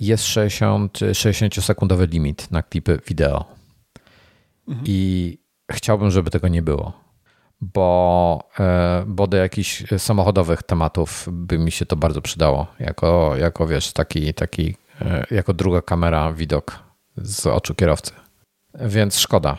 jest 0.00 0.24
60, 0.24 0.98
60-sekundowy 0.98 2.08
limit 2.10 2.50
na 2.50 2.62
klipy 2.62 3.00
wideo. 3.06 3.44
Mhm. 4.68 4.86
I 4.88 5.38
chciałbym, 5.70 6.10
żeby 6.10 6.30
tego 6.30 6.48
nie 6.48 6.62
było. 6.62 6.92
Bo, 7.60 8.48
e, 8.60 9.04
bo 9.06 9.26
do 9.26 9.36
jakichś 9.36 9.84
samochodowych 9.98 10.62
tematów 10.62 11.28
by 11.32 11.58
mi 11.58 11.70
się 11.70 11.86
to 11.86 11.96
bardzo 11.96 12.22
przydało. 12.22 12.66
Jako, 12.80 13.36
jako 13.36 13.66
wiesz, 13.66 13.92
taki, 13.92 14.34
taki 14.34 14.76
jako 15.30 15.52
druga 15.52 15.82
kamera 15.82 16.32
widok 16.32 16.78
z 17.16 17.46
oczu 17.46 17.74
kierowcy. 17.74 18.12
Więc 18.74 19.18
szkoda. 19.18 19.58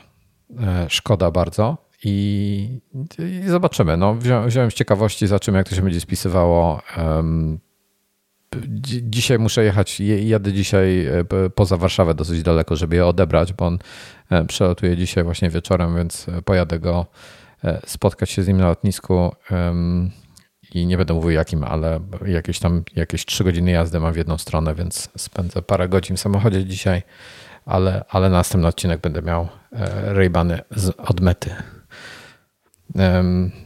Szkoda 0.88 1.32
bardzo. 1.32 1.78
I, 2.04 2.80
i 3.44 3.50
zobaczymy. 3.50 3.98
No, 3.98 4.16
wziąłem, 4.16 4.50
wziąłem 4.50 4.72
z 4.72 4.74
ciekawości, 4.74 5.28
zobaczymy, 5.28 5.58
jak 5.58 5.70
to 5.70 5.76
się 5.76 5.82
będzie 5.82 6.02
spisywało. 6.02 6.82
Um, 6.98 7.60
dzisiaj 9.02 9.40
muszę 9.40 9.64
jechać, 9.64 10.00
jadę 10.00 10.54
dzisiaj 10.54 11.06
e, 11.06 11.24
poza 11.56 11.78
Warszawę 11.78 12.14
dosyć 12.14 12.44
daleko, 12.44 12.76
żeby 12.76 12.96
je 12.96 13.06
odebrać, 13.06 13.54
bo 13.54 13.66
on 13.68 13.80
e, 14.30 14.46
przelatuje 14.46 14.98
dzisiaj 14.98 15.24
właśnie 15.24 15.50
wieczorem, 15.50 15.96
więc 15.96 16.30
e, 16.30 16.42
pojadę 16.42 16.80
go 16.80 17.06
spotkać 17.86 18.30
się 18.30 18.44
z 18.44 18.48
nim 18.48 18.58
na 18.58 18.68
lotnisku 18.68 19.32
i 20.74 20.86
nie 20.86 20.98
będę 20.98 21.14
mówił 21.14 21.30
jakim, 21.30 21.64
ale 21.64 22.00
jakieś 22.26 22.60
tam 22.60 22.84
jakieś 22.96 23.26
trzy 23.26 23.44
godziny 23.44 23.72
jazdy 23.72 24.00
mam 24.00 24.14
w 24.14 24.18
jedną 24.18 24.38
stronę, 24.38 24.76
więc 24.76 25.10
spędzę 25.18 25.62
parę 25.62 25.90
godzin 25.90 26.18
w 26.18 26.20
samochodzie 26.20 26.66
dzisiaj, 26.66 27.02
ale, 27.66 28.06
ale 28.10 28.30
następny 28.30 28.68
odcinek 28.68 29.02
będę 29.02 29.22
miał 29.22 29.48
Raybany 30.06 30.60
od 30.98 31.22
mety. 31.22 31.56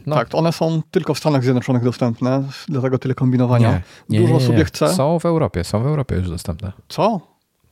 No. 0.06 0.16
Tak, 0.16 0.28
one 0.32 0.52
są 0.52 0.82
tylko 0.90 1.14
w 1.14 1.18
Stanach 1.18 1.42
Zjednoczonych 1.42 1.84
dostępne, 1.84 2.42
dlatego 2.68 2.98
tyle 2.98 3.14
kombinowania. 3.14 3.70
Nie, 3.70 3.82
nie, 4.08 4.20
Dużo 4.20 4.34
osób 4.34 4.58
je 4.58 4.64
chce. 4.64 4.94
Są 4.94 5.18
w 5.18 5.26
Europie, 5.26 5.64
są 5.64 5.82
w 5.82 5.86
Europie 5.86 6.14
już 6.14 6.30
dostępne. 6.30 6.72
Co? 6.88 7.20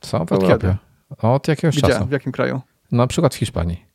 Są 0.01 0.19
w 0.19 0.21
Od 0.21 0.31
Europie. 0.31 0.57
Kiedy? 0.57 0.75
Od 1.21 1.47
jakiegoś 1.47 1.77
Gdzie? 1.77 1.87
czasu. 1.87 2.05
W 2.05 2.11
jakim 2.11 2.31
kraju? 2.31 2.61
Na 2.91 3.07
przykład 3.07 3.33
w 3.33 3.37
Hiszpanii. 3.37 3.85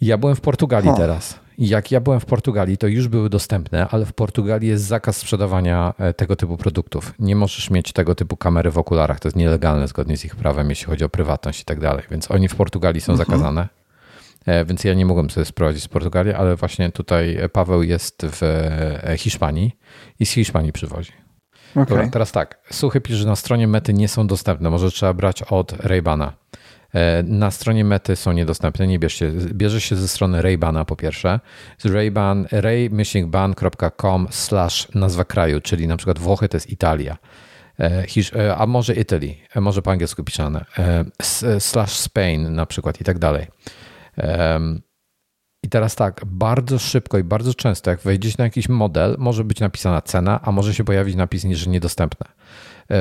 Ja 0.00 0.18
byłem 0.18 0.36
w 0.36 0.40
Portugalii 0.40 0.90
teraz. 0.96 1.40
Jak 1.58 1.90
ja 1.90 2.00
byłem 2.00 2.20
w 2.20 2.26
Portugalii, 2.26 2.78
to 2.78 2.86
już 2.86 3.08
były 3.08 3.30
dostępne, 3.30 3.88
ale 3.88 4.06
w 4.06 4.12
Portugalii 4.12 4.68
jest 4.68 4.84
zakaz 4.84 5.16
sprzedawania 5.16 5.94
e, 5.98 6.14
tego 6.14 6.36
typu 6.36 6.56
produktów. 6.56 7.14
Nie 7.18 7.36
możesz 7.36 7.70
mieć 7.70 7.92
tego 7.92 8.14
typu 8.14 8.36
kamery 8.36 8.70
w 8.70 8.78
okularach. 8.78 9.20
To 9.20 9.28
jest 9.28 9.36
nielegalne 9.36 9.88
zgodnie 9.88 10.16
z 10.16 10.24
ich 10.24 10.36
prawem, 10.36 10.70
jeśli 10.70 10.86
chodzi 10.86 11.04
o 11.04 11.08
prywatność 11.08 11.60
i 11.60 11.64
tak 11.64 11.80
dalej. 11.80 12.04
Więc 12.10 12.30
oni 12.30 12.48
w 12.48 12.54
Portugalii 12.54 13.00
są 13.00 13.12
mhm. 13.12 13.28
zakazane. 13.28 13.68
E, 14.48 14.64
więc 14.64 14.84
ja 14.84 14.94
nie 14.94 15.06
mogłem 15.06 15.30
sobie 15.30 15.44
sprowadzić 15.44 15.82
z 15.82 15.88
Portugalii, 15.88 16.32
ale 16.32 16.56
właśnie 16.56 16.92
tutaj 16.92 17.38
Paweł 17.52 17.82
jest 17.82 18.26
w 18.26 18.42
e, 18.42 19.16
Hiszpanii 19.18 19.72
i 20.20 20.26
z 20.26 20.30
Hiszpanii 20.30 20.72
przywozi. 20.72 21.12
Okay. 21.70 21.86
Dobra, 21.86 22.08
teraz 22.08 22.32
tak, 22.32 22.60
Suchy 22.70 23.00
pisze, 23.00 23.18
że 23.18 23.26
na 23.26 23.36
stronie 23.36 23.68
Mety 23.68 23.94
nie 23.94 24.08
są 24.08 24.26
dostępne, 24.26 24.70
może 24.70 24.90
trzeba 24.90 25.14
brać 25.14 25.42
od 25.42 25.72
Raybana. 25.72 26.32
E, 26.94 27.22
na 27.22 27.50
stronie 27.50 27.84
Mety 27.84 28.16
są 28.16 28.32
niedostępne, 28.32 28.86
nie 28.86 28.98
bierzcie, 28.98 29.32
bierze 29.32 29.80
się 29.80 29.96
ze 29.96 30.08
strony 30.08 30.42
Raybana 30.42 30.84
po 30.84 30.96
pierwsze, 30.96 31.40
z 31.78 31.86
Rayban, 31.86 32.46
ray-ban.com 32.50 34.28
slash 34.30 34.88
nazwa 34.94 35.24
kraju, 35.24 35.60
czyli 35.60 35.86
na 35.86 35.96
przykład 35.96 36.18
Włochy 36.18 36.48
to 36.48 36.56
jest 36.56 36.70
Italia, 36.70 37.16
a 38.56 38.66
może 38.66 38.94
Italy, 38.94 39.34
może 39.54 39.82
po 39.82 39.90
angielsku 39.90 40.24
pisane, 40.24 40.64
slash 41.58 41.92
Spain 41.92 42.54
na 42.54 42.66
przykład 42.66 43.00
i 43.00 43.04
tak 43.04 43.18
dalej. 43.18 43.46
I 45.62 45.68
teraz 45.68 45.94
tak, 45.94 46.22
bardzo 46.26 46.78
szybko 46.78 47.18
i 47.18 47.24
bardzo 47.24 47.54
często, 47.54 47.90
jak 47.90 48.00
wejdziecie 48.00 48.34
na 48.38 48.44
jakiś 48.44 48.68
model, 48.68 49.16
może 49.18 49.44
być 49.44 49.60
napisana 49.60 50.02
cena, 50.02 50.40
a 50.42 50.52
może 50.52 50.74
się 50.74 50.84
pojawić 50.84 51.16
napis, 51.16 51.44
że 51.52 51.70
niedostępne. 51.70 52.26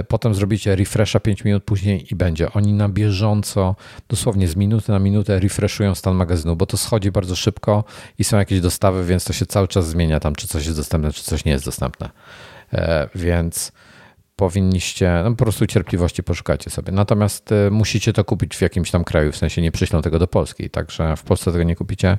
Potem 0.08 0.36
zrobicie 0.36 0.76
refresha 0.76 1.20
5 1.20 1.44
minut 1.44 1.64
później 1.64 2.08
i 2.12 2.16
będzie. 2.16 2.54
Oni 2.54 2.74
na 2.74 2.90
bieżąco, 2.90 3.76
dosłownie 4.10 4.48
z 4.48 4.56
minuty 4.56 4.92
na 4.92 5.00
minutę 5.00 5.40
refreshują 5.40 5.96
stan 5.96 6.16
magazynu, 6.16 6.56
bo 6.56 6.66
to 6.66 6.78
schodzi 6.78 7.12
bardzo 7.12 7.36
szybko 7.36 7.84
i 8.20 8.24
są 8.24 8.38
jakieś 8.38 8.62
dostawy, 8.62 9.06
więc 9.06 9.24
to 9.24 9.34
się 9.34 9.46
cały 9.46 9.68
czas 9.68 9.88
zmienia 9.88 10.20
tam, 10.20 10.36
czy 10.36 10.48
coś 10.48 10.66
jest 10.66 10.78
dostępne, 10.78 11.12
czy 11.12 11.24
coś 11.24 11.46
nie 11.46 11.52
jest 11.52 11.66
dostępne. 11.66 12.10
E, 12.74 13.10
więc 13.16 13.72
powinniście, 14.38 15.22
no 15.24 15.30
po 15.32 15.36
prostu 15.36 15.68
cierpliwości 15.68 16.24
poszukajcie 16.24 16.70
sobie. 16.70 16.92
Natomiast 16.92 17.52
y, 17.52 17.72
musicie 17.72 18.14
to 18.14 18.24
kupić 18.24 18.56
w 18.56 18.62
jakimś 18.62 18.92
tam 18.92 19.04
kraju, 19.04 19.32
w 19.32 19.38
sensie 19.38 19.62
nie 19.62 19.72
przyślą 19.72 20.02
tego 20.02 20.20
do 20.20 20.28
Polski, 20.28 20.70
także 20.70 21.16
w 21.18 21.24
Polsce 21.24 21.52
tego 21.52 21.64
nie 21.64 21.76
kupicie. 21.76 22.18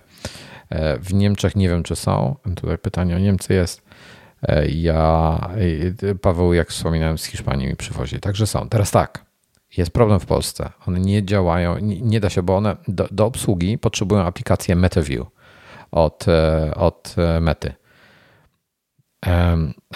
E, 0.71 0.99
w 0.99 1.15
Niemczech 1.15 1.57
nie 1.57 1.69
wiem, 1.69 1.83
czy 1.83 1.97
są. 1.97 2.37
Tutaj 2.57 2.79
pytanie 2.79 3.17
o 3.17 3.19
Niemcy 3.19 3.55
jest. 3.55 3.83
E, 4.43 4.69
ja, 4.69 5.51
Paweł, 6.23 6.55
jak 6.55 6.69
wspominałem, 6.69 7.19
z 7.19 7.25
Hiszpanii 7.25 7.67
mi 7.67 7.77
przywozi. 7.77 8.21
Także 8.21 8.47
są. 8.47 8.69
Teraz 8.69 8.91
tak, 8.91 9.25
jest 9.77 9.91
problem 9.91 10.21
w 10.21 10.27
Polsce. 10.27 10.71
One 10.87 11.01
nie 11.01 11.25
działają, 11.25 11.79
nie, 11.81 12.21
da 12.21 12.31
się, 12.31 12.43
bo 12.43 12.57
one 12.57 12.77
do, 12.89 13.09
do 13.11 13.27
obsługi 13.27 13.79
potrzebują 13.79 14.23
aplikację 14.23 14.77
MetaView 14.77 15.27
od, 15.91 16.29
e, 16.29 16.75
od 16.75 17.17
Mety. 17.41 17.75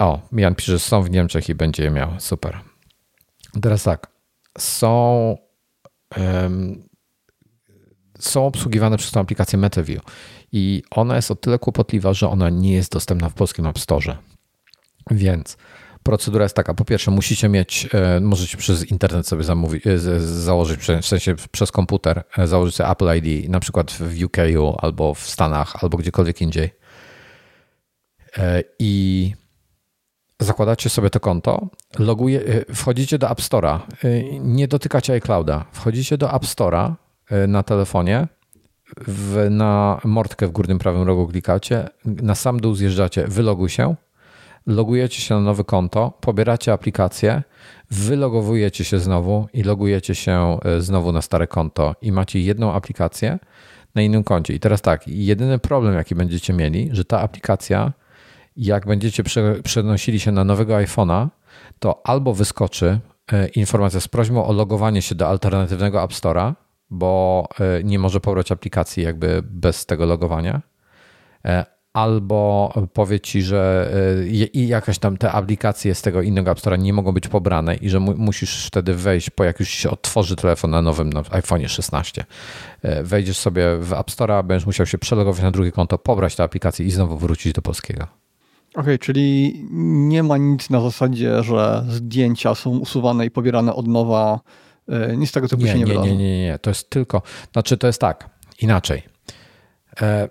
O, 0.00 0.20
Jan 0.32 0.54
pisze, 0.54 0.72
że 0.72 0.78
są 0.78 1.02
w 1.02 1.10
Niemczech 1.10 1.48
i 1.48 1.54
będzie 1.54 1.82
je 1.82 1.90
miał. 1.90 2.10
Super. 2.18 2.60
Teraz 3.62 3.82
tak. 3.82 4.06
Są, 4.58 5.36
um, 6.16 6.82
są 8.18 8.46
obsługiwane 8.46 8.96
przez 8.96 9.10
tą 9.10 9.20
aplikację 9.20 9.58
MetaView 9.58 10.02
i 10.52 10.82
ona 10.90 11.16
jest 11.16 11.30
o 11.30 11.34
tyle 11.34 11.58
kłopotliwa, 11.58 12.14
że 12.14 12.28
ona 12.28 12.50
nie 12.50 12.72
jest 12.72 12.92
dostępna 12.92 13.28
w 13.28 13.34
polskim 13.34 13.66
App 13.66 13.78
Store. 13.78 14.16
Więc 15.10 15.56
procedura 16.02 16.44
jest 16.44 16.56
taka. 16.56 16.74
Po 16.74 16.84
pierwsze, 16.84 17.10
musicie 17.10 17.48
mieć, 17.48 17.88
e, 17.92 18.20
możecie 18.20 18.56
przez 18.56 18.90
internet 18.90 19.26
sobie 19.26 19.44
zamówić, 19.44 19.86
e, 19.86 19.98
założyć, 20.20 20.80
w 20.80 21.06
sensie 21.06 21.34
przez 21.52 21.72
komputer, 21.72 22.24
e, 22.38 22.46
założyć 22.46 22.74
sobie 22.74 22.90
Apple 22.90 23.16
ID, 23.16 23.48
na 23.48 23.60
przykład 23.60 23.92
w 23.92 24.24
UK 24.24 24.36
albo 24.78 25.14
w 25.14 25.20
Stanach, 25.20 25.84
albo 25.84 25.98
gdziekolwiek 25.98 26.40
indziej 26.40 26.81
i 28.78 29.34
zakładacie 30.44 30.90
sobie 30.90 31.10
to 31.10 31.20
konto, 31.20 31.68
loguje, 31.98 32.40
e, 32.40 32.74
wchodzicie 32.74 33.18
do 33.18 33.30
App 33.30 33.40
Store'a, 33.40 33.78
e, 34.04 34.22
nie 34.40 34.68
dotykacie 34.68 35.12
iClouda, 35.12 35.64
wchodzicie 35.72 36.18
do 36.18 36.34
App 36.34 36.44
Store'a 36.44 36.92
na 37.48 37.62
telefonie, 37.62 38.28
w, 39.06 39.46
na 39.50 40.00
mordkę 40.04 40.46
w 40.46 40.50
górnym 40.50 40.78
prawym 40.78 41.02
rogu 41.02 41.28
klikacie, 41.28 41.88
na 42.04 42.34
sam 42.34 42.60
dół 42.60 42.74
zjeżdżacie, 42.74 43.24
wyloguj 43.28 43.68
się, 43.68 43.94
logujecie 44.66 45.20
się 45.20 45.34
na 45.34 45.40
nowe 45.40 45.64
konto, 45.64 46.12
pobieracie 46.20 46.72
aplikację, 46.72 47.42
wylogowujecie 47.90 48.84
się 48.84 48.98
znowu 48.98 49.46
i 49.52 49.62
logujecie 49.62 50.14
się 50.14 50.58
znowu 50.78 51.12
na 51.12 51.22
stare 51.22 51.46
konto 51.46 51.94
i 52.02 52.12
macie 52.12 52.40
jedną 52.40 52.72
aplikację 52.72 53.38
na 53.94 54.02
innym 54.02 54.24
koncie. 54.24 54.54
I 54.54 54.60
teraz 54.60 54.82
tak, 54.82 55.08
jedyny 55.08 55.58
problem 55.58 55.94
jaki 55.94 56.14
będziecie 56.14 56.52
mieli, 56.52 56.88
że 56.92 57.04
ta 57.04 57.20
aplikacja 57.20 57.92
jak 58.56 58.86
będziecie 58.86 59.22
przenosili 59.62 60.20
się 60.20 60.32
na 60.32 60.44
nowego 60.44 60.74
iPhone'a, 60.74 61.28
to 61.78 62.00
albo 62.04 62.34
wyskoczy 62.34 63.00
e, 63.32 63.48
informacja 63.48 64.00
z 64.00 64.08
prośbą 64.08 64.46
o 64.46 64.52
logowanie 64.52 65.02
się 65.02 65.14
do 65.14 65.28
alternatywnego 65.28 66.04
App 66.04 66.12
Store'a, 66.12 66.52
bo 66.90 67.48
e, 67.60 67.84
nie 67.84 67.98
może 67.98 68.20
pobrać 68.20 68.52
aplikacji 68.52 69.02
jakby 69.02 69.42
bez 69.44 69.86
tego 69.86 70.06
logowania, 70.06 70.62
e, 71.44 71.64
albo 71.92 72.72
powie 72.92 73.20
ci, 73.20 73.42
że 73.42 73.92
i 74.52 74.68
jakaś 74.68 74.98
tam 74.98 75.16
te 75.16 75.32
aplikacje 75.32 75.94
z 75.94 76.02
tego 76.02 76.22
innego 76.22 76.50
App 76.50 76.58
Store'a 76.58 76.78
nie 76.78 76.92
mogą 76.92 77.12
być 77.12 77.28
pobrane 77.28 77.74
i 77.74 77.88
że 77.88 78.00
musisz 78.00 78.66
wtedy 78.66 78.94
wejść, 78.94 79.30
po 79.30 79.44
jak 79.44 79.60
już 79.60 79.68
się 79.68 79.90
otworzy 79.90 80.36
telefon 80.36 80.70
na 80.70 80.82
nowym 80.82 81.12
na 81.12 81.22
iPhone 81.30 81.68
16. 81.68 82.24
Wejdziesz 83.02 83.38
sobie 83.38 83.76
w 83.80 83.92
App 83.92 84.10
Store'a, 84.10 84.44
będziesz 84.44 84.66
musiał 84.66 84.86
się 84.86 84.98
przelogować 84.98 85.42
na 85.42 85.50
drugie 85.50 85.72
konto, 85.72 85.98
pobrać 85.98 86.36
te 86.36 86.42
aplikacje 86.42 86.86
i 86.86 86.90
znowu 86.90 87.16
wrócić 87.16 87.52
do 87.52 87.62
polskiego. 87.62 88.21
Okej, 88.74 88.82
okay, 88.82 88.98
czyli 88.98 89.54
nie 90.10 90.22
ma 90.22 90.36
nic 90.36 90.70
na 90.70 90.80
zasadzie, 90.80 91.42
że 91.42 91.84
zdjęcia 91.88 92.54
są 92.54 92.78
usuwane 92.78 93.26
i 93.26 93.30
pobierane 93.30 93.74
od 93.74 93.88
nowa. 93.88 94.40
E, 94.88 95.16
nic 95.16 95.32
tego 95.32 95.48
typu 95.48 95.62
nie, 95.62 95.68
się 95.68 95.78
nie, 95.78 95.84
nie 95.84 95.86
wydarzy. 95.86 96.10
Nie, 96.10 96.16
nie, 96.16 96.42
nie. 96.42 96.58
To 96.58 96.70
jest 96.70 96.90
tylko, 96.90 97.22
znaczy 97.52 97.78
to 97.78 97.86
jest 97.86 98.00
tak, 98.00 98.30
inaczej. 98.60 99.02
E, 100.00 100.28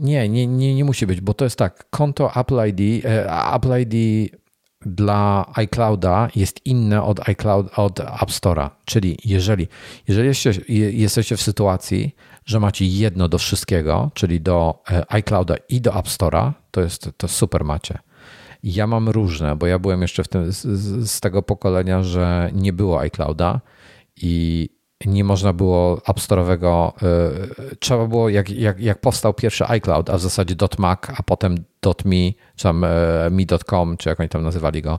Nie, 0.00 0.28
nie, 0.28 0.46
nie, 0.46 0.74
nie 0.74 0.84
musi 0.84 1.06
być, 1.06 1.20
bo 1.20 1.34
to 1.34 1.44
jest 1.44 1.56
tak, 1.56 1.90
konto 1.90 2.30
Apple 2.36 2.68
ID, 2.68 3.04
e, 3.04 3.52
Apple 3.54 3.80
ID 3.80 3.94
dla 4.86 5.52
iClouda 5.54 6.28
jest 6.36 6.66
inne 6.66 7.02
od 7.02 7.28
iCloud, 7.28 7.78
od 7.78 8.00
App 8.00 8.30
Store'a. 8.30 8.70
Czyli 8.84 9.18
jeżeli, 9.24 9.68
jeżeli 10.08 10.28
jesteście, 10.28 10.62
jesteście 10.92 11.36
w 11.36 11.42
sytuacji, 11.42 12.14
że 12.44 12.60
macie 12.60 12.86
jedno 12.86 13.28
do 13.28 13.38
wszystkiego, 13.38 14.10
czyli 14.14 14.40
do 14.40 14.82
e, 14.90 15.12
iClouda 15.12 15.54
i 15.68 15.80
do 15.80 15.98
App 15.98 16.06
Store'a, 16.06 16.52
to 16.70 16.80
jest 16.80 17.10
to 17.16 17.28
super 17.28 17.64
macie. 17.64 17.98
Ja 18.62 18.86
mam 18.86 19.08
różne, 19.08 19.56
bo 19.56 19.66
ja 19.66 19.78
byłem 19.78 20.02
jeszcze 20.02 20.24
w 20.24 20.28
tym, 20.28 20.52
z, 20.52 20.62
z 21.10 21.20
tego 21.20 21.42
pokolenia, 21.42 22.02
że 22.02 22.50
nie 22.54 22.72
było 22.72 23.00
iClouda 23.00 23.60
i 24.16 24.68
nie 25.06 25.24
można 25.24 25.52
było 25.52 26.00
App 26.08 26.18
Store'owego, 26.18 26.92
y, 27.72 27.76
trzeba 27.76 28.06
było, 28.06 28.28
jak, 28.28 28.50
jak, 28.50 28.80
jak 28.80 29.00
powstał 29.00 29.34
pierwszy 29.34 29.66
iCloud, 29.66 30.10
a 30.10 30.18
w 30.18 30.20
zasadzie 30.20 30.54
.mac, 30.78 30.98
a 31.16 31.22
potem 31.22 31.54
.me, 32.04 32.32
czy 32.56 32.62
tam 32.62 32.84
y, 32.84 33.98
czy 33.98 34.08
jak 34.08 34.20
oni 34.20 34.28
tam 34.28 34.42
nazywali 34.42 34.82
go, 34.82 34.98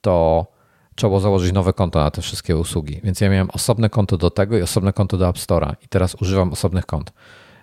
to 0.00 0.46
trzeba 0.94 1.08
było 1.08 1.20
założyć 1.20 1.52
nowe 1.52 1.72
konto 1.72 1.98
na 2.00 2.10
te 2.10 2.22
wszystkie 2.22 2.56
usługi. 2.56 3.00
Więc 3.04 3.20
ja 3.20 3.30
miałem 3.30 3.50
osobne 3.50 3.90
konto 3.90 4.16
do 4.16 4.30
tego 4.30 4.58
i 4.58 4.62
osobne 4.62 4.92
konto 4.92 5.16
do 5.16 5.28
App 5.28 5.36
Store'a 5.36 5.74
i 5.82 5.88
teraz 5.88 6.14
używam 6.14 6.52
osobnych 6.52 6.86
kont. 6.86 7.12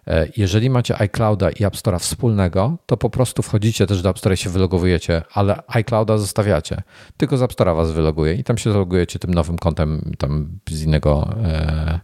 E, 0.08 0.28
jeżeli 0.38 0.70
macie 0.70 1.02
iClouda 1.02 1.50
i 1.50 1.64
App 1.64 1.76
Store'a 1.76 2.00
wspólnego, 2.00 2.78
to 2.86 2.98
po 2.98 3.10
prostu 3.10 3.42
wchodzicie 3.42 3.88
też 3.88 4.02
do 4.02 4.10
App 4.10 4.18
Store'a 4.18 4.34
i 4.34 4.38
się 4.38 4.50
wylogowujecie, 4.50 5.22
ale 5.34 5.64
iClouda 5.68 6.18
zostawiacie. 6.18 6.82
Tylko 7.18 7.38
z 7.38 7.42
App 7.42 7.52
Store'a 7.52 7.76
was 7.76 7.92
wyloguje 7.92 8.34
i 8.34 8.44
tam 8.44 8.58
się 8.58 8.72
zalogujecie 8.72 9.20
tym 9.20 9.34
nowym 9.34 9.58
kontem 9.58 10.12
tam 10.18 10.60
z 10.70 10.84
innego, 10.84 11.30
e, 11.44 12.00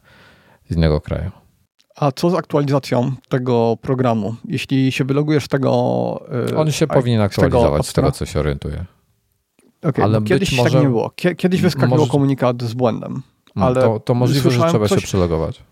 z 0.69 0.75
innego 0.75 1.01
kraju. 1.01 1.31
A 1.95 2.11
co 2.11 2.29
z 2.29 2.33
aktualizacją 2.33 3.11
tego 3.29 3.77
programu? 3.81 4.35
Jeśli 4.45 4.91
się 4.91 5.03
wylogujesz 5.03 5.45
z 5.45 5.47
tego. 5.47 5.69
E, 6.51 6.57
On 6.57 6.71
się 6.71 6.87
powinien 6.87 7.21
aktualizować, 7.21 7.87
z, 7.87 7.93
tego 7.93 8.11
co 8.11 8.25
się 8.25 8.39
orientuje. 8.39 8.85
Okay, 9.83 10.05
ale 10.05 10.21
kiedyś 10.21 10.49
tak 10.49 10.57
może, 10.57 10.71
tak 10.71 10.81
nie 10.81 10.87
było. 10.87 11.11
Kiedyś 11.37 11.61
wyskakiwał 11.61 11.99
może, 11.99 12.11
komunikat 12.11 12.63
z 12.63 12.73
błędem. 12.73 13.11
Mm, 13.55 13.67
ale 13.67 13.81
to, 13.81 13.99
to 13.99 14.13
możliwe, 14.13 14.51
że 14.51 14.67
trzeba 14.69 14.87
coś, 14.87 15.01
się 15.01 15.07
przelogować. 15.07 15.63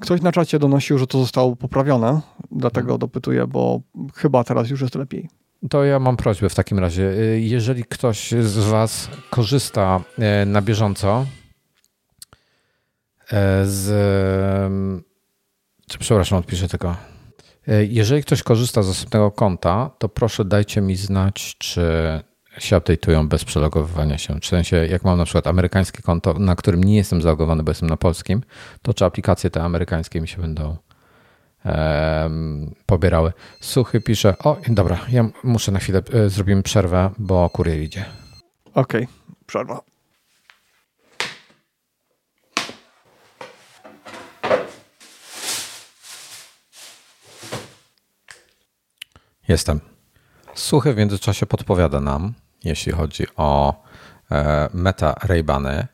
Ktoś 0.00 0.20
na 0.20 0.32
czacie 0.32 0.58
donosił, 0.58 0.98
że 0.98 1.06
to 1.06 1.18
zostało 1.18 1.56
poprawione, 1.56 2.20
dlatego 2.50 2.86
hmm. 2.86 2.98
dopytuję, 2.98 3.46
bo 3.46 3.80
chyba 4.14 4.44
teraz 4.44 4.70
już 4.70 4.80
jest 4.80 4.94
lepiej. 4.94 5.28
To 5.70 5.84
ja 5.84 5.98
mam 5.98 6.16
prośbę 6.16 6.48
w 6.48 6.54
takim 6.54 6.78
razie. 6.78 7.02
Y, 7.02 7.40
jeżeli 7.40 7.84
ktoś 7.84 8.30
z 8.30 8.58
Was 8.58 9.10
korzysta 9.30 10.00
y, 10.42 10.46
na 10.46 10.62
bieżąco 10.62 11.26
y, 13.22 13.36
z. 13.64 14.72
Przepraszam, 15.98 16.38
odpiszę 16.38 16.68
tylko. 16.68 16.96
Jeżeli 17.88 18.22
ktoś 18.22 18.42
korzysta 18.42 18.82
z 18.82 18.88
osobnego 18.88 19.30
konta, 19.30 19.90
to 19.98 20.08
proszę 20.08 20.44
dajcie 20.44 20.80
mi 20.80 20.96
znać, 20.96 21.56
czy 21.58 21.82
się 22.58 22.76
update'ują 22.76 23.28
bez 23.28 23.44
przelogowywania 23.44 24.18
się. 24.18 24.40
W 24.40 24.46
sensie, 24.46 24.76
jak 24.76 25.04
mam 25.04 25.18
na 25.18 25.24
przykład 25.24 25.46
amerykańskie 25.46 26.02
konto, 26.02 26.34
na 26.34 26.56
którym 26.56 26.84
nie 26.84 26.96
jestem 26.96 27.22
zalogowany, 27.22 27.62
bo 27.62 27.70
jestem 27.70 27.88
na 27.88 27.96
polskim, 27.96 28.42
to 28.82 28.94
czy 28.94 29.04
aplikacje 29.04 29.50
te 29.50 29.62
amerykańskie 29.62 30.20
mi 30.20 30.28
się 30.28 30.40
będą 30.40 30.76
um, 31.64 32.74
pobierały. 32.86 33.32
Suchy 33.60 34.00
pisze, 34.00 34.38
o 34.38 34.56
dobra, 34.68 34.98
ja 35.08 35.28
muszę 35.44 35.72
na 35.72 35.78
chwilę, 35.78 36.02
e, 36.12 36.30
zrobimy 36.30 36.62
przerwę, 36.62 37.10
bo 37.18 37.50
kurier 37.50 37.78
idzie. 37.78 38.04
Okej, 38.74 39.04
okay, 39.04 39.06
przerwa. 39.46 39.80
Jestem. 49.48 49.80
Suchy 50.54 50.94
w 50.94 50.96
międzyczasie 50.96 51.46
podpowiada 51.46 52.00
nam, 52.00 52.34
jeśli 52.64 52.92
chodzi 52.92 53.26
o 53.36 53.82
e, 54.30 54.68
Meta 54.74 55.14
Ray-Bany. 55.24 55.86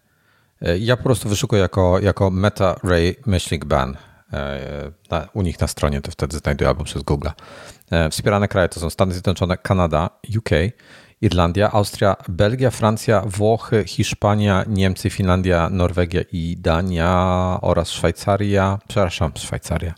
E, 0.63 0.79
ja 0.79 0.97
po 0.97 1.03
prostu 1.03 1.29
wyszukuję 1.29 1.63
jako, 1.63 1.99
jako 1.99 2.31
Meta 2.31 2.77
Ray 2.85 3.17
myślnik 3.27 3.65
ban. 3.65 3.97
E, 4.33 5.29
u 5.35 5.43
nich 5.43 5.61
na 5.61 5.67
stronie 5.67 6.01
to 6.01 6.11
wtedy 6.11 6.39
znajduję 6.39 6.69
albo 6.69 6.85
przez 6.85 7.03
Google. 7.03 7.29
Wspierane 8.11 8.49
kraje 8.49 8.69
to 8.69 8.81
są 8.81 8.91
Stany 8.91 9.13
Zjednoczone, 9.13 9.57
Kanada, 9.57 10.11
UK, 10.39 10.51
Irlandia, 11.21 11.73
Austria, 11.73 12.17
Belgia, 12.29 12.71
Francja, 12.71 13.23
Włochy, 13.27 13.85
Hiszpania, 13.85 14.65
Niemcy, 14.69 15.11
Finlandia, 15.11 15.71
Norwegia 15.71 16.21
i 16.33 16.57
Dania 16.59 17.59
oraz 17.63 17.91
Szwajcaria, 17.91 18.79
przepraszam, 18.89 19.33
Szwajcaria, 19.35 19.95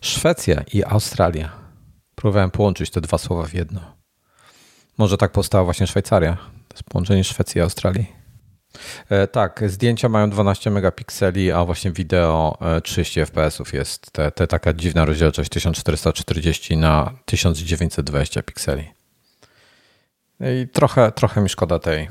Szwecja 0.00 0.62
i 0.74 0.84
Australia. 0.84 1.50
Próbowałem 2.14 2.50
połączyć 2.50 2.90
te 2.90 3.00
dwa 3.00 3.18
słowa 3.18 3.44
w 3.44 3.54
jedno. 3.54 3.97
Może 4.98 5.16
tak 5.16 5.32
powstała 5.32 5.64
właśnie 5.64 5.86
Szwajcaria. 5.86 6.36
To 6.68 6.74
jest 6.74 6.84
połączenie 6.84 7.24
Szwecji 7.24 7.58
i 7.58 7.62
Australii. 7.62 8.18
E, 9.08 9.26
tak, 9.26 9.62
zdjęcia 9.66 10.08
mają 10.08 10.30
12 10.30 10.70
megapikseli, 10.70 11.52
a 11.52 11.64
właśnie 11.64 11.90
wideo 11.92 12.58
30 12.82 13.20
e, 13.20 13.26
fps 13.26 13.72
jest. 13.72 14.10
Te, 14.12 14.30
te 14.30 14.46
taka 14.46 14.72
dziwna 14.72 15.04
rozdzielczość 15.04 15.50
1440 15.50 16.76
na 16.76 17.12
1920 17.24 18.42
pikseli. 18.42 18.84
I 20.40 20.68
trochę, 20.68 21.12
trochę 21.12 21.40
mi 21.40 21.48
szkoda 21.48 21.78
tej, 21.78 22.08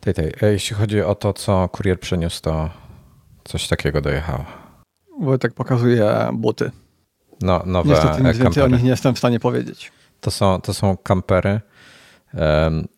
tej, 0.00 0.14
tej. 0.14 0.32
E, 0.42 0.52
jeśli 0.52 0.76
chodzi 0.76 1.02
o 1.02 1.14
to, 1.14 1.32
co 1.32 1.68
kurier 1.68 2.00
przyniósł, 2.00 2.42
to 2.42 2.70
coś 3.44 3.68
takiego 3.68 4.00
dojechało. 4.00 4.44
Wojtek 5.20 5.54
pokazuje 5.54 6.28
buty. 6.32 6.70
No, 7.40 7.62
nowe 7.66 7.88
Niestety 7.88 8.22
nic 8.22 8.38
więcej 8.38 8.62
o 8.62 8.68
nich 8.68 8.82
nie 8.82 8.90
jestem 8.90 9.14
w 9.14 9.18
stanie 9.18 9.40
powiedzieć. 9.40 9.92
To 10.22 10.30
są, 10.30 10.60
to 10.60 10.74
są 10.74 10.96
kampery 10.96 11.60
um, 12.34 12.88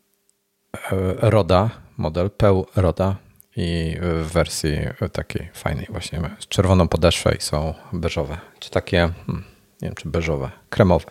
Roda, 1.18 1.70
model 1.97 2.31
Peł 2.31 2.66
Roda 2.77 3.16
i 3.57 3.97
w 4.01 4.33
wersji 4.33 4.79
takiej 5.12 5.51
fajnej 5.55 5.87
właśnie 5.91 6.20
z 6.39 6.49
czerwoną 6.49 6.89
podeszwę 6.89 7.35
i 7.35 7.41
są 7.41 7.75
beżowe, 7.93 8.39
czy 8.59 8.70
takie, 8.70 8.99
hmm, 9.27 9.45
nie 9.83 9.89
wiem 9.89 9.95
czy 9.95 10.09
beżowe, 10.09 10.51
kremowe, 10.70 11.11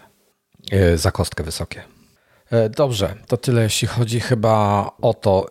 e, 0.72 0.98
za 0.98 1.12
kostkę 1.12 1.44
wysokie. 1.44 1.84
E, 2.52 2.70
dobrze, 2.70 3.16
to 3.28 3.38
tyle 3.38 3.64
jeśli 3.64 3.88
chodzi 3.88 4.20
chyba 4.20 4.90
o 5.02 5.14
to. 5.14 5.48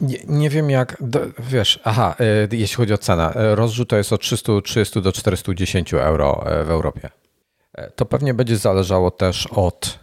Nie, 0.00 0.18
nie 0.28 0.50
wiem 0.50 0.70
jak, 0.70 1.02
wiesz, 1.38 1.80
aha, 1.84 2.16
jeśli 2.52 2.76
chodzi 2.76 2.92
o 2.92 2.98
cenę. 2.98 3.32
Rozrzut 3.34 3.88
to 3.88 3.96
jest 3.96 4.12
od 4.12 4.20
330 4.20 5.02
do 5.02 5.12
410 5.12 5.94
euro 5.94 6.44
w 6.64 6.70
Europie. 6.70 7.10
To 7.96 8.06
pewnie 8.06 8.34
będzie 8.34 8.56
zależało 8.56 9.10
też 9.10 9.46
od 9.46 9.98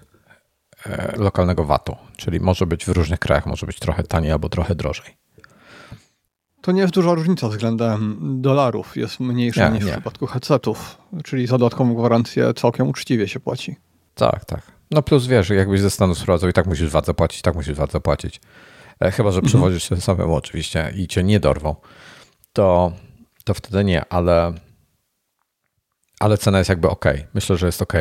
e, 0.85 1.13
lokalnego 1.17 1.63
VAT-u, 1.63 1.95
czyli 2.17 2.39
może 2.39 2.67
być 2.67 2.85
w 2.85 2.89
różnych 2.89 3.19
krajach, 3.19 3.45
może 3.45 3.65
być 3.65 3.79
trochę 3.79 4.03
taniej 4.03 4.31
albo 4.31 4.49
trochę 4.49 4.75
drożej. 4.75 5.17
To 6.61 6.71
nie 6.71 6.81
jest 6.81 6.93
duża 6.93 7.13
różnica 7.13 7.49
względem 7.49 8.17
dolarów. 8.41 8.97
Jest 8.97 9.19
mniejsza 9.19 9.69
nie, 9.69 9.75
niż 9.75 9.85
nie. 9.85 9.91
w 9.91 9.93
przypadku 9.93 10.27
headsetów, 10.27 10.97
czyli 11.23 11.47
za 11.47 11.57
dodatkową 11.57 11.95
gwarancję 11.95 12.53
całkiem 12.53 12.89
uczciwie 12.89 13.27
się 13.27 13.39
płaci. 13.39 13.75
Tak, 14.15 14.45
tak. 14.45 14.61
No 14.91 15.01
plus 15.01 15.27
wiesz, 15.27 15.49
jakbyś 15.49 15.81
ze 15.81 15.89
Stanów 15.89 16.17
sprowadzał 16.17 16.49
i 16.49 16.53
tak 16.53 16.65
musisz 16.65 16.89
VAT 16.89 17.05
zapłacić, 17.05 17.41
tak 17.41 17.55
musisz 17.55 17.77
VAT 17.77 17.91
zapłacić. 17.91 18.41
E, 18.99 19.11
chyba, 19.11 19.31
że 19.31 19.37
mhm. 19.37 19.47
przewozisz 19.49 19.89
się 19.89 20.01
samemu 20.01 20.35
oczywiście 20.35 20.93
i 20.95 21.07
cię 21.07 21.23
nie 21.23 21.39
dorwą, 21.39 21.75
to, 22.53 22.91
to 23.43 23.53
wtedy 23.53 23.83
nie, 23.83 24.05
ale 24.09 24.53
ale 26.19 26.37
cena 26.37 26.57
jest 26.57 26.69
jakby 26.69 26.89
ok. 26.89 27.05
Myślę, 27.33 27.57
że 27.57 27.65
jest 27.65 27.81
ok. 27.81 27.93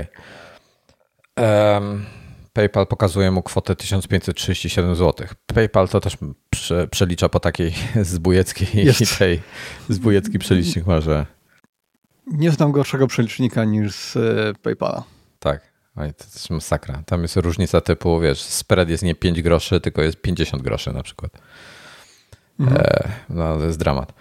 Um, 1.37 2.07
PayPal 2.53 2.87
pokazuje 2.87 3.31
mu 3.31 3.43
kwotę 3.43 3.77
1537 3.77 4.95
zł. 4.95 5.27
PayPal 5.47 5.89
to 5.89 6.01
też 6.01 6.17
prze, 6.51 6.89
przelicza 6.89 7.29
po 7.29 7.41
takiej 7.41 7.75
zbójeckiej 8.03 8.69
jest. 8.85 9.19
tej 9.19 9.43
zbójecki 9.89 10.39
przelicznik 10.39 10.87
ma, 10.87 11.01
że... 11.01 11.27
Nie 12.27 12.51
znam 12.51 12.73
gorszego 12.73 13.07
przelicznika 13.07 13.65
niż 13.65 13.95
z 13.95 14.17
e, 14.17 14.55
PayPala. 14.63 15.05
Tak. 15.39 15.75
Oj, 15.97 16.15
to 16.15 16.25
jest 16.25 16.51
masakra. 16.51 17.03
Tam 17.07 17.23
jest 17.23 17.37
różnica 17.37 17.81
typu, 17.81 18.21
wiesz, 18.21 18.41
spread 18.41 18.89
jest 18.89 19.03
nie 19.03 19.15
5 19.15 19.43
groszy, 19.43 19.81
tylko 19.81 20.03
jest 20.03 20.21
50 20.21 20.63
groszy 20.63 20.93
na 20.93 21.03
przykład. 21.03 21.33
Mhm. 22.61 22.81
E, 22.81 23.13
no, 23.29 23.59
to 23.59 23.65
jest 23.65 23.79
dramat. 23.79 24.13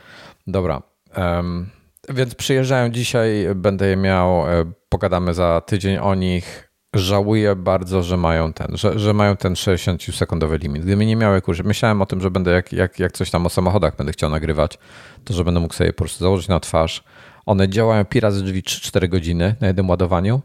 Dobra. 0.48 0.82
Um, 1.18 1.70
więc 2.10 2.36
przyjeżdżają 2.36 2.90
dzisiaj, 2.90 3.48
będę 3.56 3.88
je 3.88 3.98
miał, 3.98 4.48
e, 4.48 4.72
pogadamy 4.90 5.34
za 5.34 5.62
tydzień 5.62 5.98
o 5.98 6.16
nich. 6.16 6.70
Żałuję 6.96 7.56
bardzo, 7.56 8.04
że 8.04 8.18
mają 8.18 8.54
ten, 8.54 8.78
że, 8.78 9.00
że 9.00 9.14
mają 9.14 9.38
ten 9.38 9.54
60-sekundowy 9.54 10.60
limit. 10.60 10.84
Gdyby 10.84 11.06
nie 11.06 11.16
miały 11.16 11.42
kurzy, 11.42 11.64
myślałem 11.64 12.02
o 12.02 12.06
tym, 12.06 12.22
że 12.22 12.32
będę 12.32 12.52
jak, 12.52 12.74
jak, 12.74 13.00
jak 13.00 13.12
coś 13.12 13.32
tam 13.32 13.46
o 13.46 13.50
samochodach 13.50 13.96
będę 13.96 14.14
chciał 14.14 14.30
nagrywać, 14.30 14.78
to 15.24 15.34
że 15.34 15.44
będę 15.44 15.60
mógł 15.60 15.74
sobie 15.74 15.94
po 15.94 15.98
prostu 15.98 16.24
założyć 16.24 16.48
na 16.48 16.60
twarz. 16.60 17.04
One 17.46 17.70
działają 17.70 18.06
pi 18.06 18.20
razy 18.20 18.44
drzwi 18.44 18.64
3-4 18.64 19.10
godziny 19.10 19.56
na 19.62 19.68
jednym 19.68 19.90
ładowaniu 19.90 20.42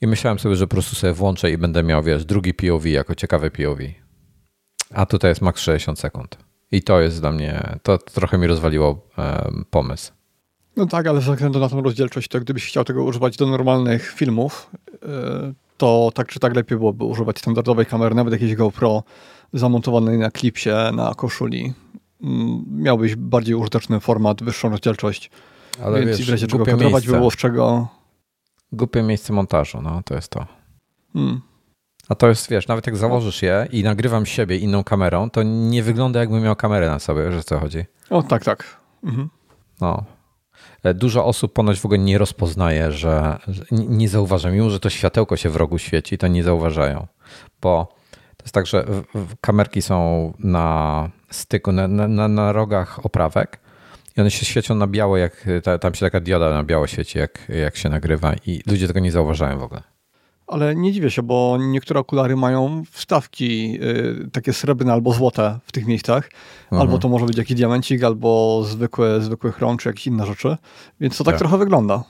i 0.00 0.06
myślałem 0.06 0.38
sobie, 0.38 0.56
że 0.56 0.66
po 0.66 0.70
prostu 0.70 0.96
sobie 0.96 1.12
włączę 1.12 1.50
i 1.50 1.58
będę 1.58 1.82
miał, 1.82 2.02
wiesz, 2.02 2.24
drugi 2.24 2.54
POV 2.54 2.90
jako 2.90 3.14
ciekawy 3.14 3.50
POV. 3.50 3.82
A 4.94 5.06
tutaj 5.06 5.30
jest 5.30 5.42
max 5.42 5.60
60 5.60 5.98
sekund. 5.98 6.38
I 6.72 6.82
to 6.82 7.00
jest 7.00 7.20
dla 7.20 7.32
mnie, 7.32 7.78
to 7.82 7.98
trochę 7.98 8.38
mi 8.38 8.46
rozwaliło 8.46 9.08
um, 9.18 9.64
pomysł. 9.70 10.19
No 10.76 10.86
tak, 10.86 11.06
ale 11.06 11.20
ze 11.20 11.32
względu 11.32 11.58
na 11.58 11.68
tą 11.68 11.82
rozdzielczość, 11.82 12.28
to 12.28 12.40
gdybyś 12.40 12.66
chciał 12.66 12.84
tego 12.84 13.04
używać 13.04 13.36
do 13.36 13.46
normalnych 13.46 14.12
filmów, 14.12 14.70
e, 15.02 15.52
to 15.76 16.10
tak 16.14 16.28
czy 16.28 16.40
tak 16.40 16.56
lepiej 16.56 16.78
byłoby 16.78 17.04
używać 17.04 17.38
standardowej 17.38 17.86
kamery, 17.86 18.14
nawet 18.14 18.32
jakiejś 18.32 18.54
GoPro 18.54 19.02
zamontowanej 19.52 20.18
na 20.18 20.30
klipsie, 20.30 20.70
na 20.92 21.14
koszuli. 21.14 21.72
Mm, 22.22 22.64
miałbyś 22.68 23.16
bardziej 23.16 23.54
użyteczny 23.54 24.00
format, 24.00 24.42
wyższą 24.42 24.68
rozdzielczość. 24.68 25.30
Ale 25.84 26.00
Więc 26.00 26.18
wiesz, 26.18 26.26
w 26.26 26.30
razie 26.30 26.46
czego 26.46 26.64
kadrować 26.64 27.06
by 27.06 27.12
było 27.12 27.30
z 27.30 27.36
czego. 27.36 27.88
Głupie 28.72 29.02
miejsce 29.02 29.32
montażu, 29.32 29.82
no 29.82 30.02
to 30.04 30.14
jest 30.14 30.28
to. 30.28 30.46
Hmm. 31.12 31.40
A 32.08 32.14
to 32.14 32.28
jest, 32.28 32.50
wiesz, 32.50 32.68
nawet 32.68 32.86
jak 32.86 32.96
założysz 32.96 33.42
je 33.42 33.68
i 33.72 33.82
nagrywam 33.82 34.26
siebie 34.26 34.56
inną 34.56 34.84
kamerą, 34.84 35.30
to 35.30 35.42
nie 35.42 35.82
wygląda 35.82 36.20
jakbym 36.20 36.42
miał 36.42 36.56
kamerę 36.56 36.86
na 36.90 36.98
sobie, 36.98 37.38
o 37.38 37.42
co 37.42 37.58
chodzi? 37.58 37.84
O, 38.10 38.22
tak, 38.22 38.44
tak. 38.44 38.80
Mhm. 39.04 39.28
No. 39.80 40.04
E, 40.82 40.94
dużo 40.94 41.24
osób 41.24 41.52
ponoć 41.52 41.80
w 41.80 41.84
ogóle 41.84 41.98
nie 41.98 42.18
rozpoznaje, 42.18 42.92
że, 42.92 43.38
nie 43.70 44.08
zauważa, 44.08 44.50
mimo 44.50 44.70
że 44.70 44.80
to 44.80 44.90
światełko 44.90 45.36
się 45.36 45.50
w 45.50 45.56
rogu 45.56 45.78
świeci, 45.78 46.18
to 46.18 46.28
nie 46.28 46.42
zauważają, 46.42 47.06
bo 47.60 47.94
to 48.36 48.44
jest 48.44 48.54
tak, 48.54 48.66
że 48.66 48.86
kamerki 49.40 49.82
są 49.82 50.32
na 50.38 51.10
styku, 51.30 51.72
na, 51.72 51.88
na, 51.88 52.28
na 52.28 52.52
rogach 52.52 53.06
oprawek 53.06 53.60
i 54.16 54.20
one 54.20 54.30
się 54.30 54.46
świecą 54.46 54.74
na 54.74 54.86
biało, 54.86 55.16
jak 55.16 55.46
ta, 55.62 55.78
tam 55.78 55.94
się 55.94 56.06
taka 56.06 56.20
dioda 56.20 56.50
na 56.50 56.62
biało 56.62 56.86
świeci, 56.86 57.18
jak, 57.18 57.48
jak 57.48 57.76
się 57.76 57.88
nagrywa 57.88 58.34
i 58.46 58.62
ludzie 58.66 58.86
tego 58.86 59.00
nie 59.00 59.12
zauważają 59.12 59.58
w 59.58 59.62
ogóle. 59.62 59.82
Ale 60.50 60.76
nie 60.76 60.92
dziwię 60.92 61.10
się, 61.10 61.22
bo 61.22 61.58
niektóre 61.60 62.00
okulary 62.00 62.36
mają 62.36 62.82
wstawki 62.90 63.78
y, 63.82 64.30
takie 64.32 64.52
srebrne 64.52 64.92
albo 64.92 65.12
złote 65.12 65.58
w 65.64 65.72
tych 65.72 65.86
miejscach. 65.86 66.30
Mhm. 66.62 66.82
Albo 66.82 66.98
to 66.98 67.08
może 67.08 67.26
być 67.26 67.38
jakiś 67.38 67.56
diamencik, 67.56 68.04
albo 68.04 68.62
zwykły, 68.64 69.20
zwykły 69.20 69.52
chrom, 69.52 69.76
czy 69.78 69.88
jakieś 69.88 70.06
inne 70.06 70.26
rzeczy. 70.26 70.56
Więc 71.00 71.16
to 71.18 71.24
tak, 71.24 71.32
tak 71.32 71.38
trochę 71.38 71.58
wygląda. 71.58 72.04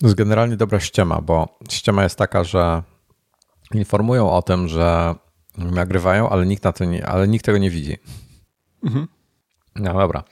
To 0.00 0.06
jest 0.06 0.16
generalnie 0.16 0.56
dobra 0.56 0.80
ściema, 0.80 1.20
bo 1.20 1.58
ściema 1.70 2.02
jest 2.02 2.16
taka, 2.16 2.44
że 2.44 2.82
informują 3.74 4.30
o 4.30 4.42
tym, 4.42 4.68
że 4.68 5.14
nagrywają, 5.58 6.28
ale 6.28 6.46
nikt, 6.46 6.64
na 6.64 6.72
to 6.72 6.84
nie, 6.84 7.06
ale 7.06 7.28
nikt 7.28 7.44
tego 7.44 7.58
nie 7.58 7.70
widzi. 7.70 7.96
Mhm. 8.84 9.08
No 9.76 9.94
dobra, 9.94 10.24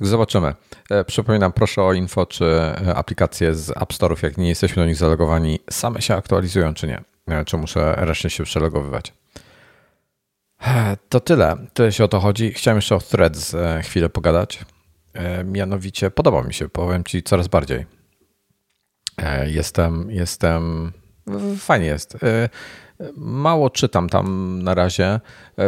zobaczymy. 0.00 0.54
E, 0.90 1.04
przypominam, 1.04 1.52
proszę 1.52 1.82
o 1.82 1.92
info, 1.92 2.26
czy 2.26 2.44
e, 2.44 2.94
aplikacje 2.94 3.54
z 3.54 3.70
App 3.70 3.92
Store'ów, 3.92 4.22
jak 4.22 4.36
nie 4.36 4.48
jesteśmy 4.48 4.82
do 4.82 4.86
nich 4.86 4.96
zalogowani, 4.96 5.58
same 5.70 6.02
się 6.02 6.14
aktualizują, 6.14 6.74
czy 6.74 6.86
nie. 6.86 7.00
E, 7.28 7.44
czy 7.44 7.56
muszę 7.56 7.94
reszcie 7.98 8.30
się 8.30 8.44
przelogowywać. 8.44 9.12
To 11.08 11.20
tyle. 11.20 11.56
Tyle 11.74 11.92
się 11.92 12.04
o 12.04 12.08
to 12.08 12.20
chodzi. 12.20 12.52
Chciałem 12.52 12.78
jeszcze 12.78 12.94
o 12.94 13.00
Threads 13.00 13.56
chwilę 13.82 14.08
pogadać. 14.08 14.64
Mianowicie 15.44 16.10
podoba 16.10 16.42
mi 16.42 16.54
się, 16.54 16.68
powiem 16.68 17.04
Ci 17.04 17.22
coraz 17.22 17.48
bardziej. 17.48 17.86
Jestem, 19.46 20.10
jestem, 20.10 20.92
fajnie 21.58 21.86
jest. 21.86 22.18
Mało 23.16 23.70
czytam 23.70 24.08
tam 24.08 24.58
na 24.62 24.74
razie. 24.74 25.20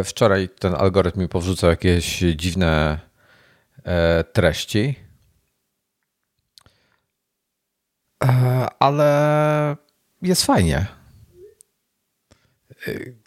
Wczoraj 0.04 0.48
ten 0.48 0.74
algorytm 0.74 1.20
mi 1.20 1.28
powrzucał 1.28 1.70
jakieś 1.70 2.18
dziwne 2.18 2.98
treści. 4.32 4.94
E, 8.24 8.66
ale 8.78 9.76
jest 10.22 10.44
fajnie. 10.44 10.86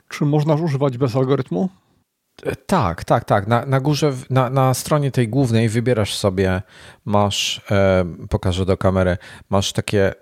Czy 0.10 0.26
można 0.26 0.54
używać 0.56 0.98
bez 0.98 1.16
algorytmu? 1.16 1.70
Tak, 2.66 3.04
tak, 3.04 3.26
tak. 3.26 3.48
Na, 3.48 3.66
na 3.66 3.80
górze, 3.80 4.14
na, 4.30 4.50
na 4.50 4.74
stronie 4.74 5.12
tej 5.12 5.28
głównej 5.28 5.70
wybierasz 5.70 6.16
sobie, 6.16 6.62
masz, 7.06 7.62
e, 7.72 8.06
pokażę 8.30 8.66
do 8.66 8.78
kamery, 8.78 9.18
masz 9.50 9.74
takie, 9.74 10.14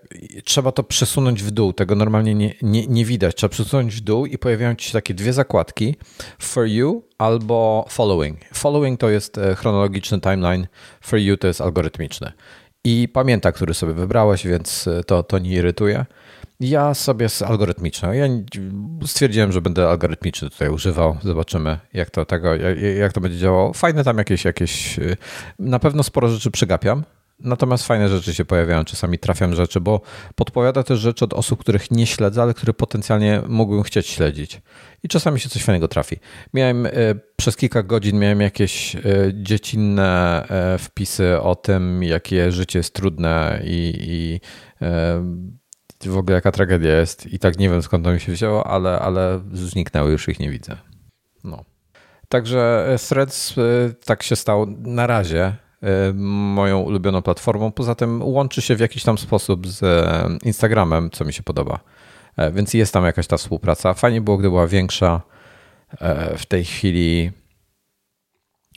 trzeba 0.44 0.72
to 0.72 0.84
przesunąć 0.84 1.44
w 1.44 1.52
dół, 1.52 1.74
tego 1.74 1.96
normalnie 1.96 2.36
nie, 2.36 2.54
nie, 2.62 2.88
nie 2.88 3.06
widać. 3.06 3.36
Trzeba 3.36 3.52
przesunąć 3.52 3.96
w 3.96 4.00
dół 4.02 4.26
i 4.26 4.38
pojawiają 4.38 4.76
ci 4.76 4.88
się 4.88 4.94
takie 4.94 5.14
dwie 5.14 5.34
zakładki, 5.34 5.96
for 6.40 6.66
you 6.66 7.04
albo 7.18 7.86
following. 7.90 8.40
Following 8.54 9.00
to 9.00 9.10
jest 9.10 9.38
e, 9.38 9.56
chronologiczny 9.56 10.20
timeline, 10.22 10.68
for 11.02 11.20
you 11.20 11.38
to 11.38 11.48
jest 11.48 11.62
algorytmiczny. 11.62 12.32
I 12.84 13.08
pamięta, 13.14 13.52
który 13.52 13.74
sobie 13.74 13.94
wybrałeś, 13.94 14.48
więc 14.48 14.88
e, 14.88 15.04
to, 15.04 15.24
to 15.24 15.40
nie 15.40 15.52
irytuje. 15.52 16.06
Ja 16.60 16.94
sobie 16.94 17.30
z 17.30 17.42
algorytmiczną. 17.42 18.12
Ja 18.12 18.26
stwierdziłem, 19.06 19.52
że 19.52 19.62
będę 19.62 19.90
algorytmiczny 19.90 20.50
tutaj 20.50 20.70
używał. 20.70 21.18
Zobaczymy, 21.24 21.80
jak 21.94 22.10
to, 22.10 22.26
tego, 22.26 22.56
jak, 23.00 23.14
to 23.14 23.22
będzie 23.22 23.38
działało. 23.38 23.74
Fajne 23.74 24.04
tam 24.04 24.18
jakieś, 24.18 24.46
jakieś. 24.46 25.00
Y, 25.00 25.18
na 25.60 25.80
pewno 25.80 26.04
sporo 26.04 26.30
rzeczy 26.30 26.52
przegapiam. 26.52 27.04
Natomiast 27.40 27.88
fajne 27.88 28.10
rzeczy 28.10 28.34
się 28.34 28.46
pojawiają, 28.46 28.86
czasami 28.86 29.20
trafiam 29.20 29.56
rzeczy, 29.56 29.82
bo 29.82 30.02
podpowiada 30.36 30.84
też 30.84 31.00
rzeczy 31.00 31.26
od 31.26 31.34
osób, 31.34 31.60
których 31.60 31.92
nie 31.92 32.08
śledzę, 32.08 32.42
ale 32.42 32.54
które 32.54 32.74
potencjalnie 32.74 33.42
mógłbym 33.48 33.84
chcieć 33.84 34.08
śledzić. 34.08 34.62
I 35.04 35.08
czasami 35.08 35.40
się 35.40 35.50
coś 35.50 35.64
fajnego 35.64 35.88
trafi. 35.88 36.16
Miałem 36.54 36.86
y, 36.86 36.92
przez 37.36 37.58
kilka 37.58 37.84
godzin 37.84 38.20
miałem 38.20 38.42
jakieś 38.42 38.96
y, 38.96 39.02
dziecinne 39.34 40.48
wpisy 40.80 41.40
o 41.42 41.56
tym, 41.56 42.04
jakie 42.04 42.52
życie 42.52 42.80
jest 42.80 42.94
trudne 42.94 43.62
i, 43.64 43.94
i 44.00 44.40
w 46.06 46.18
ogóle 46.18 46.36
jaka 46.36 46.52
tragedia 46.52 46.96
jest 46.96 47.26
i 47.34 47.40
tak 47.40 47.60
nie 47.60 47.70
wiem 47.70 47.82
skąd 47.82 48.04
to 48.04 48.12
mi 48.12 48.20
się 48.20 48.32
wzięło, 48.32 48.68
ale, 48.68 49.00
ale 49.00 49.42
zniknęły, 49.54 50.12
już 50.12 50.28
ich 50.28 50.40
nie 50.40 50.50
widzę. 50.50 50.78
No. 51.44 51.64
Także 52.30 52.88
e, 52.94 52.98
Threads 52.98 53.58
e, 53.58 53.62
tak 54.06 54.24
się 54.24 54.36
stało 54.36 54.68
na 54.80 55.08
razie 55.08 55.56
e, 55.84 56.14
moją 56.14 56.80
ulubioną 56.80 57.22
platformą. 57.22 57.72
Poza 57.72 57.96
tym 57.96 58.24
łączy 58.24 58.62
się 58.62 58.76
w 58.76 58.80
jakiś 58.80 59.04
tam 59.04 59.18
sposób 59.18 59.68
z 59.68 59.84
Instagramem, 60.44 61.10
co 61.10 61.26
mi 61.26 61.34
się 61.34 61.44
podoba. 61.44 61.80
Więc 62.54 62.74
jest 62.74 62.94
tam 62.94 63.06
jakaś 63.06 63.28
ta 63.28 63.38
współpraca. 63.38 63.94
Fajnie 63.94 64.22
było, 64.22 64.38
gdy 64.38 64.50
była 64.50 64.68
większa. 64.68 65.22
W 66.38 66.46
tej 66.46 66.66
chwili 66.66 67.32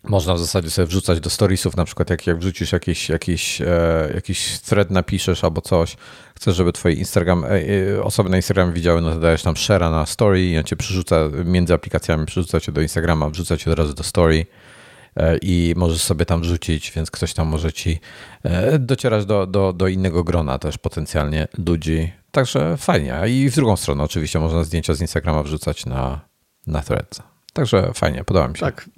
można 0.03 0.34
w 0.34 0.38
zasadzie 0.38 0.70
sobie 0.70 0.86
wrzucać 0.86 1.20
do 1.20 1.30
storiesów, 1.30 1.76
na 1.76 1.84
przykład 1.84 2.11
jak, 2.11 2.26
jak 2.26 2.38
wrzucisz 2.38 2.72
jakiś, 2.72 3.09
jakiś, 3.09 3.61
e, 3.61 4.11
jakiś 4.14 4.61
thread, 4.61 4.90
napiszesz 4.90 5.44
albo 5.44 5.61
coś, 5.61 5.96
chcesz, 6.36 6.57
żeby 6.57 6.72
twoje 6.72 6.94
Instagram, 6.94 7.44
e, 7.44 7.48
e, 7.48 8.03
osoby 8.03 8.30
na 8.30 8.36
Instagram 8.36 8.72
widziały, 8.72 9.01
no 9.01 9.11
to 9.11 9.20
dajesz 9.20 9.42
tam 9.42 9.55
share'a 9.55 9.90
na 9.90 10.07
story 10.07 10.46
i 10.46 10.59
on 10.59 10.64
cię 10.64 10.76
przerzuca 10.76 11.16
między 11.44 11.74
aplikacjami, 11.74 12.26
przerzuca 12.26 12.61
cię 12.61 12.72
do 12.72 12.80
Instagrama, 12.80 13.30
wrzuca 13.30 13.57
cię 13.57 13.70
od 13.72 13.78
razu 13.78 13.94
do 13.94 14.03
story 14.03 14.46
e, 15.16 15.38
i 15.42 15.74
możesz 15.76 16.03
sobie 16.03 16.26
tam 16.26 16.40
wrzucić, 16.40 16.92
więc 16.96 17.11
ktoś 17.11 17.34
tam 17.34 17.48
może 17.48 17.72
ci 17.72 18.01
e, 18.42 18.78
docierać 18.78 19.26
do, 19.26 19.46
do, 19.46 19.72
do 19.72 19.88
innego 19.88 20.24
grona 20.24 20.59
też 20.59 20.78
potencjalnie 20.78 21.48
ludzi. 21.66 22.12
Także 22.32 22.76
fajnie. 22.76 23.20
I 23.28 23.51
w 23.51 23.55
drugą 23.55 23.76
stronę 23.76 24.05
oczywiście 24.05 24.38
można 24.38 24.64
zdjęcia 24.64 24.94
z 24.94 25.01
Instagrama 25.01 25.42
wrzucać 25.42 25.86
na, 25.86 26.20
na 26.66 26.82
threads. 26.82 27.22
Także 27.53 27.90
fajnie, 27.94 28.24
podoba 28.24 28.48
mi 28.48 28.57
się. 28.57 28.61
Tak, 28.61 28.88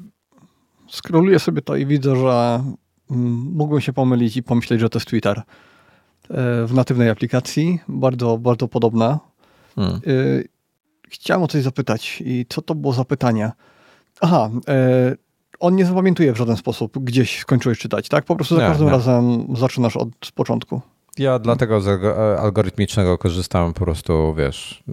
Skroluję 0.93 1.39
sobie 1.39 1.63
to 1.63 1.77
i 1.77 1.87
widzę, 1.87 2.17
że 2.17 2.65
mm, 3.11 3.31
mógłbym 3.55 3.81
się 3.81 3.93
pomylić 3.93 4.37
i 4.37 4.43
pomyśleć, 4.43 4.81
że 4.81 4.89
to 4.89 4.99
jest 4.99 5.09
Twitter 5.09 5.39
e, 5.39 5.43
w 6.67 6.71
natywnej 6.75 7.11
aplikacji. 7.11 7.81
Bardzo, 7.89 8.39
bardzo 8.39 8.69
podobna. 8.69 9.21
Hmm. 9.75 9.97
E, 9.97 10.01
chciałem 11.09 11.43
o 11.43 11.49
coś 11.49 11.63
zapytać. 11.63 12.23
I 12.27 12.47
co 12.49 12.63
to 12.63 12.75
było 12.75 12.93
za 12.93 13.05
pytanie? 13.05 13.53
Aha, 14.21 14.51
e, 14.69 15.17
on 15.61 15.77
nie 15.77 15.87
zapamiętuje 15.87 16.33
w 16.33 16.37
żaden 16.37 16.57
sposób, 16.57 16.99
gdzieś 16.99 17.41
skończyłeś 17.41 17.79
czytać, 17.79 18.09
tak? 18.09 18.25
Po 18.25 18.37
prostu 18.37 18.55
za 18.55 18.63
nie, 18.63 18.69
każdym 18.69 18.87
nie. 18.87 18.93
razem 18.93 19.47
zaczynasz 19.57 19.97
od 19.97 20.33
początku. 20.35 20.81
Ja 21.19 21.39
dlatego 21.39 21.81
z 21.81 22.05
algorytmicznego 22.41 23.19
korzystałem 23.19 23.73
po 23.73 23.81
prostu, 23.81 24.35
wiesz, 24.35 24.85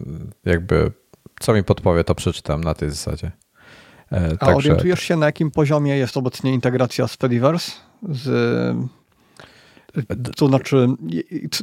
jakby 0.45 0.91
co 1.39 1.53
mi 1.53 1.63
podpowie, 1.63 2.03
to 2.03 2.15
przeczytam 2.15 2.63
na 2.63 2.73
tej 2.73 2.89
zasadzie. 2.89 3.31
E, 4.11 4.33
A 4.33 4.37
Także... 4.37 4.55
orientujesz 4.55 4.99
się, 4.99 5.15
na 5.15 5.25
jakim 5.25 5.51
poziomie 5.51 5.97
jest 5.97 6.17
obecnie 6.17 6.53
integracja 6.53 7.07
z 7.07 7.15
Fediverse? 7.15 7.71
Z, 8.09 8.77
to 10.35 10.47
znaczy, 10.47 10.87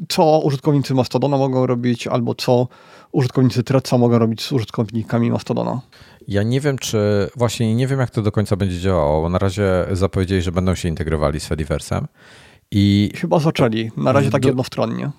co 0.08 0.40
użytkownicy 0.44 0.94
Mastodona 0.94 1.36
mogą 1.36 1.66
robić, 1.66 2.06
albo 2.06 2.34
co 2.34 2.68
użytkownicy 3.12 3.62
Threadsa 3.62 3.98
mogą 3.98 4.18
robić 4.18 4.42
z 4.42 4.52
użytkownikami 4.52 5.30
Mastodona? 5.30 5.80
Ja 6.28 6.42
nie 6.42 6.60
wiem, 6.60 6.78
czy 6.78 7.30
właśnie 7.36 7.74
nie 7.74 7.86
wiem, 7.86 8.00
jak 8.00 8.10
to 8.10 8.22
do 8.22 8.32
końca 8.32 8.56
będzie 8.56 8.80
działało, 8.80 9.22
bo 9.22 9.28
na 9.28 9.38
razie 9.38 9.86
zapowiedzieli, 9.92 10.42
że 10.42 10.52
będą 10.52 10.74
się 10.74 10.88
integrowali 10.88 11.40
z 11.40 11.46
Fediversem. 11.46 12.06
I 12.70 13.10
chyba 13.14 13.38
zaczęli, 13.38 13.90
na 13.96 14.12
razie 14.12 14.30
tak 14.30 14.44
jednostronnie. 14.44 15.10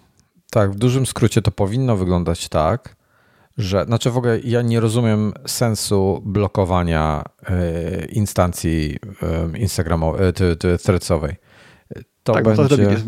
Tak, 0.52 0.72
w 0.72 0.76
dużym 0.76 1.06
skrócie 1.06 1.42
to 1.42 1.52
powinno 1.52 1.98
wyglądać 1.98 2.50
tak, 2.50 2.96
że, 3.58 3.86
znaczy 3.86 4.12
w 4.12 4.18
ogóle 4.18 4.40
ja 4.40 4.62
nie 4.62 4.80
rozumiem 4.80 5.34
sensu 5.48 6.22
blokowania 6.26 7.24
e, 7.50 8.06
instancji 8.06 8.98
e, 9.54 9.58
Instagramowej, 9.58 10.28
e, 10.28 10.78
threadsowej. 10.78 11.36
To 12.24 12.34
tak, 12.34 12.44
będzie... 12.44 12.78
To 12.78 13.02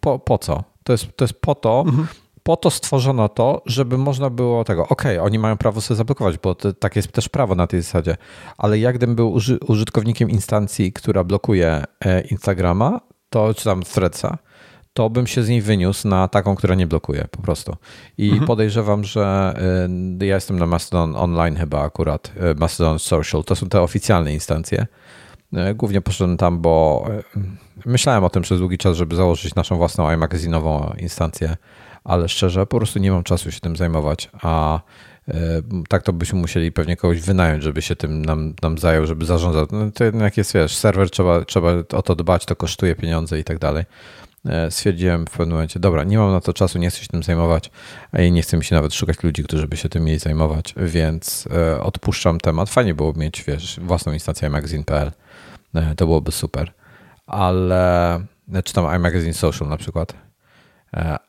po, 0.00 0.18
po 0.18 0.38
co? 0.38 0.64
To 0.84 0.92
jest, 0.92 1.16
to 1.16 1.24
jest 1.24 1.40
po 1.40 1.54
to, 1.54 1.84
mhm. 1.86 2.06
po 2.42 2.56
to 2.56 2.70
stworzono 2.70 3.28
to, 3.28 3.62
żeby 3.66 3.98
można 3.98 4.30
było 4.30 4.64
tego, 4.64 4.88
ok, 4.88 5.02
oni 5.20 5.38
mają 5.38 5.56
prawo 5.56 5.80
sobie 5.80 5.98
zablokować, 5.98 6.38
bo 6.38 6.54
to, 6.54 6.72
tak 6.72 6.96
jest 6.96 7.12
też 7.12 7.28
prawo 7.28 7.54
na 7.54 7.66
tej 7.66 7.82
zasadzie, 7.82 8.16
ale 8.58 8.78
jak 8.78 8.96
gdybym 8.96 9.16
był 9.16 9.32
uży, 9.32 9.58
użytkownikiem 9.68 10.30
instancji, 10.30 10.92
która 10.92 11.24
blokuje 11.24 11.84
Instagrama, 12.30 13.00
to 13.30 13.54
czy 13.54 13.64
tam 13.64 13.82
Threadsa, 13.82 14.38
to 14.94 15.10
bym 15.10 15.26
się 15.26 15.42
z 15.42 15.48
niej 15.48 15.62
wyniósł 15.62 16.08
na 16.08 16.28
taką, 16.28 16.54
która 16.54 16.74
nie 16.74 16.86
blokuje 16.86 17.24
po 17.30 17.42
prostu. 17.42 17.76
I 18.18 18.28
mhm. 18.28 18.46
podejrzewam, 18.46 19.04
że 19.04 19.54
y, 20.20 20.26
ja 20.26 20.34
jestem 20.34 20.58
na 20.58 20.66
Mastodon 20.66 21.16
Online 21.16 21.56
chyba 21.56 21.82
akurat, 21.82 22.32
y, 22.52 22.54
Mastodon 22.54 22.98
Social, 22.98 23.44
to 23.44 23.56
są 23.56 23.68
te 23.68 23.80
oficjalne 23.80 24.34
instancje. 24.34 24.86
Y, 25.70 25.74
głównie 25.74 26.00
poszedłem 26.00 26.36
tam, 26.36 26.60
bo 26.60 27.06
myślałem 27.86 28.24
o 28.24 28.30
tym 28.30 28.42
przez 28.42 28.58
długi 28.58 28.78
czas, 28.78 28.96
żeby 28.96 29.16
założyć 29.16 29.54
naszą 29.54 29.76
własną 29.76 30.10
iMagazinową 30.10 30.94
instancję, 30.98 31.56
ale 32.04 32.28
szczerze 32.28 32.66
po 32.66 32.76
prostu 32.76 32.98
nie 32.98 33.10
mam 33.10 33.22
czasu 33.22 33.52
się 33.52 33.60
tym 33.60 33.76
zajmować, 33.76 34.30
a 34.42 34.80
tak 35.88 36.02
to 36.02 36.12
byśmy 36.12 36.38
musieli 36.38 36.72
pewnie 36.72 36.96
kogoś 36.96 37.20
wynająć, 37.20 37.62
żeby 37.62 37.82
się 37.82 37.96
tym 37.96 38.24
nam, 38.24 38.54
nam 38.62 38.78
zajął, 38.78 39.06
żeby 39.06 39.24
zarządzał. 39.24 39.66
No 39.72 39.90
to 39.90 40.04
jednak 40.04 40.36
jest, 40.36 40.54
wiesz, 40.54 40.76
serwer 40.76 41.10
trzeba, 41.10 41.44
trzeba 41.44 41.72
o 41.92 42.02
to 42.02 42.16
dbać, 42.16 42.46
to 42.46 42.56
kosztuje 42.56 42.94
pieniądze 42.94 43.38
i 43.38 43.44
tak 43.44 43.58
dalej. 43.58 43.84
E, 44.46 44.70
stwierdziłem 44.70 45.26
w 45.26 45.30
pewnym 45.30 45.50
momencie, 45.50 45.80
dobra, 45.80 46.04
nie 46.04 46.18
mam 46.18 46.32
na 46.32 46.40
to 46.40 46.52
czasu, 46.52 46.78
nie 46.78 46.90
chcę 46.90 47.00
się 47.00 47.06
tym 47.06 47.22
zajmować, 47.22 47.70
i 48.18 48.32
nie 48.32 48.42
chcę 48.42 48.56
mi 48.56 48.64
się 48.64 48.74
nawet 48.74 48.94
szukać 48.94 49.22
ludzi, 49.22 49.44
którzy 49.44 49.68
by 49.68 49.76
się 49.76 49.88
tym 49.88 50.04
mieli 50.04 50.18
zajmować, 50.18 50.74
więc 50.76 51.48
e, 51.52 51.80
odpuszczam 51.80 52.40
temat. 52.40 52.70
Fajnie 52.70 52.94
byłoby 52.94 53.20
mieć, 53.20 53.44
wiesz, 53.44 53.80
własną 53.82 54.12
instancję 54.12 54.50
magazine.pl, 54.50 55.12
e, 55.74 55.94
to 55.94 56.06
byłoby 56.06 56.32
super, 56.32 56.72
ale 57.26 58.20
czy 58.64 58.72
tam 58.72 58.96
iMagazine 58.96 59.34
Social 59.34 59.68
na 59.68 59.76
przykład, 59.76 60.14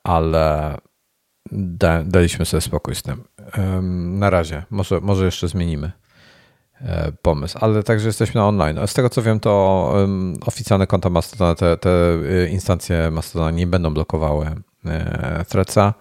ale 0.04 0.78
da, 1.52 2.04
daliśmy 2.04 2.46
sobie 2.46 2.62
spokój 2.62 2.96
z 2.96 3.04
tym. 3.04 3.24
Na 4.20 4.30
razie, 4.30 4.64
może, 4.70 5.00
może 5.02 5.26
jeszcze 5.26 5.48
zmienimy. 5.48 5.92
E, 6.82 7.12
pomysł, 7.22 7.58
ale 7.62 7.84
także 7.84 8.08
jesteśmy 8.08 8.42
na 8.42 8.48
online. 8.48 8.80
Z 8.88 8.94
tego 8.94 9.10
co 9.10 9.22
wiem, 9.22 9.40
to 9.40 9.94
oficjalne 10.46 10.88
konta 10.88 11.10
Mastodona, 11.10 11.56
te, 11.56 11.78
te 11.78 12.14
y, 12.14 12.50
instancje 12.50 13.12
Mastodona 13.12 13.52
nie 13.52 13.68
będą 13.68 13.94
blokowały 13.94 14.56
e, 14.86 15.46
Threadsa. 15.50 15.94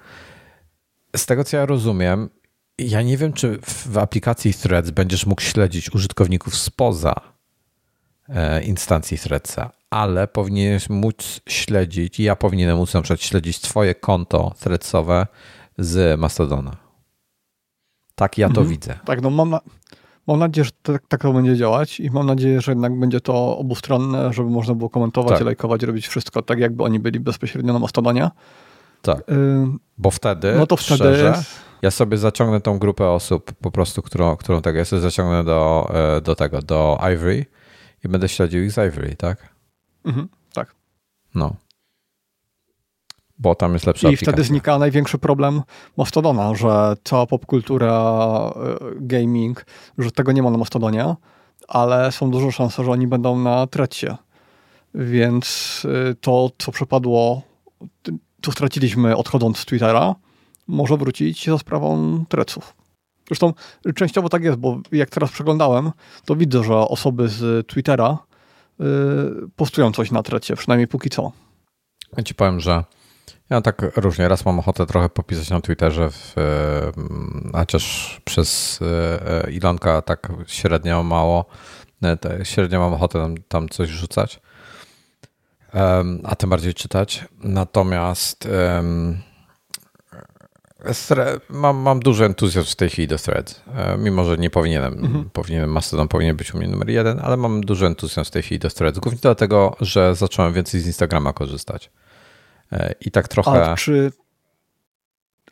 Z 1.16 1.27
tego 1.27 1.45
co 1.45 1.57
ja 1.57 1.66
rozumiem, 1.66 2.31
ja 2.79 3.03
nie 3.03 3.16
wiem, 3.16 3.33
czy 3.33 3.59
w 3.62 3.99
aplikacji 3.99 4.55
Threads 4.55 4.91
będziesz 4.91 5.27
mógł 5.27 5.43
śledzić 5.43 5.95
użytkowników 5.95 6.57
spoza 6.57 7.14
e, 8.29 8.62
instancji 8.62 9.18
Threadsa, 9.18 9.70
ale 9.91 10.29
powinieneś 10.29 10.91
móc 10.91 11.41
śledzić, 11.49 12.20
ja 12.20 12.37
powinienem 12.37 12.77
móc 12.77 12.95
na 12.95 13.03
przykład 13.03 13.20
śledzić 13.20 13.61
twoje 13.61 13.95
konto 13.95 14.55
threadsowe 14.61 15.27
z 15.79 16.20
Mastodona. 16.20 16.77
Tak 18.14 18.39
ja 18.39 18.49
to 18.49 18.61
mhm. 18.61 18.68
widzę. 18.68 18.99
Tak, 19.05 19.22
no 19.22 19.31
mam 19.31 19.51
na, 19.51 19.61
Mam 20.27 20.39
nadzieję, 20.39 20.64
że 20.64 20.70
tak, 20.83 21.03
tak 21.09 21.22
to 21.22 21.33
będzie 21.33 21.57
działać 21.57 22.01
i 22.01 22.11
mam 22.11 22.27
nadzieję, 22.27 22.61
że 22.61 22.72
jednak 22.72 22.99
będzie 22.99 23.20
to 23.20 23.59
obustronne, 23.59 24.33
żeby 24.33 24.51
można 24.51 24.75
było 24.75 24.91
komentować, 24.91 25.33
tak. 25.39 25.45
lajkować, 25.45 25.83
robić 25.83 26.09
wszystko 26.09 26.43
tak, 26.43 26.59
jakby 26.59 26.83
oni 26.83 27.01
byli 27.01 27.20
bezpośrednio 27.20 27.72
na 27.72 27.79
Mastodonie. 27.79 28.31
Tak. 29.03 29.18
Y 29.18 29.66
Bo 29.99 30.11
wtedy, 30.11 30.55
no 30.59 30.66
to 30.66 30.77
wtedy 30.77 30.95
szczerze, 30.97 31.43
ja 31.83 31.91
sobie 31.91 32.16
zaciągnę 32.16 32.61
tą 32.61 32.79
grupę 32.79 33.09
osób 33.09 33.53
po 33.53 33.70
prostu, 33.70 34.03
którą, 34.03 34.37
którą 34.37 34.62
tak 34.62 34.75
ja 34.75 34.85
sobie 34.85 35.03
zaciągnę 35.03 35.45
do, 35.45 35.91
e, 35.95 36.20
do 36.20 36.35
tego, 36.35 36.62
do 36.62 36.99
Ivory 37.12 37.47
i 38.05 38.09
będę 38.09 38.29
śledził 38.29 38.62
ich 38.62 38.72
z 38.72 38.79
Ivory, 38.79 39.16
tak? 39.16 39.55
Mhm, 40.05 40.29
tak. 40.53 40.75
No 41.35 41.55
bo 43.39 43.55
tam 43.55 43.72
jest 43.72 43.87
lepsza 43.87 44.09
I 44.09 44.09
aplikacja. 44.09 44.32
wtedy 44.32 44.45
znika 44.45 44.78
największy 44.78 45.18
problem 45.18 45.62
Mastodona, 45.97 46.55
że 46.55 46.97
cała 47.05 47.26
popkultura, 47.26 47.93
e, 48.57 48.76
gaming, 48.97 49.66
że 49.99 50.11
tego 50.11 50.32
nie 50.32 50.43
ma 50.43 50.51
na 50.51 50.59
Mastodonie, 50.59 51.14
ale 51.68 52.12
są 52.12 52.30
duże 52.30 52.53
szanse, 52.53 52.85
że 52.85 52.91
oni 52.91 53.07
będą 53.07 53.39
na 53.39 53.66
Tretcie. 53.66 54.16
Więc 54.95 55.82
e, 56.11 56.14
to, 56.14 56.51
co 56.59 56.72
przepadło, 56.72 57.43
co 58.43 58.53
straciliśmy 58.53 59.16
odchodząc 59.16 59.59
z 59.59 59.64
Twittera, 59.64 60.14
może 60.68 60.97
wrócić 60.97 61.47
za 61.47 61.59
sprawą 61.59 62.24
Treców. 62.28 62.74
Zresztą 63.28 63.53
częściowo 63.95 64.28
tak 64.28 64.45
jest, 64.45 64.59
bo 64.59 64.80
jak 64.93 65.11
teraz 65.11 65.30
przeglądałem, 65.30 65.93
to 66.24 66.37
widzę, 66.37 66.64
że 66.64 66.74
osoby 66.74 67.28
z 67.28 67.66
Twittera 67.66 68.18
y, 68.80 68.85
postują 69.57 69.93
coś 69.93 70.11
na 70.11 70.22
Trecie, 70.22 70.57
przynajmniej 70.57 70.89
póki 70.89 71.11
co. 71.11 71.32
Ja 72.16 72.22
ci 72.22 72.35
powiem, 72.35 72.61
że 72.61 72.85
ja 73.51 73.61
tak 73.61 73.83
różnie. 73.97 74.29
Raz 74.29 74.45
mam 74.45 74.59
ochotę 74.59 74.87
trochę 74.87 75.09
popisać 75.09 75.51
na 75.51 75.61
Twitterze, 75.61 76.11
w, 76.11 76.35
chociaż 77.53 78.20
przez 78.25 78.81
e, 78.83 79.51
Ilonka 79.51 80.03
tak 80.03 80.33
średnio 80.47 81.03
mało, 81.03 81.45
e, 82.05 82.45
średnio 82.45 82.81
mam 82.81 82.95
ochotę 82.95 83.18
tam, 83.18 83.35
tam 83.49 83.68
coś 83.68 83.89
rzucać, 83.89 84.41
a 86.25 86.37
tym 86.37 86.51
bardziej 86.51 86.75
czytać. 86.75 87.25
Natomiast 87.45 88.49
mam, 91.49 91.77
mam 91.77 92.01
duży 92.01 92.25
entuzjazm 92.25 92.70
w 92.70 92.77
tej 92.77 92.91
chwili 92.91 93.09
do 93.09 93.18
Threads. 93.18 93.61
E, 93.75 93.99
mimo, 93.99 94.25
że 94.25 94.37
nie 94.37 94.51
powinienem, 94.51 94.93
mhm. 94.95 95.31
powinienem 95.31 95.70
Mastodon 95.70 96.09
powinien 96.09 96.37
być 96.37 96.55
u 96.55 96.59
mnie 96.59 96.68
numer 96.68 96.91
jeden, 96.91 97.20
ale 97.22 97.37
mam 97.37 97.61
duży 97.61 97.87
entuzjazm 97.87 98.29
w 98.29 98.31
tej 98.31 98.43
chwili 98.43 98.59
do 98.59 98.70
Threads. 98.70 98.99
Głównie 98.99 99.20
dlatego, 99.22 99.77
że 99.81 100.14
zacząłem 100.14 100.53
więcej 100.53 100.81
z 100.81 100.87
Instagrama 100.87 101.33
korzystać. 101.33 101.91
E, 102.75 102.95
I 103.01 103.11
tak 103.11 103.29
trochę. 103.29 103.70
A 103.70 103.77
czy, 103.77 104.12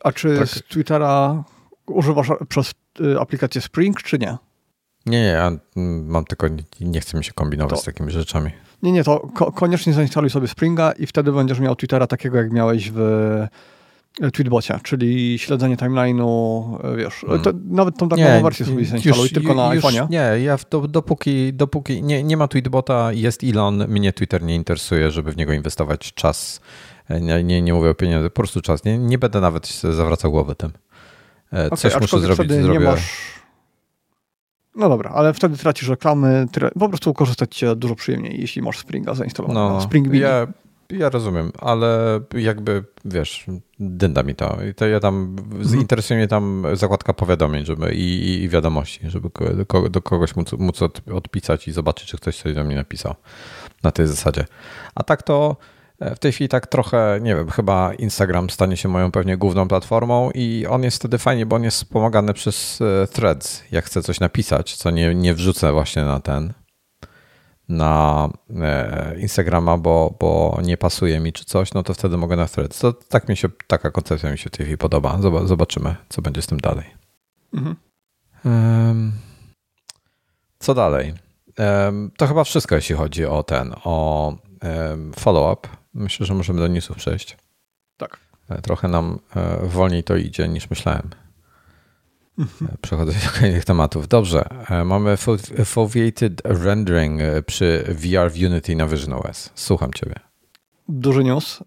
a 0.03 0.11
czy 0.11 0.37
tak. 0.37 0.47
z 0.47 0.63
Twittera 0.63 1.43
używasz 1.85 2.27
przez 2.49 2.73
y, 2.99 3.19
aplikację 3.19 3.61
Spring, 3.61 4.03
czy 4.03 4.19
nie? 4.19 4.37
Nie, 5.05 5.21
nie, 5.21 5.27
ja 5.27 5.51
mam 6.05 6.25
tylko, 6.25 6.47
nie 6.81 7.01
chcę 7.01 7.17
mi 7.17 7.23
się 7.23 7.33
kombinować 7.33 7.75
to, 7.75 7.81
z 7.81 7.85
takimi 7.85 8.11
rzeczami. 8.11 8.51
Nie, 8.83 8.91
nie, 8.91 9.03
to 9.03 9.19
ko 9.19 9.51
koniecznie 9.51 9.93
zainstaluj 9.93 10.29
sobie 10.29 10.47
Springa 10.47 10.91
i 10.91 11.07
wtedy 11.07 11.31
będziesz 11.31 11.59
miał 11.59 11.75
Twittera 11.75 12.07
takiego, 12.07 12.37
jak 12.37 12.51
miałeś 12.51 12.91
w 12.91 12.99
e, 14.21 14.31
Tweetbocie, 14.31 14.79
czyli 14.83 15.39
śledzenie 15.39 15.77
timeline'u, 15.77 16.77
e, 16.93 16.95
wiesz, 16.95 17.13
hmm. 17.13 17.41
to, 17.41 17.51
nawet 17.69 17.97
tą 17.97 18.09
taką 18.09 18.43
wersję 18.43 18.65
sobie 18.65 18.85
zainstaluj, 18.85 19.29
tylko 19.29 19.53
na 19.53 19.69
iPhone'ie. 19.69 20.09
Nie, 20.09 20.43
ja 20.43 20.57
do, 20.69 20.87
dopóki, 20.87 21.53
dopóki 21.53 22.03
nie, 22.03 22.23
nie 22.23 22.37
ma 22.37 22.47
Tweetbota, 22.47 23.13
jest 23.13 23.43
Elon, 23.43 23.87
mnie 23.87 24.13
Twitter 24.13 24.43
nie 24.43 24.55
interesuje, 24.55 25.11
żeby 25.11 25.31
w 25.31 25.37
niego 25.37 25.53
inwestować 25.53 26.13
czas 26.13 26.61
nie, 27.21 27.43
nie, 27.43 27.61
nie 27.61 27.73
mówię 27.73 27.89
o 27.89 27.93
pieniądzach, 27.93 28.31
po 28.31 28.41
prostu 28.41 28.61
czas. 28.61 28.83
Nie, 28.83 28.97
nie 28.97 29.17
będę 29.17 29.41
nawet 29.41 29.67
zawracał 29.81 30.31
głowy 30.31 30.55
tym. 30.55 30.71
E, 31.53 31.65
okay, 31.65 31.77
Coś 31.77 32.01
muszę 32.01 32.19
zrobić, 32.19 32.51
zrobię. 32.51 32.79
Masz... 32.79 33.43
No 34.75 34.89
dobra, 34.89 35.09
ale 35.09 35.33
wtedy 35.33 35.57
tracisz 35.57 35.89
reklamy, 35.89 36.47
po 36.79 36.89
prostu 36.89 37.13
korzystać 37.13 37.55
cię 37.55 37.75
dużo 37.75 37.95
przyjemniej, 37.95 38.41
jeśli 38.41 38.61
masz 38.61 38.77
Springa 38.77 39.13
zainstalowanego. 39.13 39.69
No, 39.69 39.81
Spring 39.81 40.13
ja, 40.13 40.47
ja 40.89 41.09
rozumiem, 41.09 41.51
ale 41.59 42.19
jakby, 42.33 42.83
wiesz, 43.05 43.45
dynda 43.79 44.23
mi 44.23 44.35
to. 44.35 44.57
I 44.69 44.73
to 44.73 44.87
ja 44.87 44.99
tam, 44.99 45.35
interesuje 45.73 46.17
mnie 46.17 46.27
tam 46.27 46.65
zakładka 46.73 47.13
powiadomień 47.13 47.65
żeby, 47.65 47.93
i, 47.93 48.43
i 48.43 48.49
wiadomości, 48.49 49.09
żeby 49.09 49.29
do, 49.55 49.89
do 49.89 50.01
kogoś 50.01 50.35
móc, 50.35 50.53
móc 50.53 50.79
odpisać 51.13 51.67
i 51.67 51.71
zobaczyć, 51.71 52.07
czy 52.09 52.17
ktoś 52.17 52.41
coś 52.41 52.53
do 52.53 52.63
mnie 52.63 52.75
napisał 52.75 53.15
na 53.83 53.91
tej 53.91 54.07
zasadzie. 54.07 54.45
A 54.95 55.03
tak 55.03 55.23
to 55.23 55.57
w 56.15 56.19
tej 56.19 56.31
chwili 56.31 56.49
tak 56.49 56.67
trochę, 56.67 57.19
nie 57.21 57.35
wiem, 57.35 57.49
chyba 57.49 57.93
Instagram 57.93 58.49
stanie 58.49 58.77
się 58.77 58.89
moją 58.89 59.11
pewnie 59.11 59.37
główną 59.37 59.67
platformą 59.67 60.31
i 60.31 60.65
on 60.69 60.83
jest 60.83 60.97
wtedy 60.97 61.17
fajnie, 61.17 61.45
bo 61.45 61.55
on 61.55 61.63
jest 61.63 61.77
wspomagany 61.77 62.33
przez 62.33 62.79
e, 62.81 63.07
threads. 63.07 63.63
Jak 63.71 63.85
chcę 63.85 64.01
coś 64.01 64.19
napisać, 64.19 64.75
co 64.75 64.91
nie, 64.91 65.15
nie 65.15 65.33
wrzucę 65.33 65.71
właśnie 65.71 66.03
na 66.03 66.19
ten, 66.19 66.53
na 67.69 68.29
e, 68.61 69.15
Instagrama, 69.19 69.77
bo, 69.77 70.15
bo 70.19 70.59
nie 70.63 70.77
pasuje 70.77 71.19
mi 71.19 71.33
czy 71.33 71.45
coś, 71.45 71.73
no 71.73 71.83
to 71.83 71.93
wtedy 71.93 72.17
mogę 72.17 72.35
na 72.35 72.47
threads. 72.47 72.79
To 72.79 72.93
tak 72.93 73.29
mi 73.29 73.37
się, 73.37 73.49
taka 73.67 73.91
koncepcja 73.91 74.31
mi 74.31 74.37
się 74.37 74.49
w 74.49 74.57
tej 74.57 74.65
chwili 74.65 74.77
podoba. 74.77 75.19
Zobaczymy, 75.45 75.95
co 76.09 76.21
będzie 76.21 76.41
z 76.41 76.47
tym 76.47 76.59
dalej. 76.59 76.85
Mhm. 77.53 77.75
Co 80.59 80.73
dalej? 80.73 81.13
To 82.17 82.27
chyba 82.27 82.43
wszystko, 82.43 82.75
jeśli 82.75 82.95
chodzi 82.95 83.25
o 83.25 83.43
ten, 83.43 83.75
o 83.83 84.33
follow-up. 85.19 85.82
Myślę, 85.93 86.25
że 86.25 86.33
możemy 86.33 86.59
do 86.59 86.67
newsów 86.67 86.97
przejść. 86.97 87.37
Tak. 87.97 88.17
E, 88.49 88.61
trochę 88.61 88.87
nam 88.87 89.19
e, 89.35 89.67
wolniej 89.67 90.03
to 90.03 90.15
idzie 90.15 90.47
niż 90.47 90.69
myślałem. 90.69 91.09
Mhm. 92.37 92.71
E, 92.73 92.77
przechodzę 92.81 93.11
do 93.11 93.39
kolejnych 93.39 93.65
tematów. 93.65 94.07
Dobrze, 94.07 94.45
mamy 94.85 95.17
foveated 95.65 96.41
rendering 96.43 97.19
przy 97.45 97.85
VR 97.87 98.31
w 98.31 98.35
Unity 98.35 98.75
na 98.75 98.87
Vision 98.87 99.13
OS. 99.13 99.49
Słucham 99.55 99.93
Ciebie. 99.93 100.15
Duży 100.89 101.23
news. 101.23 101.63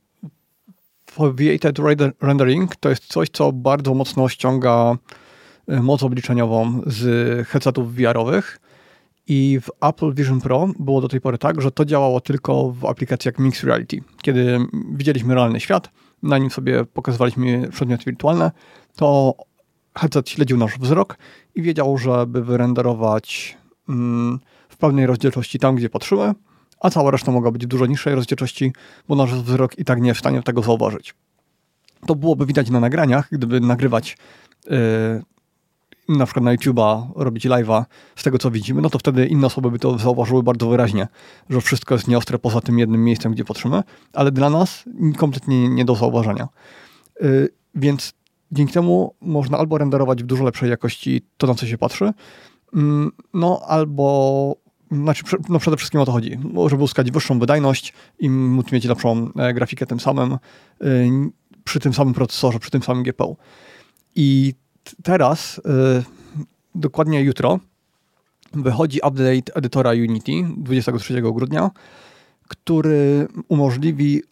Foveated 1.11 1.79
rendering 2.21 2.77
to 2.77 2.89
jest 2.89 3.07
coś, 3.07 3.29
co 3.29 3.53
bardzo 3.53 3.95
mocno 3.95 4.29
ściąga 4.29 4.97
moc 5.69 6.03
obliczeniową 6.03 6.83
z 6.87 7.49
headsetów 7.49 7.95
VR-owych 7.95 8.61
i 9.27 9.61
w 9.63 9.71
Apple 9.81 10.15
Vision 10.15 10.41
Pro 10.41 10.69
było 10.79 11.01
do 11.01 11.09
tej 11.09 11.21
pory 11.21 11.39
tak, 11.39 11.63
że 11.63 11.71
to 11.71 11.85
działało 11.85 12.21
tylko 12.21 12.73
w 12.73 12.85
aplikacji 12.85 13.29
jak 13.29 13.39
Mixed 13.39 13.65
Reality. 13.65 14.01
Kiedy 14.23 14.59
widzieliśmy 14.93 15.35
realny 15.35 15.61
świat, 15.61 15.91
na 16.23 16.39
nim 16.39 16.51
sobie 16.51 16.85
pokazywaliśmy 16.85 17.69
przedmioty 17.69 18.05
wirtualne, 18.07 18.51
to 18.97 19.35
headset 19.99 20.31
śledził 20.31 20.57
nasz 20.57 20.79
wzrok 20.79 21.19
i 21.55 21.63
wiedział, 21.63 21.99
żeby 21.99 22.45
wyrenderować 22.45 23.57
mm, 23.89 24.41
w 24.69 24.77
pełnej 24.77 25.07
rozdzielczości 25.07 25.59
tam, 25.59 25.77
gdzie 25.77 25.91
patrzymy, 25.91 26.35
a 26.81 26.91
cała 26.91 27.11
reszta 27.11 27.33
mogła 27.33 27.51
być 27.51 27.67
dużo 27.67 27.87
niższej 27.87 28.15
rozdzielczości, 28.15 28.73
bo 29.09 29.15
nasz 29.15 29.35
wzrok 29.35 29.79
i 29.79 29.85
tak 29.85 30.01
nie 30.01 30.09
jest 30.09 30.19
w 30.19 30.21
stanie 30.21 30.43
tego 30.43 30.63
zauważyć. 30.63 31.15
To 32.07 32.15
byłoby 32.15 32.47
widać 32.47 32.71
na 32.71 32.81
nagraniach, 32.81 33.29
gdyby 33.33 33.61
nagrywać 33.61 34.19
yy, 34.71 35.23
na 36.09 36.27
przykład 36.27 36.45
na 36.45 36.57
YouTube'a, 36.57 37.07
robić 37.15 37.45
live'a 37.45 37.85
z 38.17 38.23
tego, 38.23 38.39
co 38.39 38.51
widzimy, 38.51 38.83
no 38.83 38.91
to 38.91 38.99
wtedy 38.99 39.27
inne 39.27 39.47
osoby 39.47 39.71
by 39.71 39.79
to 39.79 39.99
zauważyły 39.99 40.43
bardzo 40.43 40.69
wyraźnie, 40.69 41.09
że 41.51 41.61
wszystko 41.61 41.95
jest 41.95 42.09
nieostre 42.09 42.39
poza 42.39 42.61
tym 42.61 42.79
jednym 42.79 43.05
miejscem, 43.05 43.33
gdzie 43.33 43.45
patrzymy, 43.45 43.83
ale 44.13 44.33
dla 44.33 44.51
nas 44.51 44.85
kompletnie 45.17 45.69
nie 45.69 45.85
do 45.85 45.95
zauważenia. 45.95 46.49
Yy, 47.21 47.49
więc 47.75 48.13
dzięki 48.53 48.73
temu 48.73 49.15
można 49.21 49.59
albo 49.59 49.79
renderować 49.79 50.23
w 50.23 50.27
dużo 50.27 50.45
lepszej 50.45 50.71
jakości 50.71 51.23
to, 51.37 51.47
na 51.47 51.55
co 51.55 51.67
się 51.67 51.79
patrzy, 51.79 52.05
yy, 52.05 52.81
no 53.35 53.61
albo 53.67 54.57
znaczy, 54.91 55.23
no 55.49 55.59
przede 55.59 55.77
wszystkim 55.77 56.01
o 56.01 56.07
to 56.07 56.13
chodzi, 56.13 56.39
żeby 56.67 56.83
uzyskać 56.83 57.11
wyższą 57.11 57.39
wydajność 57.39 57.93
i 58.19 58.31
móc 58.31 58.73
mieć 58.73 58.85
lepszą 58.85 59.31
e, 59.37 59.55
grafikę 59.55 59.87
tym 59.87 60.01
samym, 60.01 60.39
yy, 60.81 61.11
przy 61.65 61.81
tym 61.81 61.95
samym 61.95 62.15
procesorze, 62.15 62.59
przy 62.59 62.71
tym 62.71 62.83
samym 62.83 63.03
GPU. 63.03 63.37
I 64.15 64.55
teraz, 65.03 65.61
yy, 65.65 66.05
dokładnie 66.75 67.23
jutro, 67.23 67.59
wychodzi 68.53 68.99
update 68.99 69.55
edytora 69.55 69.91
Unity 69.91 70.33
23 70.57 71.23
grudnia, 71.23 71.71
który 72.49 73.29
umożliwi 73.49 74.23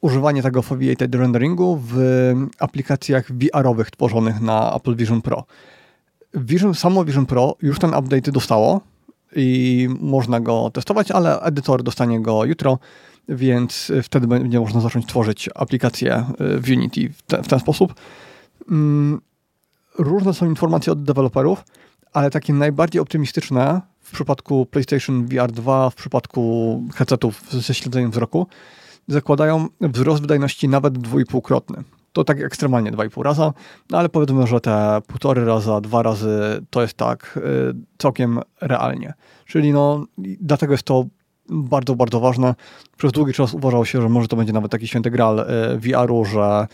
używanie 0.00 0.42
tego 0.42 0.62
foveated 0.62 1.14
renderingu 1.14 1.80
w 1.84 1.96
aplikacjach 2.58 3.32
VR-owych 3.32 3.90
tworzonych 3.90 4.40
na 4.40 4.74
Apple 4.74 4.96
Vision 4.96 5.22
Pro. 5.22 5.44
Vision, 6.34 6.74
samo 6.74 7.04
Vision 7.04 7.26
Pro 7.26 7.56
już 7.62 7.78
ten 7.78 7.94
update 7.94 8.32
dostało 8.32 8.80
i 9.36 9.88
można 10.00 10.40
go 10.40 10.70
testować, 10.70 11.10
ale 11.10 11.40
edytor 11.40 11.82
dostanie 11.82 12.20
go 12.20 12.44
jutro, 12.44 12.78
więc 13.28 13.92
wtedy 14.02 14.26
będzie 14.26 14.60
można 14.60 14.80
zacząć 14.80 15.06
tworzyć 15.06 15.50
aplikacje 15.54 16.24
w 16.38 16.70
Unity 16.70 17.08
w, 17.08 17.22
te, 17.22 17.42
w 17.42 17.48
ten 17.48 17.60
sposób. 17.60 17.94
Różne 19.98 20.34
są 20.34 20.46
informacje 20.46 20.92
od 20.92 21.02
deweloperów, 21.02 21.64
ale 22.12 22.30
takie 22.30 22.52
najbardziej 22.52 23.02
optymistyczne 23.02 23.80
w 24.00 24.12
przypadku 24.12 24.66
PlayStation 24.66 25.26
VR 25.26 25.52
2, 25.52 25.90
w 25.90 25.94
przypadku 25.94 26.82
headsetów 26.94 27.50
ze 27.50 27.74
śledzeniem 27.74 28.10
wzroku, 28.10 28.46
zakładają 29.08 29.68
wzrost 29.80 30.20
wydajności 30.20 30.68
nawet 30.68 30.98
dwuipółkrotny. 30.98 31.84
To 32.12 32.24
tak 32.24 32.40
ekstremalnie 32.40 32.92
2,5 32.92 33.22
raza, 33.22 33.52
no 33.90 33.98
ale 33.98 34.08
powiedzmy, 34.08 34.46
że 34.46 34.60
te 34.60 34.98
półtory 35.06 35.44
raza, 35.44 35.80
dwa 35.80 36.02
razy 36.02 36.66
to 36.70 36.82
jest 36.82 36.94
tak 36.94 37.38
y, 37.70 37.74
całkiem 37.98 38.40
realnie. 38.60 39.14
Czyli 39.46 39.72
no, 39.72 40.06
dlatego 40.18 40.72
jest 40.74 40.84
to 40.84 41.04
bardzo, 41.48 41.94
bardzo 41.94 42.20
ważne. 42.20 42.54
Przez 42.96 43.12
długi 43.12 43.32
czas 43.32 43.54
uważało 43.54 43.84
się, 43.84 44.02
że 44.02 44.08
może 44.08 44.28
to 44.28 44.36
będzie 44.36 44.52
nawet 44.52 44.70
taki 44.70 44.88
święty 44.88 45.10
gral 45.10 45.38
y, 45.38 45.78
VR-u, 45.78 46.24
że 46.24 46.66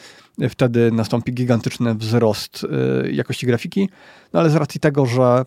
wtedy 0.49 0.93
nastąpi 0.93 1.33
gigantyczny 1.33 1.95
wzrost 1.95 2.65
y, 3.05 3.13
jakości 3.13 3.47
grafiki, 3.47 3.89
no 4.33 4.41
ale 4.41 4.51
z 4.51 4.55
racji 4.55 4.81
tego, 4.81 5.07
że 5.07 5.45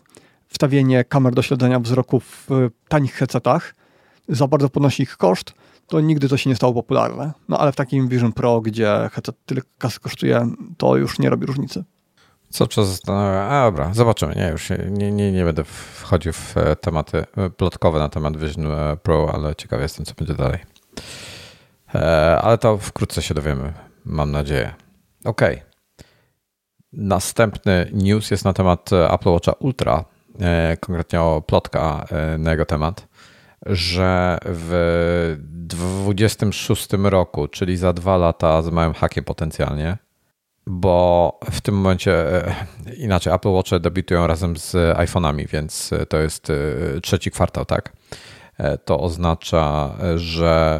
wstawienie 0.47 1.03
kamer 1.03 1.33
do 1.33 1.41
śledzenia 1.41 1.79
wzroku 1.79 2.19
w 2.19 2.47
tanich 2.87 3.13
headsetach 3.13 3.75
za 4.29 4.47
bardzo 4.47 4.69
podnosi 4.69 5.03
ich 5.03 5.17
koszt, 5.17 5.53
to 5.87 6.01
nigdy 6.01 6.29
to 6.29 6.37
się 6.37 6.49
nie 6.49 6.55
stało 6.55 6.73
popularne. 6.73 7.31
No 7.49 7.57
ale 7.57 7.71
w 7.71 7.75
takim 7.75 8.07
Vision 8.07 8.33
Pro, 8.33 8.61
gdzie 8.61 9.09
headset 9.11 9.35
tyle 9.45 9.61
kasy 9.77 9.99
kosztuje, 9.99 10.47
to 10.77 10.97
już 10.97 11.19
nie 11.19 11.29
robi 11.29 11.45
różnicy. 11.45 11.83
Co 12.51 12.67
czas 12.67 12.87
zastanawia, 12.87 13.41
a 13.41 13.65
dobra, 13.65 13.93
zobaczymy. 13.93 14.35
Nie, 14.35 14.47
już 14.47 14.69
nie, 14.89 15.11
nie, 15.11 15.31
nie 15.31 15.45
będę 15.45 15.63
wchodził 15.63 16.33
w 16.33 16.57
e, 16.57 16.75
tematy 16.75 17.25
e, 17.37 17.49
plotkowe 17.49 17.99
na 17.99 18.09
temat 18.09 18.37
Vision 18.37 18.71
e, 18.71 18.97
Pro, 18.97 19.31
ale 19.33 19.55
ciekawy 19.55 19.83
jestem, 19.83 20.05
co 20.05 20.13
będzie 20.13 20.33
dalej. 20.33 20.59
Ale 22.41 22.57
to 22.57 22.77
wkrótce 22.77 23.21
się 23.21 23.33
dowiemy, 23.33 23.73
mam 24.05 24.31
nadzieję. 24.31 24.73
Ok. 25.25 25.41
Następny 26.93 27.89
news 27.93 28.31
jest 28.31 28.45
na 28.45 28.53
temat 28.53 28.89
Apple 29.09 29.29
Watcha 29.29 29.51
Ultra, 29.51 30.05
konkretnie 30.79 31.21
o 31.21 31.41
plotka 31.41 32.05
na 32.37 32.51
jego 32.51 32.65
temat 32.65 33.07
że 33.65 34.37
w 34.45 35.35
26 35.39 36.87
roku, 37.03 37.47
czyli 37.47 37.77
za 37.77 37.93
dwa 37.93 38.17
lata 38.17 38.61
z 38.61 38.69
małym 38.69 38.93
hakiem 38.93 39.23
potencjalnie, 39.23 39.97
bo 40.67 41.39
w 41.51 41.61
tym 41.61 41.75
momencie 41.75 42.45
e, 42.47 42.55
inaczej 42.97 43.33
Apple 43.33 43.49
Watch 43.49 43.69
debiutują 43.79 44.27
razem 44.27 44.57
z 44.57 44.97
iPhone'ami, 44.97 45.47
więc 45.47 45.89
to 46.09 46.17
jest 46.17 46.49
e, 46.49 46.53
trzeci 47.01 47.31
kwartał, 47.31 47.65
tak? 47.65 47.93
E, 48.57 48.77
to 48.77 48.99
oznacza, 48.99 49.95
że 50.15 50.79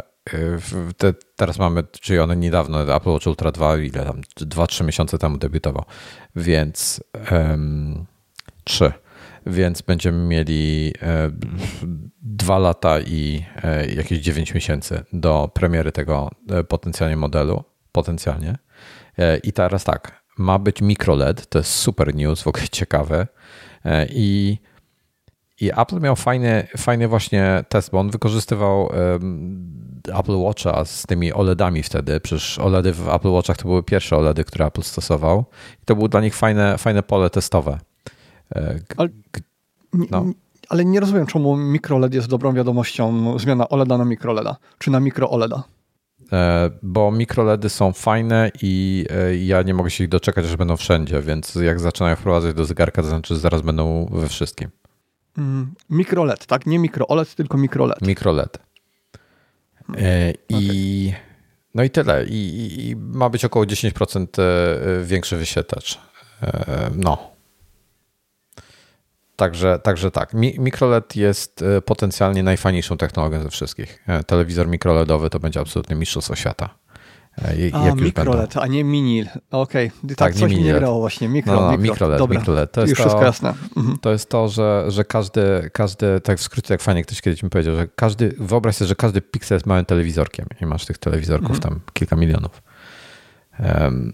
te, 0.98 1.14
teraz 1.36 1.60
mamy, 1.60 1.84
czyli 1.84 2.20
one 2.20 2.36
niedawno, 2.36 2.96
Apple 2.96 3.10
Watch 3.10 3.28
Ultra 3.28 3.52
2, 3.52 3.78
ile 3.78 4.06
tam, 4.06 4.22
2-3 4.42 4.86
miesiące 4.86 5.18
temu 5.18 5.38
debiutował, 5.38 5.86
więc 6.36 7.04
um, 7.32 8.06
3 8.64 8.92
więc 9.46 9.82
będziemy 9.82 10.18
mieli 10.18 10.94
e, 11.02 11.32
dwa 12.22 12.60
lata 12.60 13.00
i 13.00 13.46
e, 13.64 13.86
jakieś 13.88 14.20
9 14.20 14.54
miesięcy 14.54 15.04
do 15.14 15.52
premiery 15.54 15.92
tego 15.92 16.30
e, 16.50 16.64
potencjalnie 16.64 17.18
modelu, 17.18 17.64
potencjalnie. 17.92 18.58
I 19.44 19.54
teraz 19.54 19.84
tak, 19.84 20.24
ma 20.38 20.60
być 20.60 20.82
microLED, 20.82 21.48
to 21.48 21.60
jest 21.60 21.72
super 21.72 22.16
news, 22.16 22.42
w 22.42 22.48
ogóle 22.48 22.68
ciekawe 22.80 23.28
i 24.10 24.58
i 25.62 25.72
Apple 25.78 26.00
miał 26.00 26.16
fajny, 26.16 26.68
fajny 26.78 27.08
właśnie 27.08 27.64
test, 27.70 27.92
bo 27.92 28.00
on 28.00 28.10
wykorzystywał 28.10 28.86
um, 28.86 29.82
Apple 30.20 30.36
Watcha 30.36 30.86
z 30.86 31.06
tymi 31.06 31.34
OLEDami 31.34 31.84
wtedy. 31.84 32.20
Przecież 32.20 32.60
OLEDy 32.60 32.94
w 32.94 33.10
Apple 33.10 33.30
Watchach 33.30 33.58
to 33.58 33.64
były 33.64 33.84
pierwsze 33.84 34.18
OLEDy, 34.18 34.44
które 34.44 34.66
Apple 34.66 34.82
stosował. 34.82 35.46
I 35.84 35.86
to 35.86 35.96
było 35.96 36.08
dla 36.08 36.22
nich 36.22 36.36
fajne, 36.36 36.78
fajne 36.78 37.04
pole 37.04 37.30
testowe. 37.30 37.80
Ale, 38.98 39.10
no. 39.94 40.26
ale 40.70 40.86
nie 40.86 41.00
rozumiem, 41.00 41.26
czemu 41.26 41.58
mikroLED 41.58 42.14
jest 42.14 42.28
dobrą 42.28 42.54
wiadomością 42.54 43.40
zmiana 43.40 43.70
OLEDa 43.70 43.98
na 43.98 44.06
mikroleda, 44.06 44.58
czy 44.78 44.92
na 44.92 45.00
mikro 45.00 45.30
OLEDa. 45.30 45.58
E, 45.58 45.81
bo 46.84 47.12
mikroledy 47.12 47.70
są 47.70 47.94
fajne 47.94 48.52
i 48.62 49.06
e, 49.10 49.36
ja 49.36 49.62
nie 49.62 49.74
mogę 49.74 49.90
się 49.90 50.04
ich 50.04 50.10
doczekać, 50.10 50.46
że 50.46 50.58
będą 50.58 50.78
wszędzie, 50.78 51.22
więc 51.22 51.56
jak 51.56 51.80
zaczynają 51.80 52.16
wprowadzać 52.16 52.56
do 52.56 52.66
zegarka, 52.66 53.02
to 53.02 53.08
znaczy, 53.08 53.34
że 53.34 53.40
zaraz 53.40 53.62
będą 53.62 54.06
we 54.06 54.28
wszystkim. 54.28 54.70
Mm, 55.38 55.74
mikroled, 55.90 56.46
tak? 56.46 56.66
Nie 56.66 56.80
mikro 56.80 57.08
OLED, 57.08 57.36
tylko 57.36 57.58
mikroled. 57.58 58.02
Mikroled. 58.02 58.58
E, 59.98 60.34
I 60.50 61.08
okay. 61.10 61.22
no 61.76 61.84
i 61.84 61.90
tyle. 61.90 62.26
I, 62.26 62.36
i, 62.36 62.90
I, 62.90 62.96
ma 62.96 63.30
być 63.30 63.46
około 63.46 63.66
10% 63.66 64.28
większy 65.04 65.38
wyświetlacz. 65.38 66.00
No. 66.96 67.31
Także, 69.42 69.80
także 69.80 70.12
tak, 70.12 70.34
mikroLED 70.34 71.16
jest 71.16 71.62
e, 71.62 71.82
potencjalnie 71.82 72.44
najfajniejszą 72.44 72.98
technologią 72.98 73.44
ze 73.44 73.50
wszystkich. 73.50 74.04
E, 74.08 74.24
telewizor 74.24 74.68
mikroLEDowy 74.68 75.30
to 75.30 75.40
będzie 75.40 75.60
absolutnie 75.60 75.96
mistrzostwo 75.96 76.36
świata. 76.36 76.70
E, 77.38 77.54
a, 77.74 77.86
jak 77.86 77.96
mikroLED, 77.96 78.58
a 78.58 78.68
nie 78.68 78.84
mini. 78.84 79.26
Okej, 79.52 79.88
okay. 79.88 80.10
tak, 80.10 80.18
tak, 80.18 80.34
coś 80.34 80.52
nie 80.52 80.58
mi 80.58 80.64
nie 80.64 80.74
grało 80.74 81.00
właśnie. 81.00 81.28
Mikro, 81.28 81.54
no, 81.54 81.62
no, 81.62 81.72
mikro. 81.72 81.84
mikroLED, 81.84 82.20
Dobra. 82.20 82.40
mikroLED. 82.40 82.72
To 82.72 82.82
jest 82.82 82.90
Już 82.90 82.98
to, 82.98 83.04
wszystko 83.04 83.24
jasne. 83.24 83.54
Mhm. 83.78 83.98
To 83.98 84.12
jest 84.12 84.30
to, 84.30 84.48
że, 84.48 84.86
że 84.88 85.04
każdy, 85.04 85.70
każdy, 85.74 86.20
tak 86.20 86.40
w 86.40 86.42
skrócie, 86.42 86.74
jak 86.74 86.82
fajnie 86.82 87.04
ktoś 87.04 87.22
kiedyś 87.22 87.44
mi 87.44 87.50
powiedział, 87.50 87.76
że 87.76 87.88
każdy, 87.96 88.36
wyobraź 88.40 88.76
sobie, 88.76 88.88
że 88.88 88.96
każdy 88.96 89.22
piksel 89.22 89.56
jest 89.56 89.66
małym 89.66 89.86
telewizorkiem 89.86 90.46
i 90.62 90.66
masz 90.66 90.86
tych 90.86 90.98
telewizorków 90.98 91.56
mhm. 91.56 91.62
tam 91.62 91.80
kilka 91.94 92.16
milionów. 92.16 92.62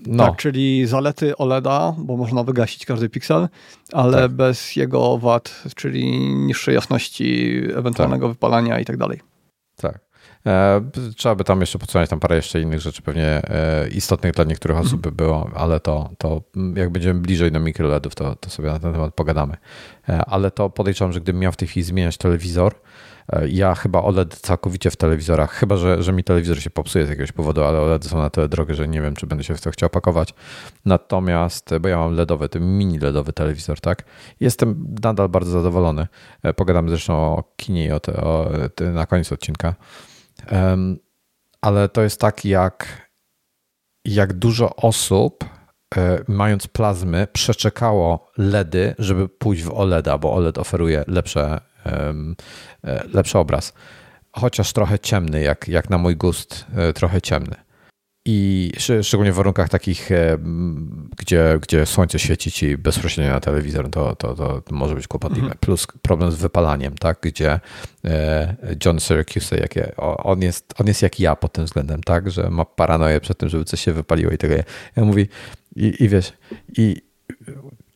No. 0.08 0.26
Tak, 0.26 0.36
czyli 0.36 0.88
zalety 0.88 1.38
OLEDa, 1.38 1.96
bo 1.98 2.18
można 2.18 2.44
wygasić 2.44 2.86
każdy 2.86 3.10
piksel, 3.10 3.48
ale 3.94 4.22
tak. 4.22 4.32
bez 4.32 4.76
jego 4.76 5.18
wad, 5.18 5.64
czyli 5.76 6.20
niższej 6.36 6.76
jasności, 6.76 7.62
ewentualnego 7.76 8.28
tak. 8.28 8.34
wypalania 8.34 8.80
i 8.80 8.86
tak 8.86 8.98
dalej. 8.98 9.20
Tak. 9.76 10.08
E, 10.46 10.82
trzeba 11.16 11.36
by 11.36 11.44
tam 11.44 11.60
jeszcze 11.60 11.80
podsumać 11.80 12.10
tam 12.10 12.20
parę 12.20 12.36
jeszcze 12.36 12.62
innych 12.62 12.80
rzeczy, 12.80 13.02
pewnie 13.02 13.26
e, 13.26 13.88
istotnych 13.88 14.34
dla 14.34 14.44
niektórych 14.44 14.78
osób 14.78 15.02
by 15.02 15.12
było, 15.12 15.50
ale 15.56 15.80
to, 15.80 16.10
to 16.18 16.42
jak 16.76 16.90
będziemy 16.90 17.20
bliżej 17.20 17.52
do 17.52 17.60
mikroLEDów, 17.60 18.16
to, 18.16 18.36
to 18.36 18.50
sobie 18.50 18.70
na 18.70 18.80
ten 18.80 18.94
temat 18.94 19.14
pogadamy. 19.14 19.58
E, 20.10 20.26
ale 20.26 20.52
to 20.52 20.70
podejrzewam, 20.70 21.14
że 21.14 21.22
gdybym 21.22 21.42
miał 21.42 21.52
w 21.52 21.58
tej 21.58 21.68
chwili 21.68 21.84
zmieniać 21.84 22.18
telewizor, 22.18 22.76
ja 23.50 23.76
chyba 23.76 24.02
OLED 24.02 24.36
całkowicie 24.36 24.92
w 24.92 24.96
telewizorach, 24.96 25.52
chyba 25.52 25.78
że, 25.78 26.04
że 26.04 26.14
mi 26.14 26.24
telewizor 26.24 26.62
się 26.62 26.70
popsuje 26.70 27.06
z 27.06 27.10
jakiegoś 27.10 27.32
powodu, 27.32 27.64
ale 27.64 27.82
OLEDy 27.82 28.10
są 28.10 28.18
na 28.18 28.30
tyle 28.30 28.50
drogie, 28.50 28.74
że 28.74 28.88
nie 28.88 29.02
wiem, 29.02 29.16
czy 29.16 29.28
będę 29.28 29.44
się 29.44 29.56
w 29.56 29.62
to 29.62 29.72
chciał 29.72 29.90
pakować. 29.90 30.34
Natomiast, 30.86 31.78
bo 31.82 31.88
ja 31.88 31.98
mam 31.98 32.14
LEDowy, 32.14 32.50
ten 32.50 32.78
mini 32.78 33.00
LEDowy 33.00 33.34
telewizor, 33.34 33.80
tak? 33.80 34.04
Jestem 34.40 34.96
nadal 35.04 35.30
bardzo 35.30 35.52
zadowolony. 35.52 36.08
E, 36.44 36.54
pogadamy 36.54 36.90
zresztą 36.90 37.14
o 37.14 37.44
kinie 37.56 37.86
i 37.86 37.92
o, 37.92 38.00
te, 38.00 38.22
o 38.22 38.50
te, 38.76 38.92
na 38.92 39.06
koniec 39.06 39.32
odcinka. 39.32 39.76
Um, 40.52 41.00
ale 41.62 41.90
to 41.90 42.02
jest 42.02 42.22
tak, 42.22 42.46
jak, 42.46 43.10
jak 44.06 44.34
dużo 44.34 44.76
osób 44.76 45.46
e, 45.98 46.24
mając 46.28 46.68
plazmy, 46.68 47.28
przeczekało 47.34 48.32
LEDy, 48.38 48.96
żeby 49.00 49.30
pójść 49.30 49.64
w 49.64 49.74
OLEDa, 49.74 50.18
bo 50.18 50.34
OLED 50.34 50.58
oferuje 50.58 51.04
lepsze 51.08 51.62
E, 51.77 51.77
lepszy 53.14 53.38
obraz. 53.38 53.74
chociaż 54.32 54.74
trochę 54.74 55.00
ciemny, 55.00 55.42
jak, 55.42 55.68
jak 55.68 55.90
na 55.90 55.98
mój 55.98 56.16
gust, 56.16 56.66
trochę 56.96 57.22
ciemny. 57.22 57.56
I 58.30 58.72
szczególnie 59.02 59.32
w 59.32 59.36
warunkach 59.36 59.70
takich, 59.70 60.10
gdzie, 61.18 61.60
gdzie 61.62 61.86
słońce 61.86 62.20
świeci 62.20 62.52
ci 62.52 62.78
bezpośrednio 62.78 63.34
na 63.34 63.40
telewizor, 63.40 63.90
to, 63.90 64.16
to, 64.16 64.36
to 64.36 64.62
może 64.72 64.96
być 64.96 65.08
kłopotliwe. 65.08 65.42
Mhm. 65.42 65.60
Plus 65.60 65.88
problem 66.02 66.32
z 66.32 66.36
wypalaniem, 66.36 66.96
tak? 66.96 67.18
gdzie 67.22 67.60
John 68.86 69.00
Syracuse, 69.00 69.58
jakie, 69.58 69.96
on, 70.18 70.42
jest, 70.42 70.74
on 70.80 70.88
jest 70.88 71.02
jak 71.02 71.20
ja 71.20 71.36
pod 71.36 71.54
tym 71.54 71.66
względem, 71.66 72.04
tak? 72.04 72.32
że 72.32 72.50
ma 72.50 72.66
paranoję 72.66 73.20
przed 73.20 73.38
tym, 73.38 73.50
żeby 73.50 73.66
coś 73.66 73.82
się 73.82 73.94
wypaliło 73.94 74.32
i 74.32 74.38
tego. 74.38 74.56
Ja 74.96 75.06
mówi, 75.06 75.28
i, 75.76 76.04
i 76.04 76.10
wiesz, 76.10 76.34
i 76.78 77.02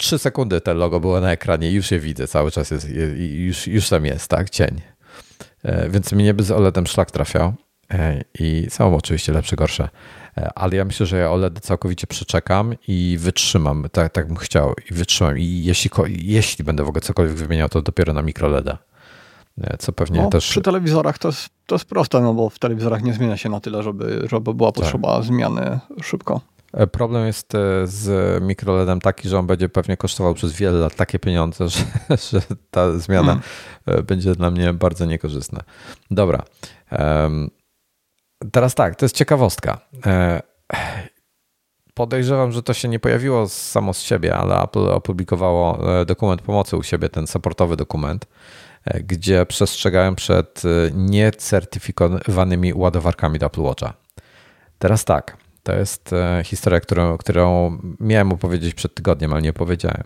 trzy 0.01 0.19
sekundy 0.19 0.61
te 0.61 0.73
logo 0.73 0.99
było 0.99 1.21
na 1.21 1.31
ekranie 1.31 1.71
i 1.71 1.73
już 1.73 1.91
je 1.91 1.99
widzę, 1.99 2.27
cały 2.27 2.51
czas 2.51 2.71
jest, 2.71 2.87
już, 3.19 3.67
już 3.67 3.89
tam 3.89 4.05
jest, 4.05 4.27
tak, 4.27 4.49
cień. 4.49 4.81
E, 5.63 5.89
więc 5.89 6.11
mnie 6.11 6.33
by 6.33 6.43
z 6.43 6.51
OLEDem 6.51 6.87
szlak 6.87 7.11
trafiał 7.11 7.53
e, 7.93 8.23
i 8.39 8.67
są 8.69 8.95
oczywiście 8.95 9.33
lepsze, 9.33 9.55
gorsze, 9.55 9.89
e, 10.37 10.49
ale 10.55 10.75
ja 10.75 10.85
myślę, 10.85 11.05
że 11.05 11.17
ja 11.17 11.31
OLED 11.31 11.59
całkowicie 11.59 12.07
przeczekam 12.07 12.73
i 12.87 13.17
wytrzymam, 13.19 13.85
tak, 13.91 14.13
tak 14.13 14.27
bym 14.27 14.37
chciał 14.37 14.73
i 14.91 14.93
wytrzymam 14.93 15.37
i 15.37 15.63
jeśli, 15.63 15.91
jeśli 16.07 16.65
będę 16.65 16.83
w 16.83 16.87
ogóle 16.87 17.01
cokolwiek 17.01 17.35
wymieniał, 17.35 17.69
to 17.69 17.81
dopiero 17.81 18.13
na 18.13 18.21
mikroleda. 18.21 18.77
Co 19.79 19.91
pewnie 19.91 20.21
no, 20.21 20.29
też. 20.29 20.49
Przy 20.49 20.61
telewizorach 20.61 21.17
to 21.17 21.27
jest, 21.27 21.49
to 21.65 21.75
jest 21.75 21.85
proste, 21.85 22.21
no 22.21 22.33
bo 22.33 22.49
w 22.49 22.59
telewizorach 22.59 23.03
nie 23.03 23.13
zmienia 23.13 23.37
się 23.37 23.49
na 23.49 23.59
tyle, 23.59 23.83
żeby, 23.83 24.27
żeby 24.31 24.53
była 24.53 24.71
tak. 24.71 24.83
potrzeba 24.83 25.15
tak. 25.15 25.25
zmiany 25.25 25.79
szybko. 26.03 26.41
E, 26.73 26.87
problem 26.87 27.27
jest 27.27 27.55
e, 27.55 27.87
z 27.87 28.43
mikroLEDem 28.43 29.01
taki, 29.01 29.29
że 29.29 29.39
on 29.39 29.47
będzie 29.47 29.69
pewnie 29.69 29.97
kosztował 29.97 30.33
przez 30.33 30.53
wiele 30.53 30.79
lat 30.79 30.95
takie 30.95 31.19
pieniądze, 31.19 31.67
że, 31.75 31.83
że 32.31 32.41
ta 32.71 32.99
zmiana 32.99 33.39
hmm. 33.85 34.05
będzie 34.05 34.35
dla 34.35 34.51
mnie 34.51 34.73
bardzo 34.73 35.05
niekorzystna. 35.05 35.63
Dobra. 36.11 36.43
Teraz 38.51 38.75
tak, 38.75 38.95
to 38.95 39.05
jest 39.05 39.15
ciekawostka. 39.15 39.79
Podejrzewam, 41.93 42.51
że 42.51 42.63
to 42.63 42.73
się 42.73 42.87
nie 42.87 42.99
pojawiło 42.99 43.49
samo 43.49 43.93
z 43.93 44.01
siebie, 44.01 44.35
ale 44.35 44.61
Apple 44.61 44.89
opublikowało 44.89 45.79
dokument 46.05 46.41
pomocy 46.41 46.77
u 46.77 46.83
siebie, 46.83 47.09
ten 47.09 47.27
supportowy 47.27 47.75
dokument, 47.75 48.25
gdzie 49.03 49.45
przestrzegają 49.45 50.15
przed 50.15 50.63
niecertyfikowanymi 50.93 52.73
ładowarkami 52.73 53.39
do 53.39 53.45
Apple 53.45 53.61
Watcha. 53.61 53.93
Teraz 54.79 55.05
tak, 55.05 55.37
to 55.63 55.75
jest 55.75 56.13
e, 56.13 56.41
historia, 56.45 56.79
którą, 56.79 57.17
którą 57.17 57.77
miałem 57.99 58.31
opowiedzieć 58.31 58.73
przed 58.73 58.95
tygodniem, 58.95 59.33
ale 59.33 59.41
nie 59.41 59.53
powiedziałem. 59.53 60.03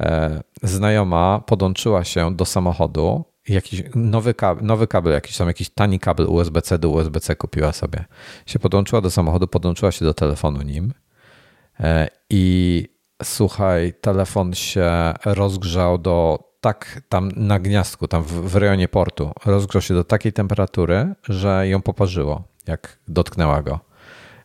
E, 0.00 0.42
znajoma 0.62 1.40
podłączyła 1.46 2.04
się 2.04 2.36
do 2.36 2.44
samochodu 2.44 3.24
jakiś 3.48 3.82
nowy 3.94 4.34
kabel, 4.34 4.64
nowy 4.64 4.86
kabel, 4.86 5.12
jakiś 5.12 5.36
tam 5.36 5.48
jakiś 5.48 5.70
tani 5.70 5.98
kabel 5.98 6.26
USB-C 6.26 6.78
do 6.78 6.90
USB-C 6.90 7.36
kupiła 7.36 7.72
sobie. 7.72 8.04
Się 8.46 8.58
podłączyła 8.58 9.00
do 9.00 9.10
samochodu, 9.10 9.48
podłączyła 9.48 9.92
się 9.92 10.04
do 10.04 10.14
telefonu 10.14 10.62
nim 10.62 10.92
e, 11.80 12.08
i 12.30 12.88
słuchaj, 13.22 13.94
telefon 14.00 14.54
się 14.54 15.14
rozgrzał 15.24 15.98
do 15.98 16.46
tak 16.60 17.02
tam 17.08 17.32
na 17.36 17.58
gniazdku, 17.58 18.08
tam 18.08 18.22
w, 18.22 18.32
w 18.32 18.56
rejonie 18.56 18.88
portu, 18.88 19.32
rozgrzał 19.44 19.82
się 19.82 19.94
do 19.94 20.04
takiej 20.04 20.32
temperatury, 20.32 21.14
że 21.22 21.68
ją 21.68 21.82
poparzyło, 21.82 22.42
jak 22.66 22.98
dotknęła 23.08 23.62
go. 23.62 23.80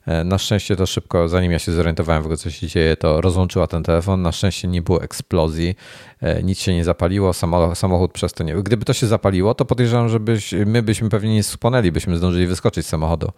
E, 0.06 0.24
na 0.24 0.38
szczęście 0.38 0.76
to 0.76 0.86
szybko, 0.86 1.28
zanim 1.28 1.52
ja 1.52 1.60
się 1.60 1.72
zorientowałem 1.72 2.24
w 2.24 2.26
ogóle, 2.26 2.38
co 2.38 2.50
się 2.50 2.68
dzieje, 2.68 2.98
to 2.98 3.22
rozłączyła 3.22 3.68
ten 3.68 3.84
telefon. 3.84 4.22
Na 4.22 4.32
szczęście 4.32 4.68
nie 4.68 4.82
było 4.82 5.04
eksplozji, 5.04 5.76
e, 6.22 6.44
nic 6.44 6.60
się 6.60 6.74
nie 6.74 6.84
zapaliło, 6.84 7.34
samochód 7.74 8.12
przez 8.12 8.34
to 8.34 8.44
nie. 8.44 8.56
Gdyby 8.56 8.86
to 8.86 8.94
się 8.94 9.08
zapaliło, 9.08 9.54
to 9.54 9.66
podejrzewam, 9.66 10.10
że 10.10 10.20
byś, 10.20 10.54
my 10.66 10.84
byśmy 10.84 11.10
pewnie 11.10 11.34
nie 11.34 11.44
spłonęli, 11.44 11.92
byśmy 11.92 12.18
zdążyli 12.18 12.48
wyskoczyć 12.48 12.86
z 12.86 12.90
samochodu. 12.90 13.32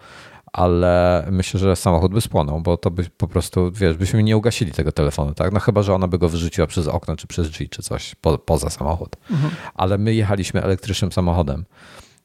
Ale 0.54 1.26
myślę, 1.32 1.60
że 1.60 1.76
samochód 1.76 2.14
by 2.14 2.22
spłonął, 2.22 2.62
bo 2.62 2.78
to 2.78 2.92
by 2.92 3.06
po 3.18 3.28
prostu, 3.28 3.72
wiesz, 3.72 3.98
byśmy 3.98 4.24
nie 4.24 4.38
ugasili 4.38 4.72
tego 4.72 4.92
telefonu, 4.92 5.34
tak? 5.34 5.54
No 5.54 5.60
chyba, 5.60 5.84
że 5.84 5.94
ona 5.94 6.08
by 6.08 6.18
go 6.18 6.30
wyrzuciła 6.30 6.68
przez 6.68 6.88
okno, 6.88 7.16
czy 7.16 7.28
przez 7.28 7.50
drzwi, 7.50 7.70
czy 7.70 7.82
coś 7.82 8.16
po, 8.16 8.38
poza 8.38 8.70
samochód. 8.70 9.16
Mhm. 9.32 9.52
Ale 9.74 9.98
my 9.98 10.14
jechaliśmy 10.14 10.64
elektrycznym 10.64 11.12
samochodem 11.12 11.66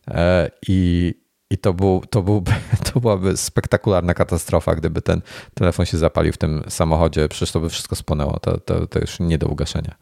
e, 0.09 0.51
i 0.69 1.15
i 1.51 1.59
to, 1.59 1.73
był, 1.75 2.03
to, 2.11 2.23
był, 2.23 2.43
to 2.93 3.01
byłaby 3.01 3.37
spektakularna 3.37 4.15
katastrofa, 4.15 4.75
gdyby 4.75 5.03
ten 5.03 5.23
telefon 5.55 5.87
się 5.87 5.99
zapalił 5.99 6.33
w 6.33 6.39
tym 6.39 6.63
samochodzie. 6.69 7.29
Przecież 7.29 7.53
to 7.53 7.61
by 7.61 7.69
wszystko 7.69 7.97
spłonęło. 7.97 8.39
To, 8.39 8.61
to, 8.61 8.87
to 8.87 8.99
już 8.99 9.21
nie 9.21 9.39
do 9.39 9.47
ugaszenia. 9.47 9.95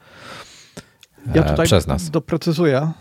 Ja 1.34 1.44
e, 1.44 1.50
tutaj 1.50 1.66
przez 1.66 1.86
nas. 1.86 2.10
doprecyzuję, 2.10 2.92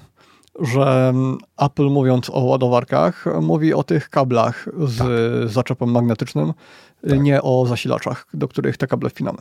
że 0.59 1.13
Apple 1.57 1.84
mówiąc 1.85 2.30
o 2.30 2.39
ładowarkach, 2.39 3.26
mówi 3.41 3.73
o 3.73 3.84
tych 3.84 4.09
kablach 4.09 4.69
z 4.77 4.97
tak. 4.97 5.07
zaczepem 5.51 5.91
magnetycznym, 5.91 6.53
tak. 7.09 7.19
nie 7.19 7.41
o 7.41 7.65
zasilaczach, 7.65 8.27
do 8.34 8.47
których 8.47 8.77
te 8.77 8.88
kable 8.88 9.09
wpinamy. 9.09 9.38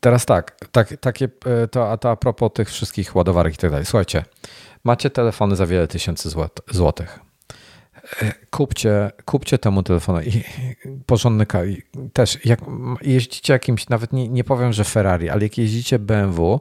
Teraz 0.00 0.26
tak, 0.26 0.56
tak 0.72 0.96
takie, 1.00 1.28
e, 1.44 1.68
to, 1.68 1.98
to 1.98 2.10
a 2.10 2.16
propos 2.16 2.50
tych 2.54 2.68
wszystkich 2.68 3.16
ładowarek 3.16 3.54
i 3.54 3.56
tak 3.56 3.70
dalej. 3.70 3.86
Słuchajcie, 3.86 4.24
macie 4.84 5.10
telefony 5.10 5.56
za 5.56 5.66
wiele 5.66 5.88
tysięcy 5.88 6.30
złotych 6.70 7.20
kupcie, 8.50 9.10
kupcie 9.24 9.58
temu 9.58 9.82
telefonu 9.82 10.20
i 10.20 10.44
porządny 11.06 11.46
też 12.12 12.38
jak 12.44 12.60
jeździcie 13.02 13.52
jakimś, 13.52 13.88
nawet 13.88 14.12
nie, 14.12 14.28
nie 14.28 14.44
powiem, 14.44 14.72
że 14.72 14.84
Ferrari, 14.84 15.28
ale 15.28 15.42
jak 15.42 15.58
jeździcie 15.58 15.98
BMW, 15.98 16.60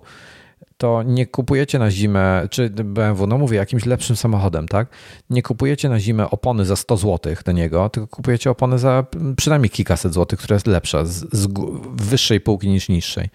to 0.78 1.04
nie 1.04 1.26
kupujecie 1.26 1.80
na 1.80 1.92
zimę, 1.92 2.48
czy 2.50 2.70
BMW, 2.70 3.28
no 3.28 3.38
mówię, 3.38 3.58
jakimś 3.58 3.86
lepszym 3.86 4.16
samochodem, 4.16 4.68
tak? 4.68 4.88
Nie 5.30 5.42
kupujecie 5.42 5.90
na 5.90 6.00
zimę 6.00 6.30
opony 6.30 6.66
za 6.66 6.76
100 6.76 6.98
zł 6.98 7.36
do 7.46 7.52
niego, 7.52 7.90
tylko 7.90 8.08
kupujecie 8.08 8.52
opony 8.52 8.80
za 8.80 9.06
przynajmniej 9.38 9.70
kilkaset 9.70 10.14
złotych, 10.14 10.40
która 10.40 10.56
jest 10.56 10.68
lepsza, 10.68 11.06
z, 11.06 11.26
z 11.32 11.48
wyższej 11.94 12.42
półki 12.42 12.70
niż 12.70 12.90
niższej. 12.90 13.30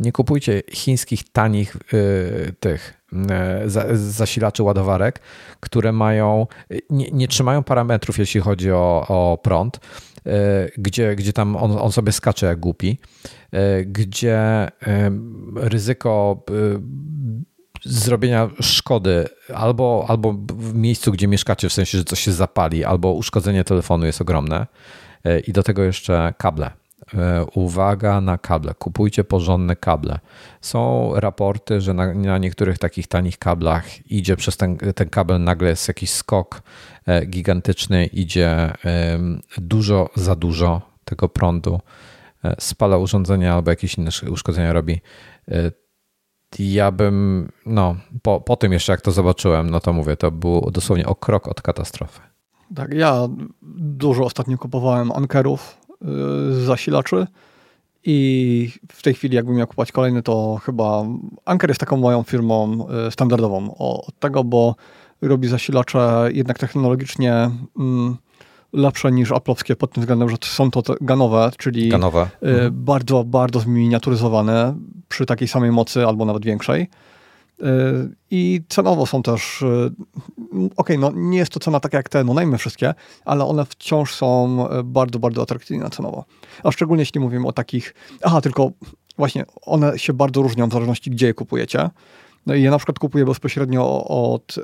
Nie 0.00 0.12
kupujcie 0.12 0.62
chińskich, 0.72 1.32
tanich 1.32 1.76
yy, 1.92 2.52
tych 2.60 3.01
zasilaczy 3.94 4.62
ładowarek, 4.62 5.20
które 5.60 5.92
mają, 5.92 6.46
nie, 6.90 7.10
nie 7.10 7.28
trzymają 7.28 7.62
parametrów, 7.62 8.18
jeśli 8.18 8.40
chodzi 8.40 8.72
o, 8.72 9.06
o 9.08 9.38
prąd, 9.42 9.80
yy, 10.24 10.32
gdzie, 10.76 11.16
gdzie 11.16 11.32
tam 11.32 11.56
on, 11.56 11.78
on 11.78 11.92
sobie 11.92 12.12
skacze 12.12 12.46
jak 12.46 12.60
głupi 12.60 12.98
E, 13.52 13.84
gdzie 13.84 14.68
ryzyko 15.54 16.44
e, 16.50 16.52
zrobienia 17.84 18.50
szkody 18.60 19.28
albo, 19.54 20.04
albo 20.08 20.32
w 20.48 20.74
miejscu, 20.74 21.12
gdzie 21.12 21.28
mieszkacie, 21.28 21.68
w 21.68 21.72
sensie, 21.72 21.98
że 21.98 22.04
coś 22.04 22.20
się 22.20 22.32
zapali, 22.32 22.84
albo 22.84 23.12
uszkodzenie 23.12 23.64
telefonu 23.64 24.06
jest 24.06 24.20
ogromne. 24.20 24.66
E, 25.24 25.40
I 25.40 25.52
do 25.52 25.62
tego 25.62 25.82
jeszcze 25.82 26.34
kable. 26.38 26.70
Uwaga 27.54 28.20
na 28.20 28.38
kable. 28.38 28.74
Kupujcie 28.74 29.24
porządne 29.24 29.76
kable. 29.76 30.18
Są 30.60 31.12
raporty, 31.14 31.80
że 31.80 31.94
na, 31.94 32.14
na 32.14 32.38
niektórych 32.38 32.78
takich 32.78 33.06
tanich 33.06 33.38
kablach 33.38 34.10
idzie 34.10 34.36
przez 34.36 34.56
ten, 34.56 34.76
ten 34.76 35.08
kabel 35.08 35.44
nagle 35.44 35.68
jest 35.68 35.88
jakiś 35.88 36.10
skok 36.10 36.62
gigantyczny, 37.26 38.06
idzie 38.06 38.72
dużo 39.58 40.10
za 40.16 40.36
dużo 40.36 40.80
tego 41.04 41.28
prądu 41.28 41.80
E, 42.44 42.56
spala 42.58 42.96
urządzenia 42.96 43.54
albo 43.54 43.70
jakieś 43.70 43.94
inne 43.98 44.10
uszkodzenia 44.30 44.72
robi. 44.72 45.00
E, 45.48 45.72
ja 46.58 46.90
bym, 46.90 47.48
no, 47.66 47.96
po, 48.22 48.40
po 48.40 48.56
tym 48.56 48.72
jeszcze 48.72 48.92
jak 48.92 49.00
to 49.00 49.12
zobaczyłem, 49.12 49.70
no 49.70 49.80
to 49.80 49.92
mówię, 49.92 50.16
to 50.16 50.30
było 50.30 50.70
dosłownie 50.70 51.06
o 51.06 51.14
krok 51.14 51.48
od 51.48 51.62
katastrofy. 51.62 52.20
Tak, 52.74 52.94
ja 52.94 53.28
dużo 53.76 54.24
ostatnio 54.24 54.58
kupowałem 54.58 55.12
ankerów 55.12 55.78
zasilaczy 56.50 57.26
i 58.04 58.70
w 58.92 59.02
tej 59.02 59.14
chwili 59.14 59.36
jakbym 59.36 59.56
miał 59.56 59.66
kupować 59.66 59.92
kolejny, 59.92 60.22
to 60.22 60.60
chyba 60.64 61.04
Anker 61.44 61.70
jest 61.70 61.80
taką 61.80 61.96
moją 61.96 62.22
firmą 62.22 62.86
e, 62.88 63.10
standardową 63.10 63.74
od 63.78 64.18
tego, 64.18 64.44
bo 64.44 64.74
robi 65.22 65.48
zasilacze 65.48 66.28
jednak 66.32 66.58
technologicznie 66.58 67.50
mm, 67.78 68.16
lepsze 68.72 69.12
niż 69.12 69.30
Apple'owskie 69.30 69.74
pod 69.74 69.92
tym 69.92 70.00
względem, 70.00 70.28
że 70.28 70.36
są 70.44 70.70
to 70.70 70.82
ganowe, 71.00 71.50
czyli 71.58 71.88
ganowe. 71.88 72.30
Y, 72.42 72.46
mhm. 72.46 72.84
bardzo, 72.84 73.24
bardzo 73.24 73.60
zminiaturyzowane 73.60 74.74
przy 75.08 75.26
takiej 75.26 75.48
samej 75.48 75.72
mocy 75.72 76.06
albo 76.06 76.24
nawet 76.24 76.44
większej. 76.44 76.86
Y, 77.62 77.66
I 78.30 78.60
cenowo 78.68 79.06
są 79.06 79.22
też, 79.22 79.62
y, 79.62 79.90
ok, 80.76 80.88
no 80.98 81.10
nie 81.14 81.38
jest 81.38 81.52
to 81.52 81.60
cena 81.60 81.80
taka 81.80 81.96
jak 81.96 82.08
te, 82.08 82.24
no 82.24 82.58
wszystkie, 82.58 82.94
ale 83.24 83.44
one 83.44 83.64
wciąż 83.64 84.14
są 84.14 84.66
bardzo, 84.84 85.18
bardzo 85.18 85.42
atrakcyjne 85.42 85.90
cenowo. 85.90 86.24
A 86.64 86.72
szczególnie 86.72 87.02
jeśli 87.02 87.20
mówimy 87.20 87.46
o 87.46 87.52
takich, 87.52 87.94
aha, 88.22 88.40
tylko 88.40 88.70
właśnie 89.18 89.44
one 89.62 89.98
się 89.98 90.12
bardzo 90.12 90.42
różnią 90.42 90.68
w 90.68 90.72
zależności 90.72 91.10
gdzie 91.10 91.26
je 91.26 91.34
kupujecie. 91.34 91.90
No 92.46 92.54
i 92.54 92.62
ja 92.62 92.70
na 92.70 92.78
przykład 92.78 92.98
kupuję 92.98 93.24
bezpośrednio 93.24 94.04
od 94.04 94.56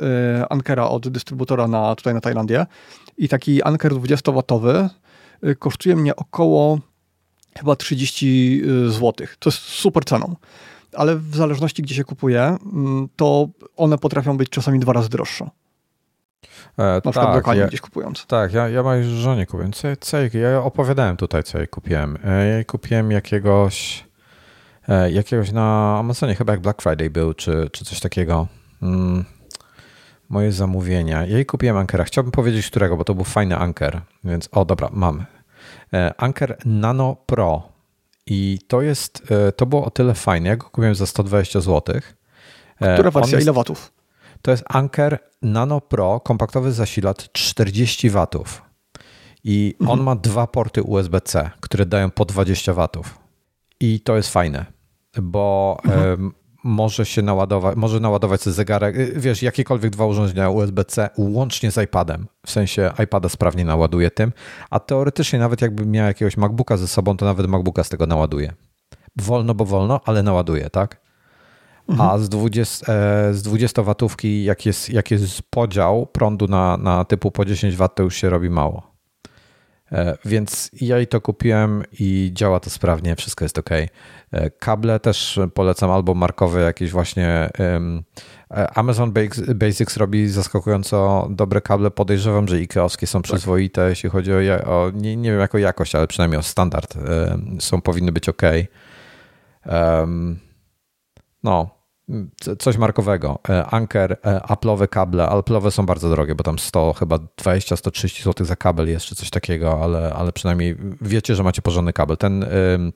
Ankera, 0.50 0.88
od 0.88 1.08
dystrybutora 1.08 1.68
na, 1.68 1.94
tutaj 1.94 2.14
na 2.14 2.20
Tajlandię 2.20 2.66
i 3.18 3.28
taki 3.28 3.62
Anker 3.62 3.92
20W 3.92 4.88
y, 5.44 5.56
kosztuje 5.56 5.96
mnie 5.96 6.16
około 6.16 6.78
chyba 7.58 7.76
30 7.76 8.62
y, 8.64 8.90
zł. 8.90 9.26
To 9.38 9.50
jest 9.50 9.58
super 9.58 10.04
ceną. 10.04 10.36
Ale 10.98 11.16
w 11.16 11.36
zależności 11.36 11.82
gdzie 11.82 11.94
się 11.94 12.04
kupuje, 12.04 12.42
mm, 12.42 13.08
to 13.16 13.48
one 13.76 13.98
potrafią 13.98 14.36
być 14.36 14.50
czasami 14.50 14.78
dwa 14.78 14.92
razy 14.92 15.08
droższe. 15.08 15.44
E, 16.78 16.82
Na 16.82 17.00
tak, 17.00 17.12
przykład 17.12 17.34
lokalnie 17.34 17.60
ja, 17.60 17.68
gdzieś 17.68 17.80
kupując. 17.80 18.26
Tak, 18.26 18.52
ja, 18.52 18.68
ja 18.68 18.82
mojej 18.82 19.04
żonie 19.04 19.46
kupiłem. 19.46 19.72
Co, 20.00 20.18
ja 20.18 20.62
opowiadałem 20.62 21.16
tutaj, 21.16 21.42
co 21.42 21.58
jej 21.58 21.68
kupiłem. 21.68 22.18
E, 22.24 22.30
ja 22.30 22.54
jej 22.54 22.64
kupiłem 22.64 23.10
jakiegoś 23.10 24.04
e, 24.88 25.10
jakiegoś 25.10 25.52
na 25.52 25.96
Amazonie, 25.98 26.34
chyba 26.34 26.52
jak 26.52 26.60
Black 26.60 26.82
Friday 26.82 27.10
był, 27.10 27.34
czy, 27.34 27.68
czy 27.72 27.84
coś 27.84 28.00
takiego. 28.00 28.46
Mm, 28.82 29.24
moje 30.28 30.52
zamówienia. 30.52 31.26
Ja 31.26 31.36
jej 31.36 31.46
kupiłem 31.46 31.76
Ankera. 31.76 32.04
Chciałbym 32.04 32.32
powiedzieć, 32.32 32.66
którego, 32.66 32.96
bo 32.96 33.04
to 33.04 33.14
był 33.14 33.24
fajny 33.24 33.56
Anker. 33.56 34.00
Więc, 34.24 34.48
o 34.52 34.64
dobra, 34.64 34.88
mam. 34.92 35.24
E, 35.92 36.14
Anker 36.16 36.58
Nano 36.64 37.16
Pro. 37.26 37.77
I 38.30 38.58
to 38.68 38.82
jest, 38.82 39.22
to 39.56 39.66
było 39.66 39.84
o 39.84 39.90
tyle 39.90 40.14
fajne. 40.14 40.48
Ja 40.48 40.56
go 40.56 40.70
kupiłem 40.70 40.94
za 40.94 41.06
120 41.06 41.60
zł. 41.60 42.00
Która 42.76 43.10
wersja? 43.10 43.36
Jest, 43.36 43.44
Ile 43.44 43.52
watów? 43.52 43.92
To 44.42 44.50
jest 44.50 44.64
Anker 44.68 45.18
Nano 45.42 45.80
Pro, 45.80 46.20
kompaktowy 46.20 46.72
zasilacz 46.72 47.32
40 47.32 48.10
watów. 48.10 48.62
I 49.44 49.74
mhm. 49.80 49.98
on 49.98 50.04
ma 50.04 50.16
dwa 50.16 50.46
porty 50.46 50.82
USB-C, 50.82 51.50
które 51.60 51.86
dają 51.86 52.10
po 52.10 52.24
20 52.24 52.74
watów. 52.74 53.18
I 53.80 54.00
to 54.00 54.16
jest 54.16 54.32
fajne, 54.32 54.66
bo 55.22 55.78
mhm. 55.84 56.32
Może 56.64 57.06
się 57.06 57.22
naładować, 57.22 57.76
może 57.76 58.00
naładować 58.00 58.42
sobie 58.42 58.54
zegarek, 58.54 58.96
y, 58.96 59.12
wiesz, 59.16 59.42
jakiekolwiek 59.42 59.90
dwa 59.90 60.06
urządzenia 60.06 60.50
USB-C 60.50 61.10
łącznie 61.18 61.70
z 61.70 61.78
iPadem. 61.78 62.26
W 62.46 62.50
sensie 62.50 62.92
iPada 63.04 63.28
sprawnie 63.28 63.64
naładuje 63.64 64.10
tym, 64.10 64.32
a 64.70 64.80
teoretycznie 64.80 65.38
nawet 65.38 65.62
jakby 65.62 65.86
miał 65.86 66.06
jakiegoś 66.06 66.36
MacBooka 66.36 66.76
ze 66.76 66.88
sobą, 66.88 67.16
to 67.16 67.24
nawet 67.24 67.46
MacBooka 67.46 67.84
z 67.84 67.88
tego 67.88 68.06
naładuje. 68.06 68.52
Wolno, 69.16 69.54
bo 69.54 69.64
wolno, 69.64 70.00
ale 70.04 70.22
naładuje, 70.22 70.70
tak? 70.70 71.00
Mhm. 71.88 72.10
A 72.10 72.18
z 72.18 72.28
20, 72.28 72.92
e, 72.92 73.34
z 73.34 73.42
20 73.42 73.82
watówki, 73.82 74.44
jak 74.44 74.66
jest, 74.66 74.90
jak 74.90 75.10
jest 75.10 75.42
podział 75.50 76.06
prądu 76.06 76.46
na, 76.46 76.76
na 76.76 77.04
typu 77.04 77.30
po 77.30 77.44
10 77.44 77.76
W, 77.76 77.88
to 77.94 78.02
już 78.02 78.14
się 78.14 78.30
robi 78.30 78.50
mało. 78.50 78.97
E, 79.92 80.18
więc 80.24 80.70
ja 80.80 80.96
jej 80.96 81.06
to 81.06 81.20
kupiłem 81.20 81.82
i 82.00 82.30
działa 82.32 82.60
to 82.60 82.70
sprawnie, 82.70 83.16
wszystko 83.16 83.44
jest 83.44 83.58
ok. 83.58 83.70
E, 83.70 84.50
kable 84.50 85.00
też 85.00 85.40
polecam 85.54 85.90
albo 85.90 86.14
markowe 86.14 86.60
jakieś 86.60 86.90
właśnie. 86.90 87.50
Amazon 88.74 89.12
Basics 89.54 89.96
robi 89.96 90.28
zaskakująco 90.28 91.28
dobre 91.30 91.60
kable. 91.60 91.90
Podejrzewam, 91.90 92.48
że 92.48 92.56
IKEA-owskie 92.56 93.06
są 93.06 93.22
tak. 93.22 93.24
przyzwoite, 93.24 93.88
jeśli 93.88 94.10
chodzi 94.10 94.32
o, 94.32 94.64
o 94.64 94.90
nie, 94.90 95.16
nie 95.16 95.30
wiem 95.30 95.40
jako 95.40 95.58
jakość, 95.58 95.94
ale 95.94 96.06
przynajmniej 96.06 96.38
o 96.38 96.42
standard. 96.42 96.94
Są, 97.60 97.80
powinny 97.80 98.12
być 98.12 98.28
ok. 98.28 98.42
No, 101.42 101.77
coś 102.58 102.76
markowego. 102.76 103.38
E, 103.48 103.66
Anker, 103.66 104.12
e, 104.12 104.40
Apple'owe 104.48 104.88
kable. 104.88 105.24
Apple'owe 105.24 105.70
są 105.70 105.86
bardzo 105.86 106.10
drogie, 106.10 106.34
bo 106.34 106.44
tam 106.44 106.58
100, 106.58 106.92
chyba 106.92 107.16
20-130 107.16 108.24
zł 108.24 108.46
za 108.46 108.56
kabel 108.56 108.88
jest, 108.88 109.06
czy 109.06 109.14
coś 109.14 109.30
takiego, 109.30 109.82
ale, 109.82 110.12
ale 110.14 110.32
przynajmniej 110.32 110.76
wiecie, 111.00 111.34
że 111.34 111.42
macie 111.42 111.62
porządny 111.62 111.92
kabel. 111.92 112.16
Ten 112.16 112.44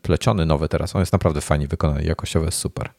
pleciony 0.03 0.47
nowy 0.47 0.69
teraz, 0.69 0.97
on 0.97 1.03
jest 1.03 1.13
naprawdę 1.13 1.41
fajnie 1.41 1.69
wykonany, 1.69 2.05
jakościowo 2.05 2.47
jest 2.47 2.59
super. 2.59 2.91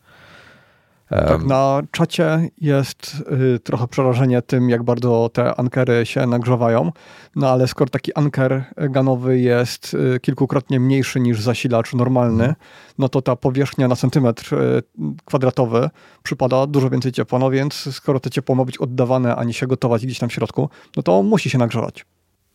Tak, 1.27 1.43
na 1.43 1.81
czacie 1.91 2.49
jest 2.61 3.23
y, 3.55 3.59
trochę 3.59 3.87
przerażenie 3.87 4.41
tym, 4.41 4.69
jak 4.69 4.83
bardzo 4.83 5.29
te 5.33 5.55
ankery 5.55 6.05
się 6.05 6.27
nagrzewają, 6.27 6.91
no 7.35 7.49
ale 7.49 7.67
skoro 7.67 7.89
taki 7.89 8.13
anker 8.13 8.63
ganowy 8.77 9.39
jest 9.39 9.93
y, 9.93 10.19
kilkukrotnie 10.19 10.79
mniejszy 10.79 11.19
niż 11.19 11.41
zasilacz 11.41 11.93
normalny, 11.93 12.43
mhm. 12.43 12.55
no 12.97 13.09
to 13.09 13.21
ta 13.21 13.35
powierzchnia 13.35 13.87
na 13.87 13.95
centymetr 13.95 14.53
y, 14.53 14.83
kwadratowy 15.25 15.89
przypada 16.23 16.67
dużo 16.67 16.89
więcej 16.89 17.11
ciepła, 17.11 17.39
no 17.39 17.49
więc 17.49 17.95
skoro 17.95 18.19
to 18.19 18.29
ciepło 18.29 18.55
ma 18.55 18.65
być 18.65 18.77
oddawane, 18.77 19.35
a 19.35 19.43
nie 19.43 19.53
się 19.53 19.67
gotować 19.67 20.05
gdzieś 20.05 20.19
tam 20.19 20.29
w 20.29 20.33
środku, 20.33 20.69
no 20.97 21.03
to 21.03 21.23
musi 21.23 21.49
się 21.49 21.57
nagrzewać. 21.57 22.05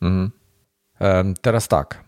Mhm. 0.03 0.31
Teraz 1.43 1.69
tak, 1.69 2.08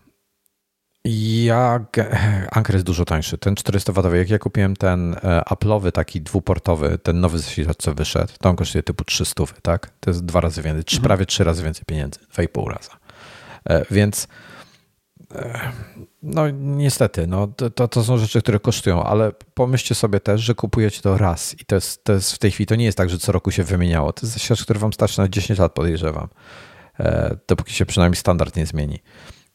ja, 1.05 1.85
Anker 2.51 2.75
jest 2.75 2.85
dużo 2.85 3.05
tańszy. 3.05 3.37
Ten 3.37 3.55
400W, 3.55 4.13
jak 4.13 4.29
ja 4.29 4.39
kupiłem 4.39 4.75
ten 4.75 5.13
e, 5.13 5.41
Apple'owy, 5.49 5.91
taki 5.91 6.21
dwuportowy, 6.21 6.97
ten 6.97 7.19
nowy 7.19 7.39
zasilacz, 7.39 7.77
co 7.77 7.93
wyszedł, 7.93 8.33
to 8.39 8.49
on 8.49 8.55
kosztuje 8.55 8.83
typu 8.83 9.03
300, 9.03 9.43
tak? 9.61 9.91
To 9.99 10.09
jest 10.09 10.25
dwa 10.25 10.41
razy 10.41 10.61
więcej, 10.61 10.83
mhm. 10.87 11.03
prawie 11.03 11.25
trzy 11.25 11.43
razy 11.43 11.63
więcej 11.63 11.83
pieniędzy, 11.85 12.19
dwa 12.33 12.43
i 12.43 12.47
pół 12.47 12.69
raza. 12.69 12.97
E, 13.65 13.85
więc 13.91 14.27
e, 15.35 15.71
no 16.23 16.49
niestety, 16.49 17.27
no, 17.27 17.47
to, 17.47 17.87
to 17.87 18.03
są 18.03 18.17
rzeczy, 18.17 18.41
które 18.41 18.59
kosztują, 18.59 19.03
ale 19.03 19.31
pomyślcie 19.53 19.95
sobie 19.95 20.19
też, 20.19 20.41
że 20.41 20.55
kupujecie 20.55 21.01
to 21.01 21.17
raz 21.17 21.61
i 21.61 21.65
to 21.65 21.75
jest, 21.75 22.03
to 22.03 22.13
jest 22.13 22.31
w 22.31 22.37
tej 22.37 22.51
chwili, 22.51 22.67
to 22.67 22.75
nie 22.75 22.85
jest 22.85 22.97
tak, 22.97 23.09
że 23.09 23.17
co 23.17 23.31
roku 23.31 23.51
się 23.51 23.63
wymieniało. 23.63 24.13
To 24.13 24.25
jest 24.25 24.33
zasilacz, 24.33 24.63
który 24.63 24.79
wam 24.79 24.93
starczy 24.93 25.19
na 25.19 25.27
10 25.27 25.59
lat, 25.59 25.73
podejrzewam, 25.73 26.27
dopóki 27.47 27.73
się 27.73 27.85
przynajmniej 27.85 28.17
standard 28.17 28.55
nie 28.55 28.65
zmieni. 28.65 28.99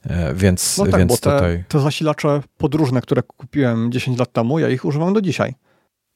E, 0.06 0.34
więc, 0.34 0.78
no 0.78 0.84
tak, 0.86 0.98
więc 0.98 1.12
bo 1.12 1.16
te, 1.16 1.36
tutaj... 1.36 1.64
te 1.68 1.80
zasilacze 1.80 2.42
podróżne, 2.58 3.00
które 3.00 3.22
kupiłem 3.22 3.92
10 3.92 4.18
lat 4.18 4.32
temu, 4.32 4.58
ja 4.58 4.68
ich 4.68 4.84
używam 4.84 5.14
do 5.14 5.20
dzisiaj. 5.20 5.54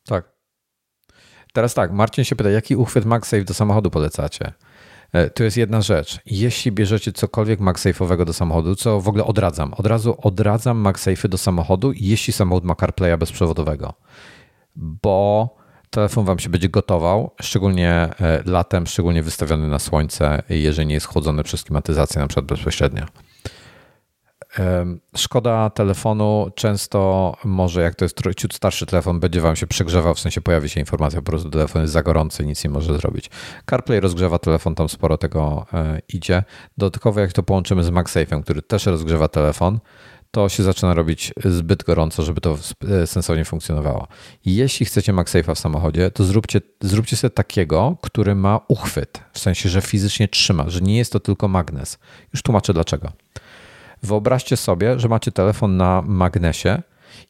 Tak. 0.07 0.33
Teraz 1.53 1.75
tak, 1.75 1.93
Marcin 1.93 2.25
się 2.25 2.37
pyta, 2.37 2.51
jaki 2.51 2.77
uchwyt 2.77 3.05
MagSafe 3.05 3.45
do 3.45 3.55
samochodu 3.55 3.91
polecacie? 3.91 4.53
E, 5.12 5.31
to 5.31 5.45
jest 5.45 5.57
jedna 5.57 5.83
rzecz. 5.83 6.19
Jeśli 6.27 6.73
bierzecie 6.73 7.12
cokolwiek 7.12 7.61
MagSafe'owego 7.61 8.25
do 8.25 8.33
samochodu, 8.33 8.77
co 8.77 9.01
w 9.01 9.09
ogóle 9.09 9.25
odradzam, 9.25 9.75
od 9.75 9.87
razu 9.87 10.17
odradzam 10.23 10.85
MagSafe'y 10.85 11.29
do 11.29 11.39
samochodu, 11.39 11.93
jeśli 11.97 12.33
samochód 12.33 12.65
ma 12.65 12.75
CarPlaya 12.75 13.17
bezprzewodowego, 13.19 13.95
bo 14.77 15.49
telefon 15.91 16.25
wam 16.25 16.39
się 16.39 16.49
będzie 16.49 16.69
gotował, 16.69 17.31
szczególnie 17.43 17.91
e, 18.21 18.43
latem, 18.47 18.87
szczególnie 18.87 19.23
wystawiony 19.23 19.69
na 19.69 19.79
słońce, 19.79 20.43
jeżeli 20.49 20.89
nie 20.89 20.95
jest 20.95 21.07
chłodzony 21.07 21.43
przez 21.43 21.62
klimatyzację 21.62 22.21
na 22.21 22.27
przykład 22.27 22.47
bezpośrednio. 22.47 23.05
Szkoda 25.16 25.70
telefonu 25.70 26.51
często 26.55 27.36
może, 27.44 27.82
jak 27.82 27.94
to 27.94 28.05
jest 28.05 28.16
ciut 28.36 28.55
starszy 28.55 28.86
telefon, 28.86 29.20
będzie 29.20 29.40
wam 29.40 29.56
się 29.56 29.66
przegrzewał, 29.66 30.14
w 30.14 30.20
sensie 30.20 30.40
pojawi 30.40 30.68
się 30.68 30.81
informacja, 30.81 31.20
po 31.20 31.31
prostu 31.31 31.51
telefon 31.51 31.82
jest 31.82 31.93
za 31.93 32.02
gorący, 32.02 32.47
nic 32.47 32.64
nie 32.64 32.70
może 32.70 32.94
zrobić. 32.98 33.31
CarPlay 33.70 34.01
rozgrzewa 34.01 34.39
telefon, 34.39 34.74
tam 34.74 34.89
sporo 34.89 35.18
tego 35.18 35.66
e, 35.72 36.01
idzie. 36.09 36.44
Dodatkowo 36.78 37.20
jak 37.20 37.32
to 37.32 37.43
połączymy 37.43 37.85
z 37.85 37.90
MagSafe'em, 37.90 38.43
który 38.43 38.62
też 38.62 38.86
rozgrzewa 38.86 39.28
telefon, 39.28 39.81
to 40.31 40.48
się 40.48 40.62
zaczyna 40.62 40.94
robić 40.94 41.32
zbyt 41.44 41.85
gorąco, 41.85 42.22
żeby 42.22 42.40
to 42.40 42.59
e, 43.02 43.06
sensownie 43.06 43.44
funkcjonowało. 43.44 44.09
Jeśli 44.44 44.86
chcecie 44.86 45.12
MagSafe'a 45.12 45.55
w 45.55 45.59
samochodzie, 45.59 46.10
to 46.10 46.24
zróbcie, 46.24 46.60
zróbcie 46.81 47.16
sobie 47.16 47.31
takiego, 47.31 47.97
który 48.02 48.35
ma 48.35 48.60
uchwyt, 48.68 49.20
w 49.32 49.39
sensie, 49.39 49.68
że 49.68 49.81
fizycznie 49.82 50.28
trzyma, 50.28 50.64
że 50.68 50.81
nie 50.81 50.97
jest 50.97 51.12
to 51.12 51.20
tylko 51.20 51.48
magnes. 51.48 51.98
Już 52.32 52.43
tłumaczę 52.43 52.72
dlaczego. 52.72 53.12
Wyobraźcie 54.02 54.56
sobie, 54.56 54.98
że 54.98 55.09
macie 55.09 55.32
telefon 55.32 55.77
na 55.77 56.02
magnesie 56.02 56.82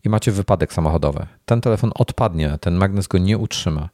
i 0.05 0.09
macie 0.09 0.33
wypadek 0.33 0.73
samochodowy. 0.73 1.27
Ten 1.45 1.61
telefon 1.61 1.93
odpadnie, 1.95 2.59
ten 2.61 2.75
magnes 2.75 3.07
go 3.07 3.19
nie 3.19 3.39
utrzyma. 3.39 3.89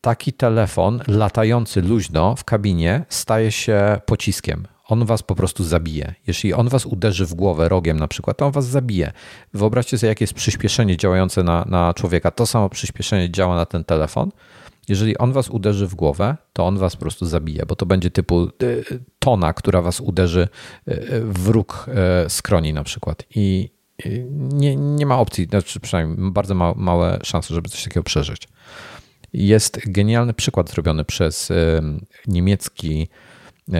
Taki 0.00 0.32
telefon 0.32 1.00
latający 1.08 1.82
luźno 1.82 2.36
w 2.36 2.44
kabinie 2.44 3.04
staje 3.08 3.52
się 3.52 4.00
pociskiem. 4.06 4.66
On 4.88 5.04
was 5.04 5.22
po 5.22 5.34
prostu 5.34 5.64
zabije. 5.64 6.14
Jeśli 6.26 6.54
on 6.54 6.68
was 6.68 6.86
uderzy 6.86 7.26
w 7.26 7.34
głowę 7.34 7.68
rogiem 7.68 7.98
na 7.98 8.08
przykład, 8.08 8.36
to 8.36 8.46
on 8.46 8.52
was 8.52 8.66
zabije. 8.66 9.12
Wyobraźcie 9.54 9.98
sobie, 9.98 10.08
jakie 10.08 10.22
jest 10.22 10.34
przyspieszenie 10.34 10.96
działające 10.96 11.42
na, 11.42 11.64
na 11.68 11.94
człowieka. 11.94 12.30
To 12.30 12.46
samo 12.46 12.68
przyspieszenie 12.68 13.30
działa 13.30 13.56
na 13.56 13.66
ten 13.66 13.84
telefon 13.84 14.30
jeżeli 14.88 15.18
on 15.18 15.32
was 15.32 15.48
uderzy 15.48 15.86
w 15.86 15.94
głowę, 15.94 16.36
to 16.52 16.66
on 16.66 16.78
was 16.78 16.96
po 16.96 17.00
prostu 17.00 17.26
zabije, 17.26 17.66
bo 17.66 17.76
to 17.76 17.86
będzie 17.86 18.10
typu 18.10 18.42
e, 18.42 18.48
tona, 19.18 19.52
która 19.52 19.82
was 19.82 20.00
uderzy 20.00 20.48
e, 20.86 21.20
w 21.20 21.48
róg 21.48 21.86
skroni 22.28 22.72
na 22.72 22.84
przykład. 22.84 23.24
I 23.34 23.70
nie, 24.30 24.76
nie 24.76 25.06
ma 25.06 25.18
opcji, 25.18 25.44
znaczy 25.44 25.80
przynajmniej 25.80 26.32
bardzo 26.32 26.54
ma, 26.54 26.74
małe 26.76 27.18
szanse, 27.22 27.54
żeby 27.54 27.68
coś 27.68 27.84
takiego 27.84 28.04
przeżyć. 28.04 28.48
Jest 29.32 29.80
genialny 29.86 30.34
przykład 30.34 30.70
zrobiony 30.70 31.04
przez 31.04 31.52
niemiecki 32.26 33.08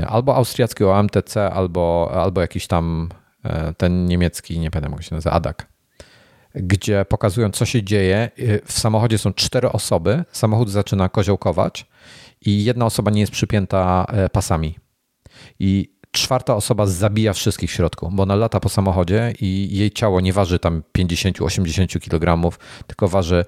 albo 0.07 0.37
austriacki 0.37 0.85
OMTC, 0.85 1.51
albo, 1.51 2.11
albo 2.15 2.41
jakiś 2.41 2.67
tam 2.67 3.09
ten 3.77 4.07
niemiecki, 4.07 4.59
nie 4.59 4.71
pamiętam 4.71 4.93
jak 4.93 5.03
się 5.03 5.15
nazywa, 5.15 5.35
ADAK 5.35 5.78
gdzie 6.55 7.05
pokazują, 7.09 7.51
co 7.51 7.65
się 7.65 7.83
dzieje. 7.83 8.31
W 8.65 8.73
samochodzie 8.73 9.19
są 9.19 9.33
cztery 9.33 9.73
osoby, 9.73 10.25
samochód 10.33 10.71
zaczyna 10.71 11.09
koziołkować 11.09 11.87
i 12.41 12.65
jedna 12.65 12.87
osoba 12.87 13.11
nie 13.11 13.21
jest 13.21 13.33
przypięta 13.33 14.07
e, 14.09 14.29
pasami. 14.29 14.79
I 15.61 15.93
czwarta 16.11 16.55
osoba 16.55 16.87
zabija 16.87 17.33
wszystkich 17.33 17.71
w 17.71 17.73
środku, 17.73 18.11
bo 18.13 18.23
ona 18.23 18.35
lata 18.35 18.61
po 18.61 18.69
samochodzie 18.69 19.33
i 19.41 19.69
jej 19.77 19.91
ciało 19.91 20.21
nie 20.21 20.33
waży 20.33 20.59
tam 20.59 20.83
50-80 20.99 22.01
kg, 22.01 22.57
tylko 22.87 23.09
waży 23.09 23.45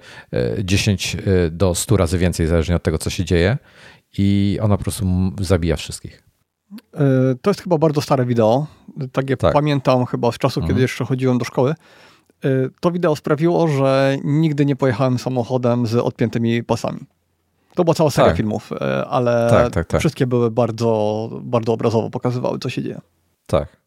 10 0.63 1.15
e, 1.15 1.19
e, 1.19 1.49
do 1.49 1.75
100 1.75 1.97
razy 1.97 2.17
więcej, 2.17 2.47
zależnie 2.47 2.75
od 2.75 2.83
tego, 2.83 2.97
co 2.97 3.09
się 3.09 3.25
dzieje. 3.25 3.57
I 4.17 4.57
ona 4.61 4.77
po 4.77 4.83
prostu 4.83 5.05
zabija 5.39 5.75
wszystkich. 5.75 6.23
To 7.41 7.49
jest 7.49 7.61
chyba 7.61 7.77
bardzo 7.77 8.01
stare 8.01 8.25
wideo. 8.25 8.67
Tak 9.11 9.29
jak 9.29 9.39
tak. 9.39 9.53
pamiętam 9.53 10.05
chyba 10.05 10.31
z 10.31 10.37
czasu, 10.37 10.59
mhm. 10.59 10.73
kiedy 10.73 10.81
jeszcze 10.81 11.05
chodziłem 11.05 11.37
do 11.37 11.45
szkoły. 11.45 11.75
Y, 12.45 12.69
to 12.79 12.91
wideo 12.91 13.15
sprawiło, 13.15 13.67
że 13.67 14.17
nigdy 14.23 14.65
nie 14.65 14.75
pojechałem 14.75 15.19
samochodem 15.19 15.87
z 15.87 15.95
odpiętymi 15.95 16.63
pasami. 16.63 16.99
To 17.75 17.83
była 17.83 17.93
cała 17.93 18.11
seria 18.11 18.27
tak. 18.27 18.37
filmów, 18.37 18.71
e, 18.81 19.05
ale 19.05 19.47
tak, 19.49 19.73
tak, 19.73 19.87
tak, 19.87 19.99
wszystkie 19.99 20.27
były 20.27 20.51
bardzo, 20.51 21.29
bardzo 21.41 21.73
obrazowo 21.73 22.09
pokazywały, 22.09 22.59
co 22.59 22.69
się 22.69 22.83
dzieje. 22.83 23.01
Tak. 23.47 23.81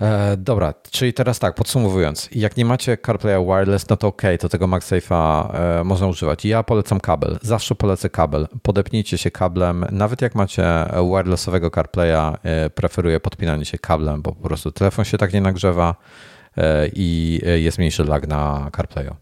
E, 0.00 0.36
dobra, 0.36 0.74
czyli 0.90 1.12
teraz 1.12 1.38
tak, 1.38 1.54
podsumowując, 1.54 2.28
jak 2.32 2.56
nie 2.56 2.64
macie 2.64 2.98
CarPlaya 3.06 3.44
wireless, 3.44 3.88
no 3.88 3.96
to 3.96 4.06
ok, 4.06 4.22
to 4.40 4.48
tego 4.48 4.66
MagSafe'a 4.66 5.50
e, 5.54 5.84
można 5.84 6.06
używać. 6.06 6.44
Ja 6.44 6.62
polecam 6.62 7.00
kabel, 7.00 7.38
zawsze 7.42 7.74
polecę 7.74 8.10
kabel. 8.10 8.48
Podepnijcie 8.62 9.18
się 9.18 9.30
kablem, 9.30 9.86
nawet 9.90 10.22
jak 10.22 10.34
macie 10.34 10.64
wirelessowego 11.12 11.70
CarPlaya, 11.70 12.36
e, 12.42 12.70
preferuję 12.70 13.20
podpinanie 13.20 13.64
się 13.64 13.78
kablem, 13.78 14.22
bo 14.22 14.32
po 14.32 14.48
prostu 14.48 14.72
telefon 14.72 15.04
się 15.04 15.18
tak 15.18 15.32
nie 15.32 15.40
nagrzewa 15.40 15.94
i 16.94 17.40
e, 17.46 17.60
jest 17.60 17.78
mniejszy 17.78 18.04
lag 18.04 18.28
na 18.28 18.70
CarPlayu. 18.76 19.16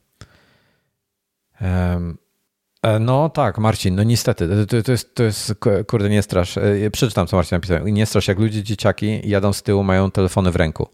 E, 1.60 2.98
no 3.00 3.28
tak, 3.28 3.58
Marcin, 3.58 3.94
no 3.94 4.02
niestety, 4.02 4.66
to, 4.66 4.82
to, 4.82 4.92
jest, 4.92 5.14
to 5.14 5.22
jest, 5.22 5.54
kurde, 5.86 6.08
nie 6.08 6.22
strasz. 6.22 6.58
E, 6.58 6.90
przeczytam, 6.92 7.26
co 7.26 7.36
Marcin 7.36 7.56
napisał. 7.56 7.86
Nie 7.86 8.06
strasz, 8.06 8.28
jak 8.28 8.38
ludzie, 8.38 8.62
dzieciaki 8.62 9.28
jadą 9.28 9.52
z 9.52 9.62
tyłu, 9.62 9.82
mają 9.82 10.10
telefony 10.10 10.50
w 10.50 10.56
ręku. 10.56 10.88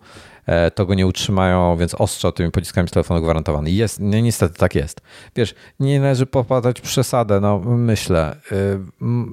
To 0.74 0.86
go 0.86 0.94
nie 0.94 1.06
utrzymają, 1.06 1.76
więc 1.76 1.94
ostrzo 1.94 2.32
tymi 2.32 2.50
pociskami 2.50 2.88
z 2.88 2.90
telefonu 2.90 3.22
gwarantowany. 3.22 3.70
Jest, 3.70 4.00
no 4.00 4.20
niestety 4.20 4.58
tak 4.58 4.74
jest. 4.74 5.00
Wiesz, 5.36 5.54
nie 5.80 6.00
należy 6.00 6.26
popadać 6.26 6.78
w 6.78 6.82
przesadę, 6.82 7.40
no 7.40 7.58
myślę. 7.58 8.36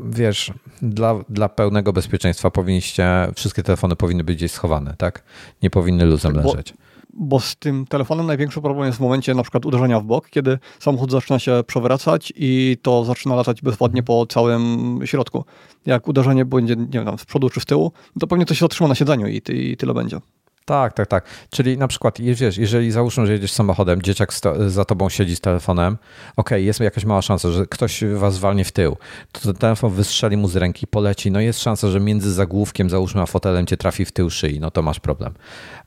Wiesz, 0.09 0.53
dla, 0.81 1.15
dla 1.29 1.49
pełnego 1.49 1.93
bezpieczeństwa 1.93 2.51
powinniście, 2.51 3.27
wszystkie 3.35 3.63
telefony 3.63 3.95
powinny 3.95 4.23
być 4.23 4.37
gdzieś 4.37 4.51
schowane, 4.51 4.93
tak? 4.97 5.23
Nie 5.63 5.69
powinny 5.69 6.05
luzem 6.05 6.35
leżeć. 6.35 6.73
Bo 6.73 6.86
bo 7.17 7.39
z 7.39 7.55
tym 7.55 7.85
telefonem 7.85 8.25
największy 8.25 8.61
problem 8.61 8.85
jest 8.85 8.97
w 8.97 9.01
momencie 9.01 9.33
na 9.33 9.43
przykład 9.43 9.65
uderzenia 9.65 9.99
w 9.99 10.03
bok, 10.03 10.29
kiedy 10.29 10.59
samochód 10.79 11.11
zaczyna 11.11 11.39
się 11.39 11.63
przewracać 11.67 12.33
i 12.35 12.77
to 12.81 13.05
zaczyna 13.05 13.35
latać 13.35 13.61
bezwładnie 13.61 14.03
po 14.03 14.25
całym 14.25 14.99
środku. 15.05 15.45
Jak 15.85 16.07
uderzenie 16.07 16.45
będzie, 16.45 16.75
nie 16.75 17.05
wiem, 17.05 17.17
z 17.17 17.25
przodu 17.25 17.49
czy 17.49 17.59
z 17.59 17.65
tyłu, 17.65 17.91
to 18.19 18.27
pewnie 18.27 18.45
to 18.45 18.53
się 18.53 18.65
zatrzyma 18.65 18.87
na 18.87 18.95
siedzeniu 18.95 19.27
i, 19.27 19.41
i 19.49 19.77
tyle 19.77 19.93
będzie. 19.93 20.19
Tak, 20.67 20.93
tak, 20.93 21.07
tak. 21.07 21.25
Czyli 21.49 21.77
na 21.77 21.87
przykład, 21.87 22.17
wiesz, 22.21 22.57
jeżeli 22.57 22.91
załóżmy, 22.91 23.27
że 23.27 23.33
jedziesz 23.33 23.51
samochodem, 23.51 24.01
dzieciak 24.01 24.33
za 24.67 24.85
tobą 24.85 25.09
siedzi 25.09 25.35
z 25.35 25.41
telefonem, 25.41 25.97
ok, 26.35 26.51
jest 26.51 26.79
jakaś 26.79 27.05
mała 27.05 27.21
szansa, 27.21 27.51
że 27.51 27.65
ktoś 27.65 28.03
was 28.03 28.37
walnie 28.37 28.65
w 28.65 28.71
tył, 28.71 28.97
to 29.31 29.41
ten 29.41 29.53
telefon 29.53 29.91
wystrzeli 29.91 30.37
mu 30.37 30.47
z 30.47 30.55
ręki, 30.55 30.87
poleci, 30.87 31.31
no 31.31 31.39
jest 31.39 31.61
szansa, 31.61 31.87
że 31.89 31.99
między 31.99 32.33
zagłówkiem, 32.33 32.89
załóżmy, 32.89 33.21
a 33.21 33.25
fotelem 33.25 33.65
cię 33.65 33.77
trafi 33.77 34.05
w 34.05 34.11
tył 34.11 34.29
szyi, 34.29 34.59
no 34.59 34.71
to 34.71 34.81
masz 34.81 34.99
problem. 34.99 35.33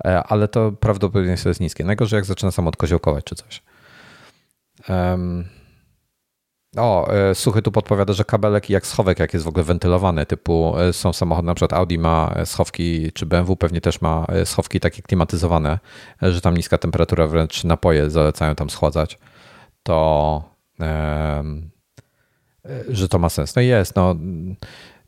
E, 0.04 0.22
ale 0.22 0.48
to 0.48 0.72
prawdopodobieństwo 0.72 1.48
jest 1.48 1.60
niskie. 1.60 1.84
Najgorzej 1.84 2.16
jak 2.16 2.24
zaczyna 2.24 2.50
samolot 2.50 2.76
koziołkować 2.76 3.24
czy 3.24 3.34
coś. 3.34 3.62
Um, 4.88 5.59
o, 6.76 7.12
e, 7.12 7.34
Suchy 7.34 7.62
tu 7.62 7.72
podpowiada, 7.72 8.12
że 8.12 8.24
kabelek 8.24 8.70
jak 8.70 8.86
schowek, 8.86 9.18
jak 9.18 9.34
jest 9.34 9.44
w 9.44 9.48
ogóle 9.48 9.64
wentylowany, 9.64 10.26
typu 10.26 10.78
e, 10.78 10.92
są 10.92 11.12
samochody, 11.12 11.46
na 11.46 11.54
przykład 11.54 11.72
Audi 11.72 11.98
ma 11.98 12.34
schowki, 12.44 13.12
czy 13.12 13.26
BMW 13.26 13.56
pewnie 13.56 13.80
też 13.80 14.00
ma 14.00 14.26
e, 14.28 14.46
schowki 14.46 14.80
takie 14.80 15.02
klimatyzowane, 15.02 15.78
że 16.22 16.40
tam 16.40 16.56
niska 16.56 16.78
temperatura, 16.78 17.26
wręcz 17.26 17.64
napoje 17.64 18.10
zalecają 18.10 18.54
tam 18.54 18.70
schładzać, 18.70 19.18
to 19.82 20.50
że 22.88 23.08
to 23.08 23.18
ma 23.18 23.28
sens. 23.28 23.56
No 23.56 23.62
jest, 23.62 23.96
no 23.96 24.16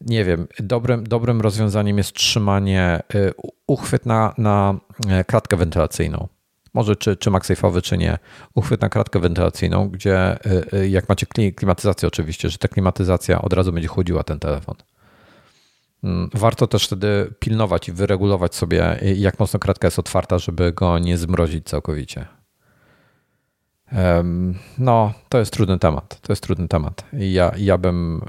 nie 0.01 0.25
wiem, 0.25 0.47
dobrym, 0.59 1.05
dobrym 1.05 1.41
rozwiązaniem 1.41 1.99
jest 1.99 2.13
trzymanie, 2.13 3.03
uchwyt 3.67 4.07
na, 4.07 4.35
na 4.39 4.75
kratkę 5.27 5.57
wentylacyjną 5.57 6.29
może 6.75 6.97
czy, 6.97 7.17
czy 7.17 7.31
MagSafe'owy, 7.31 7.83
czy 7.83 7.99
nie, 7.99 8.19
uchwyt 8.55 8.81
na 8.81 8.89
kratkę 8.89 9.21
wentylacyjną, 9.21 9.89
gdzie 9.89 10.47
y, 10.47 10.77
y, 10.79 10.89
jak 10.89 11.09
macie 11.09 11.27
klimatyzację 11.57 12.09
oczywiście, 12.09 12.51
że 12.51 12.59
ta 12.59 12.69
klimatyzacja 12.69 13.43
od 13.43 13.53
razu 13.53 13.73
będzie 13.73 13.89
chłodziła 13.89 14.23
ten 14.23 14.39
telefon. 14.39 14.75
Mm, 16.05 16.31
warto 16.35 16.67
też 16.67 16.87
wtedy 16.87 17.35
pilnować 17.39 17.89
i 17.89 17.93
wyregulować 17.93 18.55
sobie, 18.55 18.99
jak 19.17 19.39
mocno 19.39 19.59
kratka 19.59 19.87
jest 19.87 19.99
otwarta, 19.99 20.39
żeby 20.39 20.73
go 20.73 20.99
nie 20.99 21.19
zmrozić 21.19 21.67
całkowicie. 21.67 22.42
No, 24.79 25.13
to 25.29 25.39
jest 25.39 25.53
trudny 25.53 25.79
temat. 25.79 26.21
To 26.21 26.33
jest 26.33 26.43
trudny 26.43 26.69
temat. 26.69 27.05
Ja, 27.13 27.53
ja 27.57 27.79
bym. 27.79 28.23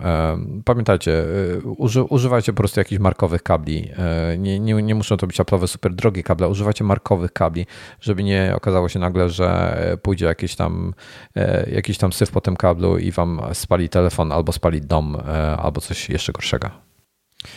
Pamiętajcie, 0.66 1.12
y, 1.12 1.62
uży, 1.78 2.04
używajcie 2.04 2.54
po 2.54 2.58
prostu 2.58 2.80
jakichś 2.80 3.00
markowych 3.00 3.44
kabli. 3.44 3.90
E, 3.98 4.38
nie, 4.38 4.60
nie, 4.60 4.74
nie 4.74 4.96
muszą 4.96 5.18
to 5.18 5.28
być 5.28 5.40
Apple'owe 5.40 5.68
super 5.68 5.94
drogie 5.94 6.24
kable. 6.24 6.48
Używajcie 6.48 6.84
markowych 6.84 7.34
kabli, 7.34 7.66
żeby 8.02 8.24
nie 8.24 8.54
okazało 8.56 8.90
się 8.90 9.00
nagle, 9.00 9.30
że 9.30 9.78
pójdzie 10.02 10.26
jakiś 10.26 10.56
tam, 10.56 10.94
e, 11.36 11.70
jakiś 11.72 11.98
tam 11.98 12.14
syf 12.14 12.32
po 12.32 12.42
tym 12.42 12.56
kablu 12.56 12.98
i 12.98 13.12
wam 13.12 13.42
spali 13.54 13.90
telefon 13.90 14.32
albo 14.32 14.52
spali 14.52 14.82
dom, 14.82 15.16
e, 15.16 15.58
albo 15.58 15.82
coś 15.82 16.10
jeszcze 16.10 16.32
gorszego. 16.32 16.93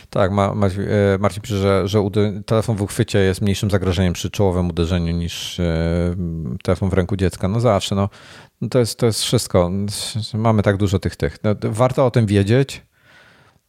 Tak, 0.09 0.31
ma, 0.31 0.53
ma, 0.55 0.67
e, 0.67 1.17
Marcin 1.19 1.41
pisze, 1.41 1.57
że, 1.57 1.87
że 1.87 2.09
telefon 2.45 2.75
w 2.75 2.81
uchwycie 2.81 3.19
jest 3.19 3.41
mniejszym 3.41 3.71
zagrożeniem 3.71 4.13
przy 4.13 4.29
czołowym 4.29 4.69
uderzeniu 4.69 5.13
niż 5.13 5.59
e, 5.59 6.15
telefon 6.63 6.89
w 6.89 6.93
ręku 6.93 7.15
dziecka. 7.15 7.47
No 7.47 7.59
zawsze, 7.59 7.95
no, 7.95 8.09
no 8.61 8.69
to, 8.69 8.79
jest, 8.79 8.99
to 8.99 9.05
jest 9.05 9.21
wszystko. 9.21 9.71
Mamy 10.33 10.63
tak 10.63 10.77
dużo 10.77 10.99
tych 10.99 11.15
tych. 11.15 11.37
No, 11.43 11.55
warto 11.63 12.05
o 12.05 12.11
tym 12.11 12.25
wiedzieć. 12.25 12.87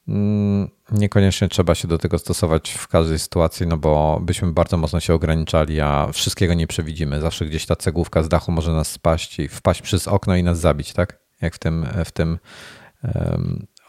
Mm, 0.08 0.68
niekoniecznie 0.92 1.48
trzeba 1.48 1.74
się 1.74 1.88
do 1.88 1.98
tego 1.98 2.18
stosować 2.18 2.70
w 2.70 2.88
każdej 2.88 3.18
sytuacji, 3.18 3.66
no 3.66 3.76
bo 3.76 4.20
byśmy 4.22 4.52
bardzo 4.52 4.76
mocno 4.76 5.00
się 5.00 5.14
ograniczali, 5.14 5.80
a 5.80 6.08
wszystkiego 6.12 6.54
nie 6.54 6.66
przewidzimy. 6.66 7.20
Zawsze 7.20 7.46
gdzieś 7.46 7.66
ta 7.66 7.76
cegłówka 7.76 8.22
z 8.22 8.28
dachu 8.28 8.52
może 8.52 8.72
nas 8.72 8.88
spaść 8.90 9.38
i 9.38 9.48
wpaść 9.48 9.82
przez 9.82 10.08
okno 10.08 10.36
i 10.36 10.42
nas 10.42 10.58
zabić, 10.60 10.92
tak? 10.92 11.18
Jak 11.40 11.54
w 11.54 11.58
tym, 11.58 11.86
w 12.04 12.10
tym 12.10 12.38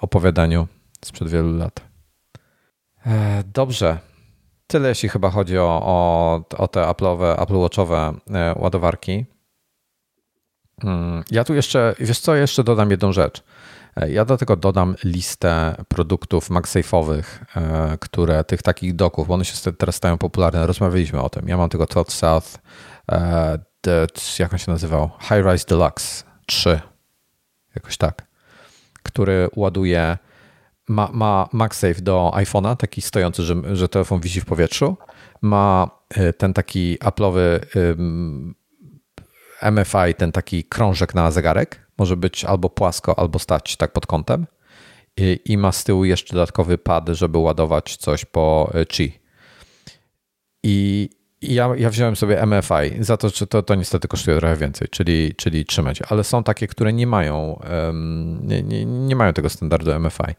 opowiadaniu 0.01 0.67
sprzed 1.05 1.29
wielu 1.29 1.57
lat. 1.57 1.88
E, 3.05 3.43
dobrze. 3.53 3.97
Tyle 4.67 4.89
jeśli 4.89 5.09
chyba 5.09 5.29
chodzi 5.29 5.57
o, 5.57 5.81
o, 5.83 6.41
o 6.57 6.67
te 6.67 6.81
Apple'owe, 6.81 7.41
Apple 7.41 7.57
Watchowe 7.57 8.13
e, 8.33 8.53
ładowarki. 8.59 9.25
Mm, 10.83 11.23
ja 11.31 11.43
tu 11.43 11.53
jeszcze, 11.53 11.95
wiesz 11.99 12.19
co, 12.19 12.35
jeszcze 12.35 12.63
dodam 12.63 12.91
jedną 12.91 13.13
rzecz. 13.13 13.43
E, 13.95 14.11
ja 14.11 14.25
do 14.25 14.37
tego 14.37 14.55
dodam 14.55 14.95
listę 15.03 15.75
produktów 15.87 16.49
MagSafe'owych, 16.49 17.23
które 17.99 18.43
tych 18.43 18.61
takich 18.61 18.95
doków, 18.95 19.27
bo 19.27 19.33
one 19.33 19.45
się 19.45 19.71
teraz 19.71 19.95
stają 19.95 20.17
popularne. 20.17 20.67
Rozmawialiśmy 20.67 21.21
o 21.21 21.29
tym. 21.29 21.47
Ja 21.47 21.57
mam 21.57 21.69
tego 21.69 21.87
Todd 21.87 22.11
South, 22.11 22.59
jak 24.39 24.53
on 24.53 24.59
się 24.59 24.71
nazywał? 24.71 25.09
High 25.21 25.45
Rise 25.51 25.65
Deluxe 25.67 26.23
3, 26.45 26.79
jakoś 27.75 27.97
tak, 27.97 28.27
który 29.03 29.49
ładuje 29.55 30.17
ma, 30.89 31.09
ma 31.13 31.49
MagSafe 31.53 32.01
do 32.01 32.31
iPhone'a, 32.35 32.75
taki 32.75 33.01
stojący, 33.01 33.43
że, 33.43 33.75
że 33.75 33.89
telefon 33.89 34.19
wisi 34.19 34.41
w 34.41 34.45
powietrzu. 34.45 34.97
Ma 35.41 35.89
y, 36.17 36.33
ten 36.33 36.53
taki 36.53 36.97
Apple'owy 36.97 37.59
MFI, 39.71 40.15
ten 40.17 40.31
taki 40.31 40.63
krążek 40.63 41.15
na 41.15 41.31
zegarek. 41.31 41.87
Może 41.97 42.17
być 42.17 42.45
albo 42.45 42.69
płasko, 42.69 43.19
albo 43.19 43.39
stać 43.39 43.77
tak 43.77 43.91
pod 43.91 44.07
kątem. 44.07 44.47
I, 45.17 45.39
i 45.45 45.57
ma 45.57 45.71
z 45.71 45.83
tyłu 45.83 46.05
jeszcze 46.05 46.33
dodatkowy 46.33 46.77
pad, 46.77 47.09
żeby 47.09 47.37
ładować 47.37 47.97
coś 47.97 48.25
po 48.25 48.71
y, 48.81 48.85
Qi. 48.85 49.19
I 50.63 51.09
ja, 51.41 51.69
ja 51.77 51.89
wziąłem 51.89 52.15
sobie 52.15 52.45
MFI, 52.45 53.03
za 53.03 53.17
to, 53.17 53.29
że 53.29 53.47
to, 53.47 53.63
to 53.63 53.75
niestety 53.75 54.07
kosztuje 54.07 54.37
trochę 54.37 54.55
więcej, 54.55 54.87
czyli, 54.87 55.35
czyli 55.35 55.65
trzymać, 55.65 56.01
ale 56.09 56.23
są 56.23 56.43
takie, 56.43 56.67
które 56.67 56.93
nie 56.93 57.07
mają, 57.07 57.59
um, 57.85 58.39
nie, 58.47 58.63
nie, 58.63 58.85
nie 58.85 59.15
mają 59.15 59.33
tego 59.33 59.49
standardu 59.49 59.99
MFI 59.99 60.35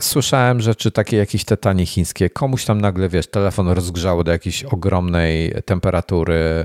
słyszałem 0.00 0.60
rzeczy 0.60 0.90
takie 0.90 1.16
jakieś 1.16 1.44
te 1.44 1.56
tanie 1.56 1.86
chińskie. 1.86 2.30
Komuś 2.30 2.64
tam 2.64 2.80
nagle, 2.80 3.08
wiesz, 3.08 3.26
telefon 3.26 3.68
rozgrzało 3.68 4.24
do 4.24 4.32
jakiejś 4.32 4.64
ogromnej 4.64 5.54
temperatury. 5.64 6.64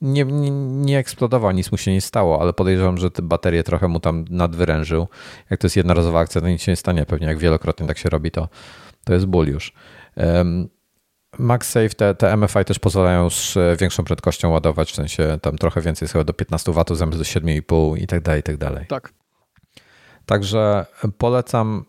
Nie, 0.00 0.24
nie, 0.24 0.50
nie, 0.50 0.98
eksplodował, 0.98 1.50
nic 1.50 1.72
mu 1.72 1.78
się 1.78 1.92
nie 1.92 2.00
stało, 2.00 2.40
ale 2.40 2.52
podejrzewam, 2.52 2.98
że 2.98 3.10
te 3.10 3.22
baterie 3.22 3.62
trochę 3.62 3.88
mu 3.88 4.00
tam 4.00 4.24
nadwyrężył. 4.30 5.08
Jak 5.50 5.60
to 5.60 5.66
jest 5.66 5.76
jednorazowa 5.76 6.20
akcja, 6.20 6.40
to 6.40 6.48
nic 6.48 6.62
się 6.62 6.72
nie 6.72 6.76
stanie. 6.76 7.06
Pewnie 7.06 7.26
jak 7.26 7.38
wielokrotnie 7.38 7.86
tak 7.86 7.98
się 7.98 8.08
robi, 8.08 8.30
to, 8.30 8.48
to 9.04 9.14
jest 9.14 9.26
ból 9.26 9.48
już. 9.48 9.72
Um, 10.16 10.68
MagSafe, 11.38 11.88
te, 11.88 12.14
te 12.14 12.36
MFI 12.36 12.64
też 12.66 12.78
pozwalają 12.78 13.30
z 13.30 13.56
większą 13.80 14.04
prędkością 14.04 14.50
ładować, 14.50 14.92
w 14.92 14.94
sensie 14.94 15.38
tam 15.42 15.58
trochę 15.58 15.80
więcej, 15.80 16.08
chyba 16.08 16.24
do 16.24 16.32
15 16.32 16.72
W 16.72 16.96
zamiast 16.96 17.18
do 17.18 17.24
7,5 17.24 17.98
i 17.98 18.06
tak 18.06 18.22
dalej, 18.22 18.40
i 18.40 18.42
tak 18.42 18.56
dalej. 18.56 18.86
Tak. 18.86 19.12
Także 20.28 20.86
polecam, 21.18 21.84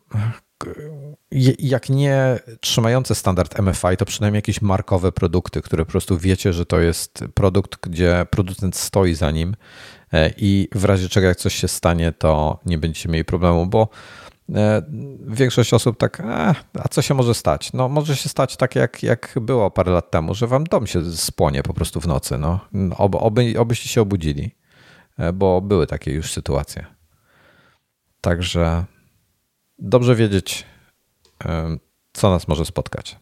jak 1.60 1.90
nie 1.90 2.40
trzymające 2.60 3.16
standard 3.16 3.60
MFI, 3.60 3.98
to 3.98 4.06
przynajmniej 4.06 4.38
jakieś 4.38 4.62
markowe 4.62 5.12
produkty, 5.12 5.62
które 5.62 5.86
po 5.86 5.92
prostu 5.92 6.18
wiecie, 6.18 6.54
że 6.54 6.66
to 6.66 6.80
jest 6.80 7.24
produkt, 7.34 7.90
gdzie 7.90 8.26
producent 8.30 8.76
stoi 8.76 9.14
za 9.14 9.32
nim 9.32 9.56
e, 10.14 10.34
i 10.38 10.68
w 10.76 10.86
razie 10.86 11.10
czego 11.10 11.28
jak 11.28 11.38
coś 11.38 11.56
się 11.56 11.68
stanie, 11.68 12.12
to 12.12 12.60
nie 12.66 12.78
będziecie 12.78 13.10
mieli 13.10 13.26
problemu, 13.26 13.66
bo 13.66 13.90
e, 14.56 14.82
większość 15.28 15.74
osób 15.74 15.98
tak, 15.98 16.20
a, 16.20 16.56
a 16.74 16.88
co 16.88 17.02
się 17.02 17.14
może 17.14 17.34
stać? 17.34 17.74
No 17.74 17.90
może 17.90 18.16
się 18.16 18.30
stać 18.30 18.58
tak 18.58 18.76
jak, 18.76 19.04
jak 19.04 19.36
było 19.42 19.72
parę 19.72 19.92
lat 19.92 20.12
temu, 20.12 20.36
że 20.36 20.48
wam 20.48 20.64
dom 20.64 20.88
się 20.88 21.12
spłonie 21.12 21.64
po 21.64 21.74
prostu 21.74 22.02
w 22.02 22.08
nocy. 22.08 22.38
No. 22.38 22.60
Oby, 22.98 23.18
oby, 23.18 23.54
obyście 23.58 23.90
się 23.90 24.02
obudzili, 24.02 24.56
e, 25.18 25.34
bo 25.34 25.62
były 25.62 25.88
takie 25.88 26.12
już 26.12 26.32
sytuacje. 26.32 26.99
Także 28.22 28.86
dobrze 29.80 30.16
wiedzieć, 30.16 30.66
co 32.14 32.30
nas 32.30 32.48
może 32.48 32.66
spotkać. 32.66 33.20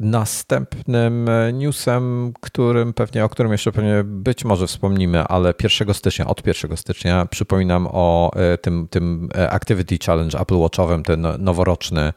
Następnym 0.00 1.30
newsem, 1.52 2.32
którym 2.40 2.92
pewnie, 2.92 3.24
o 3.24 3.28
którym 3.28 3.52
jeszcze 3.52 3.72
pewnie 3.72 4.04
być 4.04 4.44
może 4.44 4.66
wspomnimy, 4.66 5.18
ale 5.24 5.54
1 5.62 5.94
stycznia, 5.94 6.26
od 6.26 6.46
1 6.46 6.76
stycznia 6.76 7.26
przypominam 7.26 7.88
o 7.90 8.30
e, 8.36 8.58
tym, 8.58 8.88
tym 8.88 9.28
e, 9.34 9.50
Activity 9.50 9.98
Challenge 10.06 10.38
Apple 10.40 10.56
Watchowym, 10.56 11.02
ten 11.02 11.26
noworoczny, 11.38 12.12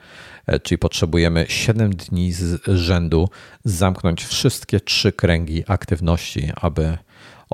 e, 0.47 0.59
czyli 0.59 0.77
potrzebujemy 0.77 1.45
7 1.49 1.91
dni 1.91 2.31
z 2.31 2.61
rzędu 2.67 3.29
zamknąć 3.63 4.25
wszystkie 4.25 4.79
trzy 4.79 5.11
kręgi 5.11 5.63
aktywności, 5.67 6.51
aby 6.55 6.97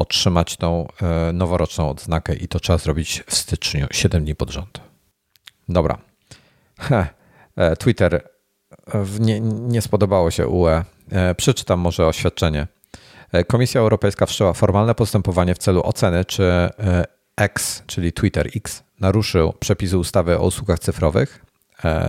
otrzymać 0.01 0.57
tą 0.57 0.87
noworoczną 1.33 1.89
odznakę 1.89 2.35
i 2.35 2.47
to 2.47 2.59
trzeba 2.59 2.77
zrobić 2.77 3.23
w 3.27 3.35
styczniu, 3.35 3.87
7 3.91 4.23
dni 4.23 4.35
pod 4.35 4.49
rząd. 4.49 4.81
Dobra. 5.69 5.97
Twitter 7.79 8.29
nie, 9.19 9.39
nie 9.41 9.81
spodobało 9.81 10.31
się 10.31 10.47
UE. 10.47 10.83
E, 11.11 11.35
przeczytam 11.35 11.79
może 11.79 12.07
oświadczenie. 12.07 12.67
E, 13.31 13.43
Komisja 13.43 13.81
Europejska 13.81 14.25
wszczęła 14.25 14.53
formalne 14.53 14.95
postępowanie 14.95 15.55
w 15.55 15.57
celu 15.57 15.81
oceny, 15.83 16.25
czy 16.25 16.43
e, 16.43 16.71
X, 17.37 17.83
czyli 17.87 18.13
Twitter 18.13 18.49
X, 18.55 18.83
naruszył 18.99 19.53
przepisy 19.59 19.97
ustawy 19.97 20.39
o 20.39 20.45
usługach 20.45 20.79
cyfrowych 20.79 21.45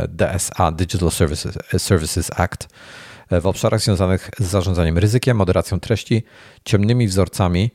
DSA, 0.08 0.72
Digital 0.72 1.10
Services, 1.10 1.58
Services 1.78 2.30
Act, 2.36 2.68
w 3.40 3.46
obszarach 3.46 3.80
związanych 3.80 4.30
z 4.38 4.44
zarządzaniem 4.44 4.98
ryzykiem, 4.98 5.36
moderacją 5.36 5.80
treści, 5.80 6.22
ciemnymi 6.64 7.08
wzorcami, 7.08 7.70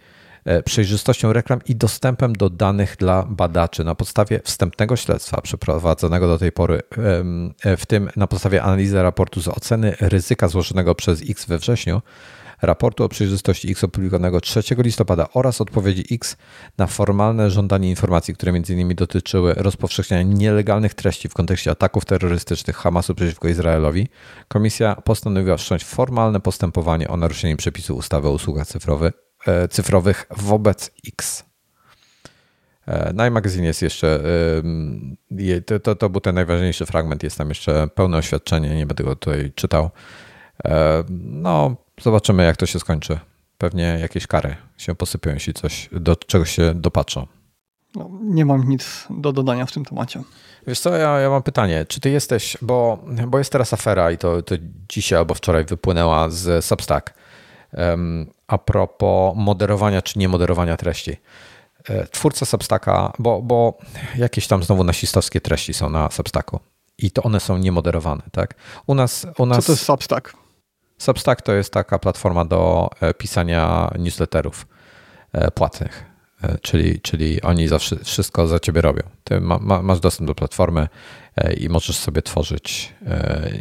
E, 0.48 0.64
przejrzystością 0.64 1.34
reklam 1.34 1.60
i 1.66 1.76
dostępem 1.76 2.34
do 2.34 2.50
danych 2.50 2.96
dla 3.00 3.24
badaczy. 3.24 3.84
Na 3.84 3.96
podstawie 3.96 4.40
wstępnego 4.44 4.96
śledztwa 4.96 5.42
przeprowadzonego 5.42 6.28
do 6.28 6.38
tej 6.38 6.52
pory, 6.52 6.82
e, 7.64 7.78
w 7.78 7.86
tym 7.86 8.10
na 8.16 8.28
podstawie 8.28 8.64
analizy 8.64 9.04
raportu 9.04 9.42
z 9.42 9.48
oceny 9.48 9.96
ryzyka 10.00 10.48
złożonego 10.48 10.96
przez 10.96 11.22
X 11.30 11.46
we 11.46 11.58
wrześniu, 11.58 12.02
raportu 12.62 13.04
o 13.04 13.10
przejrzystości 13.10 13.72
X 13.72 13.84
opublikowanego 13.84 14.42
3 14.42 14.62
listopada 14.78 15.28
oraz 15.34 15.62
odpowiedzi 15.62 16.06
X 16.12 16.38
na 16.78 16.88
formalne 16.88 17.52
żądanie 17.52 17.90
informacji, 17.90 18.34
które 18.34 18.52
m.in. 18.52 18.96
dotyczyły 18.96 19.54
rozpowszechniania 19.54 20.24
nielegalnych 20.24 20.94
treści 20.94 21.30
w 21.30 21.34
kontekście 21.34 21.72
ataków 21.72 22.06
terrorystycznych 22.06 22.76
Hamasu 22.76 23.16
przeciwko 23.16 23.48
Izraelowi, 23.48 24.08
komisja 24.48 24.96
postanowiła 24.96 25.58
wszcząć 25.58 25.86
formalne 25.86 26.40
postępowanie 26.40 27.08
o 27.08 27.18
naruszenie 27.18 27.58
przepisów 27.58 27.98
ustawy 27.98 28.28
o 28.28 28.32
usługach 28.32 28.68
cyfrowych 28.68 29.28
E, 29.46 29.68
cyfrowych 29.68 30.26
wobec 30.38 30.92
X. 31.08 31.46
E, 32.86 33.14
na 33.14 33.28
iMagazine 33.28 33.68
jest 33.68 33.82
jeszcze, 33.82 34.20
to, 35.66 35.80
to, 35.80 35.96
to 35.96 36.10
był 36.10 36.22
ten 36.22 36.36
najważniejszy 36.36 36.86
fragment, 36.86 37.24
jest 37.24 37.38
tam 37.38 37.50
jeszcze 37.50 37.88
pełne 37.96 38.18
oświadczenie, 38.18 38.76
nie 38.76 38.86
będę 38.86 39.04
go 39.04 39.16
tutaj 39.16 39.52
czytał. 39.56 39.90
E, 40.66 41.04
no, 41.20 41.76
zobaczymy 42.02 42.46
jak 42.46 42.58
to 42.58 42.66
się 42.66 42.80
skończy. 42.80 43.20
Pewnie 43.58 43.98
jakieś 44.02 44.28
kary 44.28 44.56
się 44.78 44.96
posypią, 44.96 45.34
jeśli 45.34 45.54
coś 45.54 45.90
do 45.92 46.16
czegoś 46.16 46.52
się 46.52 46.74
dopatrzą. 46.76 47.28
No, 47.96 48.10
nie 48.24 48.46
mam 48.46 48.70
nic 48.70 49.08
do 49.10 49.34
dodania 49.34 49.66
w 49.66 49.72
tym 49.72 49.86
temacie. 49.86 50.24
Wiesz 50.68 50.80
co, 50.80 50.98
ja, 50.98 51.20
ja 51.20 51.30
mam 51.30 51.44
pytanie. 51.44 51.86
Czy 51.88 52.00
ty 52.00 52.10
jesteś, 52.10 52.58
bo, 52.62 53.06
bo 53.28 53.38
jest 53.38 53.52
teraz 53.52 53.74
afera 53.74 54.12
i 54.12 54.18
to, 54.18 54.42
to 54.42 54.56
dzisiaj 54.90 55.20
albo 55.20 55.34
wczoraj 55.34 55.66
wypłynęła 55.66 56.30
z 56.30 56.66
Substack 56.66 57.14
a 58.48 58.58
propos 58.58 59.34
moderowania 59.36 60.02
czy 60.02 60.20
niemoderowania 60.20 60.78
treści. 60.78 61.18
E, 61.90 62.08
twórca 62.08 62.46
Substacka, 62.46 63.14
bo, 63.20 63.42
bo 63.42 63.78
jakieś 64.16 64.48
tam 64.48 64.64
znowu 64.64 64.84
nasistowskie 64.84 65.42
treści 65.42 65.74
są 65.74 65.90
na 65.90 66.12
Substacku 66.12 66.60
i 66.98 67.12
to 67.12 67.24
one 67.24 67.40
są 67.40 67.58
niemoderowane, 67.58 68.24
tak? 68.32 68.56
U 68.88 68.96
nas, 68.96 69.28
u 69.38 69.46
nas... 69.46 69.58
Co 69.58 69.66
to 69.66 69.72
jest 69.72 69.86
Substack? 69.86 70.34
Substack 70.98 71.42
to 71.42 71.54
jest 71.54 71.74
taka 71.74 72.00
platforma 72.00 72.46
do 72.46 72.90
e, 73.02 73.14
pisania 73.14 73.92
newsletterów 74.00 74.68
e, 75.34 75.52
płatnych. 75.52 76.06
E, 76.44 76.58
czyli, 76.58 77.02
czyli 77.02 77.42
oni 77.42 77.68
zawsze 77.68 77.96
wszystko 78.04 78.48
za 78.48 78.60
ciebie 78.60 78.82
robią. 78.82 79.04
Ty 79.24 79.42
ma, 79.42 79.60
ma, 79.60 79.82
masz 79.82 80.00
dostęp 80.00 80.28
do 80.28 80.36
platformy 80.36 80.88
i 81.58 81.70
możesz 81.70 81.98
sobie 81.98 82.22
tworzyć 82.22 82.94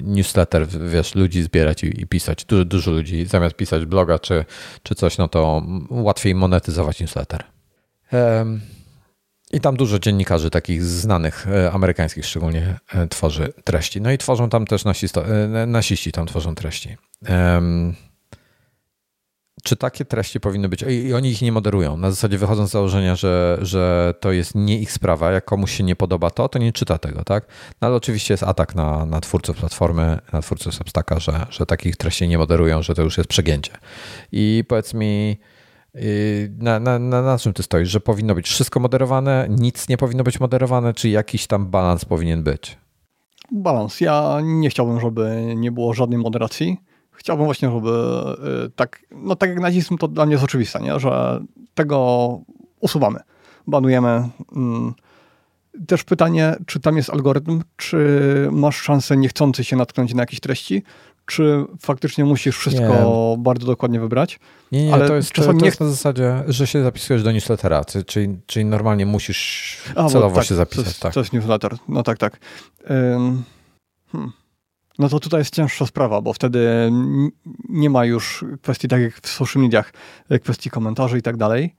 newsletter, 0.03 0.67
wiesz, 0.69 1.15
ludzi 1.15 1.43
zbierać 1.43 1.85
i, 1.85 2.01
i 2.01 2.07
pisać. 2.07 2.45
Dużo, 2.45 2.65
dużo 2.65 2.91
ludzi, 2.91 3.27
zamiast 3.27 3.57
pisać 3.57 3.85
bloga 3.85 4.19
czy, 4.19 4.45
czy 4.83 4.95
coś, 4.95 5.19
no 5.19 5.29
to 5.29 5.63
łatwiej 5.91 6.35
monetyzować 6.35 7.01
newsletter. 7.01 7.45
I 9.53 9.61
tam 9.61 9.77
dużo 9.77 9.99
dziennikarzy 9.99 10.51
takich 10.51 10.85
znanych, 10.85 11.47
amerykańskich 11.73 12.27
szczególnie, 12.27 12.79
tworzy 13.11 13.53
treści. 13.65 14.01
No 14.01 14.13
i 14.13 14.19
tworzą 14.19 14.49
tam 14.49 14.67
też 14.67 14.85
nasisto, 14.85 15.25
nasiści 15.67 16.13
tam 16.13 16.27
tworzą 16.27 16.55
treści 16.55 16.97
czy 19.67 19.77
takie 19.77 20.05
treści 20.05 20.41
powinny 20.41 20.69
być, 20.69 20.83
i 20.83 21.15
oni 21.15 21.31
ich 21.31 21.43
nie 21.43 21.53
moderują, 21.53 21.97
na 21.97 22.11
zasadzie 22.11 22.39
wychodząc 22.39 22.69
z 22.69 22.73
założenia, 22.73 23.17
że, 23.17 23.59
że 23.63 24.15
to 24.21 24.33
jest 24.33 24.55
nie 24.55 24.79
ich 24.81 24.93
sprawa, 24.93 25.33
jak 25.33 25.45
komuś 25.45 25.73
się 25.73 25.85
nie 25.85 25.97
podoba 25.97 26.31
to, 26.31 26.49
to 26.49 26.59
nie 26.59 26.73
czyta 26.73 26.99
tego, 26.99 27.25
tak? 27.25 27.47
No 27.81 27.89
ale 27.89 27.97
oczywiście 27.97 28.35
jest 28.35 28.43
atak 28.43 28.75
na, 28.75 29.07
na 29.07 29.21
twórców 29.21 29.57
platformy, 29.57 30.19
na 30.33 30.43
twórców 30.43 30.75
Substacka, 30.75 31.21
że, 31.21 31.47
że 31.51 31.67
takich 31.67 31.97
treści 31.97 32.29
nie 32.29 32.39
moderują, 32.39 32.83
że 32.83 32.95
to 32.95 33.03
już 33.03 33.19
jest 33.19 33.31
przegięcie. 33.31 33.73
I 34.33 34.65
powiedz 34.69 34.95
mi, 34.95 35.39
y, 35.95 36.53
na, 36.59 36.81
na, 36.81 36.99
na, 36.99 37.23
na 37.23 37.39
czym 37.39 37.53
ty 37.53 37.63
stoisz, 37.63 37.89
że 37.89 38.01
powinno 38.01 38.35
być 38.35 38.47
wszystko 38.49 38.81
moderowane, 38.81 39.47
nic 39.51 39.89
nie 39.89 39.97
powinno 39.97 40.25
być 40.25 40.41
moderowane, 40.41 40.95
czy 40.95 41.09
jakiś 41.09 41.47
tam 41.47 41.67
balans 41.67 42.05
powinien 42.05 42.43
być? 42.43 42.79
Balans. 43.53 44.01
Ja 44.01 44.39
nie 44.43 44.71
chciałbym, 44.71 45.01
żeby 45.01 45.55
nie 45.57 45.73
było 45.73 45.95
żadnej 45.95 46.19
moderacji 46.19 46.86
chciałbym 47.17 47.47
właśnie, 47.47 47.71
żeby 47.71 47.91
y, 48.67 48.71
tak, 48.71 49.03
no 49.13 49.37
tak 49.37 49.51
jak 49.51 49.61
nazizm 49.61 49.99
to 49.99 50.09
dla 50.09 50.27
mnie 50.27 50.33
jest 50.33 50.45
oczywiste, 50.45 50.81
nie? 50.81 51.01
że 51.01 51.41
tego 51.75 52.41
usuwamy, 52.81 53.21
banujemy. 53.67 54.29
Mm. 54.57 54.95
Też 55.87 56.05
pytanie, 56.05 56.57
czy 56.67 56.81
tam 56.81 56.97
jest 56.97 57.11
algorytm, 57.11 57.63
czy 57.77 58.49
masz 58.53 58.77
szansę 58.77 59.17
niechcący 59.17 59.65
się 59.65 59.77
natknąć 59.77 60.15
na 60.15 60.23
jakieś 60.23 60.41
treści, 60.41 60.83
czy 61.27 61.65
faktycznie 61.81 62.25
musisz 62.25 62.59
wszystko 62.59 63.37
nie. 63.37 63.43
bardzo 63.43 63.67
dokładnie 63.67 64.01
wybrać. 64.01 64.41
Nie, 64.73 64.87
nie, 64.87 64.95
ale 64.95 65.09
to 65.09 65.17
jest, 65.17 65.33
czasami 65.33 65.61
to 65.61 65.67
jest 65.67 65.81
na 65.81 65.87
zasadzie, 65.87 66.45
że 66.49 66.67
się 66.67 66.83
zapisujesz 66.83 67.23
do 67.23 67.33
newslettera, 67.33 67.85
czyli, 68.07 68.39
czyli 68.47 68.65
normalnie 68.65 69.07
musisz 69.07 69.79
A, 69.97 70.09
celowo 70.09 70.37
tak, 70.37 70.45
się 70.45 70.55
zapisać. 70.55 70.85
To 70.85 70.91
jest, 70.91 71.01
tak. 71.01 71.15
to 71.15 71.21
jest 71.21 71.33
newsletter, 71.33 71.77
no 71.89 72.03
tak, 72.03 72.19
tak. 72.19 72.39
Hmm. 72.87 74.33
No 74.99 75.09
to 75.09 75.21
tutaj 75.21 75.41
jest 75.41 75.55
cięższa 75.55 75.87
sprawa, 75.87 76.21
bo 76.21 76.33
wtedy 76.33 76.91
nie 77.69 77.91
ma 77.91 78.05
już 78.05 78.45
kwestii 78.63 78.89
tak 78.89 79.01
jak 79.01 79.21
w 79.21 79.29
social 79.29 79.63
mediach, 79.63 79.93
kwestii 80.43 80.71
komentarzy 80.71 81.19
i 81.19 81.23
tak 81.23 81.37
dalej. 81.37 81.75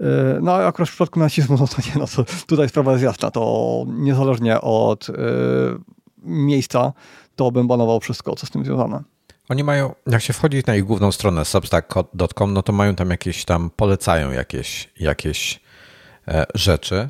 E, 0.00 0.38
no 0.42 0.54
a 0.54 0.66
akurat 0.66 0.88
w 0.88 0.92
przypadku 0.92 1.20
nazizmu, 1.20 1.56
no 1.60 1.66
to 1.66 1.76
nie, 1.86 2.00
no 2.00 2.06
to 2.06 2.24
tutaj 2.46 2.68
sprawa 2.68 2.92
jest 2.92 3.04
jasna, 3.04 3.30
to 3.30 3.84
niezależnie 3.88 4.60
od 4.60 5.08
y, 5.08 5.12
miejsca, 6.22 6.92
to 7.36 7.50
bym 7.50 7.68
banował 7.68 8.00
wszystko, 8.00 8.34
co 8.34 8.46
z 8.46 8.50
tym 8.50 8.64
związane. 8.64 9.02
Oni 9.48 9.64
mają, 9.64 9.94
jak 10.06 10.22
się 10.22 10.32
wchodzi 10.32 10.62
na 10.66 10.76
ich 10.76 10.84
główną 10.84 11.12
stronę 11.12 11.44
substack.com, 11.44 12.52
no 12.52 12.62
to 12.62 12.72
mają 12.72 12.94
tam 12.94 13.10
jakieś 13.10 13.44
tam, 13.44 13.70
polecają 13.76 14.30
jakieś, 14.30 14.92
jakieś 15.00 15.60
e, 16.28 16.46
rzeczy 16.54 17.08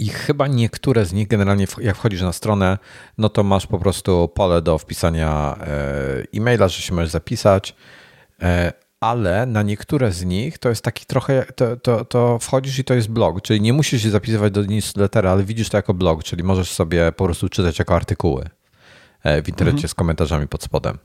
i 0.00 0.08
chyba 0.08 0.46
niektóre 0.46 1.04
z 1.04 1.12
nich, 1.12 1.28
generalnie 1.28 1.66
jak 1.80 1.96
wchodzisz 1.96 2.22
na 2.22 2.32
stronę, 2.32 2.78
no 3.18 3.28
to 3.28 3.42
masz 3.42 3.66
po 3.66 3.78
prostu 3.78 4.28
pole 4.28 4.62
do 4.62 4.78
wpisania 4.78 5.56
e, 5.60 6.36
e-maila, 6.36 6.68
że 6.68 6.82
się 6.82 6.94
możesz 6.94 7.10
zapisać, 7.10 7.74
e, 8.42 8.72
ale 9.00 9.46
na 9.46 9.62
niektóre 9.62 10.12
z 10.12 10.24
nich 10.24 10.58
to 10.58 10.68
jest 10.68 10.84
taki 10.84 11.06
trochę, 11.06 11.46
to, 11.56 11.76
to, 11.76 12.04
to 12.04 12.38
wchodzisz 12.38 12.78
i 12.78 12.84
to 12.84 12.94
jest 12.94 13.08
blog, 13.08 13.42
czyli 13.42 13.60
nie 13.60 13.72
musisz 13.72 14.02
się 14.02 14.10
zapisywać 14.10 14.52
do 14.52 14.64
newslettera, 14.64 15.30
ale 15.30 15.44
widzisz 15.44 15.68
to 15.68 15.76
jako 15.76 15.94
blog, 15.94 16.24
czyli 16.24 16.42
możesz 16.42 16.70
sobie 16.70 17.12
po 17.12 17.24
prostu 17.24 17.48
czytać 17.48 17.78
jako 17.78 17.96
artykuły 17.96 18.48
e, 19.22 19.42
w 19.42 19.48
internecie 19.48 19.76
mhm. 19.76 19.88
z 19.88 19.94
komentarzami 19.94 20.48
pod 20.48 20.62
spodem. 20.62 20.98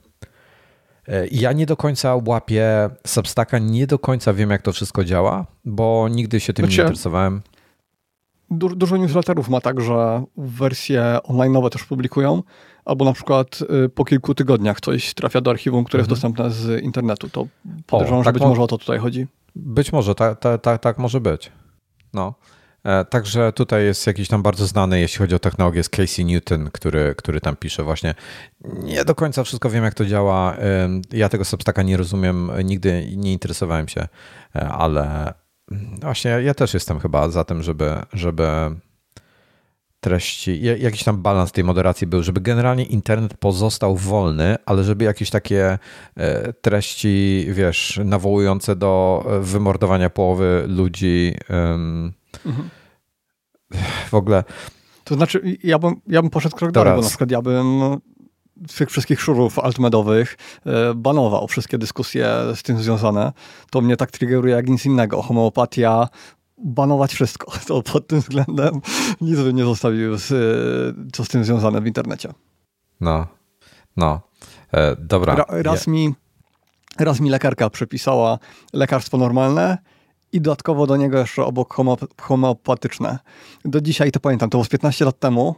Ja 1.32 1.54
nie 1.54 1.66
do 1.66 1.78
końca 1.78 2.16
łapię 2.26 2.90
Substacka, 3.08 3.60
nie 3.60 3.88
do 3.88 4.00
końca 4.00 4.34
wiem, 4.34 4.50
jak 4.50 4.62
to 4.62 4.74
wszystko 4.74 5.04
działa, 5.04 5.46
bo 5.66 6.08
nigdy 6.12 6.40
się 6.40 6.54
tym 6.54 6.66
znaczy, 6.66 6.78
nie 6.78 6.84
interesowałem 6.84 7.42
du 8.52 8.76
dużo 8.76 8.98
newsletterów 8.98 9.50
ma 9.50 9.62
tak, 9.62 9.82
że 9.82 10.24
wersje 10.38 11.18
online'owe 11.24 11.70
też 11.70 11.84
publikują, 11.84 12.44
albo 12.86 13.06
na 13.06 13.14
przykład 13.14 13.60
y, 13.86 13.90
po 13.90 14.06
kilku 14.06 14.36
tygodniach 14.36 14.82
coś 14.82 15.14
trafia 15.14 15.42
do 15.42 15.52
archiwum, 15.52 15.84
które 15.84 16.02
mhm. 16.02 16.12
jest 16.12 16.22
dostępne 16.22 16.52
z 16.52 16.84
internetu. 16.84 17.30
To 17.30 17.48
podejrzewam, 17.88 18.24
tak 18.24 18.36
że 18.36 18.40
być 18.40 18.50
może 18.50 18.62
o 18.62 18.68
to 18.68 18.78
tutaj 18.78 19.00
chodzi. 19.00 19.28
Być 19.56 19.92
może, 19.92 20.16
tak 20.16 20.40
ta, 20.40 20.58
ta, 20.58 20.78
ta, 20.78 20.94
może 20.98 21.22
być. 21.22 21.52
No. 22.14 22.34
E, 22.84 23.06
także 23.06 23.54
tutaj 23.54 23.84
jest 23.84 24.08
jakiś 24.08 24.28
tam 24.28 24.44
bardzo 24.44 24.68
znany, 24.68 25.00
jeśli 25.00 25.18
chodzi 25.18 25.36
o 25.36 25.40
technologię, 25.40 25.78
jest 25.78 25.90
Casey 25.90 26.26
Newton, 26.26 26.70
który, 26.72 27.16
który 27.18 27.42
tam 27.42 27.56
pisze 27.56 27.84
właśnie. 27.84 28.16
Nie 28.64 29.06
do 29.06 29.16
końca 29.16 29.44
wszystko 29.44 29.70
wiem, 29.70 29.84
jak 29.84 29.94
to 29.94 30.06
działa. 30.06 30.58
Ja 31.12 31.30
tego 31.30 31.46
Substacka 31.46 31.84
nie 31.84 31.98
rozumiem, 31.98 32.52
nigdy 32.64 33.14
nie 33.16 33.34
interesowałem 33.34 33.88
się, 33.88 34.08
e, 34.56 34.70
ale, 34.70 35.34
Właśnie, 36.02 36.32
ja 36.32 36.54
też 36.54 36.74
jestem 36.74 37.00
chyba 37.00 37.30
za 37.30 37.44
tym, 37.44 37.64
żeby, 37.64 37.96
żeby 38.14 38.46
treści, 40.00 40.62
jakiś 40.80 41.04
tam 41.04 41.22
balans 41.22 41.52
tej 41.52 41.64
moderacji 41.64 42.08
był, 42.08 42.24
żeby 42.24 42.42
generalnie 42.42 42.84
internet 42.84 43.34
pozostał 43.38 43.96
wolny, 43.96 44.56
ale 44.66 44.84
żeby 44.84 45.06
jakieś 45.06 45.30
takie 45.30 45.80
e, 46.18 46.54
treści, 46.54 47.46
wiesz, 47.50 48.00
nawołujące 48.06 48.76
do 48.76 49.24
e, 49.30 49.40
wymordowania 49.40 50.10
połowy 50.10 50.64
ludzi 50.68 51.34
mhm. 51.50 52.70
w 54.10 54.14
ogóle. 54.14 54.44
To 55.04 55.16
znaczy, 55.16 55.58
ja 55.64 55.80
bym, 55.80 55.96
ja 56.08 56.22
bym 56.22 56.32
poszedł 56.32 56.56
krok 56.56 56.72
dalej, 56.72 56.96
bo 56.96 57.02
na 57.02 57.08
przykład 57.08 57.32
ja 57.32 57.42
bym 57.42 57.82
tych 58.78 58.90
wszystkich 58.90 59.22
szurów 59.22 59.60
altmedowych 59.60 60.38
e, 60.66 60.94
banował 60.94 61.48
wszystkie 61.48 61.78
dyskusje 61.78 62.28
z 62.56 62.64
tym 62.64 62.78
związane. 62.78 63.34
To 63.72 63.82
mnie 63.82 63.98
tak 63.98 64.12
triggeruje 64.12 64.56
jak 64.56 64.70
nic 64.70 64.86
innego. 64.86 65.22
Homeopatia, 65.22 66.08
banować 66.58 67.14
wszystko. 67.14 67.52
To 67.68 67.82
pod 67.82 68.08
tym 68.08 68.20
względem 68.20 68.82
nic 69.22 69.40
bym 69.40 69.56
nie 69.56 69.64
zostawił, 69.64 70.18
z, 70.18 70.28
co 71.14 71.26
z 71.26 71.28
tym 71.28 71.46
związane 71.46 71.82
w 71.82 71.88
internecie. 71.88 72.34
No, 73.02 73.28
no. 73.98 74.22
E, 74.74 74.96
dobra. 74.96 75.36
Ra, 75.36 75.46
raz, 75.50 75.88
mi, 75.88 76.14
raz 77.00 77.20
mi 77.20 77.30
lekarka 77.30 77.70
przepisała 77.70 78.40
lekarstwo 78.74 79.18
normalne 79.18 79.78
i 80.32 80.42
dodatkowo 80.42 80.88
do 80.88 80.98
niego 80.98 81.18
jeszcze 81.18 81.46
obok 81.46 81.76
homeopatyczne. 82.22 83.20
Do 83.66 83.82
dzisiaj 83.82 84.12
to 84.12 84.20
pamiętam, 84.20 84.50
to 84.50 84.58
było 84.58 84.66
15 84.66 85.06
lat 85.06 85.20
temu 85.20 85.56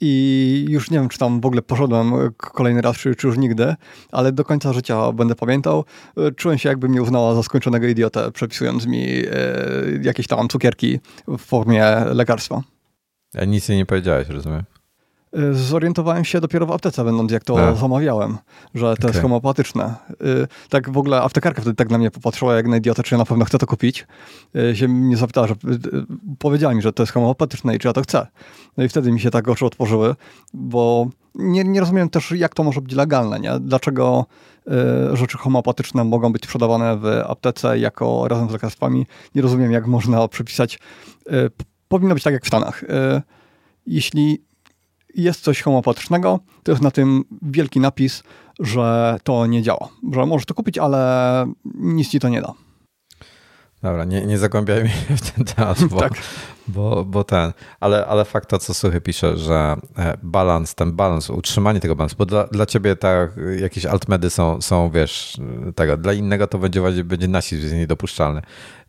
i 0.00 0.66
już 0.68 0.90
nie 0.90 0.98
wiem, 0.98 1.08
czy 1.08 1.18
tam 1.18 1.40
w 1.40 1.46
ogóle 1.46 1.62
poszedłem 1.62 2.12
kolejny 2.36 2.80
raz, 2.80 2.96
czy, 2.96 3.14
czy 3.14 3.26
już 3.26 3.38
nigdy, 3.38 3.74
ale 4.12 4.32
do 4.32 4.44
końca 4.44 4.72
życia 4.72 5.12
będę 5.12 5.34
pamiętał. 5.34 5.84
Czułem 6.36 6.58
się, 6.58 6.68
jakby 6.68 6.88
mnie 6.88 7.02
uznała 7.02 7.34
za 7.34 7.42
skończonego 7.42 7.86
idiotę, 7.86 8.32
przepisując 8.32 8.86
mi 8.86 9.04
e, 9.08 9.26
jakieś 10.02 10.26
tam 10.26 10.48
cukierki 10.48 11.00
w 11.28 11.38
formie 11.38 11.84
lekarstwa. 12.12 12.62
A 13.38 13.44
nic 13.44 13.68
jej 13.68 13.78
nie 13.78 13.86
powiedziałeś, 13.86 14.28
rozumiem? 14.28 14.62
Y, 15.38 15.54
zorientowałem 15.54 16.24
się 16.24 16.40
dopiero 16.40 16.66
w 16.66 16.72
aptece, 16.72 17.04
będąc 17.04 17.32
jak 17.32 17.44
to 17.44 17.68
A. 17.68 17.74
zamawiałem, 17.74 18.38
że 18.74 18.86
to 18.86 18.92
okay. 18.92 19.10
jest 19.10 19.22
homeopatyczne. 19.22 19.94
Y, 20.10 20.48
tak 20.68 20.90
w 20.90 20.98
ogóle 20.98 21.22
aptekarka 21.22 21.60
wtedy 21.60 21.76
tak 21.76 21.90
na 21.90 21.98
mnie 21.98 22.10
popatrzyła 22.10 22.54
jak 22.54 22.68
na 22.68 22.76
idiotę, 22.76 23.02
czy 23.02 23.14
ja 23.14 23.18
na 23.18 23.24
pewno 23.24 23.44
chcę 23.44 23.58
to 23.58 23.66
kupić. 23.66 24.06
Y, 24.56 24.76
się 24.76 24.88
mnie 24.88 25.16
zapytała, 25.16 25.46
że 25.46 25.54
powiedziała 26.38 26.74
mi, 26.74 26.82
że 26.82 26.92
to 26.92 27.02
jest 27.02 27.12
homeopatyczne 27.12 27.76
i 27.76 27.78
czy 27.78 27.88
ja 27.88 27.92
to 27.92 28.02
chcę. 28.02 28.26
No 28.76 28.84
i 28.84 28.88
wtedy 28.88 29.12
mi 29.12 29.20
się 29.20 29.30
tak 29.30 29.48
oczy 29.48 29.66
otworzyły, 29.66 30.14
bo 30.54 31.08
nie, 31.34 31.64
nie 31.64 31.80
rozumiem 31.80 32.08
też, 32.08 32.30
jak 32.30 32.54
to 32.54 32.64
może 32.64 32.80
być 32.80 32.92
legalne, 32.92 33.40
nie? 33.40 33.52
Dlaczego 33.60 34.26
rzeczy 35.12 35.38
homeopatyczne 35.38 36.04
mogą 36.04 36.32
być 36.32 36.44
sprzedawane 36.44 36.96
w 36.96 37.06
aptece 37.26 37.78
jako 37.78 38.28
razem 38.28 38.48
z 38.48 38.52
lekarstwami. 38.52 39.06
Nie 39.34 39.42
rozumiem, 39.42 39.72
jak 39.72 39.86
można 39.86 40.28
przepisać. 40.28 40.78
Powinno 41.88 42.14
być 42.14 42.22
tak 42.22 42.32
jak 42.32 42.44
w 42.44 42.48
Stanach. 42.48 42.84
Jeśli 43.86 44.42
jest 45.14 45.40
coś 45.40 45.62
homeopatycznego, 45.62 46.40
to 46.62 46.72
jest 46.72 46.82
na 46.82 46.90
tym 46.90 47.24
wielki 47.42 47.80
napis, 47.80 48.22
że 48.60 49.18
to 49.22 49.46
nie 49.46 49.62
działa. 49.62 49.88
Że 50.12 50.26
możesz 50.26 50.46
to 50.46 50.54
kupić, 50.54 50.78
ale 50.78 51.46
nic 51.74 52.08
ci 52.08 52.20
to 52.20 52.28
nie 52.28 52.42
da. 52.42 52.52
Dobra, 53.82 54.04
nie, 54.04 54.26
nie 54.26 54.38
zagłębiajmy 54.38 54.88
się 54.88 55.16
w 55.16 55.30
ten 55.30 55.44
temat, 55.44 55.84
bo, 55.84 56.00
tak. 56.08 56.12
Bo, 56.68 57.04
bo 57.04 57.24
ten, 57.24 57.52
ale, 57.80 58.06
ale 58.06 58.24
fakt 58.24 58.48
to, 58.48 58.58
co 58.58 58.74
Suchy 58.74 59.00
pisze, 59.00 59.36
że 59.36 59.76
e, 59.98 60.16
balans, 60.22 60.74
ten 60.74 60.92
balans, 60.92 61.30
utrzymanie 61.30 61.80
tego 61.80 61.96
balansu, 61.96 62.16
bo 62.18 62.26
dla, 62.26 62.44
dla 62.44 62.66
ciebie 62.66 62.96
tak, 62.96 63.30
jakieś 63.58 63.86
altmedy 63.86 64.30
są, 64.30 64.60
są, 64.60 64.90
wiesz, 64.90 65.36
tego, 65.74 65.96
dla 65.96 66.12
innego 66.12 66.46
to 66.46 66.58
będzie, 66.58 67.04
będzie 67.04 67.28
nasizm, 67.28 67.76
niedopuszczalny. 67.76 68.42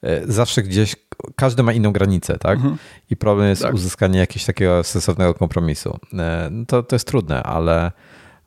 E, 0.03 0.21
zawsze 0.27 0.63
gdzieś, 0.63 0.95
każdy 1.35 1.63
ma 1.63 1.73
inną 1.73 1.91
granicę, 1.91 2.37
tak? 2.37 2.55
Mhm. 2.55 2.77
I 3.09 3.15
problem 3.17 3.49
jest 3.49 3.61
tak. 3.61 3.73
uzyskanie 3.73 4.19
jakiegoś 4.19 4.45
takiego 4.45 4.83
sensownego 4.83 5.33
kompromisu. 5.33 5.99
E, 6.13 6.51
to, 6.67 6.83
to 6.83 6.95
jest 6.95 7.07
trudne, 7.07 7.43
ale 7.43 7.91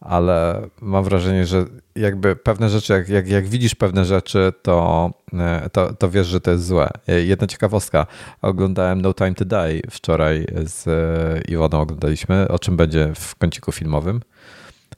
ale 0.00 0.68
mam 0.80 1.04
wrażenie, 1.04 1.46
że 1.46 1.64
jakby 1.94 2.36
pewne 2.36 2.68
rzeczy, 2.68 2.92
jak, 2.92 3.08
jak, 3.08 3.28
jak 3.28 3.46
widzisz 3.46 3.74
pewne 3.74 4.04
rzeczy, 4.04 4.52
to, 4.62 5.10
e, 5.32 5.70
to, 5.72 5.92
to 5.92 6.10
wiesz, 6.10 6.26
że 6.26 6.40
to 6.40 6.50
jest 6.50 6.66
złe. 6.66 6.88
E, 7.08 7.20
jedna 7.20 7.46
ciekawostka. 7.46 8.06
Oglądałem 8.42 9.02
No 9.02 9.14
Time 9.14 9.34
to 9.34 9.44
Die 9.44 9.80
wczoraj 9.90 10.46
z 10.64 10.88
e, 10.88 11.52
Iwoną 11.52 11.80
oglądaliśmy, 11.80 12.48
o 12.48 12.58
czym 12.58 12.76
będzie 12.76 13.12
w 13.14 13.36
kąciku 13.36 13.72
filmowym. 13.72 14.20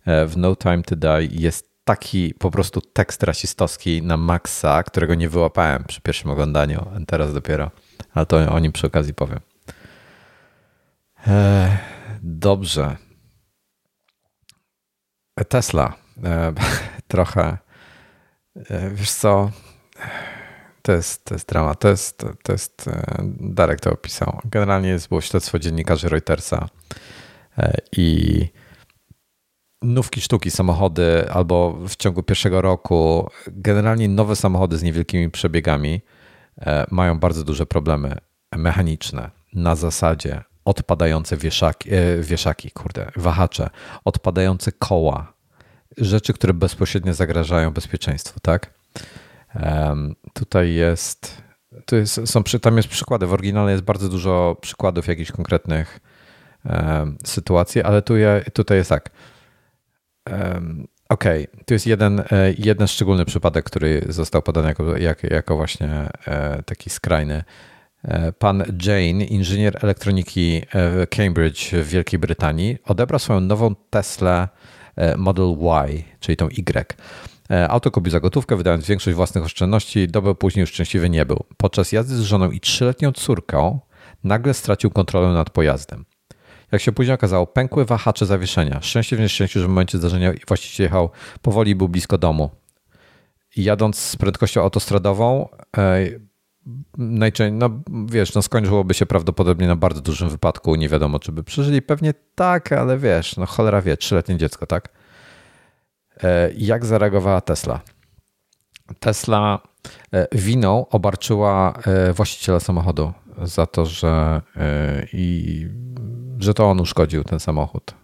W 0.06 0.32
No 0.36 0.56
Time 0.56 0.82
to 0.82 0.96
Die 0.96 1.28
jest 1.30 1.70
taki 1.84 2.34
po 2.38 2.50
prostu 2.50 2.80
tekst 2.80 3.22
rasistowski 3.22 4.02
na 4.02 4.16
maksa, 4.16 4.82
którego 4.82 5.14
nie 5.14 5.28
wyłapałem 5.28 5.84
przy 5.84 6.00
pierwszym 6.00 6.30
oglądaniu, 6.30 6.86
teraz 7.06 7.34
dopiero. 7.34 7.70
Ale 8.14 8.26
to 8.26 8.52
o 8.52 8.58
nim 8.58 8.72
przy 8.72 8.86
okazji 8.86 9.14
powiem. 9.14 9.40
Dobrze. 12.22 12.96
Tesla. 15.44 15.94
E, 16.24 16.52
trochę. 17.08 17.58
E, 18.56 18.90
wiesz 18.90 19.10
co? 19.10 19.50
To 20.82 20.92
jest, 20.92 21.24
to 21.24 21.34
jest 21.34 21.48
drama. 21.48 21.74
To 21.74 21.88
jest, 21.88 22.26
to 22.42 22.52
jest. 22.52 22.88
E, 22.88 23.16
Darek 23.40 23.80
to 23.80 23.92
opisał. 23.92 24.40
Generalnie 24.44 24.88
jest, 24.88 25.08
było 25.08 25.20
śledztwo 25.20 25.58
dziennikarzy 25.58 26.08
Reutersa 26.08 26.68
i 27.92 28.48
nówki 29.82 30.20
sztuki 30.20 30.50
samochody 30.50 31.30
albo 31.30 31.72
w 31.88 31.96
ciągu 31.96 32.22
pierwszego 32.22 32.62
roku, 32.62 33.30
generalnie 33.46 34.08
nowe 34.08 34.36
samochody 34.36 34.78
z 34.78 34.82
niewielkimi 34.82 35.30
przebiegami 35.30 36.00
mają 36.90 37.18
bardzo 37.18 37.44
duże 37.44 37.66
problemy 37.66 38.16
mechaniczne 38.56 39.30
na 39.52 39.74
zasadzie 39.76 40.42
odpadające 40.64 41.36
wieszaki, 41.36 41.94
e, 41.94 42.16
wieszaki, 42.22 42.70
kurde, 42.70 43.10
wahacze, 43.16 43.70
odpadające 44.04 44.72
koła, 44.72 45.32
rzeczy, 45.96 46.32
które 46.32 46.54
bezpośrednio 46.54 47.14
zagrażają 47.14 47.70
bezpieczeństwu, 47.70 48.40
tak? 48.40 48.74
Um, 49.54 50.14
tutaj 50.32 50.74
jest, 50.74 51.42
tu 51.86 51.96
jest, 51.96 52.28
są, 52.28 52.42
tam 52.42 52.76
jest 52.76 52.88
przykłady, 52.88 53.26
w 53.26 53.32
oryginale 53.32 53.72
jest 53.72 53.84
bardzo 53.84 54.08
dużo 54.08 54.56
przykładów 54.60 55.06
jakichś 55.06 55.32
konkretnych 55.32 56.00
um, 56.64 57.18
sytuacji, 57.24 57.82
ale 57.82 58.02
tu 58.02 58.16
je, 58.16 58.44
tutaj 58.54 58.78
jest 58.78 58.90
tak. 58.90 59.10
Um, 60.30 60.86
Okej, 61.10 61.48
okay. 61.52 61.64
tu 61.64 61.74
jest 61.74 61.86
jeden, 61.86 62.20
e, 62.20 62.24
jeden 62.58 62.88
szczególny 62.88 63.24
przypadek, 63.24 63.64
który 63.64 64.04
został 64.08 64.42
podany 64.42 64.74
jako, 64.98 65.26
jako, 65.30 65.56
właśnie 65.56 65.88
e, 66.26 66.62
taki 66.62 66.90
skrajny. 66.90 67.44
E, 68.04 68.32
pan 68.32 68.64
Jane, 68.86 69.24
inżynier 69.24 69.78
elektroniki 69.84 70.62
w 70.74 71.06
Cambridge 71.10 71.70
w 71.72 71.88
Wielkiej 71.88 72.18
Brytanii, 72.18 72.78
odebrał 72.84 73.18
swoją 73.18 73.40
nową 73.40 73.74
Tesla 73.90 74.48
e, 74.96 75.16
Model 75.16 75.56
Y, 75.88 76.04
czyli 76.20 76.36
tą 76.36 76.48
Y. 76.48 76.94
E, 77.50 77.68
auto 77.68 77.90
kupił 77.90 78.10
za 78.10 78.20
gotówkę, 78.20 78.56
wydając 78.56 78.86
większość 78.86 79.14
własnych 79.14 79.44
oszczędności. 79.44 80.08
Dobę 80.08 80.34
później 80.34 80.60
już 80.60 80.70
szczęśliwy 80.70 81.10
nie 81.10 81.26
był. 81.26 81.44
Podczas 81.56 81.92
jazdy 81.92 82.16
z 82.16 82.20
żoną 82.20 82.50
i 82.50 82.60
trzyletnią 82.60 83.12
córką 83.12 83.80
nagle 84.24 84.54
stracił 84.54 84.90
kontrolę 84.90 85.28
nad 85.28 85.50
pojazdem. 85.50 86.04
Jak 86.72 86.82
się 86.82 86.92
później 86.92 87.14
okazało, 87.14 87.46
pękły 87.46 87.84
wahacze 87.84 88.26
zawieszenia. 88.26 88.80
Szczęście 88.82 89.16
w 89.16 89.20
nieszczęściu, 89.20 89.60
że 89.60 89.66
w 89.66 89.68
momencie 89.68 89.98
zdarzenia 89.98 90.32
właściciel 90.48 90.84
jechał 90.84 91.10
powoli 91.42 91.74
był 91.74 91.88
blisko 91.88 92.18
domu. 92.18 92.50
I 93.56 93.64
jadąc 93.64 93.98
z 93.98 94.16
prędkością 94.16 94.62
autostradową, 94.62 95.48
najczęściej, 96.98 97.58
no 97.58 97.70
wiesz, 98.06 98.34
no 98.34 98.42
skończyłoby 98.42 98.94
się 98.94 99.06
prawdopodobnie 99.06 99.66
na 99.66 99.76
bardzo 99.76 100.00
dużym 100.00 100.28
wypadku. 100.28 100.74
Nie 100.74 100.88
wiadomo, 100.88 101.18
czy 101.18 101.32
by 101.32 101.44
przeżyli. 101.44 101.82
Pewnie 101.82 102.14
tak, 102.34 102.72
ale 102.72 102.98
wiesz, 102.98 103.36
no 103.36 103.46
cholera 103.46 103.82
wie, 103.82 103.96
trzyletnie 103.96 104.36
dziecko, 104.36 104.66
tak? 104.66 104.88
E, 106.22 106.50
jak 106.56 106.86
zareagowała 106.86 107.40
Tesla? 107.40 107.80
Tesla 109.00 109.58
e, 110.12 110.26
winą 110.32 110.88
obarczyła 110.88 111.74
e, 111.86 112.12
właściciela 112.12 112.60
samochodu 112.60 113.12
za 113.42 113.66
to, 113.66 113.86
że, 113.86 114.42
i, 115.12 115.66
że 116.38 116.54
to 116.54 116.70
on 116.70 116.80
uszkodził 116.80 117.24
ten 117.24 117.40
samochód. 117.40 117.94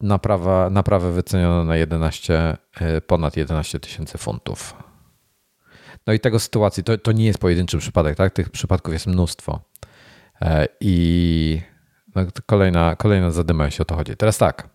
Naprawa, 0.00 0.70
naprawę 0.70 1.12
wyceniono 1.12 1.64
na 1.64 1.76
11, 1.76 2.56
ponad 3.06 3.36
11 3.36 3.80
tysięcy 3.80 4.18
funtów. 4.18 4.74
No 6.06 6.12
i 6.12 6.20
tego 6.20 6.40
sytuacji, 6.40 6.84
to, 6.84 6.98
to 6.98 7.12
nie 7.12 7.26
jest 7.26 7.38
pojedynczy 7.38 7.78
przypadek, 7.78 8.16
tak? 8.16 8.32
Tych 8.32 8.50
przypadków 8.50 8.92
jest 8.92 9.06
mnóstwo. 9.06 9.60
E, 10.42 10.68
I 10.80 11.60
no, 12.14 12.22
kolejna, 12.46 12.96
kolejna 12.96 13.30
zadyma, 13.30 13.64
jeśli 13.64 13.82
o 13.82 13.84
to 13.84 13.94
chodzi. 13.94 14.16
Teraz 14.16 14.38
tak. 14.38 14.68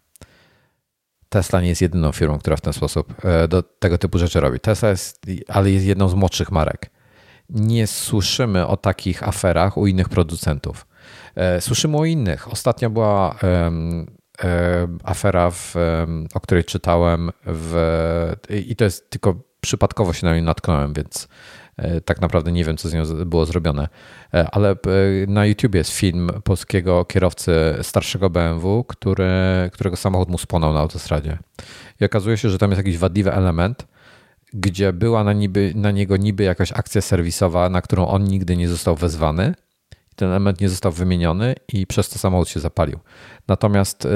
Tesla 1.29 1.61
nie 1.61 1.69
jest 1.69 1.81
jedyną 1.81 2.11
firmą, 2.11 2.39
która 2.39 2.55
w 2.55 2.61
ten 2.61 2.73
sposób 2.73 3.25
e, 3.25 3.47
do 3.47 3.63
tego 3.63 3.97
typu 3.97 4.17
rzeczy 4.17 4.39
robi. 4.39 4.59
Tesla 4.59 4.89
jest, 4.89 5.25
ale 5.47 5.71
jest 5.71 5.85
jedną 5.85 6.09
z 6.09 6.13
młodszych 6.13 6.51
marek. 6.51 6.89
Nie 7.49 7.87
słyszymy 7.87 8.67
o 8.67 8.77
takich 8.77 9.27
aferach 9.27 9.77
u 9.77 9.87
innych 9.87 10.09
producentów. 10.09 10.87
E, 11.35 11.61
słyszymy 11.61 11.97
o 11.97 12.05
innych. 12.05 12.51
Ostatnio 12.51 12.89
była 12.89 13.35
afera, 15.03 15.51
w, 15.51 15.75
o 16.33 16.39
której 16.39 16.63
czytałem, 16.63 17.31
w, 17.45 17.75
i 18.49 18.75
to 18.75 18.83
jest 18.83 19.09
tylko 19.09 19.48
przypadkowo 19.61 20.13
się 20.13 20.25
na 20.25 20.33
niej 20.33 20.43
natknąłem, 20.43 20.93
więc 20.93 21.27
Tak 22.05 22.21
naprawdę 22.21 22.51
nie 22.51 22.65
wiem, 22.65 22.77
co 22.77 22.89
z 22.89 22.93
nią 22.93 23.25
było 23.25 23.45
zrobione, 23.45 23.87
ale 24.51 24.75
na 25.27 25.45
YouTube 25.45 25.75
jest 25.75 25.91
film 25.91 26.29
polskiego 26.43 27.05
kierowcy 27.05 27.53
starszego 27.81 28.29
BMW, 28.29 28.83
który, 28.83 29.29
którego 29.73 29.95
samochód 29.95 30.29
mu 30.29 30.37
spłonął 30.37 30.73
na 30.73 30.79
autostradzie. 30.79 31.37
I 32.01 32.05
okazuje 32.05 32.37
się, 32.37 32.49
że 32.49 32.57
tam 32.57 32.71
jest 32.71 32.77
jakiś 32.77 32.97
wadliwy 32.97 33.33
element, 33.33 33.87
gdzie 34.53 34.93
była 34.93 35.23
na, 35.23 35.33
niby, 35.33 35.71
na 35.75 35.91
niego 35.91 36.17
niby 36.17 36.43
jakaś 36.43 36.71
akcja 36.71 37.01
serwisowa, 37.01 37.69
na 37.69 37.81
którą 37.81 38.07
on 38.07 38.23
nigdy 38.23 38.57
nie 38.57 38.67
został 38.67 38.95
wezwany. 38.95 39.55
Ten 40.15 40.29
element 40.29 40.61
nie 40.61 40.69
został 40.69 40.91
wymieniony 40.91 41.55
i 41.73 41.87
przez 41.87 42.09
to 42.09 42.19
samochód 42.19 42.49
się 42.49 42.59
zapalił. 42.59 42.99
Natomiast 43.47 44.07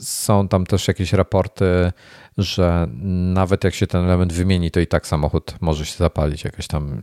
są 0.00 0.48
tam 0.48 0.66
też 0.66 0.88
jakieś 0.88 1.12
raporty, 1.12 1.92
że 2.38 2.86
nawet 3.34 3.64
jak 3.64 3.74
się 3.74 3.86
ten 3.86 4.04
element 4.04 4.32
wymieni, 4.32 4.70
to 4.70 4.80
i 4.80 4.86
tak 4.86 5.06
samochód 5.06 5.54
może 5.60 5.86
się 5.86 5.96
zapalić 5.96 6.44
jakieś 6.44 6.66
tam, 6.66 7.02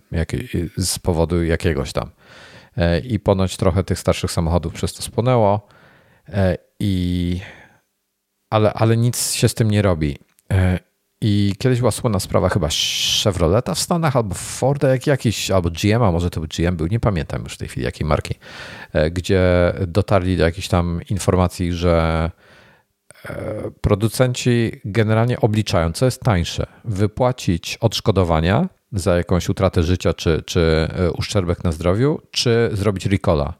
z 0.78 1.00
powodu 1.00 1.44
jakiegoś 1.44 1.94
tam. 1.94 2.10
E, 2.78 3.00
I 3.00 3.20
ponoć 3.20 3.58
trochę 3.58 3.84
tych 3.84 4.00
starszych 4.00 4.32
samochodów 4.32 4.74
przez 4.74 4.94
to 4.94 5.02
spłonęło, 5.02 5.68
e, 6.30 6.58
i, 6.80 7.40
ale, 8.50 8.74
ale 8.74 8.98
nic 8.98 9.34
się 9.34 9.50
z 9.50 9.54
tym 9.54 9.72
nie 9.72 9.82
robi. 9.82 10.18
E, 10.52 10.80
I 11.22 11.54
kiedyś 11.60 11.80
była 11.80 11.92
słynna 11.92 12.20
sprawa 12.20 12.50
chyba 12.50 12.68
Chevroleta 13.24 13.74
w 13.74 13.80
Stanach, 13.80 14.16
albo 14.16 14.36
Forda 14.36 14.90
jak 14.90 15.08
jakiś, 15.08 15.52
albo 15.52 15.70
GM, 15.70 16.04
a 16.04 16.12
może 16.12 16.30
to 16.30 16.40
był 16.40 16.50
GM 16.58 16.76
był, 16.76 16.88
nie 16.88 17.00
pamiętam 17.00 17.44
już 17.44 17.54
w 17.54 17.58
tej 17.58 17.68
chwili 17.68 17.86
jakiej 17.86 18.08
marki, 18.08 18.36
gdzie 19.12 19.74
dotarli 19.88 20.38
do 20.38 20.44
jakichś 20.44 20.68
tam 20.68 21.02
informacji, 21.10 21.74
że 21.74 22.32
producenci 23.82 24.72
generalnie 24.86 25.40
obliczają, 25.42 25.92
co 25.92 26.06
jest 26.06 26.22
tańsze, 26.22 26.66
wypłacić 26.86 27.78
odszkodowania 27.82 28.70
za 28.92 29.18
jakąś 29.18 29.50
utratę 29.50 29.84
życia 29.84 30.14
czy, 30.14 30.44
czy 30.46 30.88
e, 30.92 31.12
uszczerbek 31.12 31.64
na 31.64 31.72
zdrowiu, 31.72 32.22
czy 32.32 32.70
zrobić 32.74 33.06
recola. 33.06 33.54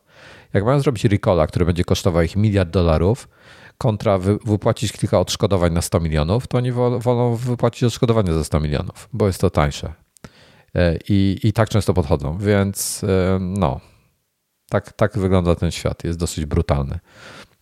Jak 0.54 0.66
mają 0.66 0.80
zrobić 0.80 1.06
recola, 1.06 1.48
który 1.48 1.66
będzie 1.66 1.84
kosztował 1.84 2.24
ich 2.24 2.36
miliard 2.36 2.70
dolarów, 2.70 3.30
kontra 3.78 4.18
wy, 4.18 4.38
wypłacić 4.46 4.92
kilka 4.92 5.20
odszkodowań 5.20 5.74
na 5.74 5.82
100 5.82 6.00
milionów, 6.00 6.48
to 6.48 6.58
oni 6.58 6.72
wolą 7.00 7.36
wypłacić 7.36 7.84
odszkodowanie 7.84 8.34
za 8.34 8.44
100 8.44 8.60
milionów, 8.60 9.10
bo 9.14 9.28
jest 9.28 9.42
to 9.42 9.50
tańsze. 9.50 9.94
E, 10.76 10.98
I, 11.10 11.40
i 11.44 11.54
tak 11.54 11.70
często 11.70 11.94
podchodzą, 11.94 12.38
więc 12.38 13.04
e, 13.04 13.38
no, 13.42 13.80
tak, 14.70 14.94
tak 14.94 15.18
wygląda 15.18 15.56
ten 15.56 15.72
świat. 15.72 16.04
Jest 16.04 16.20
dosyć 16.20 16.46
brutalny. 16.46 17.00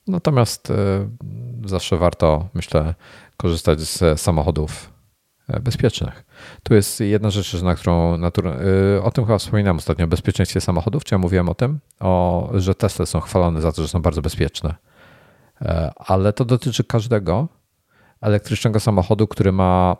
Natomiast 0.08 0.74
zawsze 1.66 1.98
warto, 1.98 2.48
myślę, 2.54 2.96
korzystać 3.38 3.82
z 3.82 4.22
samochodów 4.22 4.94
E, 5.50 5.60
bezpiecznych. 5.60 6.26
Tu 6.64 6.74
jest 6.74 7.00
jedna 7.00 7.30
rzecz, 7.30 7.62
na 7.62 7.76
którą, 7.76 8.18
e, 8.18 9.04
o 9.04 9.12
tym 9.12 9.26
chyba 9.26 9.38
wspominałem 9.38 9.78
ostatnio, 9.78 10.06
o 10.06 10.08
bezpieczeństwie 10.08 10.62
samochodów, 10.62 11.04
czy 11.04 11.16
ja 11.16 11.20
mówiłem 11.20 11.50
o 11.50 11.56
tym, 11.56 11.80
o, 12.00 12.50
że 12.54 12.76
Tesla 12.76 13.06
są 13.06 13.20
chwalone 13.20 13.62
za 13.62 13.72
to, 13.72 13.82
że 13.82 13.88
są 13.88 14.02
bardzo 14.02 14.22
bezpieczne. 14.22 14.76
E, 15.62 15.92
ale 15.98 16.34
to 16.34 16.46
dotyczy 16.46 16.84
każdego 16.84 17.48
elektrycznego 18.22 18.80
samochodu, 18.80 19.28
który 19.28 19.52
ma 19.52 19.96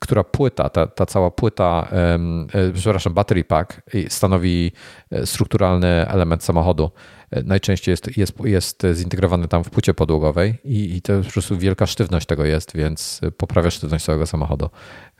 która 0.00 0.24
płyta, 0.24 0.68
ta, 0.68 0.86
ta 0.86 1.06
cała 1.06 1.30
płyta, 1.30 1.88
e, 1.92 2.72
przepraszam, 2.72 3.14
battery 3.14 3.44
pack 3.44 3.82
stanowi 4.08 4.72
e, 5.10 5.26
strukturalny 5.26 6.08
element 6.08 6.44
samochodu. 6.44 6.90
E, 7.34 7.42
najczęściej 7.42 7.92
jest, 7.92 8.16
jest, 8.16 8.42
jest 8.44 8.84
zintegrowany 8.92 9.48
tam 9.48 9.64
w 9.64 9.70
płycie 9.70 9.94
podłogowej 9.94 10.54
i, 10.64 10.96
i 10.96 11.02
to 11.02 11.22
po 11.22 11.30
prostu 11.30 11.58
wielka 11.58 11.86
sztywność 11.86 12.26
tego 12.26 12.44
jest, 12.44 12.76
więc 12.76 13.20
poprawia 13.36 13.70
sztywność 13.70 14.04
całego 14.04 14.26
samochodu. 14.26 14.70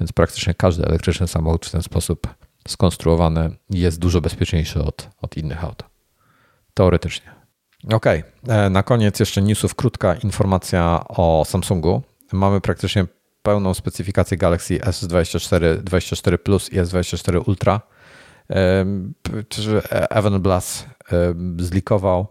Więc 0.01 0.12
praktycznie 0.12 0.55
każdy 0.55 0.85
elektryczny 0.85 1.28
samochód 1.28 1.66
w 1.66 1.70
ten 1.70 1.82
sposób 1.82 2.28
skonstruowany 2.69 3.51
jest 3.70 3.99
dużo 3.99 4.20
bezpieczniejszy 4.20 4.82
od, 4.82 5.09
od 5.23 5.36
innych 5.36 5.65
aut. 5.65 5.82
Teoretycznie. 6.74 7.27
Ok, 7.93 8.07
na 8.70 8.82
koniec 8.82 9.20
jeszcze 9.20 9.43
newsów 9.43 9.74
krótka 9.74 10.15
informacja 10.15 11.05
o 11.09 11.45
Samsungu. 11.47 12.03
Mamy 12.32 12.61
praktycznie 12.61 13.07
pełną 13.43 13.74
specyfikację 13.74 14.36
Galaxy 14.36 14.78
S24, 14.78 15.82
24 15.82 16.39
Plus 16.39 16.73
i 16.73 16.77
S24 16.77 17.49
Ultra. 17.49 17.81
Evan 20.11 20.43
Blass 20.43 20.87
zlikował. 21.59 22.27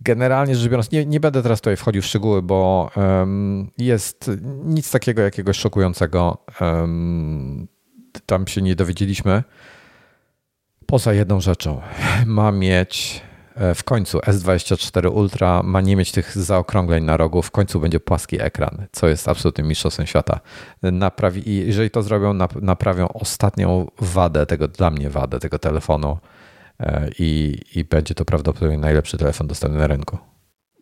Generalnie 0.00 0.56
rzecz 0.56 0.70
biorąc, 0.70 0.90
nie, 0.90 1.06
nie 1.06 1.20
będę 1.20 1.42
teraz 1.42 1.60
tutaj 1.60 1.76
wchodził 1.76 2.02
w 2.02 2.06
szczegóły, 2.06 2.42
bo 2.42 2.90
jest 3.78 4.30
nic 4.64 4.90
takiego 4.90 5.22
jakiegoś 5.22 5.56
szokującego. 5.56 6.44
Tam 8.26 8.46
się 8.46 8.62
nie 8.62 8.74
dowiedzieliśmy. 8.74 9.42
Poza 10.86 11.12
jedną 11.12 11.40
rzeczą. 11.40 11.80
Ma 12.26 12.52
mieć 12.52 13.22
E, 13.22 13.35
w 13.74 13.84
końcu 13.84 14.18
S24 14.18 15.10
Ultra 15.12 15.62
ma 15.62 15.80
nie 15.80 15.96
mieć 15.96 16.12
tych 16.12 16.38
zaokrągleń 16.38 17.04
na 17.04 17.16
rogu, 17.16 17.42
w 17.42 17.50
końcu 17.50 17.80
będzie 17.80 18.00
płaski 18.00 18.42
ekran, 18.42 18.86
co 18.92 19.08
jest 19.08 19.28
absolutnym 19.28 19.68
mistrzostwem 19.68 20.06
świata. 20.06 20.40
Naprawi, 20.82 21.48
I 21.50 21.66
jeżeli 21.66 21.90
to 21.90 22.02
zrobią, 22.02 22.34
naprawią 22.62 23.08
ostatnią 23.08 23.86
wadę 23.98 24.46
tego, 24.46 24.68
dla 24.68 24.90
mnie 24.90 25.10
wadę 25.10 25.38
tego 25.38 25.58
telefonu 25.58 26.18
e, 26.80 27.08
i, 27.18 27.58
i 27.74 27.84
będzie 27.84 28.14
to 28.14 28.24
prawdopodobnie 28.24 28.78
najlepszy 28.78 29.18
telefon 29.18 29.46
dostępny 29.46 29.78
na 29.78 29.86
rynku. 29.86 30.18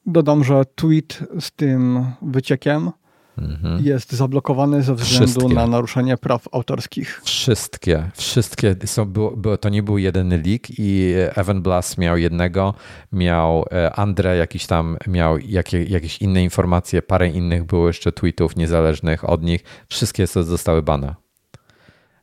Dodam, 0.07 0.45
że 0.45 0.65
tweet 0.75 1.19
z 1.41 1.53
tym 1.53 2.07
wyciekiem 2.23 2.91
mhm. 3.39 3.85
jest 3.85 4.13
zablokowany 4.13 4.83
ze 4.83 4.95
względu 4.95 5.27
wszystkie. 5.27 5.55
na 5.55 5.67
naruszenie 5.67 6.17
praw 6.17 6.49
autorskich. 6.53 7.21
Wszystkie, 7.25 8.11
wszystkie 8.15 8.77
są, 8.85 9.05
było, 9.05 9.37
było, 9.37 9.57
to 9.57 9.69
nie 9.69 9.83
był 9.83 9.99
jeden 9.99 10.29
leak 10.29 10.79
i 10.79 11.13
Evan 11.35 11.63
Blass 11.63 11.99
miał 11.99 12.17
jednego, 12.17 12.75
miał 13.13 13.65
e, 13.73 13.93
Andre 13.93 14.37
jakiś 14.37 14.67
tam, 14.67 14.97
miał 15.07 15.39
jakie, 15.39 15.85
jakieś 15.85 16.19
inne 16.19 16.43
informacje, 16.43 17.03
parę 17.03 17.29
innych 17.29 17.65
było 17.65 17.87
jeszcze 17.87 18.13
tweetów 18.13 18.57
niezależnych 18.57 19.29
od 19.29 19.43
nich, 19.43 19.65
wszystkie 19.89 20.27
zostały 20.27 20.83
bane. 20.83 21.15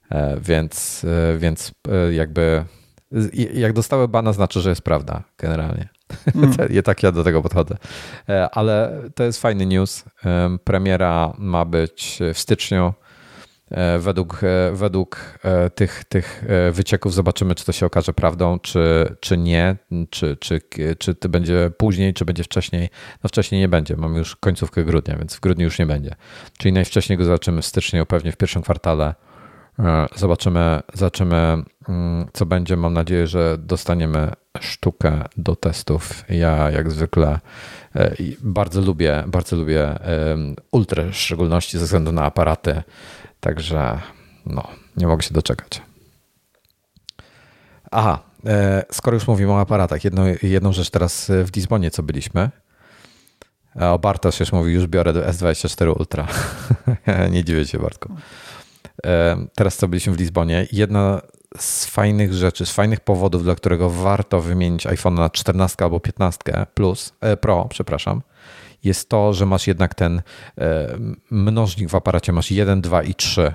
E, 0.09 0.39
więc, 0.39 1.05
e, 1.33 1.37
więc 1.37 1.71
jakby 2.11 2.65
jak 3.53 3.73
dostały 3.73 4.07
bana, 4.07 4.33
znaczy, 4.33 4.61
że 4.61 4.69
jest 4.69 4.81
prawda 4.81 5.23
generalnie. 5.37 5.89
Mm. 6.35 6.83
tak 6.83 7.03
ja 7.03 7.11
do 7.11 7.23
tego 7.23 7.41
podchodzę. 7.41 7.77
E, 8.29 8.49
ale 8.49 9.01
to 9.15 9.23
jest 9.23 9.41
fajny 9.41 9.65
news. 9.65 10.05
Premiera 10.63 11.33
ma 11.37 11.65
być 11.65 12.19
w 12.33 12.39
styczniu. 12.39 12.93
E, 13.71 13.99
według, 13.99 14.41
e, 14.43 14.71
według 14.71 15.39
tych, 15.75 16.03
tych 16.03 16.45
wycieków 16.71 17.13
zobaczymy, 17.13 17.55
czy 17.55 17.65
to 17.65 17.71
się 17.71 17.85
okaże 17.85 18.13
prawdą, 18.13 18.59
czy, 18.59 19.15
czy 19.19 19.37
nie, 19.37 19.75
czy, 20.09 20.37
czy, 20.37 20.61
czy 20.99 21.15
to 21.15 21.29
będzie 21.29 21.71
później, 21.77 22.13
czy 22.13 22.25
będzie 22.25 22.43
wcześniej. 22.43 22.89
No 23.23 23.27
wcześniej 23.27 23.61
nie 23.61 23.67
będzie, 23.67 23.97
mamy 23.97 24.17
już 24.17 24.35
końcówkę 24.35 24.83
grudnia, 24.83 25.17
więc 25.17 25.35
w 25.35 25.39
grudniu 25.39 25.63
już 25.63 25.79
nie 25.79 25.85
będzie. 25.85 26.15
Czyli 26.57 26.73
najwcześniej 26.73 27.17
go 27.17 27.25
zobaczymy 27.25 27.61
w 27.61 27.65
styczniu, 27.65 28.05
pewnie 28.05 28.31
w 28.31 28.37
pierwszym 28.37 28.61
kwartale 28.61 29.15
zobaczymy, 30.15 30.81
zobaczymy, 30.93 31.63
mm, 31.89 32.27
co 32.33 32.45
będzie. 32.45 32.77
Mam 32.77 32.93
nadzieję, 32.93 33.27
że 33.27 33.57
dostaniemy 33.59 34.31
sztukę 34.59 35.23
do 35.37 35.55
testów. 35.55 36.23
Ja 36.29 36.71
jak 36.71 36.91
zwykle 36.91 37.39
e, 37.95 38.15
bardzo 38.41 38.81
lubię, 38.81 39.23
bardzo 39.27 39.55
lubię 39.55 39.99
ultra, 40.71 41.03
w 41.03 41.15
szczególności 41.15 41.77
ze 41.79 41.85
względu 41.85 42.11
na 42.11 42.23
aparaty. 42.23 42.83
Także 43.39 43.99
no, 44.45 44.67
nie 44.97 45.07
mogę 45.07 45.23
się 45.23 45.33
doczekać. 45.33 45.81
Aha, 47.91 48.19
e, 48.45 48.83
skoro 48.91 49.15
już 49.15 49.27
mówimy 49.27 49.51
o 49.51 49.59
aparatach, 49.59 50.03
jedną, 50.03 50.23
jedną 50.43 50.73
rzecz 50.73 50.89
teraz 50.89 51.31
w 51.45 51.55
Lizbonie, 51.55 51.91
co 51.91 52.03
byliśmy. 52.03 52.49
O 53.75 53.99
Bartosz 53.99 54.39
już 54.39 54.51
mówi, 54.51 54.73
już 54.73 54.87
biorę 54.87 55.13
do 55.13 55.21
S24 55.21 55.99
Ultra. 55.99 56.27
nie 57.31 57.43
dziwię 57.43 57.65
się, 57.65 57.79
Bartku 57.79 58.15
teraz 59.55 59.77
co 59.77 59.87
byliśmy 59.87 60.13
w 60.13 60.19
Lizbonie, 60.19 60.67
jedna 60.71 61.21
z 61.57 61.85
fajnych 61.85 62.33
rzeczy, 62.33 62.65
z 62.65 62.71
fajnych 62.71 62.99
powodów, 62.99 63.43
dla 63.43 63.55
którego 63.55 63.89
warto 63.89 64.41
wymienić 64.41 64.87
iPhone 64.87 65.15
na 65.15 65.29
14 65.29 65.83
albo 65.83 65.99
15 65.99 66.65
Plus, 66.73 67.13
e, 67.21 67.37
Pro, 67.37 67.67
przepraszam, 67.69 68.21
jest 68.83 69.09
to, 69.09 69.33
że 69.33 69.45
masz 69.45 69.67
jednak 69.67 69.95
ten 69.95 70.21
e, 70.57 70.97
mnożnik 71.31 71.89
w 71.89 71.95
aparacie, 71.95 72.31
masz 72.31 72.51
1, 72.51 72.81
2 72.81 73.03
i 73.03 73.15
3. 73.15 73.53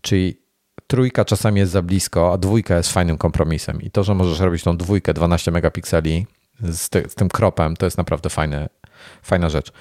Czyli 0.00 0.40
trójka 0.86 1.24
czasami 1.24 1.60
jest 1.60 1.72
za 1.72 1.82
blisko, 1.82 2.32
a 2.32 2.38
dwójka 2.38 2.76
jest 2.76 2.92
fajnym 2.92 3.18
kompromisem. 3.18 3.82
I 3.82 3.90
to, 3.90 4.04
że 4.04 4.14
możesz 4.14 4.40
robić 4.40 4.62
tą 4.62 4.76
dwójkę 4.76 5.14
12 5.14 5.50
megapikseli 5.50 6.26
z, 6.62 6.88
ty, 6.88 7.04
z 7.08 7.14
tym 7.14 7.28
kropem, 7.28 7.76
to 7.76 7.86
jest 7.86 7.98
naprawdę 7.98 8.30
fajne, 8.30 8.68
fajna 9.22 9.48
rzecz. 9.48 9.72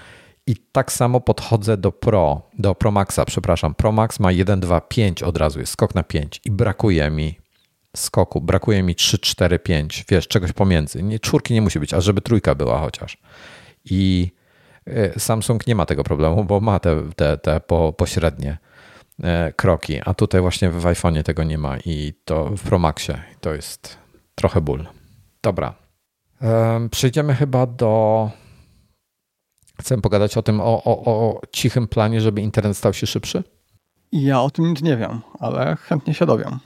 I 0.50 0.56
tak 0.72 0.92
samo 0.92 1.22
podchodzę 1.22 1.78
do 1.78 1.92
Pro, 1.92 2.42
do 2.60 2.76
Pro 2.76 2.92
Maxa, 2.92 3.26
przepraszam. 3.26 3.76
Pro 3.76 3.92
Max 3.92 4.20
ma 4.20 4.32
1, 4.32 4.60
2, 4.60 4.82
5 4.82 5.24
od 5.24 5.38
razu, 5.38 5.60
jest 5.60 5.72
skok 5.72 5.96
na 5.96 6.04
5 6.04 6.42
i 6.46 6.52
brakuje 6.52 7.10
mi 7.10 7.40
skoku, 7.98 8.42
brakuje 8.42 8.84
mi 8.84 8.96
3, 8.96 9.20
4, 9.20 9.60
5, 9.60 10.06
wiesz, 10.10 10.28
czegoś 10.28 10.52
pomiędzy. 10.54 11.04
Nie, 11.04 11.20
czwórki 11.20 11.54
nie 11.54 11.62
musi 11.62 11.80
być, 11.80 11.94
a 11.94 12.02
żeby 12.02 12.22
trójka 12.22 12.56
była 12.56 12.80
chociaż. 12.80 13.18
I 13.86 14.32
e, 14.86 15.20
Samsung 15.20 15.68
nie 15.68 15.76
ma 15.76 15.86
tego 15.86 16.04
problemu, 16.04 16.44
bo 16.44 16.60
ma 16.60 16.80
te, 16.80 17.04
te, 17.16 17.38
te 17.38 17.60
po, 17.60 17.94
pośrednie. 17.94 18.58
e, 19.24 19.54
kroki, 19.54 20.02
a 20.06 20.14
tutaj 20.14 20.42
właśnie 20.42 20.70
w 20.70 20.84
iPhone'ie 20.84 21.24
tego 21.24 21.44
nie 21.44 21.58
ma 21.58 21.78
i 21.78 22.14
to 22.26 22.46
w 22.46 22.62
Pro 22.62 22.80
Maxie 22.80 23.22
to 23.42 23.54
jest 23.54 23.98
trochę 24.36 24.62
ból. 24.62 24.86
Dobra. 25.42 25.74
Przejdziemy 26.92 27.36
chyba 27.36 27.66
do. 27.66 28.32
Chcę 29.80 30.02
pogadać 30.02 30.38
o 30.38 30.42
tym, 30.42 30.62
o, 30.62 30.84
o, 30.84 31.06
o 31.06 31.42
cichym 31.52 31.88
planie, 31.88 32.22
żeby 32.22 32.42
internet 32.42 32.78
stał 32.78 32.94
się 32.94 33.08
szybszy? 33.08 33.44
Ja 34.12 34.42
o 34.42 34.50
tym 34.50 34.66
nic 34.66 34.82
nie 34.82 34.98
wiem, 34.98 35.22
ale 35.40 35.76
chętnie 35.76 36.14
się 36.14 36.26
dowiem. 36.26 36.60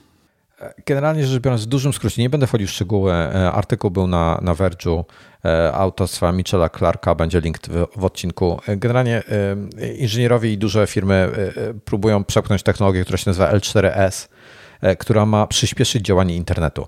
Generalnie 0.86 1.26
rzecz 1.26 1.42
biorąc, 1.42 1.64
w 1.64 1.66
dużym 1.66 1.94
skrócie, 1.94 2.22
nie 2.22 2.30
będę 2.30 2.48
wchodził 2.48 2.68
w 2.68 2.72
szczegóły. 2.72 3.14
E, 3.14 3.52
artykuł 3.52 3.92
był 3.92 4.08
na, 4.08 4.40
na 4.42 4.56
Verge'u 4.56 5.04
e, 5.46 5.74
autorstwa 5.74 6.32
Michela 6.32 6.70
Clarka, 6.70 7.16
będzie 7.16 7.40
link 7.40 7.58
w, 7.68 7.88
w, 7.96 8.06
odcinku. 8.06 8.60
E, 8.68 8.78
generalnie 8.78 9.24
inżynierowie 9.98 10.54
i 10.54 10.58
duże 10.58 10.88
firmy 10.88 11.32
próbują 11.86 12.24
przepchnąć 12.24 12.64
technologię, 12.64 13.02
która 13.02 13.18
się 13.18 13.30
nazywa 13.30 13.54
L4S, 13.54 14.30
która 15.00 15.26
ma 15.26 15.48
przyspieszyć 15.48 16.06
działanie 16.06 16.36
internetu. 16.36 16.88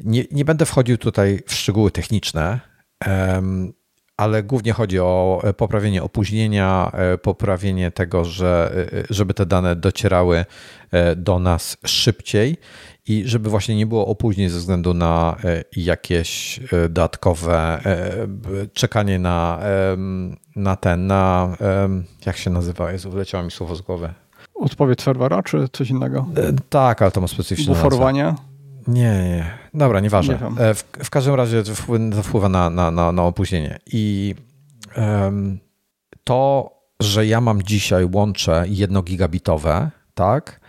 Nie, 0.00 0.24
nie 0.32 0.44
będę 0.44 0.66
wchodził 0.66 0.98
tutaj 0.98 1.40
w 1.46 1.54
szczegóły 1.54 1.90
techniczne, 1.90 2.60
ale 4.18 4.42
głównie 4.42 4.72
chodzi 4.72 5.00
o 5.00 5.42
poprawienie 5.56 6.02
opóźnienia, 6.02 6.92
poprawienie 7.22 7.90
tego, 7.90 8.24
że, 8.24 8.86
żeby 9.10 9.34
te 9.34 9.46
dane 9.46 9.76
docierały 9.76 10.44
do 11.16 11.38
nas 11.38 11.76
szybciej 11.86 12.56
i 13.08 13.22
żeby 13.26 13.50
właśnie 13.50 13.76
nie 13.76 13.86
było 13.86 14.06
opóźnień 14.06 14.48
ze 14.48 14.58
względu 14.58 14.94
na 14.94 15.36
e, 15.44 15.64
jakieś 15.76 16.58
e, 16.58 16.88
dodatkowe 16.88 17.80
e, 17.84 18.26
czekanie 18.72 19.18
na, 19.18 19.60
na 20.56 20.76
ten, 20.76 21.06
na 21.06 21.56
jak 22.26 22.36
się 22.36 22.50
nazywa, 22.50 22.92
Jezu, 22.92 23.10
wleciało 23.10 23.44
mi 23.44 23.50
słowo 23.50 23.74
z 23.74 23.80
głowy. 23.80 24.12
Odpowiedź 24.54 25.02
serwera, 25.02 25.42
czy 25.42 25.68
coś 25.72 25.90
innego? 25.90 26.26
Tak, 26.68 27.02
ale 27.02 27.10
to 27.10 27.20
ma 27.20 27.28
specyficzne 27.28 27.74
Buforowanie? 27.74 28.34
Nie, 28.88 29.28
nie. 29.28 29.50
Dobra, 29.74 30.00
nieważne. 30.00 30.34
Nie 30.34 30.74
w, 30.74 30.84
w 31.04 31.10
każdym 31.10 31.34
razie 31.34 31.62
to 31.62 31.74
wpływa 32.22 32.48
na, 32.48 32.70
na, 32.70 32.90
na, 32.90 33.12
na 33.12 33.22
opóźnienie. 33.22 33.78
I 33.86 34.34
um, 34.96 35.58
to, 36.24 36.70
że 37.00 37.26
ja 37.26 37.40
mam 37.40 37.62
dzisiaj 37.62 38.08
łącze 38.12 38.64
jednogigabitowe, 38.66 39.90
tak, 40.14 40.60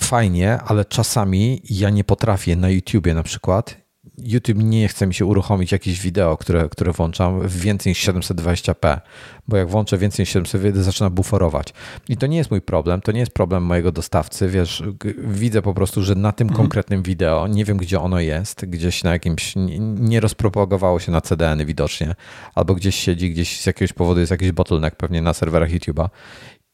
fajnie, 0.00 0.58
ale 0.66 0.84
czasami 0.84 1.62
ja 1.70 1.90
nie 1.90 2.04
potrafię 2.04 2.56
na 2.56 2.68
YouTubie 2.70 3.14
na 3.14 3.22
przykład. 3.22 3.83
YouTube 4.18 4.58
nie 4.62 4.88
chce 4.88 5.06
mi 5.06 5.14
się 5.14 5.26
uruchomić 5.26 5.72
jakieś 5.72 6.00
wideo, 6.00 6.36
które, 6.36 6.68
które 6.68 6.92
włączam 6.92 7.40
w 7.40 7.60
więcej 7.60 7.90
niż 7.90 8.08
720p, 8.08 9.00
bo 9.48 9.56
jak 9.56 9.68
włączę 9.68 9.98
więcej 9.98 10.22
niż 10.22 10.34
720p, 10.34 10.76
zaczyna 10.76 11.10
buforować. 11.10 11.74
I 12.08 12.16
to 12.16 12.26
nie 12.26 12.36
jest 12.36 12.50
mój 12.50 12.60
problem, 12.60 13.00
to 13.00 13.12
nie 13.12 13.20
jest 13.20 13.32
problem 13.32 13.62
mojego 13.62 13.92
dostawcy. 13.92 14.48
Wiesz, 14.48 14.82
widzę 15.18 15.62
po 15.62 15.74
prostu, 15.74 16.02
że 16.02 16.14
na 16.14 16.32
tym 16.32 16.48
mhm. 16.48 16.62
konkretnym 16.62 17.02
wideo, 17.02 17.46
nie 17.46 17.64
wiem 17.64 17.76
gdzie 17.76 18.00
ono 18.00 18.20
jest, 18.20 18.64
gdzieś 18.64 19.04
na 19.04 19.12
jakimś, 19.12 19.54
nie 19.98 20.20
rozpropagowało 20.20 21.00
się 21.00 21.12
na 21.12 21.20
CDN 21.20 21.66
widocznie, 21.66 22.14
albo 22.54 22.74
gdzieś 22.74 22.94
siedzi, 22.94 23.30
gdzieś 23.30 23.60
z 23.60 23.66
jakiegoś 23.66 23.92
powodu 23.92 24.20
jest 24.20 24.30
jakiś 24.30 24.52
bottleneck 24.52 24.96
pewnie 24.96 25.22
na 25.22 25.34
serwerach 25.34 25.70
YouTube'a. 25.70 26.08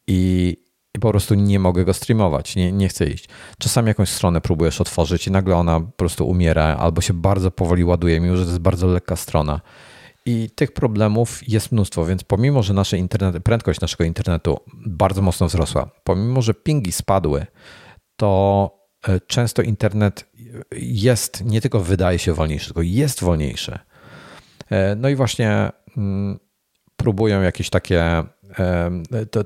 I 0.07 0.57
i 0.97 0.99
po 1.01 1.11
prostu 1.11 1.35
nie 1.35 1.59
mogę 1.59 1.85
go 1.85 1.95
streamować, 1.95 2.57
nie, 2.57 2.73
nie 2.73 2.89
chcę 2.89 3.07
iść. 3.07 3.29
Czasami 3.59 3.89
jakąś 3.89 4.09
stronę 4.09 4.41
próbujesz 4.41 4.81
otworzyć 4.81 5.27
i 5.27 5.31
nagle 5.31 5.57
ona 5.57 5.81
po 5.81 5.93
prostu 5.97 6.29
umiera 6.29 6.65
albo 6.77 7.01
się 7.01 7.15
bardzo 7.15 7.51
powoli 7.51 7.85
ładuje, 7.85 8.21
mimo 8.21 8.37
że 8.37 8.45
to 8.45 8.51
jest 8.51 8.62
bardzo 8.62 8.87
lekka 8.87 9.17
strona. 9.17 9.61
I 10.27 10.51
tych 10.55 10.73
problemów 10.73 11.49
jest 11.49 11.73
mnóstwo, 11.73 12.05
więc 12.05 12.25
pomimo, 12.25 12.62
że 12.62 12.75
nasze 12.75 12.99
internet, 12.99 13.43
prędkość 13.43 13.81
naszego 13.81 14.05
internetu 14.05 14.61
bardzo 14.87 15.23
mocno 15.23 15.47
wzrosła, 15.47 15.91
pomimo, 16.05 16.43
że 16.43 16.55
pingi 16.55 16.93
spadły, 16.93 17.47
to 18.17 18.71
e, 19.09 19.21
często 19.21 19.62
internet 19.62 20.31
jest, 20.77 21.45
nie 21.45 21.61
tylko 21.61 21.81
wydaje 21.81 22.19
się 22.19 22.33
wolniejszy, 22.33 22.67
tylko 22.67 22.83
jest 22.83 23.21
wolniejszy. 23.21 23.79
E, 24.71 24.95
no 24.97 25.09
i 25.09 25.15
właśnie 25.17 25.71
mm, 25.97 26.39
próbują 26.97 27.43
jakieś 27.43 27.71
takie 27.71 28.25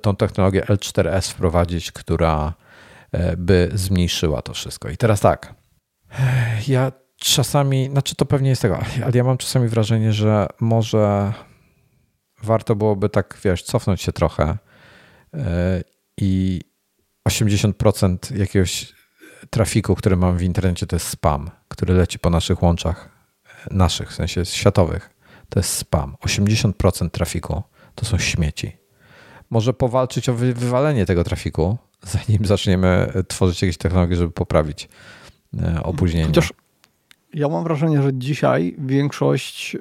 tą 0.03 0.17
technologię 0.17 0.63
L4S 0.63 1.33
wprowadzić, 1.33 1.93
która 1.93 2.55
e, 3.13 3.37
by 3.37 3.71
zmniejszyła 3.75 4.43
to 4.43 4.55
wszystko. 4.55 4.89
I 4.89 4.97
teraz 4.97 5.21
tak, 5.21 5.55
ja 6.69 6.93
czasami, 7.17 7.89
znaczy 7.91 8.15
to 8.17 8.27
pewnie 8.27 8.51
jest 8.51 8.63
tego, 8.63 8.79
ale 9.05 9.13
ja 9.15 9.25
mam 9.25 9.39
czasami 9.39 9.69
wrażenie, 9.69 10.13
że 10.13 10.47
może 10.61 11.33
warto 12.43 12.77
byłoby 12.77 13.09
tak, 13.09 13.39
wiesz, 13.45 13.63
cofnąć 13.63 14.03
się 14.03 14.13
trochę 14.13 14.59
e, 15.35 15.83
i 16.21 16.61
80% 17.29 18.37
jakiegoś 18.37 18.93
trafiku, 19.51 19.95
który 19.95 20.17
mam 20.17 20.37
w 20.37 20.43
internecie, 20.43 20.87
to 20.87 20.97
jest 20.97 21.09
spam, 21.09 21.51
który 21.69 21.95
leci 21.95 22.19
po 22.19 22.31
naszych 22.31 22.63
łączach, 22.63 23.09
naszych, 23.71 24.11
w 24.11 24.15
sensie 24.15 24.45
światowych. 24.45 25.11
To 25.49 25.61
jest 25.61 25.71
spam. 25.71 26.17
80% 26.27 27.11
trafiku 27.11 27.63
to 27.95 28.05
są 28.05 28.19
śmieci 28.19 28.84
może 29.51 29.73
powalczyć 29.73 30.29
o 30.29 30.35
wywalenie 30.35 31.07
tego 31.07 31.25
trafiku, 31.25 31.79
zanim 32.03 32.47
zaczniemy 32.47 33.13
tworzyć 33.29 33.63
jakieś 33.63 33.77
technologie, 33.77 34.17
żeby 34.17 34.33
poprawić 34.33 34.89
e, 35.63 35.83
opóźnienie. 35.83 36.27
Chociaż 36.27 36.53
ja 37.35 37.49
mam 37.49 37.65
wrażenie, 37.65 38.03
że 38.03 38.11
dzisiaj 38.15 38.77
większość 38.79 39.75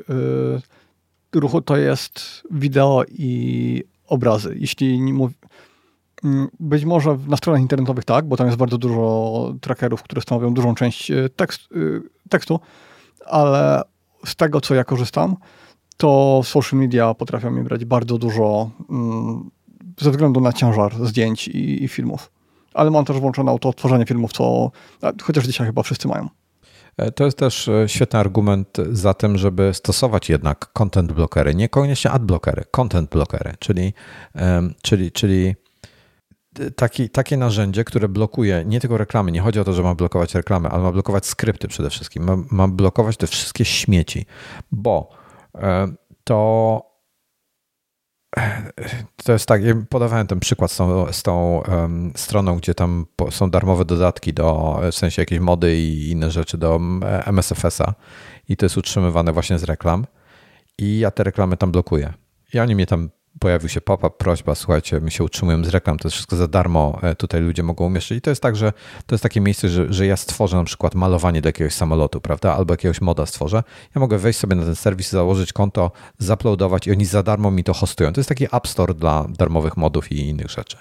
y, 1.33 1.39
ruchu 1.39 1.61
to 1.61 1.77
jest 1.77 2.43
wideo 2.51 3.03
i 3.09 3.83
obrazy. 4.07 4.55
Jeśli 4.59 5.01
nie. 5.01 5.29
Mm, 6.23 6.47
być 6.59 6.85
może 6.85 7.17
na 7.27 7.37
stronach 7.37 7.61
internetowych 7.61 8.05
tak, 8.05 8.25
bo 8.25 8.37
tam 8.37 8.47
jest 8.47 8.57
bardzo 8.57 8.77
dużo 8.77 9.55
trackerów, 9.61 10.03
które 10.03 10.21
stanowią 10.21 10.53
dużą 10.53 10.75
część 10.75 11.11
y, 11.11 11.29
tekst, 11.35 11.71
y, 11.71 12.01
tekstu, 12.29 12.59
ale 13.25 13.81
z 14.25 14.35
tego, 14.35 14.61
co 14.61 14.75
ja 14.75 14.83
korzystam, 14.83 15.35
to 16.03 16.41
social 16.43 16.79
media 16.79 17.13
potrafią 17.13 17.51
mi 17.51 17.63
brać 17.63 17.85
bardzo 17.85 18.17
dużo 18.17 18.69
mm, 18.89 19.49
ze 19.99 20.11
względu 20.11 20.41
na 20.41 20.53
ciężar 20.53 21.07
zdjęć 21.07 21.47
i, 21.47 21.83
i 21.83 21.87
filmów. 21.87 22.31
Ale 22.73 22.91
mam 22.91 23.05
też 23.05 23.19
włączone 23.19 23.51
auto 23.51 23.69
odtworzenie 23.69 24.05
filmów, 24.05 24.33
co 24.33 24.71
chociaż 25.21 25.45
dzisiaj 25.45 25.67
chyba 25.67 25.83
wszyscy 25.83 26.07
mają. 26.07 26.29
E, 26.97 27.11
to 27.11 27.25
jest 27.25 27.37
też 27.37 27.67
e, 27.67 27.89
świetny 27.89 28.19
argument 28.19 28.77
za 28.91 29.13
tym, 29.13 29.37
żeby 29.37 29.73
stosować 29.73 30.29
jednak 30.29 30.73
content 30.73 31.11
blockery, 31.11 31.55
niekoniecznie 31.55 32.11
ad 32.11 32.25
blockery, 32.25 32.63
content 32.71 33.09
blockery, 33.09 33.53
czyli, 33.59 33.93
czyli, 34.81 35.11
czyli 35.11 35.55
taki, 36.75 37.09
takie 37.09 37.37
narzędzie, 37.37 37.83
które 37.83 38.09
blokuje 38.09 38.63
nie 38.65 38.79
tylko 38.79 38.97
reklamy. 38.97 39.31
Nie 39.31 39.41
chodzi 39.41 39.59
o 39.59 39.63
to, 39.63 39.73
że 39.73 39.83
ma 39.83 39.95
blokować 39.95 40.35
reklamy, 40.35 40.69
ale 40.69 40.83
ma 40.83 40.91
blokować 40.91 41.25
skrypty 41.25 41.67
przede 41.67 41.89
wszystkim. 41.89 42.23
Ma, 42.23 42.37
ma 42.51 42.67
blokować 42.67 43.17
te 43.17 43.27
wszystkie 43.27 43.65
śmieci, 43.65 44.25
bo 44.71 45.22
to 46.23 46.93
to 49.23 49.33
jest 49.33 49.45
tak, 49.45 49.63
ja 49.63 49.73
podawałem 49.89 50.27
ten 50.27 50.39
przykład 50.39 50.71
z 50.71 50.77
tą, 50.77 51.13
z 51.13 51.23
tą 51.23 51.63
um, 51.67 52.11
stroną, 52.15 52.57
gdzie 52.57 52.73
tam 52.73 53.05
są 53.29 53.49
darmowe 53.49 53.85
dodatki 53.85 54.33
do, 54.33 54.79
w 54.91 54.95
sensie 54.95 55.21
jakieś 55.21 55.39
mody 55.39 55.77
i 55.79 56.09
inne 56.11 56.31
rzeczy 56.31 56.57
do 56.57 56.79
MSFS-a 57.25 57.93
i 58.49 58.57
to 58.57 58.65
jest 58.65 58.77
utrzymywane 58.77 59.33
właśnie 59.33 59.59
z 59.59 59.63
reklam 59.63 60.05
i 60.77 60.99
ja 60.99 61.11
te 61.11 61.23
reklamy 61.23 61.57
tam 61.57 61.71
blokuję. 61.71 62.13
I 62.53 62.59
oni 62.59 62.75
mnie 62.75 62.85
tam 62.85 63.09
pojawił 63.39 63.69
się 63.69 63.81
pop-up, 63.81 64.15
prośba, 64.17 64.55
słuchajcie, 64.55 64.99
my 64.99 65.11
się 65.11 65.23
utrzymujemy 65.23 65.65
z 65.65 65.69
reklam, 65.69 65.97
to 65.97 66.07
jest 66.07 66.13
wszystko 66.13 66.35
za 66.35 66.47
darmo, 66.47 66.99
e, 67.01 67.15
tutaj 67.15 67.41
ludzie 67.41 67.63
mogą 67.63 67.85
umieszczyć. 67.85 68.17
I 68.17 68.21
to 68.21 68.29
jest 68.29 68.41
tak, 68.41 68.55
że 68.55 68.73
to 69.05 69.15
jest 69.15 69.23
takie 69.23 69.41
miejsce, 69.41 69.69
że, 69.69 69.93
że 69.93 70.05
ja 70.05 70.17
stworzę 70.17 70.57
na 70.57 70.63
przykład 70.63 70.95
malowanie 70.95 71.41
do 71.41 71.49
jakiegoś 71.49 71.73
samolotu, 71.73 72.21
prawda, 72.21 72.55
albo 72.55 72.73
jakiegoś 72.73 73.01
moda 73.01 73.25
stworzę. 73.25 73.63
Ja 73.95 73.99
mogę 73.99 74.17
wejść 74.17 74.39
sobie 74.39 74.55
na 74.55 74.63
ten 74.63 74.75
serwis, 74.75 75.09
założyć 75.09 75.53
konto, 75.53 75.91
zaploadować 76.17 76.87
i 76.87 76.91
oni 76.91 77.05
za 77.05 77.23
darmo 77.23 77.51
mi 77.51 77.63
to 77.63 77.73
hostują. 77.73 78.13
To 78.13 78.19
jest 78.19 78.29
taki 78.29 78.45
App 78.45 78.67
Store 78.67 78.93
dla 78.93 79.25
darmowych 79.29 79.77
modów 79.77 80.11
i 80.11 80.27
innych 80.29 80.49
rzeczy. 80.49 80.77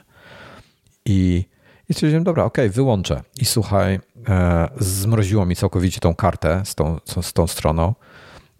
I, 1.04 1.44
i 1.88 1.94
stwierdziłem, 1.94 2.24
dobra, 2.24 2.44
okej, 2.44 2.64
okay, 2.64 2.74
wyłączę. 2.74 3.22
I 3.40 3.44
słuchaj, 3.44 4.00
e, 4.28 4.68
zmroziło 4.78 5.46
mi 5.46 5.56
całkowicie 5.56 6.00
tą 6.00 6.14
kartę 6.14 6.62
z 6.64 6.74
tą, 6.74 7.00
z 7.22 7.32
tą 7.32 7.46
stroną 7.46 7.94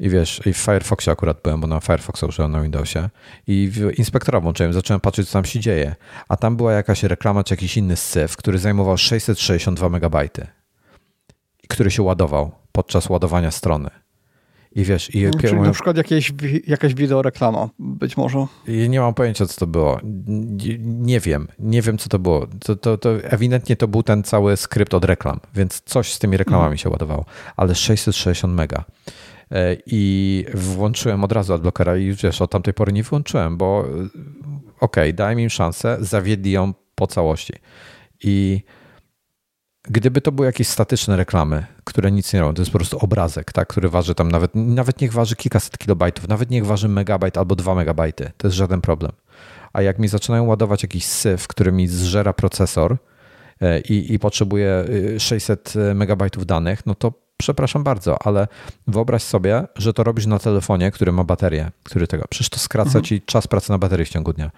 i 0.02 0.10
wiesz, 0.10 0.40
i 0.46 0.52
w 0.52 0.56
Firefoxie 0.56 1.12
akurat 1.12 1.40
byłem, 1.42 1.60
bo 1.60 1.66
na 1.66 1.80
Firefoxa 1.80 2.24
użyłem 2.28 2.52
na 2.52 2.62
Windowsie 2.62 3.08
i 3.46 3.68
w 3.72 3.98
inspektora 3.98 4.40
włączyłem, 4.40 4.72
zacząłem 4.72 5.00
patrzeć, 5.00 5.28
co 5.28 5.32
tam 5.32 5.44
się 5.44 5.60
dzieje. 5.60 5.94
A 6.28 6.36
tam 6.36 6.56
była 6.56 6.72
jakaś 6.72 7.02
reklama 7.02 7.44
czy 7.44 7.54
jakiś 7.54 7.76
inny 7.76 7.96
syf, 7.96 8.36
który 8.36 8.58
zajmował 8.58 8.98
662 8.98 9.86
MB, 9.86 10.16
który 11.68 11.90
się 11.90 12.02
ładował 12.02 12.52
podczas 12.72 13.10
ładowania 13.10 13.50
strony. 13.50 13.90
I 14.74 14.84
wiesz, 14.84 15.14
i 15.14 15.24
no, 15.24 15.30
Czyli 15.40 15.60
na 15.60 15.72
przykład 15.72 15.96
jakieś, 15.96 16.32
jakaś 16.66 16.94
wideoreklama, 16.94 17.68
być 17.78 18.16
może. 18.16 18.46
I 18.68 18.88
nie 18.88 19.00
mam 19.00 19.14
pojęcia, 19.14 19.46
co 19.46 19.60
to 19.60 19.66
było. 19.66 20.00
Nie, 20.02 20.78
nie 20.78 21.20
wiem, 21.20 21.48
nie 21.58 21.82
wiem, 21.82 21.98
co 21.98 22.08
to 22.08 22.18
było. 22.18 22.46
To, 22.64 22.76
to, 22.76 22.98
to, 22.98 23.22
ewidentnie 23.22 23.76
to 23.76 23.88
był 23.88 24.02
ten 24.02 24.22
cały 24.22 24.56
skrypt 24.56 24.94
od 24.94 25.04
reklam, 25.04 25.40
więc 25.54 25.82
coś 25.84 26.12
z 26.12 26.18
tymi 26.18 26.36
reklamami 26.36 26.66
mm. 26.66 26.78
się 26.78 26.90
ładowało. 26.90 27.24
Ale 27.56 27.74
660 27.74 28.54
mega. 28.54 28.84
E, 29.52 29.76
i 29.86 30.44
włączyłem 30.54 31.24
od 31.24 31.32
razu 31.32 31.54
adblockera 31.54 31.96
i 31.96 32.12
wiesz, 32.12 32.42
od 32.42 32.50
tamtej 32.50 32.74
pory 32.74 32.92
nie 32.92 33.02
wyłączyłem, 33.02 33.56
bo 33.56 33.84
e, 33.84 33.90
okej, 33.90 34.08
okay, 34.80 35.12
dałem 35.12 35.40
im 35.40 35.50
szansę, 35.50 35.96
zawiedli 36.00 36.50
ją 36.50 36.74
po 36.94 37.06
całości. 37.06 37.52
I 38.22 38.62
gdyby 39.82 40.20
to 40.20 40.32
były 40.32 40.46
jakieś 40.46 40.68
statyczne 40.68 41.16
reklamy, 41.16 41.66
które 41.84 42.12
nic 42.12 42.32
nie 42.32 42.40
robią, 42.40 42.54
to 42.54 42.62
jest 42.62 42.72
po 42.72 42.78
prostu 42.78 42.98
obrazek, 42.98 43.52
tak, 43.52 43.68
który 43.68 43.88
waży 43.88 44.14
tam 44.14 44.30
nawet, 44.30 44.54
nawet 44.54 45.00
niech 45.00 45.12
waży 45.12 45.36
kilkaset 45.36 45.78
kilobajtów, 45.78 46.28
nawet 46.28 46.50
niech 46.50 46.66
waży 46.66 46.88
megabajt 46.88 47.38
albo 47.38 47.56
dwa 47.56 47.74
megabajty, 47.74 48.30
to 48.36 48.48
jest 48.48 48.56
żaden 48.56 48.80
problem. 48.80 49.12
A 49.72 49.82
jak 49.82 49.98
mi 49.98 50.08
zaczynają 50.08 50.44
ładować 50.44 50.82
jakiś 50.82 51.04
syf, 51.04 51.48
który 51.48 51.72
mi 51.72 51.88
zżera 51.88 52.32
procesor 52.32 52.96
e, 53.60 53.80
i, 53.80 54.14
i 54.14 54.18
potrzebuje 54.18 54.84
600 55.18 55.74
y, 55.76 55.94
megabajtów 55.94 56.46
danych, 56.46 56.86
no 56.86 56.94
to 56.94 57.21
przepraszam 57.42 57.84
bardzo, 57.84 58.26
ale 58.26 58.48
wyobraź 58.86 59.22
sobie, 59.22 59.66
że 59.76 59.92
to 59.92 60.04
robisz 60.04 60.26
na 60.26 60.38
telefonie, 60.38 60.90
który 60.90 61.12
ma 61.12 61.24
baterię, 61.24 61.70
który 61.82 62.06
tego. 62.06 62.24
Przecież 62.30 62.48
to 62.48 62.58
skraca 62.58 62.88
mhm. 62.88 63.04
ci 63.04 63.22
czas 63.22 63.46
pracy 63.46 63.70
na 63.70 63.78
baterii 63.78 64.06
w 64.06 64.08
ciągu 64.08 64.32
dnia. 64.32 64.50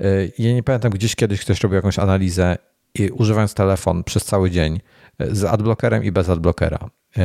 Y, 0.00 0.32
ja 0.38 0.52
nie 0.52 0.62
pamiętam, 0.62 0.90
gdzieś 0.92 1.16
kiedyś 1.16 1.40
ktoś 1.40 1.60
robił 1.60 1.76
jakąś 1.76 1.98
analizę 1.98 2.58
i 2.94 3.10
używając 3.10 3.54
telefon 3.54 4.04
przez 4.04 4.24
cały 4.24 4.50
dzień 4.50 4.80
y, 5.22 5.36
z 5.36 5.44
adblockerem 5.44 6.04
i 6.04 6.12
bez 6.12 6.28
adblockera. 6.28 6.78
Y, 7.16 7.20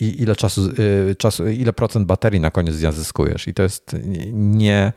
I 0.00 0.22
ile 0.22 0.36
czasu, 0.36 0.70
czasu, 1.18 1.48
ile 1.48 1.72
procent 1.72 2.06
baterii 2.06 2.40
na 2.40 2.50
koniec 2.50 2.78
dnia 2.78 2.92
zyskujesz? 2.92 3.48
I 3.48 3.54
to 3.54 3.62
jest 3.62 3.96
nie 4.32 4.92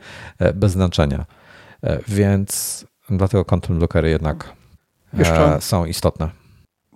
bez 0.54 0.72
znaczenia. 0.72 1.26
Więc 2.08 2.84
dlatego 3.10 3.44
content 3.44 3.78
blockery 3.78 4.10
jednak 4.10 4.52
Jeszcze 5.12 5.56
są 5.60 5.84
istotne 5.84 6.45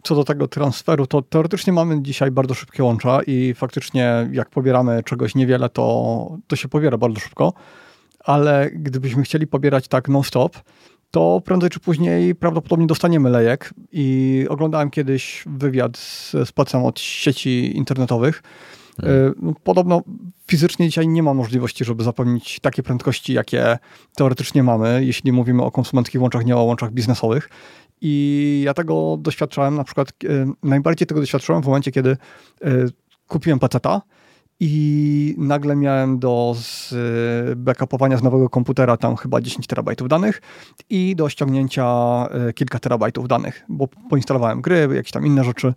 co 0.02 0.14
do 0.14 0.24
tego 0.24 0.48
transferu, 0.48 1.06
to 1.06 1.22
teoretycznie 1.22 1.72
mamy 1.72 2.02
dzisiaj 2.02 2.31
bardzo 2.31 2.55
szybkie 2.55 2.85
łącza 2.85 3.20
i 3.27 3.55
faktycznie 3.55 4.28
jak 4.32 4.51
pobieramy 4.51 5.02
czegoś 5.02 5.35
niewiele, 5.35 5.68
to, 5.68 6.39
to 6.47 6.56
się 6.56 6.68
pobiera 6.68 6.98
bardzo 6.98 7.20
szybko, 7.20 7.52
ale 8.24 8.70
gdybyśmy 8.72 9.22
chcieli 9.22 9.47
pobierać 9.47 9.89
tak 9.89 10.09
non-stop, 10.09 10.56
to 11.10 11.43
prędzej 11.44 11.70
czy 11.70 11.81
później 11.81 12.35
prawdopodobnie 12.35 12.86
dostaniemy 12.86 13.31
lejek 13.31 13.74
i 13.93 14.47
oglądałem 14.48 14.90
kiedyś 14.90 15.44
wywiad 15.47 15.97
z, 15.97 16.31
z 16.31 16.52
pacem 16.52 16.85
od 16.85 17.01
sieci 17.01 17.77
internetowych. 17.77 18.43
Hmm. 19.01 19.35
No, 19.43 19.52
podobno 19.64 20.02
fizycznie 20.47 20.86
dzisiaj 20.86 21.09
nie 21.09 21.22
ma 21.22 21.35
możliwości, 21.35 21.85
żeby 21.85 22.05
zapewnić 22.05 22.60
takie 22.60 22.82
prędkości, 22.82 23.32
jakie 23.32 23.78
teoretycznie 24.16 24.62
mamy, 24.62 25.05
jeśli 25.05 25.32
mówimy 25.32 25.62
o 25.62 25.70
konsumenckich 25.70 26.20
łączach, 26.20 26.44
nie 26.44 26.56
o 26.56 26.62
łączach 26.62 26.93
biznesowych. 26.93 27.48
I 28.01 28.62
ja 28.64 28.74
tego 28.74 29.16
doświadczałem, 29.20 29.74
na 29.74 29.85
przykład 29.85 30.09
e, 30.09 30.52
najbardziej 30.62 31.06
tego 31.06 31.20
doświadczyłem 31.20 31.62
w 31.62 31.66
momencie, 31.66 31.93
kiedy 31.93 32.10
e, 32.10 32.70
kupiłem 33.28 33.59
paceta 33.59 34.02
i 34.60 35.35
nagle 35.39 35.77
miałem 35.77 36.18
do 36.18 36.55
z 36.56 36.94
backupowania 37.59 38.16
z 38.16 38.22
nowego 38.22 38.48
komputera 38.48 38.97
tam 38.97 39.16
chyba 39.16 39.40
10 39.40 39.66
terabajtów 39.66 40.09
danych 40.09 40.43
i 40.90 41.16
do 41.16 41.28
ściągnięcia 41.28 41.86
e, 42.31 42.52
kilka 42.52 42.78
terabajtów 42.78 43.28
danych, 43.28 43.64
bo 43.68 43.89
poinstalowałem 44.10 44.60
gry, 44.60 44.89
jakieś 44.94 45.12
tam 45.12 45.27
inne 45.27 45.44
rzeczy. 45.44 45.74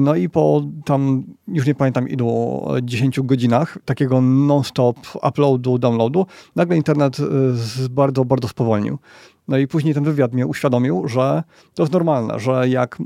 No 0.00 0.14
i 0.14 0.28
po 0.28 0.62
tam, 0.84 1.24
już 1.48 1.66
nie 1.66 1.74
pamiętam 1.74 2.08
ilu, 2.08 2.62
10 2.82 3.20
godzinach 3.20 3.78
takiego 3.84 4.20
non-stop 4.20 4.96
uploadu, 5.28 5.78
downloadu, 5.78 6.26
nagle 6.56 6.76
internet 6.76 7.16
bardzo, 7.90 8.24
bardzo 8.24 8.48
spowolnił. 8.48 8.98
No 9.48 9.58
i 9.58 9.66
później 9.66 9.94
ten 9.94 10.04
wywiad 10.04 10.32
mnie 10.32 10.46
uświadomił, 10.46 11.08
że 11.08 11.42
to 11.74 11.82
jest 11.82 11.92
normalne, 11.92 12.40
że 12.40 12.68
jak 12.68 12.98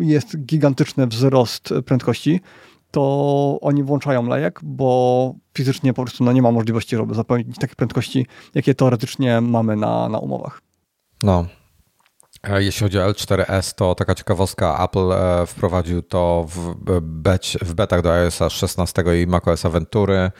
jest 0.00 0.44
gigantyczny 0.44 1.06
wzrost 1.06 1.74
prędkości, 1.86 2.40
to 2.90 3.58
oni 3.60 3.82
włączają 3.82 4.26
lejek, 4.26 4.60
bo 4.62 5.34
fizycznie 5.54 5.92
po 5.92 6.02
prostu 6.02 6.24
no, 6.24 6.32
nie 6.32 6.42
ma 6.42 6.52
możliwości, 6.52 6.96
żeby 6.96 7.14
zapewnić 7.14 7.58
takie 7.58 7.74
prędkości, 7.74 8.26
jakie 8.54 8.74
teoretycznie 8.74 9.40
mamy 9.40 9.76
na, 9.76 10.08
na 10.08 10.18
umowach. 10.18 10.60
No. 11.22 11.46
Jeśli 12.58 12.84
chodzi 12.84 12.98
o 12.98 13.10
L4S, 13.10 13.74
to 13.74 13.94
taka 13.94 14.14
ciekawostka, 14.14 14.84
Apple 14.84 15.12
e, 15.12 15.46
wprowadził 15.46 16.02
to 16.02 16.46
w, 16.48 16.74
bet, 17.00 17.46
w 17.46 17.74
betach 17.74 18.02
do 18.02 18.12
iOS 18.12 18.38
16 18.48 19.04
i 19.22 19.26
macOS 19.26 19.62
Ventury. 19.62 20.30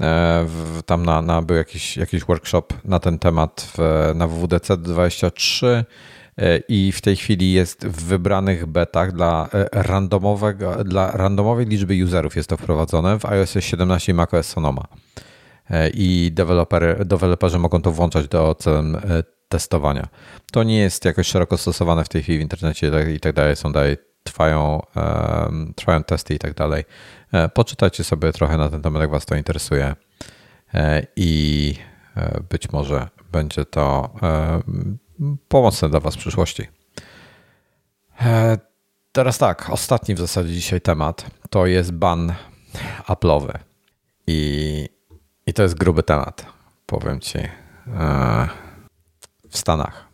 E, 0.00 0.46
tam 0.86 1.06
na, 1.06 1.22
na, 1.22 1.42
był 1.42 1.56
jakiś, 1.56 1.96
jakiś 1.96 2.24
workshop 2.24 2.62
na 2.84 3.00
ten 3.00 3.18
temat 3.18 3.72
w, 3.78 4.12
na 4.14 4.28
WWDC 4.28 4.76
23 4.76 5.84
e, 6.38 6.58
i 6.68 6.92
w 6.92 7.00
tej 7.00 7.16
chwili 7.16 7.52
jest 7.52 7.86
w 7.86 8.04
wybranych 8.04 8.66
betach 8.66 9.12
dla, 9.12 9.48
e, 9.54 9.82
randomowego, 9.82 10.84
dla 10.84 11.10
randomowej 11.10 11.66
liczby 11.66 12.04
userów 12.04 12.36
jest 12.36 12.48
to 12.48 12.56
wprowadzone 12.56 13.18
w 13.18 13.26
iOS 13.26 13.54
17 13.60 14.12
i 14.12 14.14
macOS 14.14 14.46
Sonoma. 14.46 14.84
I 15.94 16.30
dewelopery, 16.34 17.04
deweloperzy 17.04 17.58
mogą 17.58 17.82
to 17.82 17.92
włączać 17.92 18.28
do 18.28 18.54
celem 18.54 18.96
testowania. 19.48 20.08
To 20.52 20.62
nie 20.62 20.78
jest 20.78 21.04
jakoś 21.04 21.26
szeroko 21.26 21.58
stosowane 21.58 22.04
w 22.04 22.08
tej 22.08 22.22
chwili 22.22 22.38
w 22.38 22.42
internecie 22.42 22.90
i 23.16 23.20
tak 23.20 23.32
dalej. 23.32 23.56
Są 23.56 23.72
dalej, 23.72 23.96
trwają, 24.22 24.82
trwają 25.76 26.04
testy 26.04 26.34
i 26.34 26.38
tak 26.38 26.54
dalej. 26.54 26.84
E, 27.32 27.48
poczytajcie 27.48 28.04
sobie 28.04 28.32
trochę 28.32 28.56
na 28.56 28.68
ten 28.68 28.82
temat, 28.82 29.02
jak 29.02 29.10
Was 29.10 29.26
to 29.26 29.34
interesuje. 29.34 29.94
E, 30.74 31.06
I 31.16 31.74
e, 32.16 32.40
być 32.50 32.72
może 32.72 33.08
będzie 33.32 33.64
to 33.64 34.14
pomocne 35.48 35.88
dla 35.88 36.00
Was 36.00 36.14
w 36.14 36.18
przyszłości. 36.18 36.68
Teraz 39.12 39.38
tak, 39.38 39.70
ostatni 39.70 40.14
w 40.14 40.18
zasadzie 40.18 40.54
dzisiaj 40.54 40.80
temat 40.80 41.26
to 41.50 41.66
jest 41.66 41.92
ban 41.92 42.34
Apple'owy. 43.06 43.58
I, 44.26 44.88
I 45.46 45.52
to 45.52 45.62
jest 45.62 45.74
gruby 45.74 46.02
temat, 46.02 46.46
powiem 46.86 47.20
Ci, 47.20 47.38
w 49.50 49.58
Stanach. 49.58 50.08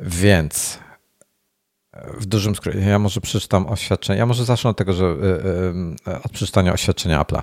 Więc 0.00 0.78
w 1.92 2.26
dużym 2.26 2.54
skrócie, 2.54 2.78
ja 2.78 2.98
może 2.98 3.20
przeczytam 3.20 3.66
oświadczenie. 3.66 4.18
Ja 4.18 4.26
może 4.26 4.44
zacznę 4.44 4.70
od 4.70 4.76
tego, 4.76 4.92
że 4.92 5.04
y, 5.04 6.10
y, 6.10 6.22
od 6.24 6.32
przeczytania 6.32 6.72
oświadczenia 6.72 7.22
Apple'a. 7.22 7.42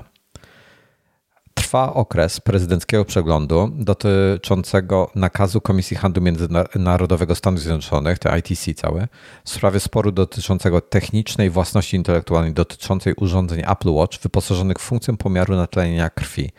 Trwa 1.53 1.93
okres 1.93 2.39
prezydenckiego 2.39 3.05
przeglądu 3.05 3.71
dotyczącego 3.73 5.11
nakazu 5.15 5.61
Komisji 5.61 5.97
Handlu 5.97 6.21
Międzynarodowego 6.21 7.35
Stanów 7.35 7.59
Zjednoczonych, 7.59 8.19
to 8.19 8.37
ITC 8.37 8.73
całe, 8.73 9.07
w 9.45 9.49
sprawie 9.49 9.79
sporu 9.79 10.11
dotyczącego 10.11 10.81
technicznej 10.81 11.49
własności 11.49 11.97
intelektualnej 11.97 12.53
dotyczącej 12.53 13.13
urządzeń 13.13 13.63
Apple 13.67 13.89
Watch 13.89 14.19
wyposażonych 14.19 14.77
w 14.77 14.81
funkcję 14.81 15.17
pomiaru 15.17 15.55
natlenienia 15.55 16.09
krwi 16.09 16.51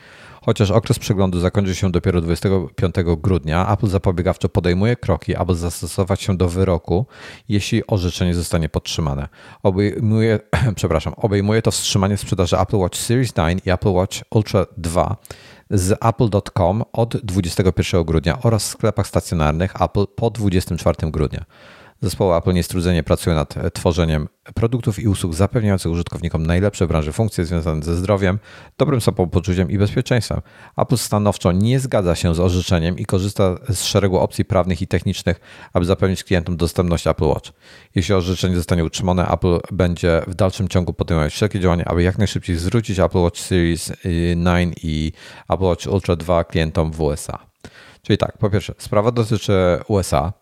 Chociaż 0.44 0.70
okres 0.70 0.98
przeglądu 0.98 1.40
zakończy 1.40 1.74
się 1.74 1.90
dopiero 1.90 2.20
25 2.20 2.94
grudnia, 3.18 3.72
Apple 3.72 3.86
zapobiegawczo 3.86 4.48
podejmuje 4.48 4.96
kroki, 4.96 5.36
aby 5.36 5.54
zastosować 5.54 6.22
się 6.22 6.36
do 6.36 6.48
wyroku, 6.48 7.06
jeśli 7.48 7.86
orzeczenie 7.86 8.34
zostanie 8.34 8.68
podtrzymane. 8.68 9.28
Obejmuje, 9.62 10.38
przepraszam, 10.76 11.14
obejmuje 11.16 11.62
to 11.62 11.70
wstrzymanie 11.70 12.16
sprzedaży 12.16 12.58
Apple 12.58 12.76
Watch 12.76 12.98
Series 12.98 13.32
9 13.32 13.62
i 13.66 13.70
Apple 13.70 13.92
Watch 13.92 14.16
Ultra 14.30 14.66
2 14.76 15.16
z 15.70 15.98
apple.com 16.04 16.84
od 16.92 17.16
21 17.16 18.04
grudnia 18.04 18.38
oraz 18.42 18.64
w 18.64 18.70
sklepach 18.70 19.06
stacjonarnych 19.06 19.82
Apple 19.82 20.06
po 20.16 20.30
24 20.30 21.10
grudnia. 21.10 21.44
Zespoły 22.02 22.36
Apple 22.36 22.52
niestrudzenie 22.52 23.02
pracują 23.02 23.36
nad 23.36 23.56
e, 23.56 23.70
tworzeniem 23.70 24.28
produktów 24.54 24.98
i 24.98 25.08
usług 25.08 25.34
zapewniających 25.34 25.92
użytkownikom 25.92 26.46
najlepsze 26.46 26.84
w 26.84 26.88
branży 26.88 27.12
funkcje 27.12 27.44
związane 27.44 27.82
ze 27.82 27.96
zdrowiem, 27.96 28.38
dobrym 28.78 29.00
samopoczuciem 29.00 29.70
i 29.70 29.78
bezpieczeństwem. 29.78 30.40
Apple 30.76 30.96
stanowczo 30.96 31.52
nie 31.52 31.80
zgadza 31.80 32.14
się 32.14 32.34
z 32.34 32.40
orzeczeniem 32.40 32.98
i 32.98 33.04
korzysta 33.04 33.56
z 33.68 33.82
szeregu 33.82 34.18
opcji 34.18 34.44
prawnych 34.44 34.82
i 34.82 34.86
technicznych, 34.86 35.40
aby 35.72 35.84
zapewnić 35.84 36.24
klientom 36.24 36.56
dostępność 36.56 37.06
Apple 37.06 37.24
Watch. 37.24 37.50
Jeśli 37.94 38.14
orzeczenie 38.14 38.56
zostanie 38.56 38.84
utrzymane, 38.84 39.28
Apple 39.28 39.60
będzie 39.72 40.22
w 40.26 40.34
dalszym 40.34 40.68
ciągu 40.68 40.92
podejmować 40.92 41.32
wszelkie 41.32 41.60
działania, 41.60 41.84
aby 41.84 42.02
jak 42.02 42.18
najszybciej 42.18 42.56
zwrócić 42.56 42.98
Apple 42.98 43.18
Watch 43.18 43.40
Series 43.40 43.92
9 44.04 44.74
i 44.82 45.12
Apple 45.48 45.64
Watch 45.64 45.86
Ultra 45.86 46.16
2 46.16 46.44
klientom 46.44 46.92
w 46.92 47.00
USA. 47.00 47.38
Czyli 48.02 48.18
tak, 48.18 48.38
po 48.38 48.50
pierwsze, 48.50 48.74
sprawa 48.78 49.12
dotyczy 49.12 49.52
USA, 49.88 50.32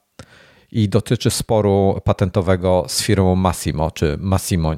i 0.73 0.89
dotyczy 0.89 1.31
sporu 1.31 2.01
patentowego 2.05 2.85
z 2.89 3.03
firmą 3.03 3.37
Massimo, 3.37 3.91
czy 3.91 4.17
Massimo, 4.21 4.73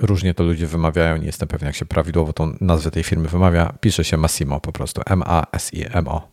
różnie 0.00 0.34
to 0.34 0.44
ludzie 0.44 0.66
wymawiają, 0.66 1.16
nie 1.16 1.26
jestem 1.26 1.48
pewien 1.48 1.66
jak 1.66 1.76
się 1.76 1.86
prawidłowo 1.86 2.32
tą 2.32 2.56
nazwę 2.60 2.90
tej 2.90 3.04
firmy 3.04 3.28
wymawia, 3.28 3.74
pisze 3.80 4.04
się 4.04 4.16
Massimo 4.16 4.60
po 4.60 4.72
prostu, 4.72 5.02
M-A-S-I-M-O. 5.06 6.28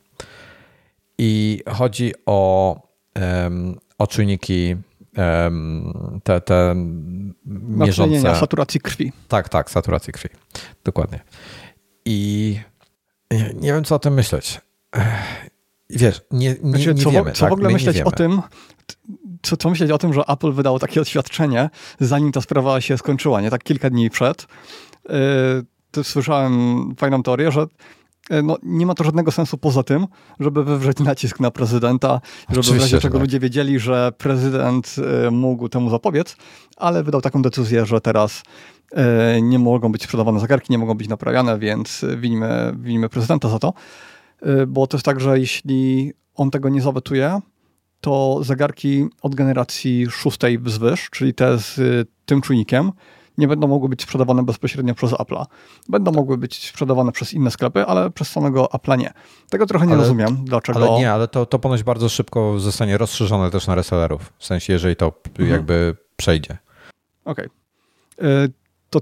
I 1.17 1.61
chodzi 1.69 2.13
o, 2.25 2.75
um, 3.43 3.77
o 3.97 4.07
czujniki 4.07 4.75
um, 5.17 6.19
te, 6.23 6.41
te 6.41 6.75
mierzące... 7.45 8.35
saturacji 8.35 8.79
krwi. 8.79 9.11
Tak, 9.27 9.49
tak, 9.49 9.71
saturacji 9.71 10.13
krwi, 10.13 10.29
dokładnie. 10.83 11.19
I 12.05 12.59
nie 13.53 13.73
wiem, 13.73 13.83
co 13.83 13.95
o 13.95 13.99
tym 13.99 14.13
myśleć. 14.13 14.61
Wiesz, 15.89 16.21
nie, 16.31 16.49
nie, 16.49 16.55
znaczy, 16.55 16.93
nie 16.93 17.03
co, 17.03 17.11
wiemy. 17.11 17.31
Co 17.31 17.39
tak? 17.39 17.49
w 17.49 17.53
ogóle 17.53 17.69
myśleć 17.69 18.01
o 18.01 18.11
tym, 18.11 18.41
co, 19.41 19.57
co 19.57 19.69
myśleć 19.69 19.91
o 19.91 19.97
tym, 19.97 20.13
że 20.13 20.21
Apple 20.27 20.51
wydało 20.51 20.79
takie 20.79 21.01
oświadczenie, 21.01 21.69
zanim 21.99 22.31
ta 22.31 22.41
sprawa 22.41 22.81
się 22.81 22.97
skończyła, 22.97 23.41
nie 23.41 23.49
tak 23.49 23.63
kilka 23.63 23.89
dni 23.89 24.09
przed. 24.09 24.47
Yy, 25.09 25.15
to 25.91 26.03
słyszałem 26.03 26.95
fajną 26.95 27.23
teorię, 27.23 27.51
że 27.51 27.67
E, 28.29 28.41
no, 28.41 28.57
nie 28.63 28.85
ma 28.85 28.95
to 28.95 29.03
żadnego 29.03 29.31
sensu 29.31 29.57
poza 29.57 29.83
tym, 29.83 30.07
żeby 30.39 30.63
wywrzeć 30.63 30.99
nacisk 30.99 31.39
na 31.39 31.51
prezydenta, 31.51 32.21
żeby 32.49 32.59
Oczywiście, 32.59 32.79
w 32.79 32.81
razie 32.81 32.99
czego 33.01 33.13
tak. 33.13 33.21
ludzie 33.21 33.39
wiedzieli, 33.39 33.79
że 33.79 34.11
prezydent 34.17 34.95
e, 35.27 35.31
mógł 35.31 35.69
temu 35.69 35.89
zapobiec, 35.89 36.35
ale 36.77 37.03
wydał 37.03 37.21
taką 37.21 37.41
decyzję, 37.41 37.85
że 37.85 38.01
teraz 38.01 38.43
e, 38.91 39.41
nie 39.41 39.59
mogą 39.59 39.91
być 39.91 40.03
sprzedawane 40.03 40.39
zegarki, 40.39 40.71
nie 40.71 40.77
mogą 40.77 40.93
być 40.93 41.07
naprawiane, 41.07 41.59
więc 41.59 42.05
winimy, 42.17 42.75
winimy 42.79 43.09
prezydenta 43.09 43.49
za 43.49 43.59
to. 43.59 43.73
Bo 44.67 44.87
to 44.87 44.97
jest 44.97 45.05
tak, 45.05 45.19
że 45.19 45.39
jeśli 45.39 46.13
on 46.35 46.51
tego 46.51 46.69
nie 46.69 46.81
zawetuje, 46.81 47.41
to 48.01 48.39
zegarki 48.43 49.05
od 49.21 49.35
generacji 49.35 50.07
szóstej 50.11 50.59
wzwyż, 50.59 51.09
czyli 51.09 51.33
te 51.33 51.57
z 51.57 51.79
tym 52.25 52.41
czujnikiem, 52.41 52.91
nie 53.37 53.47
będą 53.47 53.67
mogły 53.67 53.89
być 53.89 54.01
sprzedawane 54.01 54.43
bezpośrednio 54.43 54.95
przez 54.95 55.11
Apple'a. 55.11 55.45
Będą 55.89 56.11
mogły 56.11 56.37
być 56.37 56.69
sprzedawane 56.69 57.11
przez 57.11 57.33
inne 57.33 57.51
sklepy, 57.51 57.85
ale 57.85 58.11
przez 58.11 58.29
samego 58.29 58.65
Apple'a 58.65 58.97
nie. 58.97 59.13
Tego 59.49 59.65
trochę 59.65 59.87
nie 59.87 59.93
ale, 59.93 60.01
rozumiem, 60.01 60.37
dlaczego... 60.45 60.79
Ale 60.79 60.99
nie, 60.99 61.11
ale 61.11 61.27
to, 61.27 61.45
to 61.45 61.59
ponoć 61.59 61.83
bardzo 61.83 62.09
szybko 62.09 62.59
zostanie 62.59 62.97
rozszerzone 62.97 63.51
też 63.51 63.67
na 63.67 63.75
resellerów, 63.75 64.33
w 64.37 64.45
sensie 64.45 64.73
jeżeli 64.73 64.95
to 64.95 65.13
mhm. 65.29 65.49
jakby 65.49 65.95
przejdzie. 66.15 66.57
Okej. 67.25 67.45
Okay. 68.17 68.49
To, 68.89 68.99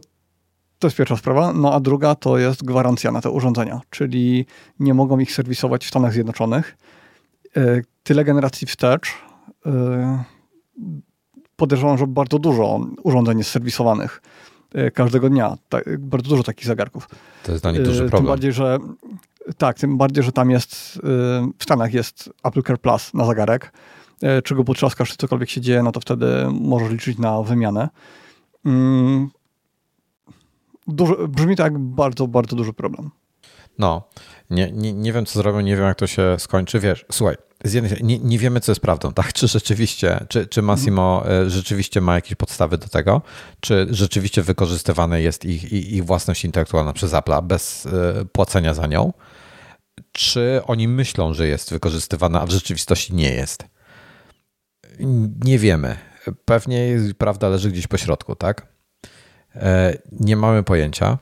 to 0.80 0.88
jest 0.88 0.98
pierwsza 0.98 1.18
sprawa. 1.18 1.54
No 1.54 1.74
a 1.74 1.80
druga 1.80 2.16
to 2.16 2.38
jest 2.38 2.64
gwarancja 2.64 3.12
na 3.12 3.22
te 3.22 3.30
urządzenia, 3.30 3.82
czyli 3.90 4.46
nie 4.80 4.94
mogą 4.94 5.20
ich 5.20 5.32
serwisować 5.32 5.86
w 5.86 5.88
Stanach 5.88 6.14
Zjednoczonych. 6.14 6.78
Y, 7.58 7.84
tyle 8.04 8.24
generacji 8.24 8.68
wstecz 8.68 9.10
y, 9.66 9.70
podejrzewam, 11.56 11.98
że 11.98 12.08
bardzo 12.08 12.40
dużo 12.40 12.80
urządzeń 13.04 13.38
jest 13.38 13.52
serwisowanych 13.52 14.22
e, 14.74 14.92
każdego 14.92 15.30
dnia. 15.30 15.58
bardzo 16.00 16.30
dużo 16.30 16.44
takich 16.44 16.66
zegarków. 16.66 17.10
To 17.44 17.52
jest 17.52 17.64
dla 17.64 17.72
nich 17.72 17.82
duży 17.82 18.00
problem. 18.00 18.22
Tym 18.22 18.28
bardziej, 18.28 18.54
że 18.54 18.80
tak, 19.58 19.80
tym 19.80 19.98
bardziej, 19.98 20.24
że 20.24 20.32
tam 20.32 20.50
jest, 20.52 20.74
e, 20.98 21.00
w 21.58 21.64
Stanach 21.64 21.94
jest 21.94 22.30
Apple 22.44 22.64
Care 22.64 22.80
Plus 22.80 23.14
na 23.14 23.26
zegarek. 23.26 23.74
E, 24.22 24.42
czy 24.42 24.56
go 24.56 24.64
potrzaskasz, 24.64 25.10
czy 25.10 25.18
cokolwiek 25.18 25.50
się 25.50 25.62
dzieje, 25.62 25.84
no 25.84 25.92
to 25.92 26.00
wtedy 26.00 26.28
możesz 26.52 26.92
liczyć 26.92 27.18
na 27.18 27.42
wymianę. 27.42 27.90
Mm, 28.66 29.30
brzmi 31.30 31.56
to 31.56 31.64
jak 31.64 31.78
bardzo, 31.78 32.28
bardzo 32.28 32.56
duży 32.56 32.74
problem. 32.74 33.12
No, 33.80 34.10
nie, 34.50 34.72
nie, 34.72 34.94
nie 34.94 35.14
wiem, 35.14 35.26
co 35.26 35.40
zrobią, 35.40 35.60
nie 35.60 35.76
wiem, 35.76 35.86
jak 35.86 35.98
to 35.98 36.08
się 36.08 36.36
skończy. 36.40 36.80
Wiesz, 36.80 37.06
słuchaj, 37.12 37.36
z 37.64 37.74
jednej 37.74 38.04
nie, 38.04 38.20
nie 38.20 38.40
wiemy, 38.40 38.60
co 38.60 38.72
jest 38.72 38.82
prawdą, 38.82 39.14
tak? 39.14 39.34
Czy 39.34 39.48
rzeczywiście, 39.48 40.26
czy, 40.30 40.48
czy 40.48 40.62
Massimo 40.62 41.22
mhm. 41.22 41.50
rzeczywiście 41.50 42.02
ma 42.02 42.16
jakieś 42.16 42.36
podstawy 42.36 42.78
do 42.78 42.88
tego, 42.88 43.22
czy 43.60 43.88
rzeczywiście 43.90 44.42
wykorzystywane 44.42 45.22
jest 45.22 45.46
ich, 45.46 45.64
ich, 45.64 45.92
ich 45.92 46.06
własność 46.06 46.46
intelektualna 46.46 46.94
przez 46.94 47.14
Apple 47.14 47.42
bez 47.44 47.86
e, 47.86 48.26
płacenia 48.26 48.74
za 48.74 48.88
nią, 48.88 49.14
czy 50.12 50.62
oni 50.66 50.88
myślą, 50.88 51.34
że 51.34 51.48
jest 51.48 51.72
wykorzystywana, 51.72 52.42
a 52.42 52.46
w 52.46 52.50
rzeczywistości 52.50 53.16
nie 53.16 53.34
jest. 53.34 53.64
Nie 55.46 55.60
wiemy. 55.60 55.98
Pewnie 56.46 57.00
prawda 57.18 57.50
leży 57.50 57.72
gdzieś 57.72 57.88
po 57.88 57.98
środku, 57.98 58.36
tak? 58.36 58.68
E, 59.56 59.98
nie 60.12 60.36
mamy 60.36 60.64
pojęcia 60.64 61.18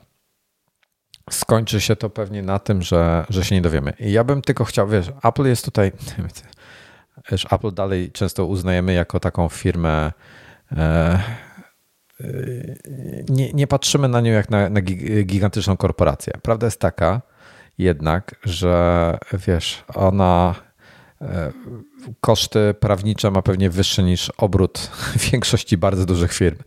skończy 1.30 1.82
się 1.82 1.96
to 1.96 2.10
pewnie 2.10 2.42
na 2.42 2.60
tym, 2.60 2.82
że, 2.82 3.26
że 3.30 3.44
się 3.44 3.56
nie 3.56 3.62
dowiemy. 3.62 3.94
I 4.00 4.12
ja 4.12 4.24
bym 4.24 4.42
tylko 4.42 4.66
chciał, 4.66 4.88
wiesz, 4.88 5.12
Apple 5.24 5.46
jest 5.46 5.66
tutaj, 5.66 5.92
wiesz, 7.32 7.48
Apple 7.52 7.74
dalej 7.74 8.12
często 8.12 8.46
uznajemy 8.46 8.94
jako 8.94 9.20
taką 9.20 9.50
firmę, 9.50 10.12
e, 10.72 11.20
nie, 13.30 13.54
nie 13.54 13.68
patrzymy 13.68 14.08
na 14.08 14.22
nią 14.22 14.32
jak 14.32 14.50
na, 14.50 14.70
na 14.70 14.82
gigantyczną 15.26 15.78
korporację. 15.78 16.34
Prawda 16.42 16.68
jest 16.68 16.80
taka 16.80 17.22
jednak, 17.78 18.36
że 18.44 19.18
wiesz, 19.48 19.84
ona 19.96 20.56
e, 21.22 21.52
koszty 22.22 22.74
prawnicze 22.80 23.32
ma 23.32 23.42
pewnie 23.42 23.70
wyższe 23.70 24.04
niż 24.04 24.30
obrót 24.38 24.92
większości 25.32 25.78
bardzo 25.78 26.06
dużych 26.06 26.34
firm. 26.34 26.58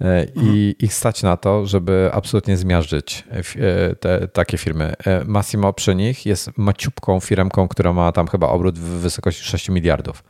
E, 0.00 0.26
i 0.34 0.76
ich 0.78 0.94
stać 0.94 1.22
na 1.22 1.36
to, 1.36 1.66
żeby 1.66 2.10
absolutnie 2.12 2.56
zmiażdżyć 2.56 3.24
e, 3.30 3.96
te, 3.96 4.28
takie 4.28 4.58
firmy. 4.58 4.94
E, 5.04 5.24
Massimo 5.24 5.72
przy 5.72 5.94
nich 5.94 6.26
jest 6.26 6.58
maciupką 6.58 7.20
firmką, 7.20 7.68
która 7.68 7.92
ma 7.92 8.12
tam 8.12 8.26
chyba 8.26 8.48
obrót 8.48 8.78
w 8.78 8.82
wysokości 8.82 9.44
6 9.44 9.68
miliardów. 9.68 10.24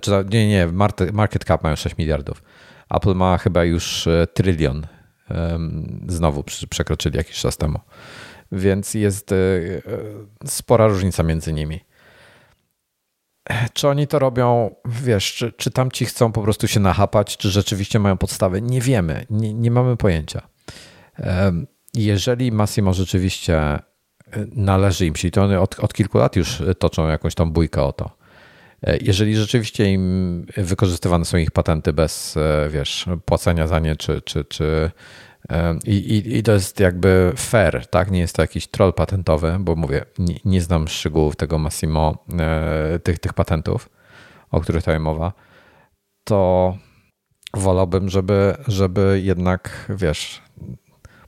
Czy, 0.00 0.10
nie, 0.30 0.48
nie, 0.48 0.66
market 1.12 1.44
cap 1.44 1.62
mają 1.62 1.76
6 1.76 1.98
miliardów. 1.98 2.42
Apple 2.90 3.14
ma 3.14 3.38
chyba 3.38 3.64
już 3.64 4.08
trylion. 4.34 4.86
Znowu 6.08 6.44
przekroczyli 6.70 7.16
jakiś 7.16 7.36
czas 7.36 7.56
temu. 7.56 7.80
Więc 8.52 8.94
jest 8.94 9.34
spora 10.46 10.86
różnica 10.86 11.22
między 11.22 11.52
nimi. 11.52 11.80
Czy 13.72 13.88
oni 13.88 14.06
to 14.06 14.18
robią, 14.18 14.74
wiesz, 14.84 15.34
czy, 15.34 15.52
czy 15.52 15.70
tamci 15.70 16.04
chcą 16.04 16.32
po 16.32 16.42
prostu 16.42 16.68
się 16.68 16.80
nachapać, 16.80 17.36
czy 17.36 17.50
rzeczywiście 17.50 17.98
mają 17.98 18.16
podstawy? 18.16 18.62
Nie 18.62 18.80
wiemy, 18.80 19.26
nie, 19.30 19.54
nie 19.54 19.70
mamy 19.70 19.96
pojęcia. 19.96 20.48
Jeżeli 21.94 22.52
Massimo 22.52 22.94
rzeczywiście 22.94 23.56
e, 23.58 23.80
należy 24.52 25.06
im 25.06 25.16
się, 25.16 25.30
to 25.30 25.42
oni 25.42 25.54
od, 25.54 25.80
od 25.80 25.94
kilku 25.94 26.18
lat 26.18 26.36
już 26.36 26.62
toczą 26.78 27.08
jakąś 27.08 27.34
tam 27.34 27.52
bójkę 27.52 27.82
o 27.82 27.92
to. 27.92 28.18
E, 28.82 28.96
jeżeli 29.00 29.36
rzeczywiście 29.36 29.92
im 29.92 30.46
wykorzystywane 30.56 31.24
są 31.24 31.36
ich 31.36 31.50
patenty 31.50 31.92
bez, 31.92 32.36
e, 32.36 32.68
wiesz, 32.70 33.06
płacenia 33.24 33.66
za 33.66 33.78
nie, 33.78 33.96
czy, 33.96 34.22
czy, 34.22 34.44
czy 34.44 34.90
i, 35.84 35.94
i, 35.94 36.36
I, 36.36 36.42
to 36.42 36.52
jest 36.52 36.80
jakby 36.80 37.32
fair, 37.36 37.86
tak? 37.86 38.10
Nie 38.10 38.20
jest 38.20 38.36
to 38.36 38.42
jakiś 38.42 38.66
troll 38.66 38.92
patentowy, 38.92 39.56
bo 39.60 39.76
mówię, 39.76 40.04
nie, 40.18 40.34
nie 40.44 40.60
znam 40.60 40.88
szczegółów 40.88 41.36
tego 41.36 41.58
Massimo, 41.58 42.24
e, 42.38 42.98
tych, 42.98 43.18
tych 43.18 43.32
patentów, 43.32 43.88
o 44.50 44.60
których 44.60 44.82
tutaj 44.82 45.00
mowa. 45.00 45.32
To 46.24 46.74
wolałbym, 47.54 48.08
żeby, 48.08 48.56
żeby 48.66 49.20
jednak, 49.24 49.86
wiesz, 49.88 50.42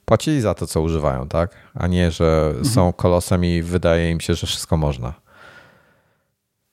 płacili 0.04 0.40
za 0.40 0.54
to, 0.54 0.66
co 0.66 0.80
używają, 0.80 1.28
tak? 1.28 1.56
A 1.74 1.86
nie, 1.86 2.10
że 2.10 2.44
mhm. 2.46 2.64
są 2.64 2.92
kolosem 2.92 3.44
i 3.44 3.62
wydaje 3.62 4.10
im 4.10 4.20
się, 4.20 4.34
że 4.34 4.46
wszystko 4.46 4.76
można. 4.76 5.14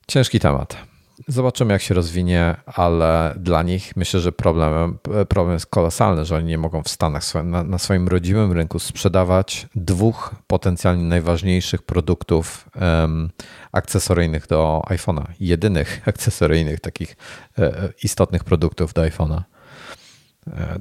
Ciężki 0.07 0.39
temat. 0.39 0.77
Zobaczymy, 1.27 1.73
jak 1.73 1.81
się 1.81 1.93
rozwinie, 1.93 2.55
ale 2.65 3.35
dla 3.39 3.63
nich 3.63 3.95
myślę, 3.95 4.19
że 4.19 4.31
problem, 4.31 4.97
problem 5.29 5.53
jest 5.53 5.65
kolosalny, 5.65 6.25
że 6.25 6.35
oni 6.35 6.45
nie 6.45 6.57
mogą 6.57 6.83
w 6.83 6.89
Stanach 6.89 7.23
na, 7.43 7.77
swoim 7.77 8.07
rodzimym 8.07 8.51
rynku 8.51 8.79
sprzedawać 8.79 9.67
dwóch 9.75 10.35
potencjalnie 10.47 11.03
najważniejszych 11.03 11.81
produktów 11.81 12.69
akcesoryjnych 13.71 14.47
do 14.47 14.81
iPhone'a. 14.87 15.25
Jedynych 15.39 16.01
akcesoryjnych, 16.09 16.79
takich 16.79 17.17
e, 17.57 17.89
istotnych 18.03 18.43
produktów 18.43 18.93
do 18.93 19.01
iPhone'a. 19.01 19.41
E, 20.47 20.79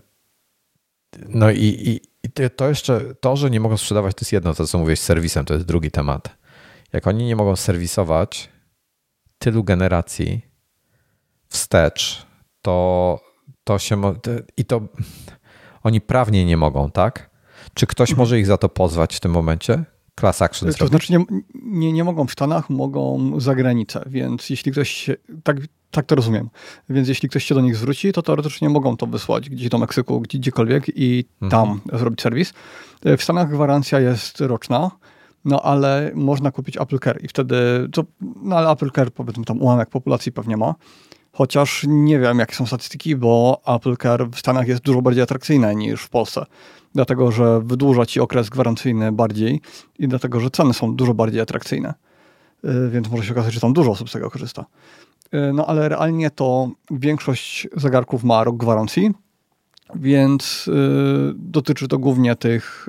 no 1.29 1.51
i, 1.51 1.65
i, 1.65 2.01
i 2.23 2.51
to 2.51 2.69
jeszcze, 2.69 3.01
to, 3.21 3.37
że 3.37 3.51
nie 3.51 3.61
mogą 3.61 3.77
sprzedawać, 3.77 4.15
to 4.15 4.21
jest 4.21 4.33
jedno, 4.33 4.55
to 4.55 4.67
co 4.67 4.79
mówisz 4.79 5.01
z 5.01 5.03
serwisem, 5.03 5.45
to 5.45 5.55
jest 5.55 5.67
drugi 5.67 5.91
temat. 5.91 6.37
Jak 6.93 7.07
oni 7.07 7.25
nie 7.25 7.37
mogą 7.37 7.57
serwisować 7.57 8.56
tylu 9.39 9.65
generacji 9.65 10.41
wstecz, 11.49 12.27
to, 12.63 13.21
to 13.65 13.79
się. 13.79 14.15
I 14.57 14.65
to 14.65 14.81
oni 15.83 16.01
prawnie 16.01 16.45
nie 16.45 16.57
mogą, 16.57 16.91
tak? 16.91 17.31
Czy 17.75 17.87
ktoś 17.87 18.11
mhm. 18.11 18.19
może 18.19 18.39
ich 18.39 18.47
za 18.47 18.57
to 18.57 18.69
pozwać 18.69 19.17
w 19.17 19.21
tym 19.21 19.33
momencie? 19.33 19.85
Class 20.21 20.43
action 20.43 20.73
To 20.73 20.87
znaczy 20.87 21.13
nie, 21.13 21.25
nie, 21.55 21.93
nie 21.93 22.05
mogą 22.05 22.27
w 22.27 22.33
Stanach, 22.33 22.71
mogą 22.71 23.33
za 23.41 23.55
granicę, 23.55 24.03
więc 24.07 24.51
jeśli 24.51 24.73
ktoś 24.73 24.91
się, 24.91 25.15
tak, 25.45 25.57
tak 25.91 26.07
to 26.07 26.15
rozumiem, 26.15 26.51
więc 26.89 27.09
jeśli 27.09 27.29
ktoś 27.29 27.45
się 27.45 27.55
do 27.55 27.61
nich 27.61 27.77
zwróci, 27.77 28.13
to 28.13 28.23
teoretycznie 28.23 28.69
mogą 28.69 28.97
to 28.97 29.07
wysłać 29.07 29.51
gdzieś 29.51 29.69
do 29.69 29.79
Meksyku, 29.79 30.21
gdziekolwiek 30.21 30.85
i 30.95 31.25
mhm. 31.43 31.51
tam 31.51 31.99
zrobić 31.99 32.21
serwis. 32.21 32.53
W 33.19 33.23
Stanach 33.23 33.51
gwarancja 33.51 34.01
jest 34.01 34.41
roczna, 34.41 34.91
no 35.47 35.63
ale 35.63 36.11
można 36.15 36.51
kupić 36.51 36.77
Apple 36.77 36.99
Care 36.99 37.25
i 37.25 37.29
wtedy, 37.29 37.57
to, 37.93 38.05
no 38.43 38.57
ale 38.57 38.71
Apple 38.71 38.91
Care 38.91 39.11
powiedzmy 39.11 39.45
tam 39.45 39.63
ułamek 39.63 39.91
populacji 39.91 40.33
pewnie 40.33 40.57
ma, 40.57 40.75
chociaż 41.33 41.85
nie 41.89 42.19
wiem 42.19 42.39
jakie 42.39 42.55
są 42.55 42.67
statystyki, 42.67 43.17
bo 43.17 43.61
Apple 43.67 43.97
Care 43.97 44.29
w 44.31 44.39
Stanach 44.39 44.69
jest 44.69 44.83
dużo 44.83 45.03
bardziej 45.03 45.23
atrakcyjne 45.23 45.75
niż 45.75 46.03
w 46.03 46.09
Polsce, 46.09 46.47
dlatego 46.95 47.33
że 47.33 47.61
wydłuża 47.61 48.07
ci 48.07 48.21
okres 48.21 48.49
gwarancyjny 48.49 49.13
bardziej 49.13 49.61
i 49.99 50.09
dlatego, 50.09 50.41
że 50.41 50.51
ceny 50.51 50.75
są 50.75 50.97
dużo 50.97 51.15
bardziej 51.15 51.41
atrakcyjne, 51.41 51.95
y, 52.65 52.91
więc 52.91 53.11
może 53.11 53.25
się 53.25 53.33
okazać, 53.33 53.55
że 53.55 53.61
tam 53.61 53.73
dużo 53.73 53.91
osób 53.91 54.11
z 54.11 54.13
tego 54.13 54.31
korzysta. 54.31 54.65
Y, 55.35 55.53
no 55.55 55.67
ale 55.67 55.89
realnie 55.89 56.31
to 56.31 56.71
większość 56.91 57.69
zegarków 57.77 58.25
ma 58.25 58.45
rok 58.45 58.57
gwarancji, 58.57 59.11
więc 59.95 60.69
y, 60.69 61.33
dotyczy 61.35 61.89
to 61.89 61.99
głównie 61.99 62.37
tych 62.37 62.89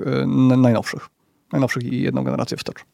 najnowszych 0.56 1.17
najnowszych 1.52 1.82
i 1.82 2.02
jedną 2.02 2.24
generację 2.24 2.56
wstecz. 2.56 2.84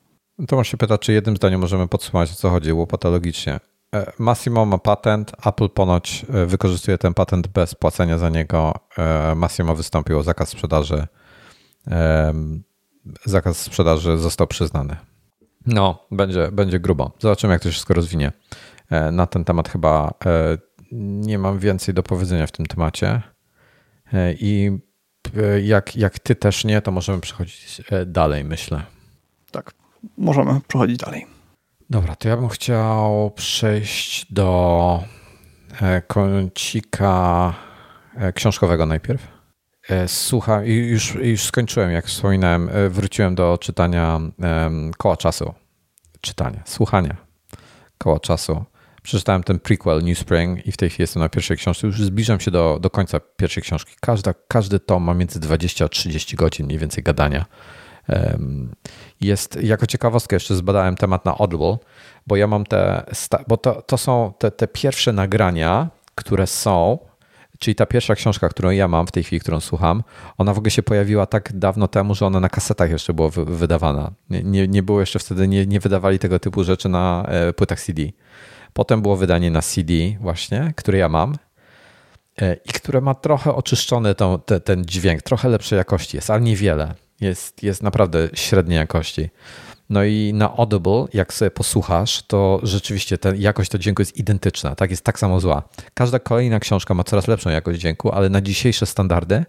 Tomasz 0.48 0.68
się 0.68 0.76
pyta, 0.76 0.98
czy 0.98 1.12
jednym 1.12 1.36
zdaniem 1.36 1.60
możemy 1.60 1.88
podsumować, 1.88 2.32
o 2.32 2.34
co 2.34 2.50
chodziło 2.50 2.86
patologicznie. 2.86 3.60
E, 3.94 4.12
Massimo 4.18 4.66
ma 4.66 4.78
patent, 4.78 5.32
Apple 5.46 5.68
ponoć 5.68 6.26
e, 6.34 6.46
wykorzystuje 6.46 6.98
ten 6.98 7.14
patent 7.14 7.48
bez 7.48 7.74
płacenia 7.74 8.18
za 8.18 8.28
niego. 8.28 8.74
E, 8.98 9.34
Massimo 9.34 9.74
wystąpił 9.74 10.18
o 10.18 10.22
zakaz 10.22 10.48
sprzedaży 10.48 11.06
zakaz 13.24 13.58
sprzedaży 13.58 14.18
został 14.18 14.46
przyznany. 14.46 14.96
No, 15.66 16.06
będzie, 16.10 16.48
będzie 16.52 16.80
grubo. 16.80 17.12
Zobaczymy, 17.18 17.52
jak 17.52 17.62
to 17.62 17.68
się 17.68 17.72
wszystko 17.72 17.94
rozwinie. 17.94 18.32
Na 19.12 19.26
ten 19.26 19.44
temat 19.44 19.68
chyba 19.68 20.14
nie 20.92 21.38
mam 21.38 21.58
więcej 21.58 21.94
do 21.94 22.02
powiedzenia 22.02 22.46
w 22.46 22.52
tym 22.52 22.66
temacie. 22.66 23.22
I 24.40 24.78
jak, 25.62 25.96
jak 25.96 26.18
ty 26.18 26.34
też 26.34 26.64
nie, 26.64 26.82
to 26.82 26.90
możemy 26.90 27.20
przechodzić 27.20 27.82
dalej, 28.06 28.44
myślę. 28.44 28.82
Tak, 29.50 29.72
możemy 30.18 30.60
przechodzić 30.68 30.96
dalej. 30.96 31.26
Dobra, 31.90 32.16
to 32.16 32.28
ja 32.28 32.36
bym 32.36 32.48
chciał 32.48 33.30
przejść 33.30 34.32
do 34.32 35.02
kącika 36.06 37.54
książkowego 38.34 38.86
najpierw. 38.86 39.28
Słucham, 40.06 40.66
już, 40.66 41.14
już 41.14 41.44
skończyłem, 41.44 41.90
jak 41.90 42.06
wspominałem, 42.06 42.70
wróciłem 42.90 43.34
do 43.34 43.58
czytania 43.58 44.20
koła 44.98 45.16
czasu. 45.16 45.54
Czytania, 46.20 46.62
słuchania 46.66 47.16
koła 47.98 48.20
czasu 48.20 48.64
przeczytałem 49.04 49.42
ten 49.42 49.58
prequel 49.58 50.02
New 50.02 50.18
Spring 50.18 50.66
i 50.66 50.72
w 50.72 50.76
tej 50.76 50.90
chwili 50.90 51.02
jestem 51.02 51.22
na 51.22 51.28
pierwszej 51.28 51.56
książce. 51.56 51.86
Już 51.86 52.02
zbliżam 52.02 52.40
się 52.40 52.50
do, 52.50 52.78
do 52.80 52.90
końca 52.90 53.20
pierwszej 53.36 53.62
książki. 53.62 53.94
Każda, 54.00 54.34
każdy 54.48 54.80
tom 54.80 55.02
ma 55.02 55.14
między 55.14 55.40
20 55.40 55.84
a 55.84 55.88
30 55.88 56.36
godzin 56.36 56.66
mniej 56.66 56.78
więcej 56.78 57.04
gadania. 57.04 57.44
Jest, 59.20 59.62
jako 59.62 59.86
ciekawostkę 59.86 60.36
jeszcze 60.36 60.54
zbadałem 60.54 60.96
temat 60.96 61.24
na 61.24 61.38
Audible, 61.38 61.76
bo 62.26 62.36
ja 62.36 62.46
mam 62.46 62.64
te, 62.64 63.04
bo 63.48 63.56
to, 63.56 63.82
to 63.82 63.98
są 63.98 64.32
te, 64.38 64.50
te 64.50 64.68
pierwsze 64.68 65.12
nagrania, 65.12 65.88
które 66.14 66.46
są, 66.46 66.98
czyli 67.58 67.74
ta 67.74 67.86
pierwsza 67.86 68.14
książka, 68.14 68.48
którą 68.48 68.70
ja 68.70 68.88
mam 68.88 69.06
w 69.06 69.12
tej 69.12 69.22
chwili, 69.22 69.40
którą 69.40 69.60
słucham, 69.60 70.02
ona 70.38 70.54
w 70.54 70.58
ogóle 70.58 70.70
się 70.70 70.82
pojawiła 70.82 71.26
tak 71.26 71.52
dawno 71.52 71.88
temu, 71.88 72.14
że 72.14 72.26
ona 72.26 72.40
na 72.40 72.48
kasetach 72.48 72.90
jeszcze 72.90 73.14
była 73.14 73.28
wydawana. 73.46 74.12
Nie, 74.30 74.68
nie 74.68 74.82
było 74.82 75.00
jeszcze 75.00 75.18
wtedy, 75.18 75.48
nie, 75.48 75.66
nie 75.66 75.80
wydawali 75.80 76.18
tego 76.18 76.38
typu 76.38 76.64
rzeczy 76.64 76.88
na 76.88 77.24
e, 77.28 77.52
płytach 77.52 77.80
CD. 77.80 78.02
Potem 78.74 79.02
było 79.02 79.16
wydanie 79.16 79.50
na 79.50 79.62
CD 79.62 79.92
właśnie, 80.20 80.72
które 80.76 80.98
ja 80.98 81.08
mam 81.08 81.36
e, 82.42 82.54
i 82.54 82.68
które 82.68 83.00
ma 83.00 83.14
trochę 83.14 83.54
oczyszczony 83.54 84.14
tą, 84.14 84.38
te, 84.38 84.60
ten 84.60 84.84
dźwięk, 84.84 85.22
trochę 85.22 85.48
lepszej 85.48 85.76
jakości 85.76 86.16
jest, 86.16 86.30
ale 86.30 86.40
niewiele. 86.40 86.94
Jest, 87.20 87.62
jest 87.62 87.82
naprawdę 87.82 88.28
średniej 88.34 88.76
jakości. 88.76 89.30
No 89.90 90.04
i 90.04 90.32
na 90.34 90.56
Audible, 90.56 91.06
jak 91.12 91.34
sobie 91.34 91.50
posłuchasz, 91.50 92.22
to 92.22 92.60
rzeczywiście 92.62 93.18
ta 93.18 93.34
jakość 93.34 93.70
to 93.70 93.78
dźwięku 93.78 94.02
jest 94.02 94.16
identyczna, 94.16 94.74
tak 94.74 94.90
jest 94.90 95.04
tak 95.04 95.18
samo 95.18 95.40
zła. 95.40 95.62
Każda 95.94 96.18
kolejna 96.18 96.60
książka 96.60 96.94
ma 96.94 97.04
coraz 97.04 97.28
lepszą 97.28 97.50
jakość 97.50 97.80
dźwięku, 97.80 98.12
ale 98.12 98.28
na 98.28 98.40
dzisiejsze 98.40 98.86
standardy 98.86 99.44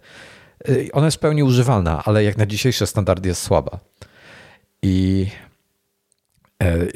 y, 0.68 0.88
ona 0.92 1.06
jest 1.06 1.16
w 1.16 1.20
pełni 1.20 1.42
używalna, 1.42 2.02
ale 2.04 2.24
jak 2.24 2.36
na 2.36 2.46
dzisiejsze 2.46 2.86
standardy 2.86 3.28
jest 3.28 3.42
słaba. 3.42 3.78
I 4.82 5.26
E, 5.28 5.45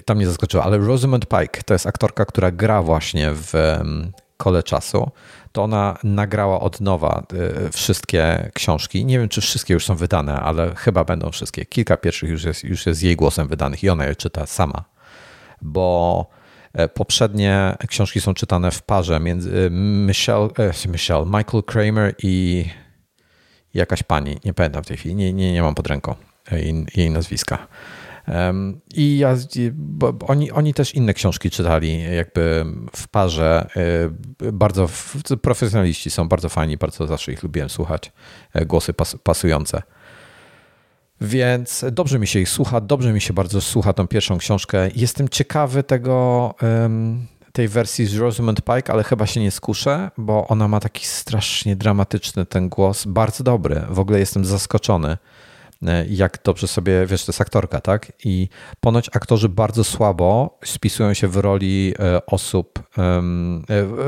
tam 0.04 0.16
mnie 0.16 0.26
zaskoczyło, 0.26 0.64
ale 0.64 0.78
Rosamund 0.78 1.26
Pike 1.26 1.62
to 1.62 1.74
jest 1.74 1.86
aktorka, 1.86 2.24
która 2.24 2.50
gra 2.50 2.82
właśnie 2.82 3.30
w 3.32 3.52
Kole 4.40 4.62
Czasu. 4.62 5.10
To 5.52 5.62
ona 5.62 5.98
nagrała 6.04 6.60
od 6.60 6.80
nowa 6.80 7.22
e, 7.66 7.70
wszystkie 7.70 8.50
książki. 8.54 9.04
Nie 9.04 9.18
wiem, 9.18 9.28
czy 9.28 9.40
wszystkie 9.40 9.74
już 9.74 9.84
są 9.84 9.96
wydane, 9.96 10.40
ale 10.40 10.74
chyba 10.74 11.04
będą 11.04 11.30
wszystkie. 11.30 11.64
Kilka 11.64 11.96
pierwszych 11.96 12.30
już 12.30 12.44
jest, 12.44 12.64
już 12.64 12.86
jest 12.86 13.02
jej 13.02 13.16
głosem 13.16 13.48
wydanych 13.48 13.84
i 13.84 13.88
ona 13.88 14.06
je 14.06 14.16
czyta 14.16 14.46
sama, 14.46 14.84
bo 15.62 16.26
e, 16.72 16.88
poprzednie 16.88 17.76
książki 17.88 18.20
są 18.20 18.34
czytane 18.34 18.70
w 18.70 18.82
parze 18.82 19.20
między 19.20 19.68
Michelle, 20.06 20.48
Michelle 20.88 21.24
Michael 21.26 21.62
Kramer 21.66 22.14
i 22.22 22.64
jakaś 23.74 24.02
pani. 24.02 24.38
Nie 24.44 24.54
pamiętam 24.54 24.84
w 24.84 24.86
tej 24.86 24.96
chwili, 24.96 25.14
nie, 25.14 25.32
nie, 25.32 25.52
nie 25.52 25.62
mam 25.62 25.74
pod 25.74 25.86
ręką 25.86 26.14
jej, 26.52 26.86
jej 26.96 27.10
nazwiska. 27.10 27.66
I 28.94 29.18
ja, 29.18 29.36
oni, 30.26 30.50
oni 30.50 30.74
też 30.74 30.94
inne 30.94 31.14
książki 31.14 31.50
czytali, 31.50 32.02
jakby 32.16 32.64
w 32.96 33.08
parze. 33.08 33.66
E, 34.42 34.52
bardzo 34.52 34.88
profesjonaliści 35.42 36.10
są, 36.10 36.28
bardzo 36.28 36.48
fajni, 36.48 36.76
bardzo 36.76 37.06
zawsze 37.06 37.32
ich 37.32 37.42
lubiłem 37.42 37.68
słuchać. 37.68 38.12
E, 38.54 38.66
głosy 38.66 38.92
pas, 38.92 39.16
pasujące. 39.22 39.82
Więc 41.20 41.84
dobrze 41.92 42.18
mi 42.18 42.26
się 42.26 42.40
ich 42.40 42.48
słucha, 42.48 42.80
dobrze 42.80 43.12
mi 43.12 43.20
się 43.20 43.32
bardzo 43.32 43.60
słucha 43.60 43.92
tą 43.92 44.06
pierwszą 44.06 44.38
książkę. 44.38 44.88
Jestem 44.96 45.28
ciekawy 45.28 45.82
tego, 45.82 46.54
tej 47.52 47.68
wersji 47.68 48.06
z 48.06 48.16
Rosamund 48.16 48.62
Pike, 48.62 48.92
ale 48.92 49.04
chyba 49.04 49.26
się 49.26 49.40
nie 49.40 49.50
skuszę, 49.50 50.10
bo 50.18 50.48
ona 50.48 50.68
ma 50.68 50.80
taki 50.80 51.06
strasznie 51.06 51.76
dramatyczny 51.76 52.46
ten 52.46 52.68
głos, 52.68 53.04
bardzo 53.06 53.44
dobry. 53.44 53.82
W 53.90 53.98
ogóle 53.98 54.18
jestem 54.18 54.44
zaskoczony. 54.44 55.16
E, 55.86 56.06
jak 56.06 56.38
dobrze 56.44 56.68
sobie, 56.68 57.06
wiesz, 57.06 57.24
to 57.24 57.32
jest 57.32 57.40
aktorka, 57.40 57.80
tak? 57.80 58.12
I 58.24 58.48
ponoć 58.80 59.10
aktorzy 59.12 59.48
bardzo 59.48 59.84
słabo 59.84 60.58
spisują 60.64 61.14
się 61.14 61.28
w 61.28 61.36
roli 61.36 61.94
e, 61.98 62.26
osób, 62.26 62.78
e, 62.78 62.82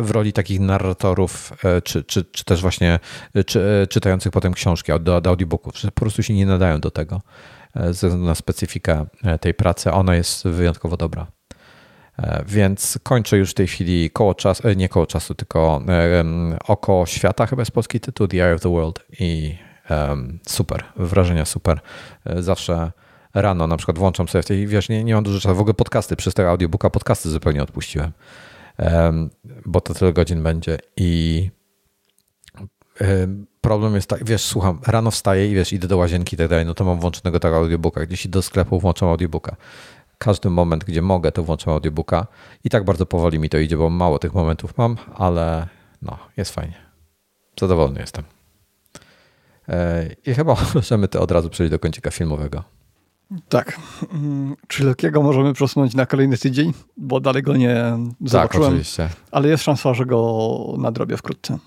w 0.02 0.10
roli 0.10 0.32
takich 0.32 0.60
narratorów, 0.60 1.52
czy, 1.84 2.04
czy, 2.04 2.24
czy 2.24 2.44
też 2.44 2.62
właśnie 2.62 2.98
czy, 3.46 3.86
czytających 3.90 4.32
potem 4.32 4.52
książki 4.52 4.92
do, 5.00 5.20
do 5.20 5.30
audiobooków, 5.30 5.78
że 5.78 5.88
po 5.90 6.00
prostu 6.00 6.22
się 6.22 6.34
nie 6.34 6.46
nadają 6.46 6.80
do 6.80 6.90
tego 6.90 7.20
ze 7.74 7.92
względu 7.92 8.26
na 8.26 8.34
specyfikę 8.34 9.06
tej 9.40 9.54
pracy. 9.54 9.92
Ona 9.92 10.14
jest 10.14 10.48
wyjątkowo 10.48 10.96
dobra. 10.96 11.26
Więc 12.46 12.98
kończę 13.02 13.36
już 13.36 13.50
w 13.50 13.54
tej 13.54 13.66
chwili 13.66 14.10
koło 14.10 14.34
czasu, 14.34 14.72
nie 14.76 14.88
koło 14.88 15.06
czasu, 15.06 15.34
tylko 15.34 15.82
oko 16.68 17.04
świata, 17.06 17.46
chyba 17.46 17.62
jest 17.62 17.72
polski 17.72 18.00
tytuł, 18.00 18.28
The 18.28 18.46
Eye 18.46 18.54
of 18.54 18.60
the 18.60 18.72
World 18.72 19.00
i 19.20 19.58
super, 20.48 20.84
wrażenia 20.96 21.44
super. 21.44 21.80
E, 22.24 22.42
zawsze 22.42 22.92
rano 23.34 23.66
na 23.66 23.76
przykład 23.76 23.98
włączam 23.98 24.28
sobie 24.28 24.42
w 24.42 24.46
tej, 24.46 24.66
wiesz, 24.66 24.88
nie, 24.88 25.04
nie 25.04 25.14
mam 25.14 25.24
dużo 25.24 25.40
czasu, 25.40 25.54
w 25.54 25.60
ogóle 25.60 25.74
podcasty, 25.74 26.16
przez 26.16 26.34
tego 26.34 26.50
audiobooka 26.50 26.90
podcasty 26.90 27.30
zupełnie 27.30 27.62
odpuściłem, 27.62 28.12
bo 29.66 29.80
to 29.80 29.94
tyle 29.94 30.12
godzin 30.12 30.42
będzie 30.42 30.78
i 30.96 31.50
problem 33.60 33.94
jest 33.94 34.08
tak, 34.08 34.24
wiesz, 34.24 34.42
słucham, 34.42 34.78
rano 34.86 35.10
wstaję 35.10 35.50
i 35.50 35.54
wiesz, 35.54 35.72
idę 35.72 35.88
do 35.88 35.96
łazienki 35.96 36.34
i 36.34 36.38
tak 36.38 36.48
dalej, 36.48 36.66
no 36.66 36.74
to 36.74 36.84
mam 36.84 37.00
włączonego 37.00 37.40
tego 37.40 37.56
audiobooka, 37.56 38.06
gdzieś 38.06 38.28
do 38.28 38.42
sklepu 38.42 38.80
włączam 38.80 39.08
audiobooka. 39.08 39.56
Każdy 40.18 40.50
moment, 40.50 40.84
gdzie 40.84 41.02
mogę, 41.02 41.32
to 41.32 41.42
włączam 41.42 41.74
audiobooka 41.74 42.26
i 42.64 42.70
tak 42.70 42.84
bardzo 42.84 43.06
powoli 43.06 43.38
mi 43.38 43.48
to 43.48 43.58
idzie, 43.58 43.76
bo 43.76 43.90
mało 43.90 44.18
tych 44.18 44.34
momentów 44.34 44.78
mam, 44.78 44.96
ale 45.14 45.68
no, 46.02 46.18
jest 46.36 46.54
fajnie. 46.54 46.74
Zadowolony 47.60 48.00
jestem. 48.00 48.24
E, 49.68 50.08
I 50.26 50.34
chyba 50.34 50.56
możemy 50.74 51.08
to 51.08 51.20
od 51.20 51.30
razu 51.30 51.50
przejść 51.50 51.70
do 51.70 51.78
kącika 51.78 52.10
filmowego. 52.10 52.64
Tak. 53.48 53.78
Mm, 54.12 54.56
czy 54.68 54.84
Lokiego 54.84 55.22
możemy 55.22 55.52
przesunąć 55.52 55.94
na 55.94 56.06
kolejny 56.06 56.38
tydzień? 56.38 56.72
Bo 56.96 57.20
dalej 57.20 57.42
go 57.42 57.56
nie 57.56 57.74
tak, 57.74 58.28
zobaczyłem. 58.28 58.48
Tak, 58.48 58.72
oczywiście. 58.72 59.08
Ale 59.30 59.48
jest 59.48 59.64
szansa, 59.64 59.94
że 59.94 60.06
go 60.06 60.74
nadrobię 60.78 61.16
wkrótce. 61.16 61.58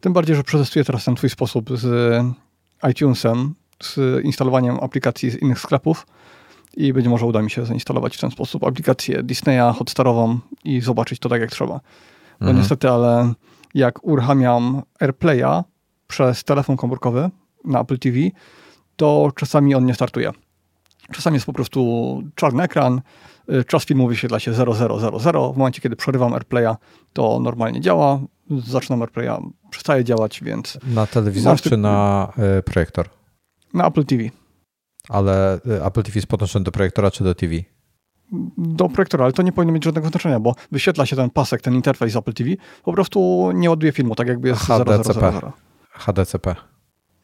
Tym 0.00 0.12
bardziej, 0.12 0.36
że 0.36 0.42
przetestuję 0.42 0.84
teraz 0.84 1.04
ten 1.04 1.14
twój 1.14 1.30
sposób 1.30 1.70
z 1.78 1.86
iTunesem, 2.90 3.54
z 3.82 4.24
instalowaniem 4.24 4.78
aplikacji 4.80 5.30
z 5.30 5.42
innych 5.42 5.60
sklepów 5.60 6.06
i 6.76 6.92
być 6.92 7.06
może 7.06 7.26
uda 7.26 7.42
mi 7.42 7.50
się 7.50 7.66
zainstalować 7.66 8.16
w 8.16 8.20
ten 8.20 8.30
sposób 8.30 8.64
aplikację 8.64 9.22
Disneya 9.22 9.72
Hotstarową 9.76 10.38
i 10.64 10.80
zobaczyć 10.80 11.18
to 11.18 11.28
tak 11.28 11.40
jak 11.40 11.50
trzeba. 11.50 11.80
Bo 12.40 12.46
mhm. 12.46 12.56
niestety, 12.56 12.90
ale 12.90 13.32
jak 13.74 14.04
uruchamiam 14.04 14.82
AirPlaya, 15.00 15.62
przez 16.12 16.44
telefon 16.44 16.76
komórkowy 16.76 17.30
na 17.64 17.80
Apple 17.80 17.98
TV, 17.98 18.18
to 18.96 19.30
czasami 19.36 19.74
on 19.74 19.86
nie 19.86 19.94
startuje. 19.94 20.30
Czasami 21.12 21.34
jest 21.34 21.46
po 21.46 21.52
prostu 21.52 22.22
czarny 22.34 22.62
ekran, 22.62 23.00
y, 23.52 23.64
czas 23.64 23.84
filmu 23.84 24.08
wyświetla 24.08 24.40
się 24.40 24.52
0000. 24.52 25.52
W 25.52 25.56
momencie, 25.56 25.80
kiedy 25.80 25.96
przerywam 25.96 26.32
AirPlaya, 26.34 26.74
to 27.12 27.40
normalnie 27.40 27.80
działa. 27.80 28.20
Zaczynam 28.50 29.02
AirPlaya, 29.02 29.42
przestaje 29.70 30.04
działać, 30.04 30.40
więc... 30.44 30.78
Na 30.94 31.06
telewizor 31.06 31.60
czy 31.60 31.76
na 31.76 32.32
y, 32.58 32.62
projektor? 32.62 33.08
Na 33.74 33.86
Apple 33.86 34.04
TV. 34.04 34.22
Ale 35.08 35.60
y, 35.66 35.84
Apple 35.84 36.02
TV 36.02 36.18
jest 36.18 36.26
podłączony 36.26 36.64
do 36.64 36.72
projektora 36.72 37.10
czy 37.10 37.24
do 37.24 37.34
TV? 37.34 37.54
do 38.58 38.88
projektora, 38.88 39.24
ale 39.24 39.32
to 39.32 39.42
nie 39.42 39.52
powinno 39.52 39.72
mieć 39.72 39.84
żadnego 39.84 40.08
znaczenia, 40.08 40.40
bo 40.40 40.54
wyświetla 40.72 41.06
się 41.06 41.16
ten 41.16 41.30
pasek, 41.30 41.60
ten 41.60 41.74
interfejs 41.74 42.16
Apple 42.16 42.32
TV, 42.32 42.50
po 42.84 42.92
prostu 42.92 43.50
nie 43.54 43.70
ładuje 43.70 43.92
filmu, 43.92 44.14
tak 44.14 44.28
jakby 44.28 44.48
jest 44.48 44.60
HDCP. 44.60 45.14
0000. 45.14 45.71
HDCP. 45.92 46.54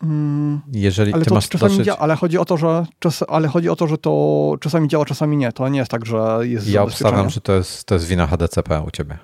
Mm, 0.02 0.60
Jeżeli 0.72 1.12
ale 1.12 1.24
ty 1.24 1.34
masz 1.34 1.48
czasami 1.48 1.78
dosyć... 1.78 1.94
ale 1.98 2.16
chodzi 2.16 2.38
o 2.38 2.44
to, 2.44 2.56
że 2.56 2.86
czas, 2.98 3.24
ale 3.28 3.48
chodzi 3.48 3.68
o 3.68 3.76
to, 3.76 3.86
że 3.86 3.98
to 3.98 4.54
czasami 4.60 4.88
działa, 4.88 5.04
czasami 5.04 5.36
nie. 5.36 5.52
To 5.52 5.68
nie 5.68 5.78
jest 5.78 5.90
tak, 5.90 6.06
że 6.06 6.38
jest 6.42 6.68
Ja 6.68 6.82
obstawiam, 6.82 7.30
że 7.30 7.40
to 7.40 7.52
jest, 7.52 7.84
to 7.84 7.94
jest 7.94 8.06
wina 8.06 8.26
HDCP 8.26 8.80
u 8.80 8.90
ciebie. 8.90 9.18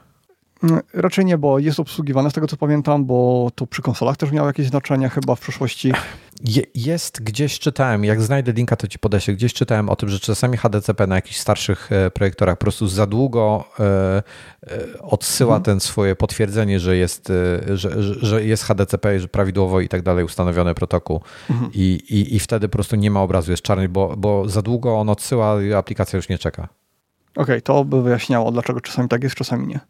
Mm, 0.62 0.80
raczej 0.94 1.24
nie, 1.24 1.38
bo 1.38 1.58
jest 1.58 1.80
obsługiwane 1.80 2.30
z 2.30 2.32
tego 2.32 2.46
co 2.46 2.56
pamiętam, 2.56 3.04
bo 3.04 3.50
to 3.54 3.66
przy 3.66 3.82
konsolach 3.82 4.16
też 4.16 4.32
miało 4.32 4.46
jakieś 4.46 4.66
znaczenie 4.66 5.08
chyba 5.08 5.34
w 5.34 5.40
przeszłości. 5.40 5.92
Jest 6.74 7.22
gdzieś 7.22 7.58
czytałem, 7.58 8.04
jak 8.04 8.22
znajdę 8.22 8.52
linka, 8.52 8.76
to 8.76 8.88
ci 8.88 8.98
podeślę. 8.98 9.34
Gdzieś 9.34 9.54
czytałem 9.54 9.88
o 9.88 9.96
tym, 9.96 10.08
że 10.08 10.20
czasami 10.20 10.56
HDCP 10.56 11.06
na 11.06 11.14
jakichś 11.14 11.36
starszych 11.36 11.92
e, 11.92 12.10
projektorach 12.10 12.58
po 12.58 12.60
prostu 12.60 12.88
za 12.88 13.06
długo 13.06 13.64
odsyła 15.00 15.56
mhm. 15.56 15.62
ten 15.62 15.80
swoje 15.80 16.16
potwierdzenie, 16.16 16.80
że 16.80 16.96
jest, 16.96 17.32
że, 17.74 18.02
że 18.02 18.44
jest 18.44 18.64
HDCP, 18.64 19.20
że 19.20 19.28
prawidłowo 19.28 19.80
i 19.80 19.88
tak 19.88 20.02
dalej 20.02 20.24
ustanowiony 20.24 20.74
protokół. 20.74 21.20
Mhm. 21.50 21.70
I, 21.74 22.00
i, 22.10 22.34
I 22.34 22.38
wtedy 22.38 22.68
po 22.68 22.72
prostu 22.72 22.96
nie 22.96 23.10
ma 23.10 23.22
obrazu, 23.22 23.50
jest 23.50 23.62
czarny, 23.62 23.88
bo, 23.88 24.14
bo 24.16 24.48
za 24.48 24.62
długo 24.62 24.98
on 24.98 25.08
odsyła 25.08 25.62
i 25.62 25.72
aplikacja 25.72 26.16
już 26.16 26.28
nie 26.28 26.38
czeka. 26.38 26.68
Okej, 27.32 27.42
okay, 27.42 27.62
to 27.62 27.84
by 27.84 28.02
wyjaśniało, 28.02 28.52
dlaczego 28.52 28.80
czasami 28.80 29.08
tak 29.08 29.22
jest, 29.22 29.36
czasami 29.36 29.66
nie. 29.66 29.80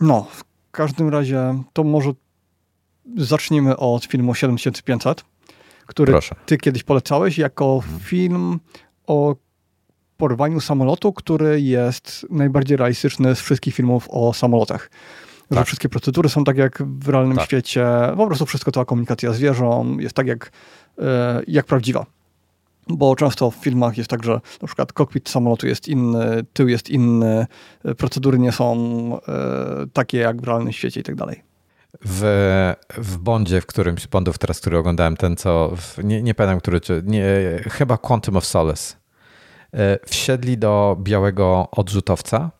No, 0.00 0.26
w 0.30 0.44
każdym 0.70 1.08
razie 1.08 1.62
to 1.72 1.84
może 1.84 2.12
zacznijmy 3.16 3.76
od 3.76 4.04
filmu 4.04 4.34
7500, 4.34 5.24
który 5.86 6.12
Proszę. 6.12 6.34
ty 6.46 6.58
kiedyś 6.58 6.82
polecałeś 6.82 7.38
jako 7.38 7.74
mhm. 7.74 8.00
film 8.00 8.60
o 9.06 9.36
porwaniu 10.16 10.60
samolotu, 10.60 11.12
który 11.12 11.60
jest 11.60 12.26
najbardziej 12.30 12.76
realistyczny 12.76 13.34
z 13.34 13.40
wszystkich 13.40 13.74
filmów 13.74 14.08
o 14.10 14.34
samolotach. 14.34 14.90
Tak. 15.48 15.58
Że 15.58 15.64
wszystkie 15.64 15.88
procedury 15.88 16.28
są 16.28 16.44
tak 16.44 16.56
jak 16.56 16.82
w 16.82 17.08
realnym 17.08 17.36
tak. 17.36 17.46
świecie, 17.46 17.86
po 18.16 18.26
prostu 18.26 18.46
wszystko 18.46 18.72
cała 18.72 18.86
komunikacja 18.86 19.32
z 19.32 19.38
wieżą 19.38 19.98
jest 19.98 20.14
tak 20.14 20.26
jak, 20.26 20.52
e, 20.98 21.42
jak 21.48 21.66
prawdziwa. 21.66 22.06
Bo 22.88 23.16
często 23.16 23.50
w 23.50 23.54
filmach 23.54 23.98
jest 23.98 24.10
tak, 24.10 24.24
że 24.24 24.40
na 24.62 24.66
przykład 24.66 24.92
kokpit 24.92 25.28
samolotu 25.28 25.66
jest 25.66 25.88
inny, 25.88 26.44
tył 26.52 26.68
jest 26.68 26.90
inny, 26.90 27.46
e, 27.84 27.94
procedury 27.94 28.38
nie 28.38 28.52
są 28.52 28.76
e, 29.28 29.86
takie 29.92 30.18
jak 30.18 30.40
w 30.40 30.44
realnym 30.44 30.72
świecie 30.72 31.00
i 31.00 31.02
tak 31.02 31.14
dalej 31.14 31.45
w, 32.04 32.74
w 32.96 33.18
Bondzie, 33.18 33.60
w 33.60 33.66
którymś 33.66 34.02
z 34.02 34.06
Bondów 34.06 34.38
teraz, 34.38 34.60
który 34.60 34.78
oglądałem, 34.78 35.16
ten 35.16 35.36
co, 35.36 35.72
w, 35.76 36.04
nie, 36.04 36.22
nie 36.22 36.34
pamiętam, 36.34 36.60
który, 36.60 36.80
czy, 36.80 37.02
nie, 37.06 37.24
chyba 37.70 37.98
Quantum 37.98 38.36
of 38.36 38.44
Solace, 38.44 38.96
e, 39.74 39.98
wsiedli 40.06 40.58
do 40.58 40.96
białego 41.00 41.68
odrzutowca, 41.72 42.50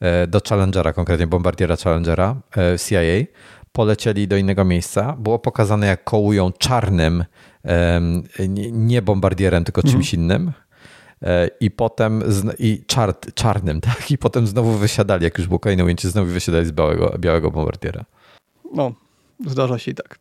e, 0.00 0.26
do 0.26 0.40
Challengera, 0.48 0.92
konkretnie 0.92 1.26
bombardiera 1.26 1.76
Challengera 1.76 2.36
e, 2.56 2.78
CIA, 2.78 3.24
polecieli 3.72 4.28
do 4.28 4.36
innego 4.36 4.64
miejsca, 4.64 5.12
było 5.12 5.38
pokazane 5.38 5.86
jak 5.86 6.04
kołują 6.04 6.52
czarnym, 6.52 7.24
nie 8.72 9.02
bombardierem, 9.02 9.64
tylko 9.64 9.82
czymś 9.82 10.14
mhm. 10.14 10.22
innym, 10.22 10.52
i 11.60 11.70
potem 11.70 12.22
i 12.58 12.84
czar, 12.86 13.14
czarnym, 13.34 13.80
tak? 13.90 14.10
I 14.10 14.18
potem 14.18 14.46
znowu 14.46 14.72
wysiadali, 14.72 15.24
jak 15.24 15.38
już 15.38 15.46
było 15.46 15.58
kolejne 15.58 15.84
ujęcie, 15.84 16.08
znowu 16.08 16.32
wysiadali 16.32 16.66
z 16.66 16.72
białego, 16.72 17.14
białego 17.18 17.50
bombardiera. 17.50 18.04
No, 18.74 18.92
zdarza 19.46 19.78
się 19.78 19.90
i 19.90 19.94
tak. 19.94 20.18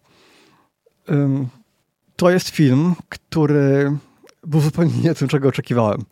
To 2.15 2.29
jest 2.29 2.49
film, 2.49 2.95
który 3.09 3.97
był 4.43 4.61
zupełnie 4.61 4.93
nie 5.03 5.15
tym, 5.15 5.27
czego 5.27 5.49
oczekiwałem. 5.49 6.05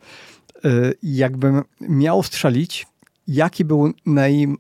Y, 0.65 0.93
jakbym 1.03 1.63
miał 1.81 2.23
strzelić, 2.23 2.87
jaki 3.27 3.65
był 3.65 3.93
naj... 4.05 4.43
Y, 4.43 4.57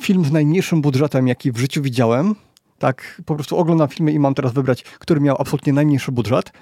film 0.00 0.24
z 0.24 0.32
najmniejszym 0.32 0.82
budżetem, 0.82 1.28
jaki 1.28 1.52
w 1.52 1.58
życiu 1.58 1.82
widziałem, 1.82 2.34
tak 2.78 3.22
po 3.26 3.34
prostu 3.34 3.56
oglądam 3.56 3.88
filmy 3.88 4.12
i 4.12 4.18
mam 4.18 4.34
teraz 4.34 4.52
wybrać, 4.52 4.82
który 4.82 5.20
miał 5.20 5.36
absolutnie 5.38 5.72
najmniejszy 5.72 6.12
budżet, 6.12 6.52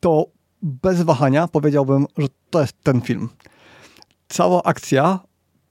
to 0.00 0.26
bez 0.62 1.02
wahania 1.02 1.48
powiedziałbym, 1.48 2.06
że 2.18 2.26
to 2.50 2.60
jest 2.60 2.82
ten 2.82 3.00
film. 3.00 3.28
Cała 4.28 4.62
akcja 4.62 5.20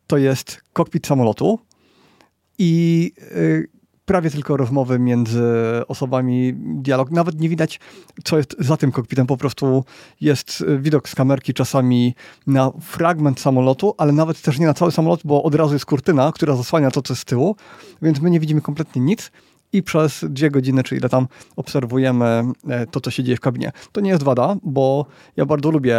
to 0.07 0.17
jest 0.17 0.61
kokpit 0.73 1.07
samolotu, 1.07 1.59
i 2.57 3.11
y, 3.35 3.67
prawie 4.05 4.29
tylko 4.29 4.57
rozmowy 4.57 4.99
między 4.99 5.43
osobami, 5.87 6.53
dialog. 6.57 7.11
Nawet 7.11 7.39
nie 7.39 7.49
widać, 7.49 7.79
co 8.23 8.37
jest 8.37 8.55
za 8.59 8.77
tym 8.77 8.91
kokpitem. 8.91 9.27
Po 9.27 9.37
prostu 9.37 9.83
jest 10.21 10.61
y, 10.61 10.79
widok 10.79 11.09
z 11.09 11.15
kamerki 11.15 11.53
czasami 11.53 12.15
na 12.47 12.71
fragment 12.81 13.39
samolotu, 13.39 13.93
ale 13.97 14.11
nawet 14.11 14.41
też 14.41 14.59
nie 14.59 14.65
na 14.65 14.73
cały 14.73 14.91
samolot, 14.91 15.21
bo 15.23 15.43
od 15.43 15.55
razu 15.55 15.73
jest 15.73 15.85
kurtyna, 15.85 16.31
która 16.31 16.55
zasłania 16.55 16.91
to, 16.91 17.01
co 17.01 17.13
jest 17.13 17.21
z 17.21 17.25
tyłu, 17.25 17.55
więc 18.01 18.21
my 18.21 18.29
nie 18.29 18.39
widzimy 18.39 18.61
kompletnie 18.61 19.01
nic 19.01 19.31
i 19.75 19.83
przez 19.83 20.25
dwie 20.29 20.51
godziny, 20.51 20.83
czy 20.83 20.97
ile 20.97 21.09
tam 21.09 21.27
obserwujemy 21.55 22.43
e, 22.69 22.87
to, 22.87 23.01
co 23.01 23.11
się 23.11 23.23
dzieje 23.23 23.37
w 23.37 23.39
kabinie. 23.39 23.71
To 23.91 24.01
nie 24.01 24.09
jest 24.09 24.23
wada, 24.23 24.55
bo 24.63 25.05
ja 25.37 25.45
bardzo 25.45 25.71
lubię 25.71 25.97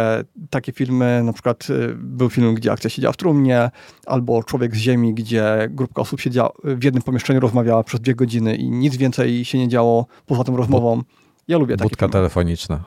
takie 0.49 0.71
filmy, 0.71 1.21
na 1.23 1.33
przykład 1.33 1.67
e, 1.69 1.93
był 1.95 2.29
film, 2.29 2.55
gdzie 2.55 2.71
akcja 2.71 2.89
siedziała 2.89 3.13
w 3.13 3.17
trumnie, 3.17 3.71
albo 4.05 4.43
Człowiek 4.43 4.75
z 4.75 4.79
Ziemi, 4.79 5.13
gdzie 5.13 5.67
grupka 5.69 6.01
osób 6.01 6.21
siedziała 6.21 6.51
w 6.63 6.83
jednym 6.83 7.03
pomieszczeniu, 7.03 7.39
rozmawiała 7.39 7.83
przez 7.83 8.01
dwie 8.01 8.15
godziny 8.15 8.55
i 8.55 8.69
nic 8.69 8.97
więcej 8.97 9.45
się 9.45 9.57
nie 9.57 9.67
działo 9.67 10.05
poza 10.25 10.43
tą 10.43 10.57
rozmową. 10.57 11.01
Ja 11.47 11.57
lubię 11.57 11.77
takie 11.77 11.89
Budka 11.89 12.05
filmy. 12.05 12.13
telefoniczna. 12.13 12.83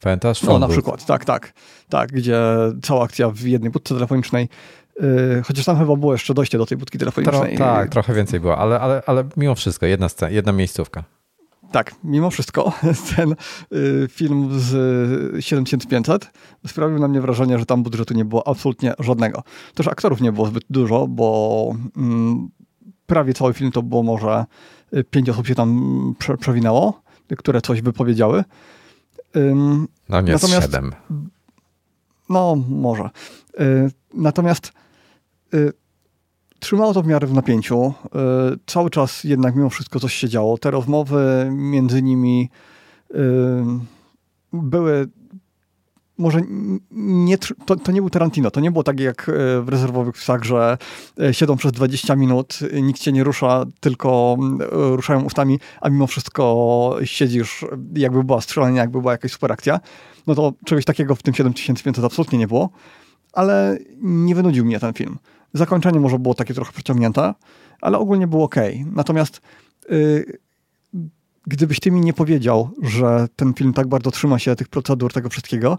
Pamiętasz? 0.00 0.42
No, 0.42 0.58
na 0.58 0.68
przykład, 0.68 1.06
tak, 1.06 1.24
tak. 1.24 1.52
Tak, 1.88 2.12
gdzie 2.12 2.40
cała 2.82 3.04
akcja 3.04 3.30
w 3.30 3.40
jednej 3.40 3.70
budce 3.70 3.94
telefonicznej 3.94 4.48
chociaż 5.44 5.64
tam 5.64 5.78
chyba 5.78 5.96
było 5.96 6.12
jeszcze 6.12 6.34
dojście 6.34 6.58
do 6.58 6.66
tej 6.66 6.78
budki 6.78 6.98
telefonicznej. 6.98 7.56
Tro, 7.56 7.66
tak, 7.66 7.90
trochę 7.90 8.14
więcej 8.14 8.40
było, 8.40 8.58
ale, 8.58 8.80
ale, 8.80 9.02
ale 9.06 9.24
mimo 9.36 9.54
wszystko, 9.54 9.86
jedna, 9.86 10.08
scena, 10.08 10.30
jedna 10.30 10.52
miejscówka. 10.52 11.04
Tak, 11.72 11.94
mimo 12.04 12.30
wszystko 12.30 12.72
ten 13.16 13.34
y, 13.72 14.08
film 14.08 14.48
z 14.52 15.44
7500 15.44 16.30
sprawił 16.66 16.98
na 16.98 17.08
mnie 17.08 17.20
wrażenie, 17.20 17.58
że 17.58 17.66
tam 17.66 17.82
budżetu 17.82 18.14
nie 18.14 18.24
było 18.24 18.48
absolutnie 18.48 18.94
żadnego. 18.98 19.42
Też 19.74 19.88
aktorów 19.88 20.20
nie 20.20 20.32
było 20.32 20.46
zbyt 20.46 20.64
dużo, 20.70 21.06
bo 21.06 21.74
mm, 21.96 22.48
prawie 23.06 23.34
cały 23.34 23.54
film 23.54 23.72
to 23.72 23.82
było 23.82 24.02
może 24.02 24.44
y, 24.94 25.04
pięć 25.04 25.28
osób 25.28 25.46
się 25.46 25.54
tam 25.54 26.14
prze, 26.18 26.36
przewinęło, 26.36 27.02
które 27.38 27.60
coś 27.60 27.82
by 27.82 27.92
powiedziały. 27.92 28.44
no 30.08 30.20
nie, 30.20 30.32
natomiast, 30.32 30.62
siedem. 30.62 30.92
No, 32.28 32.56
może. 32.68 33.10
Y, 33.60 33.90
natomiast 34.14 34.66
Y, 34.66 34.81
trzymało 36.62 36.94
to 36.94 37.02
w 37.02 37.06
miarę 37.06 37.26
w 37.26 37.32
napięciu. 37.32 37.94
Y, 38.06 38.58
cały 38.66 38.90
czas 38.90 39.24
jednak 39.24 39.56
mimo 39.56 39.70
wszystko 39.70 40.00
coś 40.00 40.14
się 40.14 40.28
działo. 40.28 40.58
Te 40.58 40.70
rozmowy 40.70 41.48
między 41.50 42.02
nimi 42.02 42.50
y, 43.10 43.16
były 44.52 45.08
może 46.18 46.40
nie, 46.90 47.38
to, 47.38 47.76
to, 47.76 47.92
nie 47.92 48.00
był 48.00 48.10
Tarantino, 48.10 48.50
to 48.50 48.60
nie 48.60 48.70
było 48.70 48.82
tak 48.84 49.00
jak 49.00 49.30
w 49.62 49.68
rezerwowych 49.68 50.14
psach, 50.14 50.44
że 50.44 50.78
siedzą 51.32 51.56
przez 51.56 51.72
20 51.72 52.16
minut, 52.16 52.58
nikt 52.82 53.00
cię 53.00 53.12
nie 53.12 53.24
rusza, 53.24 53.64
tylko 53.80 54.36
ruszają 54.70 55.22
ustami, 55.22 55.58
a 55.80 55.88
mimo 55.88 56.06
wszystko 56.06 56.96
siedzisz, 57.04 57.64
jakby 57.94 58.24
była 58.24 58.40
strzelanie, 58.40 58.78
jakby 58.78 59.00
była 59.00 59.12
jakaś 59.12 59.32
super 59.32 59.52
akcja. 59.52 59.80
No 60.26 60.34
to 60.34 60.52
czegoś 60.64 60.84
takiego 60.84 61.14
w 61.14 61.22
tym 61.22 61.34
7500 61.34 62.04
absolutnie 62.04 62.38
nie 62.38 62.48
było, 62.48 62.70
ale 63.32 63.78
nie 64.02 64.34
wynudził 64.34 64.64
mnie 64.64 64.80
ten 64.80 64.92
film. 64.92 65.18
Zakończenie 65.54 66.00
może 66.00 66.18
było 66.18 66.34
takie 66.34 66.54
trochę 66.54 66.72
przeciągnięte, 66.72 67.34
ale 67.80 67.98
ogólnie 67.98 68.26
było 68.26 68.44
ok. 68.44 68.56
Natomiast 68.92 69.40
yy, 69.90 70.38
gdybyś 71.46 71.80
ty 71.80 71.90
mi 71.90 72.00
nie 72.00 72.12
powiedział, 72.12 72.70
że 72.82 73.28
ten 73.36 73.54
film 73.54 73.72
tak 73.72 73.86
bardzo 73.86 74.10
trzyma 74.10 74.38
się 74.38 74.56
tych 74.56 74.68
procedur, 74.68 75.12
tego 75.12 75.28
wszystkiego, 75.28 75.78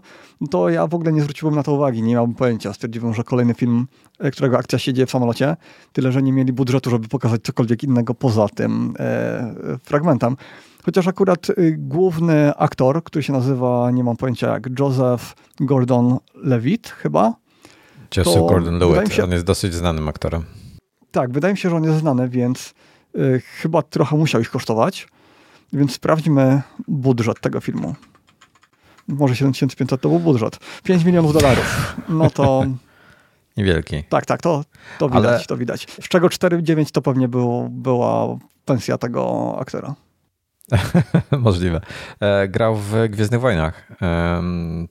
to 0.50 0.68
ja 0.68 0.86
w 0.86 0.94
ogóle 0.94 1.12
nie 1.12 1.22
zwróciłbym 1.22 1.56
na 1.56 1.62
to 1.62 1.72
uwagi, 1.72 2.02
nie 2.02 2.12
miałbym 2.12 2.36
pojęcia. 2.36 2.72
Stwierdziłbym, 2.72 3.14
że 3.14 3.24
kolejny 3.24 3.54
film, 3.54 3.86
y, 4.24 4.30
którego 4.30 4.58
akcja 4.58 4.78
się 4.78 4.92
dzieje 4.92 5.06
w 5.06 5.10
samolocie, 5.10 5.56
tyle, 5.92 6.12
że 6.12 6.22
nie 6.22 6.32
mieli 6.32 6.52
budżetu, 6.52 6.90
żeby 6.90 7.08
pokazać 7.08 7.40
cokolwiek 7.42 7.82
innego 7.82 8.14
poza 8.14 8.48
tym 8.48 8.94
e, 8.98 9.78
fragmentem. 9.82 10.36
Chociaż 10.84 11.08
akurat 11.08 11.50
y, 11.50 11.76
główny 11.78 12.56
aktor, 12.56 13.04
który 13.04 13.22
się 13.22 13.32
nazywa, 13.32 13.90
nie 13.90 14.04
mam 14.04 14.16
pojęcia 14.16 14.52
jak, 14.52 14.78
Joseph 14.78 15.34
Gordon-Levitt 15.60 16.88
chyba, 16.88 17.34
Joseph 18.16 18.46
Gordon-Levitt, 18.46 19.12
się... 19.12 19.24
on 19.24 19.32
jest 19.32 19.44
dosyć 19.44 19.74
znanym 19.74 20.08
aktorem. 20.08 20.44
Tak, 21.10 21.32
wydaje 21.32 21.54
mi 21.54 21.58
się, 21.58 21.70
że 21.70 21.76
on 21.76 21.84
jest 21.84 21.98
znany, 21.98 22.28
więc 22.28 22.74
y, 23.16 23.42
chyba 23.60 23.82
trochę 23.82 24.16
musiał 24.16 24.40
ich 24.40 24.50
kosztować. 24.50 25.08
Więc 25.72 25.92
sprawdźmy 25.92 26.62
budżet 26.88 27.40
tego 27.40 27.60
filmu. 27.60 27.94
Może 29.08 29.36
7500 29.36 30.00
to 30.00 30.08
był 30.08 30.18
budżet. 30.18 30.58
5 30.82 31.04
milionów 31.04 31.32
dolarów. 31.32 31.96
No 32.08 32.30
to... 32.30 32.64
Niewielki. 33.56 34.04
Tak, 34.04 34.26
tak, 34.26 34.42
to, 34.42 34.64
to 34.98 35.08
widać, 35.08 35.24
Ale... 35.24 35.44
to 35.44 35.56
widać. 35.56 35.86
Z 36.00 36.08
czego 36.08 36.28
4,9 36.28 36.90
to 36.90 37.02
pewnie 37.02 37.28
był, 37.28 37.68
była 37.70 38.36
pensja 38.64 38.98
tego 38.98 39.54
aktora. 39.60 39.94
Możliwe. 41.38 41.80
E, 42.20 42.48
grał 42.48 42.76
w 42.76 43.08
Gwiezdnych 43.08 43.40
Wojnach 43.40 43.88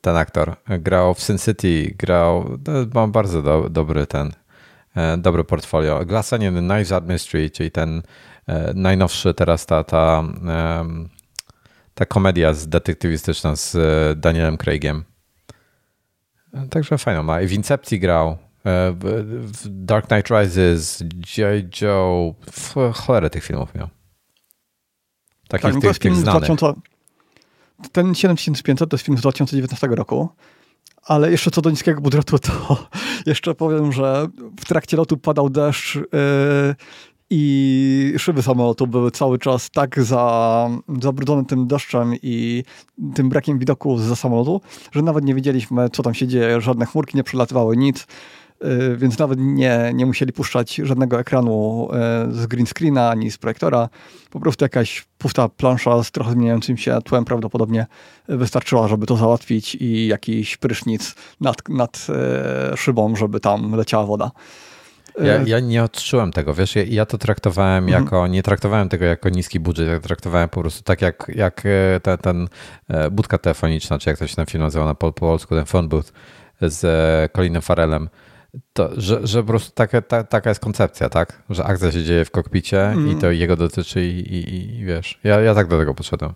ten 0.02 0.16
aktor. 0.16 0.56
Grał 0.68 1.14
w 1.14 1.22
Sin 1.22 1.38
City, 1.38 1.96
grał. 1.98 2.58
Ma 2.94 3.08
bardzo 3.08 3.42
do, 3.42 3.70
dobry 3.70 4.08
ten. 4.08 4.32
E, 4.96 5.18
dobry 5.18 5.44
portfolio. 5.44 6.06
Glass 6.06 6.34
Onion, 6.34 6.56
Knives 6.56 6.92
Out 6.92 7.08
Mystery, 7.08 7.50
czyli 7.50 7.72
ten 7.72 8.02
e, 8.48 8.74
najnowszy 8.76 9.34
teraz 9.34 9.66
ta, 9.66 9.84
ta, 9.84 10.24
ta 11.94 12.06
komedia 12.06 12.54
z 12.54 12.68
detektywistyczna 12.68 13.56
z 13.56 13.76
Danielem 14.20 14.58
Craigiem. 14.58 15.04
Także 16.70 16.98
fajno 16.98 17.24
ma. 17.24 17.42
I 17.42 17.48
w 17.48 17.54
Incepcji 17.54 18.00
grał. 18.00 18.38
W 18.66 19.64
Dark 19.66 20.08
Knight 20.08 20.30
Rises, 20.30 21.04
J. 21.38 21.82
Joe. 21.82 22.36
Cholerę 22.94 23.30
tych 23.30 23.44
filmów 23.44 23.76
miał. 23.76 23.90
Takich 25.62 25.74
tak, 25.74 25.82
tych, 25.82 26.00
tych 26.00 26.16
znanych. 26.16 26.42
2000, 26.42 26.74
ten 27.92 28.16
7500 28.16 28.90
to 28.90 28.96
jest 28.96 29.06
film 29.06 29.18
z 29.18 29.22
2019 29.22 29.88
roku. 29.88 30.30
Ale 31.06 31.32
jeszcze 31.32 31.52
co 31.52 31.62
do 31.62 31.70
niskiego 31.70 32.02
budżetu, 32.02 32.40
to 32.40 32.88
jeszcze 33.26 33.56
powiem, 33.56 33.92
że 33.92 34.28
w 34.60 34.66
trakcie 34.66 34.98
lotu 34.98 35.18
padał 35.18 35.50
deszcz 35.50 35.96
yy, 35.96 36.04
i 37.30 38.14
szyby 38.18 38.42
samolotu 38.42 38.88
były 38.88 39.12
cały 39.12 39.40
czas 39.40 39.70
tak 39.70 40.04
za, 40.04 40.70
zabrudzone 41.02 41.46
tym 41.46 41.68
deszczem 41.68 42.14
i 42.22 42.64
tym 43.16 43.30
brakiem 43.30 43.60
widoku 43.60 43.98
za 43.98 44.16
samolotu, 44.16 44.62
że 44.92 45.02
nawet 45.02 45.26
nie 45.26 45.36
wiedzieliśmy, 45.36 45.90
co 45.90 46.04
tam 46.04 46.14
się 46.14 46.28
dzieje. 46.28 46.62
Żadne 46.62 46.86
chmurki 46.86 47.18
nie 47.18 47.24
przelatywały, 47.24 47.78
nic. 47.78 48.08
Y, 48.64 48.98
więc 48.98 49.20
nawet 49.20 49.40
nie, 49.42 49.92
nie 49.94 50.06
musieli 50.06 50.34
puszczać 50.34 50.76
żadnego 50.76 51.20
ekranu 51.20 51.88
y, 52.30 52.34
z 52.34 52.48
green 52.48 52.66
screena 52.66 53.10
ani 53.10 53.32
z 53.32 53.38
projektora. 53.38 53.90
Po 54.30 54.40
prostu 54.40 54.66
jakaś 54.66 55.06
pusta 55.18 55.50
plansza 55.50 56.04
z 56.04 56.12
trochę 56.12 56.32
zmieniającym 56.32 56.78
się 56.78 57.00
tłem 57.04 57.26
prawdopodobnie 57.26 57.86
wystarczyła, 58.28 58.88
żeby 58.88 59.06
to 59.06 59.18
załatwić 59.18 59.76
i 59.76 60.08
jakiś 60.08 60.58
prysznic 60.58 61.16
nad, 61.42 61.70
nad 61.70 62.08
y, 62.74 62.78
szybą, 62.78 63.16
żeby 63.16 63.40
tam 63.40 63.76
leciała 63.76 64.06
woda. 64.06 64.32
Ja, 65.22 65.42
ja, 65.46 65.60
nie 65.60 65.84
odczułem 65.84 66.32
tego, 66.32 66.54
wiesz, 66.54 66.76
ja, 66.76 66.84
ja 66.84 67.06
to 67.06 67.18
traktowałem 67.18 67.84
mhm. 67.84 68.04
jako, 68.04 68.28
nie 68.28 68.44
traktowałem 68.44 68.90
tego 68.90 69.06
jako 69.06 69.30
niski 69.30 69.60
budżet, 69.60 69.88
ja 69.88 70.00
traktowałem 70.00 70.50
po 70.50 70.62
prostu 70.62 70.84
tak 70.84 71.02
jak, 71.02 71.32
jak 71.36 71.64
ten, 72.04 72.18
ten 72.18 72.48
budka 73.12 73.38
telefoniczna, 73.38 74.00
czy 74.00 74.10
jak 74.10 74.20
to 74.20 74.28
się 74.28 74.36
ten 74.36 74.46
film 74.46 74.64
nazywał 74.64 74.88
na 74.88 74.96
po, 74.96 75.12
polsku, 75.12 75.56
ten 75.56 75.66
phone 75.66 75.88
booth 75.88 76.12
z 76.62 76.82
Colinem 77.32 77.62
Farelem 77.62 78.10
to, 78.74 78.90
że, 78.98 79.28
że 79.28 79.42
po 79.42 79.48
prostu 79.48 79.72
taka, 79.76 80.02
ta, 80.02 80.24
taka 80.24 80.50
jest 80.50 80.62
koncepcja, 80.62 81.10
tak? 81.10 81.44
Że 81.50 81.64
akcja 81.64 81.92
się 81.92 82.04
dzieje 82.04 82.26
w 82.26 82.32
kokpicie 82.32 82.86
mm. 82.86 83.12
i 83.12 83.22
to 83.22 83.32
jego 83.32 83.56
dotyczy 83.56 84.06
i, 84.06 84.20
i, 84.20 84.56
i, 84.56 84.86
wiesz, 84.86 85.20
ja, 85.24 85.40
ja 85.40 85.56
tak 85.56 85.68
do 85.68 85.80
tego 85.80 85.94
podszedłem. 85.94 86.34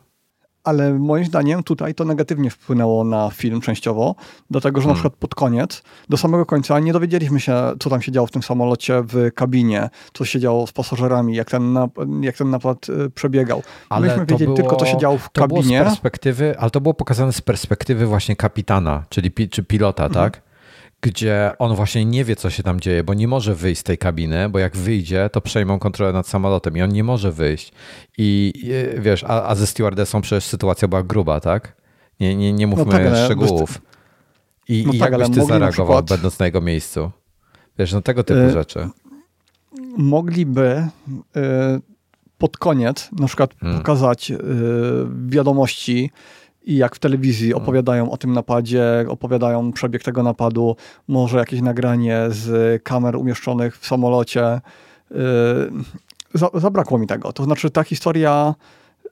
Ale 0.63 0.93
moim 0.93 1.25
zdaniem 1.25 1.63
tutaj 1.63 1.95
to 1.95 2.05
negatywnie 2.05 2.49
wpłynęło 2.49 3.03
na 3.03 3.29
film 3.29 3.61
częściowo, 3.61 4.15
dlatego 4.49 4.81
że 4.81 4.87
na 4.87 4.93
przykład 4.93 5.13
pod 5.13 5.35
koniec, 5.35 5.83
do 6.09 6.17
samego 6.17 6.45
końca 6.45 6.79
nie 6.79 6.93
dowiedzieliśmy 6.93 7.39
się, 7.39 7.53
co 7.79 7.89
tam 7.89 8.01
się 8.01 8.11
działo 8.11 8.27
w 8.27 8.31
tym 8.31 8.43
samolocie 8.43 9.03
w 9.07 9.31
kabinie, 9.35 9.89
co 10.13 10.25
się 10.25 10.39
działo 10.39 10.67
z 10.67 10.71
pasażerami, 10.71 11.35
jak 11.35 11.51
ten, 11.51 11.73
napad, 11.73 12.07
jak 12.21 12.37
ten 12.37 12.49
napad 12.49 12.89
y, 12.89 13.09
przebiegał. 13.09 13.63
Ale 13.89 14.07
Myśmy 14.07 14.25
wiedzieli 14.25 14.45
było, 14.45 14.55
tylko, 14.55 14.75
co 14.75 14.85
się 14.85 14.97
działo 14.97 15.17
w 15.17 15.29
to 15.29 15.41
kabinie. 15.41 15.79
Było 15.79 15.89
z 15.89 15.93
perspektywy, 15.93 16.59
ale 16.59 16.71
to 16.71 16.81
było 16.81 16.93
pokazane 16.93 17.33
z 17.33 17.41
perspektywy 17.41 18.05
właśnie 18.05 18.35
kapitana, 18.35 19.03
czyli 19.09 19.31
pi, 19.31 19.49
czy 19.49 19.63
pilota, 19.63 20.03
mm. 20.03 20.13
tak? 20.13 20.46
Gdzie 21.01 21.51
on 21.59 21.75
właśnie 21.75 22.05
nie 22.05 22.25
wie, 22.25 22.35
co 22.35 22.49
się 22.49 22.63
tam 22.63 22.79
dzieje, 22.79 23.03
bo 23.03 23.13
nie 23.13 23.27
może 23.27 23.55
wyjść 23.55 23.81
z 23.81 23.83
tej 23.83 23.97
kabiny, 23.97 24.49
bo 24.49 24.59
jak 24.59 24.77
wyjdzie, 24.77 25.29
to 25.31 25.41
przejmą 25.41 25.79
kontrolę 25.79 26.13
nad 26.13 26.27
samolotem 26.27 26.77
i 26.77 26.81
on 26.81 26.89
nie 26.89 27.03
może 27.03 27.31
wyjść. 27.31 27.71
I 28.17 28.53
wiesz, 28.97 29.23
a, 29.23 29.47
a 29.47 29.55
ze 29.55 29.67
stewardessą 29.67 30.21
przecież 30.21 30.43
sytuacja 30.43 30.87
była 30.87 31.03
gruba, 31.03 31.39
tak? 31.39 31.75
Nie, 32.19 32.35
nie, 32.35 32.53
nie 32.53 32.67
mówmy 32.67 32.85
no 32.85 32.91
tak, 32.91 33.25
szczegółów. 33.25 33.81
I, 34.69 34.83
no 34.87 34.93
i 34.93 34.99
tak, 34.99 35.11
jak 35.11 35.19
byś 35.19 35.29
ty 35.37 35.45
zareagował, 35.45 35.71
przykład... 35.71 36.05
będąc 36.05 36.39
na 36.39 36.45
jego 36.45 36.61
miejscu? 36.61 37.11
Wiesz, 37.79 37.93
no 37.93 38.01
tego 38.01 38.23
typu 38.23 38.39
y 38.39 38.51
rzeczy. 38.51 38.89
Mogliby 39.97 40.87
y 41.37 41.41
pod 42.37 42.57
koniec 42.57 43.09
na 43.19 43.27
przykład 43.27 43.53
hmm. 43.59 43.77
pokazać 43.77 44.31
y 44.31 44.37
wiadomości, 45.27 46.11
i 46.67 46.75
jak 46.75 46.95
w 46.95 46.99
telewizji 46.99 47.51
mm. 47.51 47.63
opowiadają 47.63 48.11
o 48.11 48.17
tym 48.17 48.33
napadzie, 48.33 49.05
opowiadają 49.07 49.71
przebieg 49.71 50.03
tego 50.03 50.23
napadu, 50.23 50.75
może 51.07 51.37
jakieś 51.37 51.61
nagranie 51.61 52.25
z 52.29 52.83
kamer 52.83 53.15
umieszczonych 53.15 53.77
w 53.77 53.87
samolocie. 53.87 54.61
Yy, 55.11 56.49
zabrakło 56.53 56.97
mi 56.97 57.07
tego. 57.07 57.33
To 57.33 57.43
znaczy 57.43 57.69
ta 57.69 57.83
historia, 57.83 58.55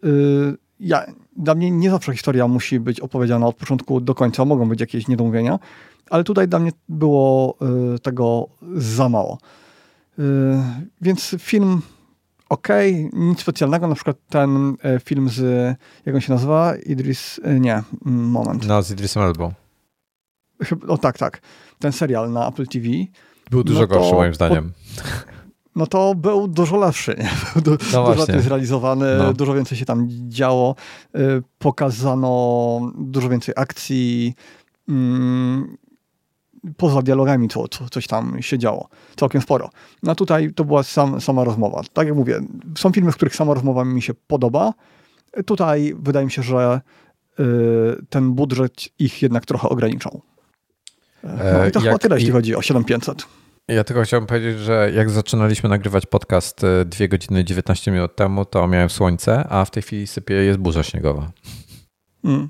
yy, 0.03 0.57
ja, 0.79 1.05
dla 1.37 1.55
mnie 1.55 1.71
nie 1.71 1.89
zawsze 1.89 2.13
historia 2.13 2.47
musi 2.47 2.79
być 2.79 2.99
opowiedziana 2.99 3.47
od 3.47 3.55
początku 3.55 4.01
do 4.01 4.15
końca, 4.15 4.45
mogą 4.45 4.69
być 4.69 4.81
jakieś 4.81 5.07
niedomówienia, 5.07 5.59
ale 6.09 6.23
tutaj 6.23 6.47
dla 6.47 6.59
mnie 6.59 6.71
było 6.89 7.57
yy, 7.61 7.99
tego 7.99 8.47
za 8.75 9.09
mało. 9.09 9.37
Więc 11.01 11.35
film 11.39 11.81
ok, 12.49 12.67
nic 13.13 13.39
specjalnego, 13.39 13.87
na 13.87 13.95
przykład 13.95 14.17
ten 14.29 14.75
e, 14.83 14.99
film 14.99 15.29
z, 15.29 15.75
jak 16.05 16.15
on 16.15 16.21
się 16.21 16.33
nazywa? 16.33 16.75
Idris, 16.75 17.39
e, 17.43 17.59
nie, 17.59 17.83
moment. 18.05 18.67
No, 18.67 18.81
z 18.83 18.91
Idrisem 18.91 19.23
Elbą. 19.23 19.53
O 20.87 20.97
tak, 20.97 21.17
tak. 21.17 21.41
Ten 21.79 21.91
serial 21.91 22.31
na 22.31 22.47
Apple 22.47 22.67
TV. 22.67 22.87
Był 23.51 23.63
dużo 23.63 23.81
no 23.81 23.87
gorszy 23.87 24.13
moim 24.13 24.33
zdaniem. 24.33 24.71
no 25.75 25.87
to 25.87 26.15
był 26.15 26.47
dużo 26.47 26.77
lepszy. 26.77 27.15
Był 27.53 27.61
du, 27.61 27.71
no 27.71 27.77
dużo 27.77 28.21
lepiej 28.21 28.41
zrealizowany, 28.41 29.17
no. 29.17 29.33
dużo 29.33 29.53
więcej 29.53 29.77
się 29.77 29.85
tam 29.85 30.07
działo. 30.29 30.75
E, 31.15 31.19
pokazano 31.57 32.79
dużo 32.97 33.29
więcej 33.29 33.53
akcji. 33.57 34.33
Poza 36.77 37.01
dialogami 37.01 37.47
co, 37.47 37.67
co, 37.67 37.89
coś 37.89 38.07
tam 38.07 38.41
się 38.41 38.57
działo. 38.57 38.89
Całkiem 39.15 39.41
sporo. 39.41 39.69
No 40.03 40.15
tutaj 40.15 40.53
to 40.53 40.65
była 40.65 40.83
sam, 40.83 41.21
sama 41.21 41.43
rozmowa. 41.43 41.81
Tak 41.93 42.07
jak 42.07 42.15
mówię, 42.15 42.39
są 42.77 42.91
filmy, 42.91 43.11
w 43.11 43.15
których 43.15 43.35
sama 43.35 43.53
rozmowa 43.53 43.85
mi 43.85 44.01
się 44.01 44.13
podoba. 44.27 44.73
Tutaj 45.45 45.95
wydaje 45.99 46.25
mi 46.25 46.31
się, 46.31 46.43
że 46.43 46.81
y, 47.39 47.43
ten 48.09 48.33
budżet 48.33 48.73
ich 48.99 49.21
jednak 49.21 49.45
trochę 49.45 49.69
ograniczał. 49.69 50.21
No 51.23 51.65
i 51.67 51.71
to 51.71 51.79
jak, 51.79 51.83
chyba 51.83 51.97
tyle, 51.97 52.15
jeśli 52.15 52.31
chodzi 52.31 52.55
o 52.55 52.61
7500. 52.61 53.27
Ja 53.67 53.83
tylko 53.83 54.03
chciałbym 54.03 54.27
powiedzieć, 54.27 54.59
że 54.59 54.91
jak 54.95 55.09
zaczynaliśmy 55.09 55.69
nagrywać 55.69 56.05
podcast 56.05 56.61
2 56.85 57.07
godziny 57.07 57.43
19 57.43 57.91
minut 57.91 58.15
temu, 58.15 58.45
to 58.45 58.67
miałem 58.67 58.89
słońce, 58.89 59.47
a 59.49 59.65
w 59.65 59.71
tej 59.71 59.83
chwili 59.83 60.07
sypie 60.07 60.33
jest 60.33 60.59
burza 60.59 60.83
śniegowa. 60.83 61.31
Mm. 62.23 62.49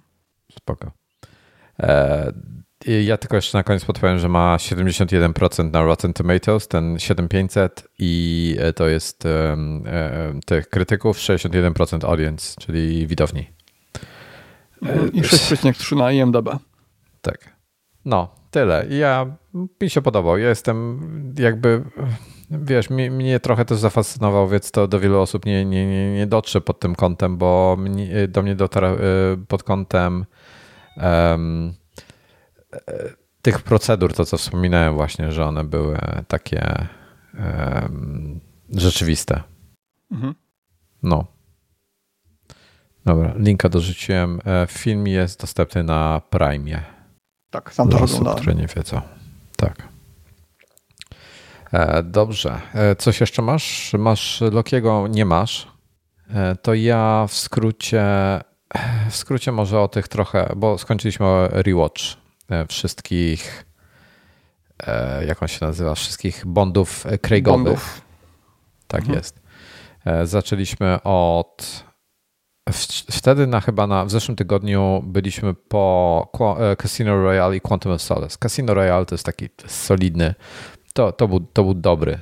Spoko. 0.59 0.91
E, 1.79 2.31
ja 2.87 3.17
tylko 3.17 3.35
jeszcze 3.35 3.57
na 3.57 3.63
koniec 3.63 3.85
podpowiem, 3.85 4.19
że 4.19 4.29
ma 4.29 4.57
71% 4.57 5.71
na 5.71 5.83
Rotten 5.83 6.13
Tomatoes, 6.13 6.67
ten 6.67 6.99
7500 6.99 7.87
i 7.99 8.55
e, 8.59 8.73
to 8.73 8.87
jest 8.87 9.25
e, 9.25 9.57
tych 10.45 10.69
krytyków, 10.69 11.17
61% 11.17 12.05
audience, 12.05 12.55
czyli 12.61 13.07
widowni. 13.07 13.49
I 15.13 15.21
6,3 15.21 15.97
na 15.97 16.11
IMDb. 16.11 16.49
Tak. 17.21 17.55
No, 18.05 18.35
tyle. 18.51 18.85
Ja, 18.89 19.35
mi 19.81 19.89
się 19.89 20.01
podobał. 20.01 20.37
Ja 20.37 20.49
jestem 20.49 20.99
jakby, 21.39 21.83
wiesz, 22.51 22.89
mnie, 22.89 23.11
mnie 23.11 23.39
trochę 23.39 23.65
też 23.65 23.77
zafascynował, 23.77 24.47
więc 24.47 24.71
to 24.71 24.87
do 24.87 24.99
wielu 24.99 25.19
osób 25.21 25.45
nie, 25.45 25.65
nie, 25.65 25.87
nie, 25.87 26.13
nie 26.13 26.27
dotrze 26.27 26.61
pod 26.61 26.79
tym 26.79 26.95
kątem, 26.95 27.37
bo 27.37 27.77
do 28.27 28.41
mnie 28.41 28.55
dotarł 28.55 28.87
pod 29.47 29.63
kątem 29.63 30.25
um, 30.97 31.73
tych 33.41 33.61
procedur, 33.61 34.13
to 34.13 34.25
co 34.25 34.37
wspominałem 34.37 34.95
właśnie, 34.95 35.31
że 35.31 35.45
one 35.45 35.63
były 35.63 35.97
takie 36.27 36.87
um, 37.33 38.39
rzeczywiste. 38.69 39.43
Mhm. 40.11 40.35
No. 41.03 41.25
Dobra, 43.05 43.33
linka 43.37 43.69
dorzuciłem. 43.69 44.39
E, 44.45 44.67
film 44.69 45.07
jest 45.07 45.41
dostępny 45.41 45.83
na 45.83 46.21
Prime. 46.29 46.83
Tak, 47.49 47.73
sam 47.73 47.89
to 47.89 47.97
oglądałem. 47.99 48.39
które 48.39 48.55
nie 48.55 48.67
wiedzą. 48.67 49.01
Tak. 49.57 49.87
E, 51.71 52.03
dobrze. 52.03 52.61
E, 52.73 52.95
coś 52.95 53.21
jeszcze 53.21 53.41
masz? 53.41 53.93
Masz 53.97 54.41
Lokiego? 54.51 55.07
Nie 55.07 55.25
masz. 55.25 55.67
To 56.61 56.73
ja 56.73 57.25
w 57.29 57.33
skrócie, 57.33 58.03
w 59.09 59.15
skrócie 59.15 59.51
może 59.51 59.79
o 59.79 59.87
tych 59.87 60.07
trochę, 60.07 60.53
bo 60.55 60.77
skończyliśmy 60.77 61.47
rewatch 61.51 62.01
wszystkich, 62.67 63.65
e, 64.87 65.25
jak 65.25 65.41
on 65.41 65.47
się 65.47 65.65
nazywa, 65.65 65.95
wszystkich 65.95 66.45
bondów 66.45 67.05
Craigowych. 67.21 67.63
Bondów. 67.63 68.01
Tak 68.87 69.01
mhm. 69.01 69.17
jest. 69.17 69.41
E, 70.05 70.27
zaczęliśmy 70.27 71.03
od. 71.03 71.85
Wtedy 73.11 73.47
na 73.47 73.61
chyba 73.61 73.87
na, 73.87 74.05
w 74.05 74.11
zeszłym 74.11 74.35
tygodniu 74.35 75.03
byliśmy 75.05 75.53
po 75.53 76.31
Casino 76.81 77.23
Royale 77.23 77.55
i 77.55 77.61
Quantum 77.61 77.91
of 77.91 78.01
Solace. 78.01 78.37
Casino 78.39 78.73
Royale 78.73 79.05
to 79.05 79.15
jest 79.15 79.25
taki 79.25 79.49
solidny, 79.67 80.35
to, 80.93 81.11
to, 81.11 81.27
był, 81.27 81.39
to 81.39 81.63
był 81.63 81.73
dobry, 81.73 82.19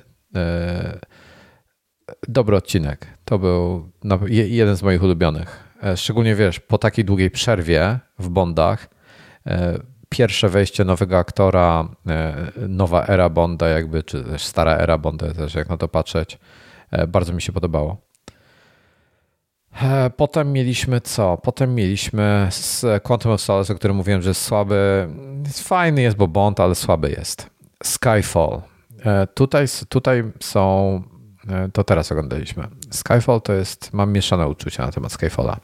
dobry 2.28 2.56
odcinek. 2.56 3.08
To 3.26 3.40
był 3.40 3.92
jeden 4.30 4.76
z 4.76 4.84
moich 4.84 5.04
ulubionych. 5.04 5.64
Szczególnie 5.96 6.36
wiesz, 6.36 6.60
po 6.60 6.78
takiej 6.78 7.06
długiej 7.06 7.32
przerwie 7.32 8.00
w 8.20 8.30
Bondach 8.30 8.90
pierwsze 10.14 10.50
wejście 10.50 10.86
nowego 10.86 11.18
aktora, 11.18 11.88
e, 12.08 12.52
nowa 12.68 13.06
era 13.06 13.30
Bonda, 13.30 13.68
jakby, 13.68 14.04
czy 14.04 14.24
też 14.24 14.44
stara 14.44 14.78
era 14.78 14.98
Bonda, 14.98 15.34
też 15.34 15.56
jak 15.56 15.70
na 15.70 15.78
to 15.78 15.88
patrzeć, 15.88 16.40
e, 16.92 17.08
bardzo 17.08 17.34
mi 17.34 17.42
się 17.42 17.52
podobało. 17.52 17.98
E, 19.82 20.10
potem 20.10 20.52
mieliśmy 20.54 21.02
co? 21.02 21.38
Potem 21.38 21.76
mieliśmy 21.76 22.48
z 22.52 22.86
Quantum 23.04 23.32
of 23.32 23.42
Solace, 23.42 23.74
o 23.74 23.76
którym 23.76 23.98
mówiłem, 23.98 24.22
że 24.22 24.30
jest 24.30 24.42
słaby. 24.42 25.10
Fajny 25.54 26.02
jest, 26.02 26.18
bo 26.18 26.28
Bond, 26.28 26.60
ale 26.60 26.76
słaby 26.76 27.10
jest. 27.10 27.50
Skyfall. 27.84 28.62
Tutaj, 29.34 29.66
tutaj 29.90 30.24
są 30.40 31.02
to 31.74 31.84
teraz 31.84 32.12
oglądaliśmy. 32.12 32.68
Skyfall 32.92 33.42
to 33.42 33.54
jest, 33.54 33.94
mam 33.94 34.12
mieszane 34.12 34.48
uczucia 34.48 34.86
na 34.86 34.92
temat 34.92 35.12
Skyfalla. 35.12 35.58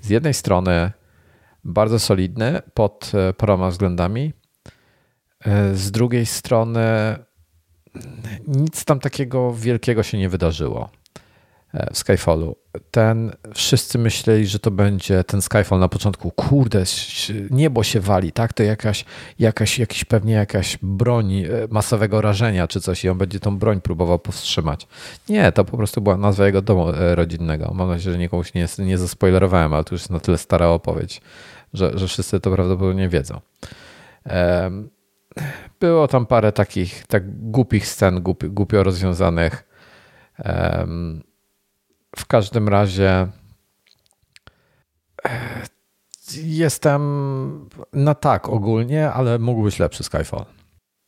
Z 0.00 0.10
jednej 0.10 0.34
strony 0.34 0.90
bardzo 1.66 1.98
solidny 1.98 2.62
pod 2.74 3.12
e, 3.14 3.32
paroma 3.32 3.70
względami, 3.70 4.32
z 5.72 5.90
drugiej 5.90 6.26
strony 6.26 6.80
nic 8.46 8.84
tam 8.84 9.00
takiego 9.00 9.52
wielkiego 9.52 10.02
się 10.02 10.18
nie 10.18 10.28
wydarzyło. 10.28 10.90
E, 11.76 11.94
w 11.94 11.98
Skyfallu. 11.98 12.56
Ten, 12.90 13.32
wszyscy 13.54 13.98
myśleli, 13.98 14.46
że 14.46 14.58
to 14.58 14.70
będzie 14.70 15.24
ten 15.24 15.42
Skyfall 15.42 15.78
na 15.78 15.88
początku, 15.88 16.30
kurde, 16.30 16.84
niebo 17.50 17.82
się 17.82 18.00
wali, 18.00 18.32
tak? 18.32 18.52
To 18.52 18.62
jakaś, 18.62 19.04
jakaś, 19.38 19.78
jakiś 19.78 20.04
pewnie 20.04 20.32
jakaś 20.32 20.78
broń 20.82 21.34
e, 21.34 21.48
masowego 21.70 22.20
rażenia 22.20 22.68
czy 22.68 22.80
coś 22.80 23.04
i 23.04 23.08
on 23.08 23.18
będzie 23.18 23.40
tą 23.40 23.58
broń 23.58 23.80
próbował 23.80 24.18
powstrzymać. 24.18 24.86
Nie, 25.28 25.52
to 25.52 25.64
po 25.64 25.76
prostu 25.76 26.00
była 26.00 26.16
nazwa 26.16 26.46
jego 26.46 26.62
domu 26.62 26.88
e, 26.88 27.14
rodzinnego. 27.14 27.72
Mam 27.74 27.88
nadzieję, 27.88 28.12
że 28.12 28.18
nikomuś 28.18 28.54
nie, 28.54 28.66
nie 28.78 28.98
zaspoilerowałem, 28.98 29.74
ale 29.74 29.84
to 29.84 29.94
już 29.94 30.00
jest 30.00 30.10
na 30.10 30.20
tyle 30.20 30.38
stara 30.38 30.66
opowieść, 30.66 31.20
że, 31.76 31.98
że 31.98 32.06
wszyscy 32.06 32.40
to 32.40 32.50
prawdopodobnie 32.50 33.08
wiedzą. 33.08 33.40
Było 35.80 36.08
tam 36.08 36.26
parę 36.26 36.52
takich 36.52 37.06
tak 37.06 37.50
głupich 37.50 37.86
scen, 37.88 38.22
głupi, 38.22 38.50
głupio 38.50 38.82
rozwiązanych. 38.82 39.64
W 42.16 42.26
każdym 42.26 42.68
razie 42.68 43.28
e, 45.24 45.30
jestem 46.42 47.68
na 47.92 48.14
tak 48.14 48.48
ogólnie, 48.48 49.10
ale 49.10 49.38
mógł 49.38 49.62
być 49.62 49.78
lepszy 49.78 50.04
Skyfall. 50.04 50.44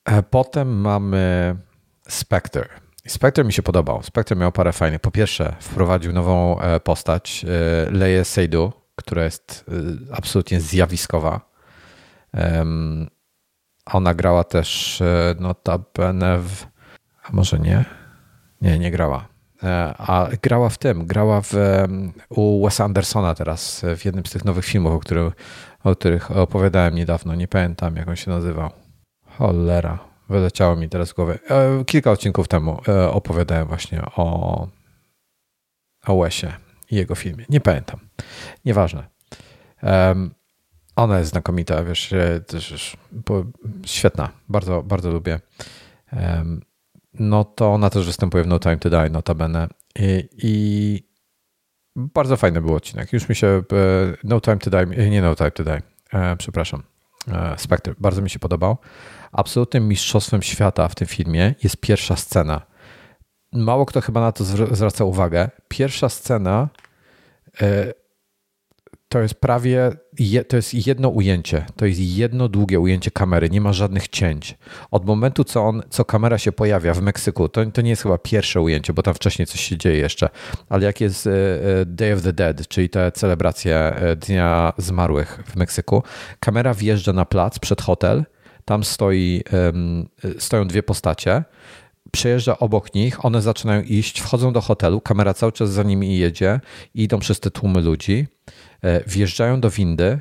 E, 0.05 0.23
potem 0.23 0.81
mamy 0.81 1.57
Spectre. 2.09 2.69
Spectre 3.07 3.45
mi 3.45 3.53
się 3.53 3.63
podobał. 3.63 4.03
Spectre 4.03 4.37
miał 4.37 4.53
parę 4.53 4.73
fajnych. 4.73 5.01
Po 5.01 5.11
pierwsze, 5.11 5.57
wprowadził 5.61 6.13
nową 6.13 6.61
e, 6.61 6.81
postać, 6.81 7.47
Leia 7.91 8.25
Seydoux, 8.25 8.78
która 8.99 9.25
jest 9.25 9.65
absolutnie 10.13 10.61
zjawiskowa. 10.61 11.41
Ona 13.87 14.15
grała 14.15 14.45
też 14.45 15.03
notabene 15.41 16.39
w... 16.39 16.67
A 17.23 17.33
może 17.33 17.59
nie? 17.59 17.85
Nie, 18.61 18.79
nie 18.79 18.91
grała. 18.91 19.29
E, 19.63 19.95
a 19.99 20.29
grała 20.43 20.69
w 20.69 20.79
tym, 20.79 21.07
grała 21.07 21.41
w, 21.41 21.53
u 22.29 22.65
Wes 22.65 22.81
Andersona 22.81 23.35
teraz 23.35 23.85
w 23.97 24.05
jednym 24.05 24.27
z 24.27 24.31
tych 24.31 24.45
nowych 24.45 24.65
filmów, 24.65 24.93
o, 24.93 24.99
których, 24.99 25.33
o 25.85 25.97
których 25.97 26.31
opowiadałem 26.31 26.95
niedawno. 26.95 27.35
Nie 27.35 27.49
pamiętam, 27.49 27.97
jak 27.97 28.09
on 28.09 28.17
się 28.17 28.31
nazywał. 28.31 28.71
Cholera, 29.27 29.99
wyleciało 30.29 30.77
mi 30.77 30.89
teraz 30.89 31.09
z 31.09 31.13
głowy. 31.13 31.39
E, 31.51 31.85
kilka 31.85 32.11
odcinków 32.11 32.49
temu 32.49 32.81
e, 32.89 33.11
opowiadałem 33.11 33.69
właśnie 33.69 34.03
o, 34.17 34.69
o 36.07 36.19
Wesie 36.23 36.53
i 36.91 36.97
jego 36.97 37.15
filmie. 37.15 37.45
Nie 37.49 37.61
pamiętam. 37.61 38.01
Nieważne. 38.65 39.09
Ona 40.97 41.19
jest 41.19 41.31
znakomita, 41.31 41.85
wiesz, 41.85 42.15
też 42.47 42.97
świetna. 43.87 44.29
Bardzo, 44.49 44.83
bardzo 44.83 45.11
lubię 45.11 45.41
no 47.19 47.45
to 47.45 47.73
ona 47.73 47.91
też 47.91 48.07
występuje 48.07 48.45
w 48.45 48.47
No 48.47 48.59
Time 48.59 48.77
to 48.77 48.91
Die, 48.91 49.11
notabene. 49.11 49.69
I, 49.99 50.29
i 50.43 51.09
bardzo 51.97 52.37
fajny 52.37 52.61
był 52.61 52.75
odcinek. 52.75 53.13
Już 53.13 53.29
mi 53.29 53.35
się 53.35 53.47
e, 53.47 53.63
No 54.25 54.41
Time 54.41 54.59
to 54.59 54.71
Die, 54.71 54.81
e, 54.81 55.11
nie 55.11 55.23
No 55.23 55.35
Time 55.35 55.51
to 55.51 55.65
Die, 55.65 55.83
e, 56.13 56.37
przepraszam, 56.37 56.83
Spectre, 57.57 57.95
bardzo 57.99 58.23
mi 58.23 58.31
się 58.31 58.39
podobał. 58.39 58.79
Absolutnym 59.33 59.89
mistrzostwem 59.89 60.43
świata 60.43 60.89
w 60.89 60.95
tym 60.95 61.07
filmie 61.07 61.55
jest 61.63 61.77
pierwsza 61.77 62.17
scena. 62.17 62.63
Mało 63.53 63.87
kto 63.87 64.01
chyba 64.01 64.21
na 64.21 64.33
to 64.33 64.45
zwraca 64.45 65.05
uwagę. 65.05 65.51
Pierwsza 65.69 66.09
scena 66.09 66.69
to 69.09 69.21
jest 69.21 69.35
prawie 69.35 69.91
to 70.49 70.57
jest 70.57 70.87
jedno 70.87 71.09
ujęcie, 71.09 71.67
to 71.77 71.87
jest 71.87 72.01
jedno 72.01 72.49
długie 72.49 72.81
ujęcie 72.81 73.11
kamery, 73.11 73.51
nie 73.51 73.61
ma 73.61 73.73
żadnych 73.73 74.09
cięć. 74.09 74.59
Od 74.91 75.07
momentu, 75.07 75.45
co, 75.45 75.63
on, 75.63 75.83
co 75.91 76.05
kamera 76.05 76.39
się 76.39 76.53
pojawia 76.53 76.95
w 76.95 77.03
Meksyku, 77.03 77.49
to, 77.49 77.67
to 77.67 77.83
nie 77.83 77.91
jest 77.91 78.03
chyba 78.03 78.19
pierwsze 78.19 78.61
ujęcie, 78.61 78.93
bo 78.93 79.03
tam 79.03 79.15
wcześniej 79.15 79.47
coś 79.47 79.61
się 79.61 79.79
dzieje 79.79 79.97
jeszcze, 79.97 80.29
ale 80.69 80.85
jak 80.87 81.01
jest 81.01 81.27
e, 81.27 81.31
e, 81.31 81.87
Day 81.87 82.15
of 82.15 82.23
the 82.23 82.33
Dead, 82.33 82.69
czyli 82.69 82.89
te 82.89 83.13
celebracje 83.13 83.77
e, 83.77 84.17
Dnia 84.17 84.73
Zmarłych 84.79 85.43
w 85.47 85.57
Meksyku, 85.57 86.03
kamera 86.41 86.75
wjeżdża 86.75 87.13
na 87.13 87.25
plac 87.25 87.59
przed 87.59 87.83
hotel, 87.83 88.25
tam 88.65 88.85
stoi, 88.85 89.43
stoją 90.39 90.69
dwie 90.69 90.83
postacie, 90.83 91.45
przejeżdża 92.13 92.59
obok 92.59 92.95
nich, 92.95 93.25
one 93.25 93.43
zaczynają 93.43 93.83
iść, 93.83 94.21
wchodzą 94.21 94.53
do 94.53 94.61
hotelu, 94.61 95.01
kamera 95.01 95.35
cały 95.35 95.53
czas 95.53 95.71
za 95.71 95.83
nimi 95.83 96.19
jedzie 96.19 96.61
idą 96.95 97.19
przez 97.19 97.41
te 97.41 97.51
tłumy 97.51 97.81
ludzi. 97.81 98.27
E, 98.83 99.05
wjeżdżają 99.07 99.61
do 99.61 99.71
windy, 99.71 100.21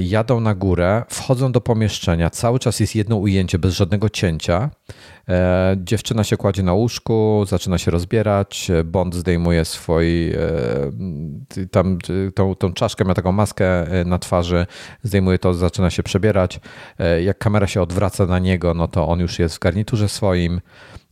jadą 0.00 0.40
na 0.40 0.54
górę, 0.54 1.02
wchodzą 1.08 1.52
do 1.52 1.60
pomieszczenia. 1.60 2.30
Cały 2.30 2.58
czas 2.58 2.80
jest 2.80 2.94
jedno 2.94 3.16
ujęcie 3.16 3.58
bez 3.58 3.74
żadnego 3.74 4.08
cięcia. 4.08 4.70
E, 5.28 5.76
dziewczyna 5.78 6.24
się 6.24 6.36
kładzie 6.36 6.62
na 6.62 6.72
łóżku, 6.72 7.44
zaczyna 7.48 7.78
się 7.78 7.90
rozbierać. 7.90 8.70
Bond 8.84 9.14
zdejmuje 9.14 9.64
swój, 9.64 10.32
tam 11.70 11.98
tą, 12.34 12.54
tą 12.54 12.72
czaszkę, 12.72 13.04
ma 13.04 13.14
taką 13.14 13.32
maskę 13.32 13.86
na 14.06 14.18
twarzy, 14.18 14.66
zdejmuje 15.02 15.38
to, 15.38 15.54
zaczyna 15.54 15.90
się 15.90 16.02
przebierać. 16.02 16.60
Jak 17.24 17.38
kamera 17.38 17.66
się 17.66 17.82
odwraca 17.82 18.26
na 18.26 18.38
niego, 18.38 18.74
no 18.74 18.88
to 18.88 19.08
on 19.08 19.20
już 19.20 19.38
jest 19.38 19.56
w 19.56 19.58
garniturze 19.58 20.08
swoim. 20.08 20.60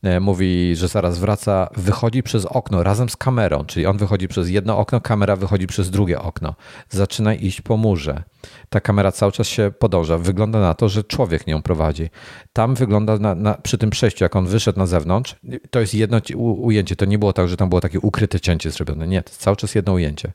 E, 0.03 0.21
mówi, 0.21 0.77
że 0.77 0.89
zaraz 0.89 1.19
wraca, 1.19 1.69
wychodzi 1.77 2.23
przez 2.23 2.45
okno 2.45 2.83
razem 2.83 3.09
z 3.09 3.17
kamerą, 3.17 3.65
czyli 3.65 3.87
on 3.87 3.99
wychodzi 3.99 4.29
przez 4.29 4.49
jedno 4.49 4.79
okno, 4.79 5.01
kamera 5.01 5.37
wychodzi 5.37 5.67
przez 5.67 5.91
drugie 5.91 6.21
okno. 6.21 6.55
Zaczyna 6.91 7.35
iść 7.35 7.61
po 7.61 7.77
murze. 7.77 8.23
Ta 8.69 8.81
kamera 8.81 9.13
cały 9.13 9.33
czas 9.33 9.47
się 9.47 9.73
podąża. 9.79 10.19
Wygląda 10.19 10.61
na 10.61 10.75
to, 10.75 10.89
że 10.89 11.05
człowiek 11.05 11.47
nią 11.47 11.63
prowadzi. 11.63 12.11
Tam 12.53 12.75
wygląda 12.75 13.19
na, 13.19 13.35
na, 13.35 13.55
przy 13.55 13.79
tym 13.79 13.91
przejściu, 13.91 14.25
jak 14.25 14.37
on 14.37 14.47
wyszedł 14.47 14.79
na 14.79 14.87
zewnątrz, 14.87 15.37
to 15.71 15.81
jest 15.81 15.95
jedno 15.95 16.21
ujęcie. 16.37 16.97
To 16.97 17.05
nie 17.05 17.19
było 17.19 17.33
tak, 17.33 17.49
że 17.49 17.57
tam 17.57 17.69
było 17.69 17.81
takie 17.81 18.01
ukryte 18.01 18.41
cięcie 18.41 18.71
zrobione. 18.71 19.09
Nie, 19.09 19.23
to 19.23 19.31
cały 19.31 19.57
czas 19.57 19.75
jedno 19.75 19.93
ujęcie. 19.93 20.33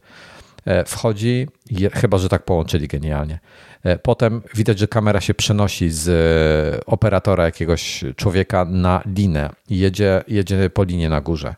E, 0.68 0.86
wchodzi, 0.86 1.48
chyba 1.94 2.18
że 2.18 2.30
tak 2.30 2.46
połączyli 2.46 2.88
genialnie. 2.88 3.40
E, 3.84 4.00
potem 4.00 4.42
widać, 4.56 4.80
że 4.80 4.88
kamera 4.88 5.22
się 5.22 5.34
przenosi 5.34 5.90
z 5.90 6.08
e, 6.10 6.86
operatora 6.86 7.46
jakiegoś 7.46 8.04
człowieka 8.16 8.66
na 8.66 9.02
linę 9.06 9.50
i 9.70 9.78
jedzie, 9.78 10.24
jedzie 10.28 10.70
po 10.70 10.84
linie 10.84 11.10
na 11.10 11.22
górze. 11.22 11.56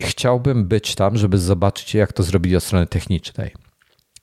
Chciałbym 0.00 0.68
być 0.68 0.94
tam, 0.94 1.16
żeby 1.16 1.38
zobaczyć, 1.38 1.94
jak 1.94 2.12
to 2.12 2.22
zrobili 2.22 2.56
od 2.56 2.64
strony 2.64 2.86
technicznej. 2.86 3.54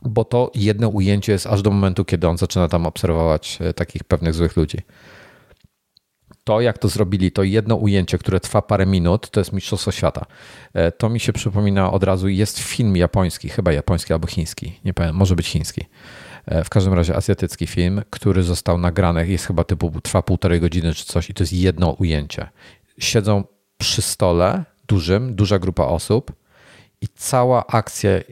Bo 0.02 0.26
to 0.26 0.52
jedno 0.56 0.90
ujęcie 0.90 1.32
jest 1.32 1.48
aż 1.48 1.62
do 1.62 1.72
momentu, 1.72 2.06
kiedy 2.06 2.28
on 2.28 2.38
zaczyna 2.38 2.68
tam 2.68 2.86
obserwować 2.86 3.60
takich 3.76 4.04
pewnych 4.04 4.34
złych 4.34 4.56
ludzi 4.58 4.78
to, 6.46 6.62
jak 6.62 6.78
to 6.78 6.88
zrobili, 6.88 7.32
to 7.32 7.44
jedno 7.44 7.76
ujęcie, 7.76 8.18
które 8.18 8.40
trwa 8.40 8.62
parę 8.62 8.86
minut, 8.86 9.30
to 9.30 9.40
jest 9.40 9.54
Mistrzostwo 9.54 9.92
Świata. 9.92 10.26
E, 10.74 10.92
to 10.92 11.10
mi 11.10 11.20
się 11.20 11.34
przypomina 11.34 11.92
od 11.92 12.04
razu, 12.04 12.28
jest 12.28 12.60
film 12.60 12.98
japoński, 12.98 13.50
chyba 13.50 13.72
japoński 13.72 14.14
albo 14.14 14.28
chiński, 14.28 14.80
nie 14.86 14.94
pamiętam, 14.94 15.18
może 15.18 15.36
być 15.36 15.48
chiński. 15.48 15.86
E, 16.46 16.64
w 16.64 16.70
każdym 16.70 16.94
razie 16.94 17.16
azjatycki 17.16 17.68
film, 17.68 18.02
który 18.10 18.44
został 18.44 18.78
nagrany, 18.78 19.28
jest 19.28 19.46
chyba 19.46 19.64
typu, 19.64 20.02
trwa 20.02 20.22
półtorej 20.22 20.60
godziny 20.60 20.94
czy 20.94 21.06
coś 21.06 21.30
i 21.30 21.34
to 21.34 21.44
jest 21.44 21.54
jedno 21.54 21.90
ujęcie. 21.90 22.48
Siedzą 23.00 23.44
przy 23.78 24.02
stole 24.02 24.64
dużym, 24.88 25.36
duża 25.36 25.60
grupa 25.60 25.84
osób 25.84 26.32
i 27.02 27.08
cała 27.16 27.68
akcja 27.68 28.10
e, 28.10 28.24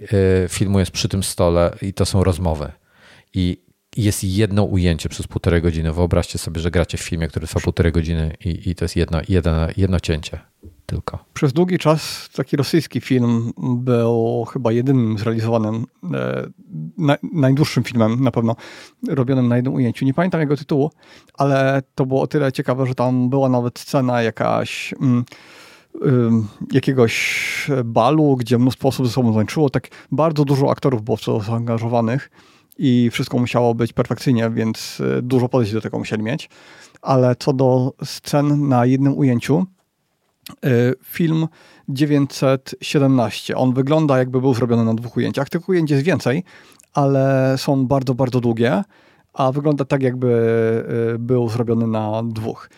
filmu 0.49 0.79
jest 0.79 0.91
przy 0.91 1.09
tym 1.09 1.23
stole 1.23 1.75
i 1.81 1.93
to 1.93 2.05
są 2.05 2.23
rozmowy. 2.23 2.71
I 3.33 3.62
jest 3.97 4.23
jedno 4.23 4.63
ujęcie 4.63 5.09
przez 5.09 5.27
półtorej 5.27 5.61
godziny. 5.61 5.93
Wyobraźcie 5.93 6.37
sobie, 6.37 6.61
że 6.61 6.71
gracie 6.71 6.97
w 6.97 7.01
filmie, 7.01 7.27
który 7.27 7.47
trwa 7.47 7.59
półtorej 7.59 7.91
godziny 7.91 8.35
i, 8.45 8.69
i 8.69 8.75
to 8.75 8.85
jest 8.85 8.95
jedno, 8.95 9.21
jedno, 9.29 9.67
jedno 9.77 9.99
cięcie 9.99 10.39
tylko. 10.85 11.25
Przez 11.33 11.53
długi 11.53 11.77
czas 11.77 12.29
taki 12.35 12.57
rosyjski 12.57 13.01
film 13.01 13.53
był 13.57 14.45
chyba 14.53 14.71
jedynym 14.71 15.17
zrealizowanym, 15.17 15.85
e, 16.13 16.47
na, 16.97 17.17
najdłuższym 17.33 17.83
filmem 17.83 18.23
na 18.23 18.31
pewno, 18.31 18.55
robionym 19.07 19.47
na 19.47 19.55
jednym 19.55 19.73
ujęciu. 19.73 20.05
Nie 20.05 20.13
pamiętam 20.13 20.41
jego 20.41 20.57
tytułu, 20.57 20.91
ale 21.33 21.81
to 21.95 22.05
było 22.05 22.21
o 22.21 22.27
tyle 22.27 22.51
ciekawe, 22.51 22.85
że 22.85 22.95
tam 22.95 23.29
była 23.29 23.49
nawet 23.49 23.79
scena 23.79 24.21
jakaś... 24.21 24.93
Mm, 25.01 25.25
jakiegoś 26.71 27.67
balu, 27.85 28.35
gdzie 28.35 28.57
mnóstwo 28.57 28.87
osób 28.87 29.07
ze 29.07 29.13
sobą 29.13 29.33
tańczyło. 29.33 29.69
Tak 29.69 29.87
bardzo 30.11 30.45
dużo 30.45 30.71
aktorów 30.71 31.01
było 31.01 31.17
w 31.17 31.23
to 31.23 31.39
zaangażowanych 31.39 32.29
i 32.77 33.09
wszystko 33.11 33.37
musiało 33.37 33.75
być 33.75 33.93
perfekcyjnie, 33.93 34.49
więc 34.49 35.01
e, 35.17 35.21
dużo 35.21 35.49
podejść 35.49 35.73
do 35.73 35.81
tego 35.81 35.99
musieli 35.99 36.23
mieć. 36.23 36.49
Ale 37.01 37.35
co 37.35 37.53
do 37.53 37.93
scen 38.03 38.67
na 38.67 38.85
jednym 38.85 39.17
ujęciu, 39.17 39.65
e, 40.65 40.69
film 41.03 41.47
917. 41.89 43.57
On 43.57 43.73
wygląda 43.73 44.17
jakby 44.17 44.41
był 44.41 44.53
zrobiony 44.53 44.85
na 44.85 44.93
dwóch 44.93 45.17
ujęciach. 45.17 45.49
Tych 45.49 45.69
ujęć 45.69 45.91
jest 45.91 46.03
więcej, 46.03 46.43
ale 46.93 47.55
są 47.57 47.85
bardzo, 47.85 48.13
bardzo 48.13 48.39
długie, 48.39 48.83
a 49.33 49.51
wygląda 49.51 49.85
tak 49.85 50.03
jakby 50.03 50.29
e, 51.13 51.19
był 51.19 51.49
zrobiony 51.49 51.87
na 51.87 52.23
dwóch. 52.23 52.69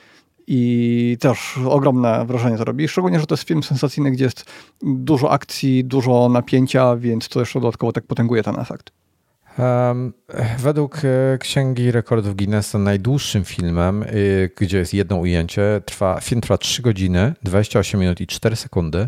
i 0.47 1.17
też 1.19 1.59
ogromne 1.69 2.25
wrażenie 2.25 2.57
to 2.57 2.63
robi. 2.63 2.87
Szczególnie, 2.87 3.19
że 3.19 3.25
to 3.25 3.35
jest 3.35 3.47
film 3.47 3.63
sensacyjny, 3.63 4.11
gdzie 4.11 4.23
jest 4.23 4.45
dużo 4.81 5.31
akcji, 5.31 5.85
dużo 5.85 6.29
napięcia, 6.29 6.95
więc 6.95 7.29
to 7.29 7.39
jeszcze 7.39 7.59
dodatkowo 7.59 7.91
tak 7.91 8.05
potęguje 8.07 8.43
ten 8.43 8.59
efekt. 8.59 8.91
Według 10.59 11.01
e, 11.05 11.37
Księgi 11.37 11.91
Rekordów 11.91 12.35
Guinnessa 12.35 12.79
najdłuższym 12.79 13.45
filmem, 13.45 14.03
y, 14.03 14.51
gdzie 14.57 14.77
jest 14.77 14.93
jedno 14.93 15.17
ujęcie, 15.17 15.81
trwa, 15.85 16.19
film 16.21 16.41
trwa 16.41 16.57
3 16.57 16.81
godziny, 16.81 17.33
28 17.43 17.99
minut 17.99 18.21
i 18.21 18.27
4 18.27 18.55
sekundy. 18.55 18.99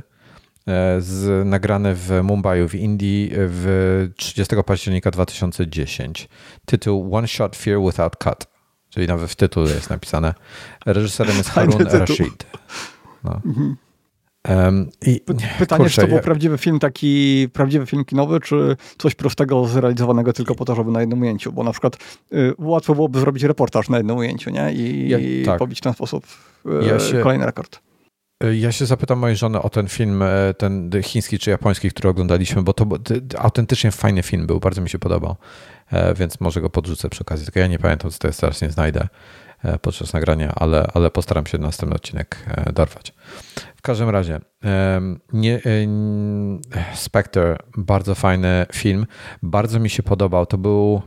E, 0.67 1.01
z, 1.01 1.47
nagrane 1.47 1.95
w 1.95 2.19
Mumbai 2.23 2.67
w 2.67 2.75
Indii 2.75 3.31
w 3.33 4.09
30 4.17 4.55
października 4.65 5.11
2010. 5.11 6.29
Tytuł 6.65 7.15
One 7.15 7.27
Shot 7.27 7.55
Fear 7.55 7.79
Without 7.79 8.15
Cut, 8.15 8.47
czyli 8.89 9.07
nawet 9.07 9.29
w 9.29 9.35
tytule 9.35 9.71
jest 9.71 9.89
napisane. 9.89 10.33
Reżyserem 10.85 11.37
jest 11.37 11.49
Harun 11.49 11.81
Rashid. 11.81 12.45
No. 13.23 13.41
Um, 14.47 14.89
i, 15.05 15.21
Pytanie, 15.59 15.83
kurczę, 15.83 15.95
czy 15.95 16.01
to 16.01 16.07
był 16.07 16.19
prawdziwy 16.19 16.57
film, 16.57 16.79
taki 16.79 17.47
prawdziwy 17.53 17.85
film 17.85 18.05
kinowy, 18.05 18.39
czy 18.39 18.75
coś 18.97 19.15
prostego 19.15 19.65
zrealizowanego 19.65 20.33
tylko 20.33 20.55
po 20.55 20.65
to, 20.65 20.75
żeby 20.75 20.91
na 20.91 20.99
jednym 21.01 21.21
ujęciu? 21.21 21.51
Bo 21.51 21.63
na 21.63 21.71
przykład 21.71 21.97
y, 22.33 22.53
łatwo 22.57 22.95
byłoby 22.95 23.19
zrobić 23.19 23.43
reportaż 23.43 23.89
na 23.89 23.97
jednym 23.97 24.17
ujęciu, 24.17 24.49
nie? 24.49 24.73
I, 24.73 25.09
ja, 25.09 25.17
tak. 25.45 25.59
pobić 25.59 25.79
w 25.79 25.81
ten 25.81 25.93
sposób 25.93 26.25
y, 26.65 26.85
ja 26.85 26.99
się, 26.99 27.19
kolejny 27.21 27.45
rekord. 27.45 27.79
Y, 28.43 28.57
ja 28.57 28.71
się 28.71 28.85
zapytam 28.85 29.19
mojej 29.19 29.37
żony 29.37 29.61
o 29.61 29.69
ten 29.69 29.87
film, 29.87 30.21
e, 30.21 30.53
ten 30.57 30.91
chiński 31.03 31.39
czy 31.39 31.49
japoński, 31.49 31.89
który 31.89 32.09
oglądaliśmy, 32.09 32.61
bo 32.61 32.73
to 32.73 32.85
autentycznie 33.37 33.91
fajny 33.91 34.23
film 34.23 34.47
był, 34.47 34.59
bardzo 34.59 34.81
mi 34.81 34.89
się 34.89 34.99
podobał, 34.99 35.35
e, 35.91 36.13
więc 36.13 36.39
może 36.39 36.61
go 36.61 36.69
podrzucę 36.69 37.09
przy 37.09 37.21
okazji. 37.21 37.45
Tylko 37.45 37.59
ja 37.59 37.67
nie 37.67 37.79
pamiętam, 37.79 38.11
co 38.11 38.19
to 38.19 38.27
jest, 38.27 38.41
teraz 38.41 38.61
nie 38.61 38.69
znajdę 38.69 39.07
podczas 39.81 40.13
nagrania, 40.13 40.53
ale, 40.55 40.87
ale 40.93 41.11
postaram 41.11 41.45
się 41.45 41.57
następny 41.57 41.95
odcinek 41.95 42.45
dorwać. 42.73 43.13
W 43.75 43.81
każdym 43.81 44.09
razie, 44.09 44.39
nie, 45.33 45.61
Spectre, 46.95 47.57
bardzo 47.77 48.15
fajny 48.15 48.65
film, 48.73 49.05
bardzo 49.43 49.79
mi 49.79 49.89
się 49.89 50.03
podobał. 50.03 50.45
To 50.45 50.57
był 50.57 51.01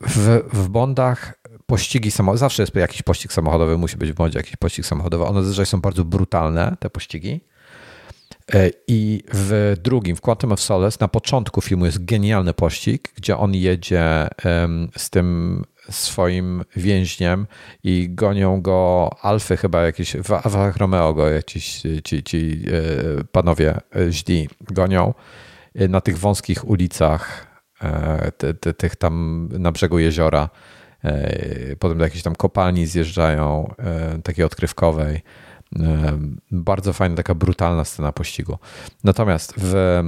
w, 0.00 0.42
w 0.52 0.68
Bondach 0.68 1.34
pościgi 1.66 2.10
samochodowe, 2.10 2.38
zawsze 2.38 2.62
jest 2.62 2.74
jakiś 2.74 3.02
pościg 3.02 3.32
samochodowy, 3.32 3.78
musi 3.78 3.96
być 3.96 4.12
w 4.12 4.14
Bondzie 4.14 4.38
jakiś 4.38 4.56
pościg 4.56 4.86
samochodowy. 4.86 5.24
One 5.24 5.42
zazwyczaj 5.42 5.66
są 5.66 5.80
bardzo 5.80 6.04
brutalne, 6.04 6.76
te 6.80 6.90
pościgi. 6.90 7.40
E, 8.52 8.70
I 8.88 9.22
w 9.32 9.76
drugim, 9.82 10.16
w 10.16 10.20
Quantum 10.20 10.52
of 10.52 10.60
Solace, 10.60 10.98
na 11.00 11.08
początku 11.08 11.60
filmu 11.60 11.86
jest 11.86 12.04
genialny 12.04 12.54
pościg, 12.54 13.12
gdzie 13.16 13.36
on 13.36 13.54
jedzie 13.54 14.28
z 14.96 15.10
tym 15.10 15.62
swoim 15.90 16.64
więźniem 16.76 17.46
i 17.84 18.08
gonią 18.10 18.62
go 18.62 19.10
Alfy 19.22 19.56
chyba 19.56 19.82
jakieś, 19.82 20.16
w 20.16 20.32
Alfach 20.32 20.76
Romeo 20.76 21.14
go 21.14 21.28
jakiś 21.28 21.82
ci, 22.04 22.22
ci 22.22 22.62
e, 23.20 23.24
panowie 23.24 23.74
e, 23.96 24.12
źli 24.12 24.48
gonią 24.60 25.14
na 25.88 26.00
tych 26.00 26.18
wąskich 26.18 26.68
ulicach 26.68 27.54
tych 28.78 28.96
tam 28.96 29.48
na 29.58 29.72
brzegu 29.72 29.98
jeziora. 29.98 30.50
Potem 31.78 31.98
do 31.98 32.04
jakiejś 32.04 32.22
tam 32.22 32.34
kopalni 32.34 32.86
zjeżdżają, 32.86 33.74
takiej 34.24 34.44
odkrywkowej. 34.44 35.20
Bardzo 36.50 36.92
fajna, 36.92 37.16
taka 37.16 37.34
brutalna 37.34 37.84
scena 37.84 38.12
pościgu. 38.12 38.58
Natomiast 39.04 39.54
w, 39.56 40.02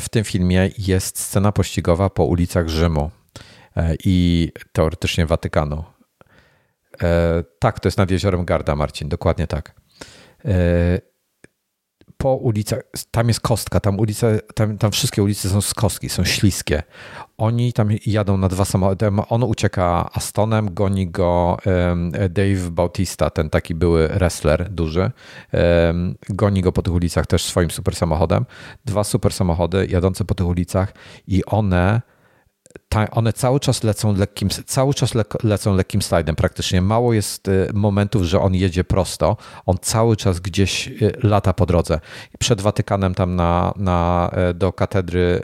w 0.00 0.08
tym 0.08 0.24
filmie 0.24 0.70
jest 0.78 1.18
scena 1.18 1.52
pościgowa 1.52 2.10
po 2.10 2.24
ulicach 2.24 2.68
Rzymu 2.68 3.10
E, 3.76 3.96
i 4.04 4.48
teoretycznie 4.72 5.26
Watykanu. 5.26 5.84
E, 7.02 7.44
tak, 7.58 7.80
to 7.80 7.86
jest 7.88 7.98
nad 7.98 8.10
jeziorem 8.10 8.44
Garda, 8.44 8.76
Marcin, 8.76 9.08
dokładnie 9.08 9.46
tak. 9.46 9.74
E, 10.44 10.52
po 12.16 12.34
ulicach, 12.34 12.80
tam 13.10 13.28
jest 13.28 13.40
kostka, 13.40 13.80
tam, 13.80 13.98
ulice, 13.98 14.40
tam, 14.54 14.78
tam 14.78 14.90
wszystkie 14.90 15.22
ulice 15.22 15.48
są 15.48 15.60
z 15.60 15.74
kostki, 15.74 16.08
są 16.08 16.24
śliskie. 16.24 16.82
Oni 17.40 17.72
tam 17.72 17.88
jadą 18.06 18.36
na 18.36 18.48
dwa 18.48 18.64
samochody. 18.64 19.10
On 19.28 19.42
ucieka 19.42 20.10
Astonem, 20.12 20.74
goni 20.74 21.10
go 21.10 21.56
Dave 22.30 22.70
Bautista, 22.70 23.30
ten 23.30 23.50
taki 23.50 23.74
były 23.74 24.08
wrestler 24.08 24.70
duży. 24.70 25.10
Goni 26.28 26.62
go 26.62 26.72
po 26.72 26.82
tych 26.82 26.94
ulicach 26.94 27.26
też 27.26 27.44
swoim 27.44 27.70
super 27.70 27.94
samochodem. 27.94 28.44
Dwa 28.84 29.04
super 29.04 29.32
samochody 29.32 29.86
jadące 29.90 30.24
po 30.24 30.34
tych 30.34 30.46
ulicach 30.46 30.92
i 31.26 31.44
one 31.44 32.00
one 33.10 33.32
cały 33.32 33.60
czas 33.60 33.82
lecą 33.82 34.16
lekkim, 34.16 34.48
cały 34.66 34.94
czas 34.94 35.14
le, 35.14 35.24
lecą 35.42 35.74
lekkim 35.74 36.02
slajdem 36.02 36.36
praktycznie. 36.36 36.82
Mało 36.82 37.12
jest 37.12 37.48
y, 37.48 37.68
momentów, 37.74 38.22
że 38.22 38.40
on 38.40 38.54
jedzie 38.54 38.84
prosto. 38.84 39.36
On 39.66 39.76
cały 39.80 40.16
czas 40.16 40.40
gdzieś 40.40 40.88
y, 40.88 41.12
lata 41.22 41.52
po 41.52 41.66
drodze. 41.66 42.00
Przed 42.38 42.60
Watykanem 42.60 43.14
tam 43.14 43.36
na, 43.36 43.72
na, 43.76 44.30
e, 44.32 44.54
do 44.54 44.72
katedry 44.72 45.42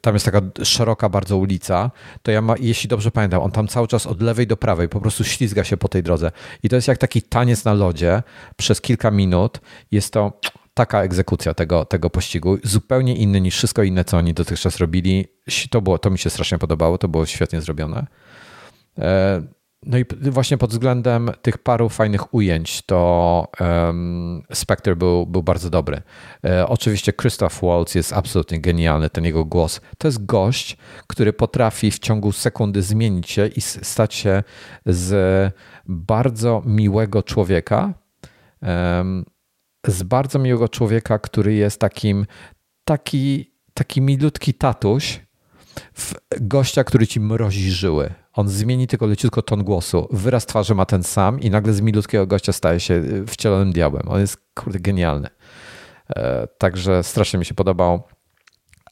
tam 0.00 0.14
jest 0.14 0.24
taka 0.24 0.40
szeroka 0.64 1.08
bardzo 1.08 1.36
ulica, 1.36 1.90
to 2.22 2.30
ja 2.30 2.42
ma, 2.42 2.54
jeśli 2.60 2.88
dobrze 2.88 3.10
pamiętam, 3.10 3.42
on 3.42 3.50
tam 3.50 3.68
cały 3.68 3.88
czas 3.88 4.06
od 4.06 4.22
lewej 4.22 4.46
do 4.46 4.56
prawej 4.56 4.88
po 4.88 5.00
prostu 5.00 5.24
ślizga 5.24 5.64
się 5.64 5.76
po 5.76 5.88
tej 5.88 6.02
drodze. 6.02 6.32
I 6.62 6.68
to 6.68 6.76
jest 6.76 6.88
jak 6.88 6.98
taki 6.98 7.22
taniec 7.22 7.64
na 7.64 7.74
lodzie 7.74 8.22
przez 8.56 8.80
kilka 8.80 9.10
minut. 9.10 9.60
Jest 9.90 10.12
to 10.12 10.40
taka 10.74 11.02
egzekucja 11.02 11.54
tego, 11.54 11.84
tego 11.84 12.10
pościgu, 12.10 12.58
zupełnie 12.64 13.16
inny 13.16 13.40
niż 13.40 13.56
wszystko 13.56 13.82
inne, 13.82 14.04
co 14.04 14.16
oni 14.16 14.34
dotychczas 14.34 14.78
robili. 14.78 15.26
To, 15.70 15.80
było, 15.80 15.98
to 15.98 16.10
mi 16.10 16.18
się 16.18 16.30
strasznie 16.30 16.58
podobało, 16.58 16.98
to 16.98 17.08
było 17.08 17.26
świetnie 17.26 17.60
zrobione. 17.60 18.06
No 19.86 19.98
i 19.98 20.04
właśnie 20.20 20.58
pod 20.58 20.70
względem 20.70 21.30
tych 21.42 21.58
paru 21.58 21.88
fajnych 21.88 22.34
ujęć, 22.34 22.82
to 22.82 23.48
um, 23.60 24.42
Spectre 24.52 24.96
był, 24.96 25.26
był 25.26 25.42
bardzo 25.42 25.70
dobry. 25.70 26.02
E, 26.44 26.68
oczywiście 26.68 27.12
Christoph 27.12 27.60
Waltz 27.62 27.94
jest 27.94 28.12
absolutnie 28.12 28.60
genialny, 28.60 29.10
ten 29.10 29.24
jego 29.24 29.44
głos. 29.44 29.80
To 29.98 30.08
jest 30.08 30.26
gość, 30.26 30.76
który 31.06 31.32
potrafi 31.32 31.90
w 31.90 31.98
ciągu 31.98 32.32
sekundy 32.32 32.82
zmienić 32.82 33.30
się 33.30 33.46
i 33.46 33.60
stać 33.60 34.14
się 34.14 34.42
z 34.86 35.54
bardzo 35.86 36.62
miłego 36.66 37.22
człowieka 37.22 37.94
um, 38.62 39.24
z 39.86 40.02
bardzo 40.02 40.38
miłego 40.38 40.68
człowieka, 40.68 41.18
który 41.18 41.54
jest 41.54 41.80
takim, 41.80 42.26
taki, 42.84 43.54
taki 43.74 44.00
milutki 44.00 44.54
tatuś, 44.54 45.20
w 45.94 46.14
gościa, 46.40 46.84
który 46.84 47.06
ci 47.06 47.20
mrozi 47.20 47.70
żyły. 47.70 48.14
On 48.32 48.48
zmieni 48.48 48.86
tylko 48.86 49.06
leciutko 49.06 49.42
ton 49.42 49.64
głosu, 49.64 50.08
wyraz 50.10 50.46
twarzy 50.46 50.74
ma 50.74 50.86
ten 50.86 51.02
sam 51.02 51.40
i 51.40 51.50
nagle 51.50 51.72
z 51.72 51.80
milutkiego 51.80 52.26
gościa 52.26 52.52
staje 52.52 52.80
się 52.80 53.02
wcielonym 53.26 53.72
diabłem. 53.72 54.08
On 54.08 54.20
jest 54.20 54.36
kurde 54.54 54.78
genialny. 54.80 55.28
E, 56.16 56.46
także 56.58 57.02
strasznie 57.02 57.38
mi 57.38 57.44
się 57.44 57.54
podobał. 57.54 58.02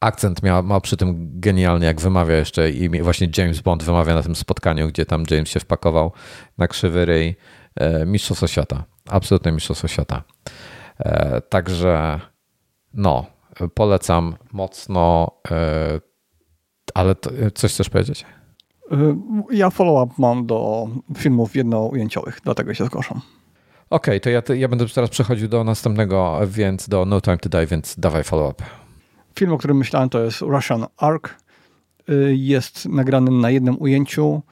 Akcent 0.01 0.43
miał, 0.43 0.63
ma 0.63 0.81
przy 0.81 0.97
tym 0.97 1.41
genialnie, 1.41 1.87
jak 1.87 2.01
wymawia 2.01 2.37
jeszcze 2.37 2.71
i 2.71 3.03
właśnie 3.03 3.29
James 3.37 3.61
Bond 3.61 3.83
wymawia 3.83 4.15
na 4.15 4.23
tym 4.23 4.35
spotkaniu, 4.35 4.89
gdzie 4.89 5.07
tam 5.07 5.25
James 5.31 5.49
się 5.49 5.61
wpakował 5.61 6.13
na 6.59 6.69
krzywy 6.69 7.05
ryj. 7.05 7.37
E, 7.75 8.07
mistrzostwo 8.07 8.47
świata. 8.47 8.85
Absolutnie 9.09 9.53
mistrzostwo 9.53 9.89
świata. 9.89 10.23
E, 10.99 11.41
także 11.41 12.21
no, 12.95 13.27
polecam 13.75 14.37
mocno, 14.53 15.31
ale 16.95 17.15
to, 17.15 17.31
coś 17.55 17.73
chcesz 17.73 17.91
powiedzieć? 17.91 18.25
E, 18.93 19.17
ja 19.51 19.71
follow-up 19.71 20.15
mam 20.19 20.47
do 20.47 20.89
filmów 21.17 21.57
jednoujęciowych, 21.57 22.41
dlatego 22.45 22.75
się 22.75 22.85
zgłaszam. 22.85 23.21
Okej, 23.91 24.21
okay, 24.21 24.43
to 24.43 24.53
ja, 24.53 24.59
ja 24.59 24.69
będę 24.69 24.87
teraz 24.89 25.11
przechodził 25.11 25.49
do 25.49 25.65
następnego, 25.65 26.41
więc 26.47 26.89
do 26.89 27.05
No 27.05 27.21
Time 27.21 27.39
to 27.39 27.49
Die, 27.49 27.67
więc 27.67 27.95
dawaj 27.99 28.25
follow-up. 28.25 28.65
Film, 29.35 29.53
o 29.53 29.59
którym 29.59 29.77
myślałem, 29.77 30.09
to 30.09 30.25
jest 30.25 30.41
Russian 30.41 30.87
Ark. 30.97 31.35
Jest 32.29 32.87
nagrany 32.87 33.31
na 33.31 33.51
jednym 33.51 33.83
ujęciu. 33.83 34.43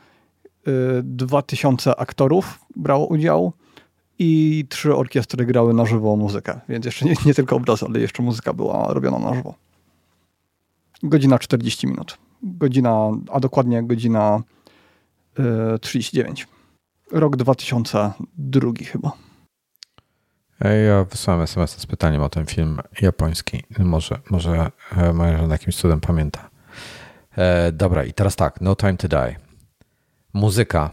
2000 1.03 1.97
aktorów 1.97 2.59
brało 2.77 3.07
udział 3.07 3.53
i 4.19 4.65
trzy 4.69 4.97
orkiestry 4.97 5.47
grały 5.47 5.75
na 5.75 5.87
żywo 5.87 6.17
muzykę, 6.17 6.61
więc 6.69 6.85
jeszcze 6.85 7.05
nie, 7.05 7.15
nie 7.27 7.35
tylko 7.35 7.57
obraz, 7.57 7.83
ale 7.83 8.01
jeszcze 8.01 8.23
muzyka 8.23 8.53
była 8.53 8.95
robiona 8.95 9.19
na 9.19 9.35
żywo. 9.35 9.55
Godzina 11.03 11.39
40 11.39 11.87
minut. 11.87 12.19
Godzina, 12.43 13.11
a 13.33 13.41
dokładnie 13.41 13.83
godzina 13.83 14.43
y, 15.75 15.79
39. 15.79 16.47
Rok 17.13 17.37
2002 17.37 18.73
chyba. 18.93 19.13
Ja 20.61 21.05
wysłałem 21.05 21.43
SMS 21.43 21.71
z 21.71 21.87
pytaniem 21.87 22.23
o 22.23 22.29
ten 22.29 22.47
film 22.47 22.81
japoński. 23.01 23.63
Może, 23.79 24.19
może 24.31 24.71
e, 24.97 25.13
moja 25.13 25.39
żona 25.39 25.55
jakimś 25.55 25.77
cudem 25.77 26.01
pamięta. 26.01 26.51
E, 27.37 27.73
dobra, 27.73 28.05
i 28.05 28.13
teraz 28.13 28.37
tak, 28.37 28.61
No 28.61 28.77
Time 28.77 28.97
to 28.97 29.09
Die. 29.09 29.37
Muzyka. 30.33 30.91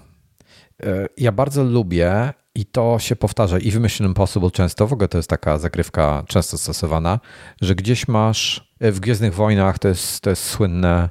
E, 0.84 1.08
ja 1.18 1.32
bardzo 1.32 1.64
lubię 1.64 2.34
i 2.56 2.66
to 2.66 3.00
się 3.00 3.16
powtarza 3.16 3.60
i 3.60 3.72
w 3.72 3.80
Mission 3.80 4.08
Impossible 4.08 4.52
często, 4.52 4.88
w 4.88 4.94
ogóle 4.94 5.08
to 5.08 5.18
jest 5.18 5.30
taka 5.30 5.58
zagrywka 5.58 6.24
często 6.28 6.58
stosowana, 6.58 7.20
że 7.62 7.76
gdzieś 7.76 8.08
masz, 8.08 8.72
e, 8.80 8.92
w 8.92 9.00
Gwiezdnych 9.00 9.34
Wojnach 9.34 9.80
to 9.80 9.88
jest, 9.88 10.22
to 10.22 10.30
jest 10.30 10.44
słynne 10.44 11.10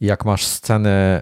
jak 0.00 0.24
masz 0.24 0.46
sceny 0.46 1.20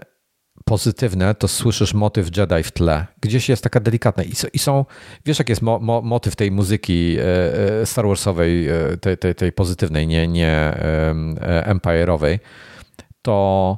pozytywne, 0.65 1.35
to 1.35 1.47
słyszysz 1.47 1.93
motyw 1.93 2.37
Jedi 2.37 2.63
w 2.63 2.71
tle. 2.71 3.07
Gdzieś 3.21 3.49
jest 3.49 3.63
taka 3.63 3.79
delikatna. 3.79 4.23
I, 4.53 4.59
są, 4.59 4.85
wiesz, 5.25 5.39
jak 5.39 5.49
jest 5.49 5.61
mo, 5.61 5.79
mo, 5.79 6.01
motyw 6.01 6.35
tej 6.35 6.51
muzyki 6.51 7.17
e, 7.19 7.81
e, 7.81 7.85
Star 7.85 8.07
Warsowej, 8.07 8.69
e, 8.69 8.97
tej, 8.97 9.17
tej, 9.17 9.35
tej 9.35 9.51
pozytywnej, 9.51 10.07
nie, 10.07 10.27
nie 10.27 10.77
Empire'owej, 11.65 12.39
to 13.21 13.77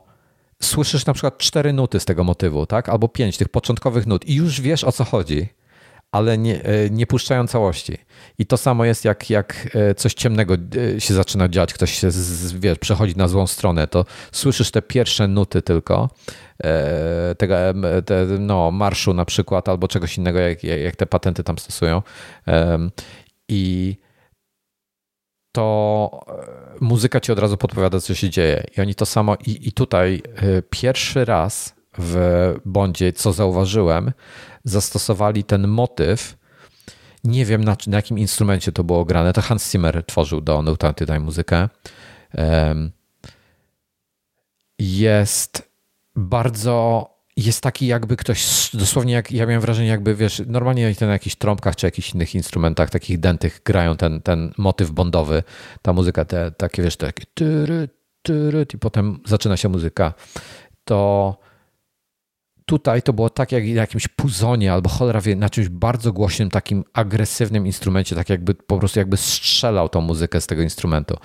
słyszysz 0.61 1.05
na 1.05 1.13
przykład 1.13 1.37
cztery 1.37 1.73
nuty 1.73 1.99
z 1.99 2.05
tego 2.05 2.23
motywu, 2.23 2.65
tak? 2.65 2.89
Albo 2.89 3.07
pięć 3.07 3.37
tych 3.37 3.49
początkowych 3.49 4.07
nut 4.07 4.25
i 4.25 4.35
już 4.35 4.61
wiesz 4.61 4.83
o 4.83 4.91
co 4.91 5.03
chodzi 5.03 5.47
ale 6.15 6.37
nie, 6.37 6.63
e, 6.63 6.89
nie 6.89 7.07
puszczają 7.07 7.47
całości. 7.47 7.97
I 8.37 8.45
to 8.45 8.57
samo 8.57 8.85
jest, 8.85 9.05
jak, 9.05 9.29
jak 9.29 9.67
e, 9.75 9.95
coś 9.95 10.13
ciemnego 10.13 10.53
e, 10.95 11.01
się 11.01 11.13
zaczyna 11.13 11.49
dziać, 11.49 11.73
ktoś 11.73 11.91
się 11.91 12.11
z, 12.11 12.53
wiesz, 12.53 12.79
przechodzi 12.79 13.15
na 13.17 13.27
złą 13.27 13.47
stronę, 13.47 13.87
to 13.87 14.05
słyszysz 14.31 14.71
te 14.71 14.81
pierwsze 14.81 15.27
nuty 15.27 15.61
tylko 15.61 16.09
tego 17.37 17.55
te, 18.05 18.25
no, 18.39 18.71
marszu 18.71 19.13
na 19.13 19.25
przykład, 19.25 19.69
albo 19.69 19.87
czegoś 19.87 20.17
innego, 20.17 20.39
jak, 20.39 20.63
jak 20.63 20.95
te 20.95 21.05
patenty 21.05 21.43
tam 21.43 21.57
stosują. 21.57 22.01
I 23.49 23.95
to 25.51 26.25
muzyka 26.81 27.19
ci 27.19 27.31
od 27.31 27.39
razu 27.39 27.57
podpowiada, 27.57 27.99
co 27.99 28.15
się 28.15 28.29
dzieje. 28.29 28.63
I 28.77 28.81
oni 28.81 28.95
to 28.95 29.05
samo, 29.05 29.35
i, 29.45 29.67
i 29.67 29.71
tutaj 29.71 30.21
pierwszy 30.69 31.25
raz 31.25 31.75
w 31.97 32.55
Bondzie, 32.65 33.13
co 33.13 33.33
zauważyłem, 33.33 34.11
zastosowali 34.65 35.43
ten 35.43 35.67
motyw. 35.67 36.37
Nie 37.23 37.45
wiem 37.45 37.63
na, 37.63 37.77
na 37.87 37.97
jakim 37.97 38.19
instrumencie 38.19 38.71
to 38.71 38.83
było 38.83 39.05
grane. 39.05 39.33
To 39.33 39.41
Hans 39.41 39.71
Zimmer 39.71 40.03
tworzył 40.05 40.41
do 40.41 40.75
to 40.77 41.05
Die 41.05 41.19
muzykę. 41.19 41.69
Jest 44.79 45.69
bardzo 46.15 47.09
jest 47.37 47.61
taki 47.61 47.87
jakby 47.87 48.17
ktoś, 48.17 48.69
dosłownie 48.73 49.13
jak 49.13 49.31
ja 49.31 49.45
miałem 49.45 49.61
wrażenie, 49.61 49.89
jakby 49.89 50.15
wiesz, 50.15 50.41
normalnie 50.47 50.95
na 51.01 51.07
jakichś 51.07 51.35
trąbkach 51.35 51.75
czy 51.75 51.87
jakichś 51.87 52.13
innych 52.13 52.35
instrumentach 52.35 52.89
takich 52.89 53.19
dętych 53.19 53.61
grają 53.65 53.97
ten, 53.97 54.21
ten 54.21 54.53
motyw 54.57 54.91
bondowy, 54.91 55.43
ta 55.81 55.93
muzyka, 55.93 56.25
te 56.25 56.51
takie 56.51 56.83
wiesz, 56.83 56.97
takie 56.97 57.23
tyry, 57.33 57.89
tyry, 58.21 58.65
i 58.73 58.77
potem 58.77 59.19
zaczyna 59.25 59.57
się 59.57 59.69
muzyka. 59.69 60.13
To 60.83 61.37
tutaj 62.65 63.01
to 63.01 63.13
było 63.13 63.29
tak 63.29 63.51
jak 63.51 63.63
na 63.63 63.69
jakimś 63.69 64.07
puzonie 64.07 64.73
albo 64.73 64.89
cholera 64.89 65.21
wie, 65.21 65.35
na 65.35 65.49
czymś 65.49 65.69
bardzo 65.69 66.13
głośnym, 66.13 66.49
takim 66.49 66.83
agresywnym 66.93 67.65
instrumencie, 67.65 68.15
tak 68.15 68.29
jakby 68.29 68.55
po 68.55 68.77
prostu 68.77 68.99
jakby 68.99 69.17
strzelał 69.17 69.89
tą 69.89 70.01
muzykę 70.01 70.41
z 70.41 70.47
tego 70.47 70.61
instrumentu. 70.61 71.17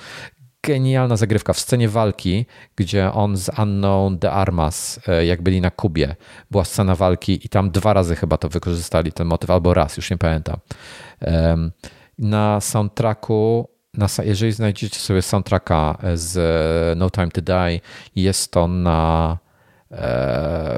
Genialna 0.62 1.16
zagrywka 1.16 1.52
w 1.52 1.60
scenie 1.60 1.88
walki, 1.88 2.46
gdzie 2.76 3.12
on 3.12 3.36
z 3.36 3.58
Unknown 3.58 4.18
The 4.18 4.32
Armas, 4.32 5.00
e, 5.08 5.26
jak 5.26 5.42
byli 5.42 5.60
na 5.60 5.70
Kubie, 5.70 6.16
była 6.50 6.64
scena 6.64 6.94
walki 6.94 7.46
i 7.46 7.48
tam 7.48 7.70
dwa 7.70 7.92
razy 7.92 8.16
chyba 8.16 8.36
to 8.36 8.48
wykorzystali 8.48 9.12
ten 9.12 9.26
motyw, 9.26 9.50
albo 9.50 9.74
raz, 9.74 9.96
już 9.96 10.10
nie 10.10 10.18
pamiętam. 10.18 10.56
Na 12.18 12.60
soundtracku 12.60 13.68
na, 13.94 14.06
jeżeli 14.24 14.52
znajdziecie 14.52 14.98
sobie 14.98 15.22
soundtracka 15.22 15.98
z 16.14 16.98
No 16.98 17.10
Time 17.10 17.28
to 17.28 17.42
Die, 17.42 17.80
jest 18.16 18.52
to 18.52 18.68
na 18.68 19.38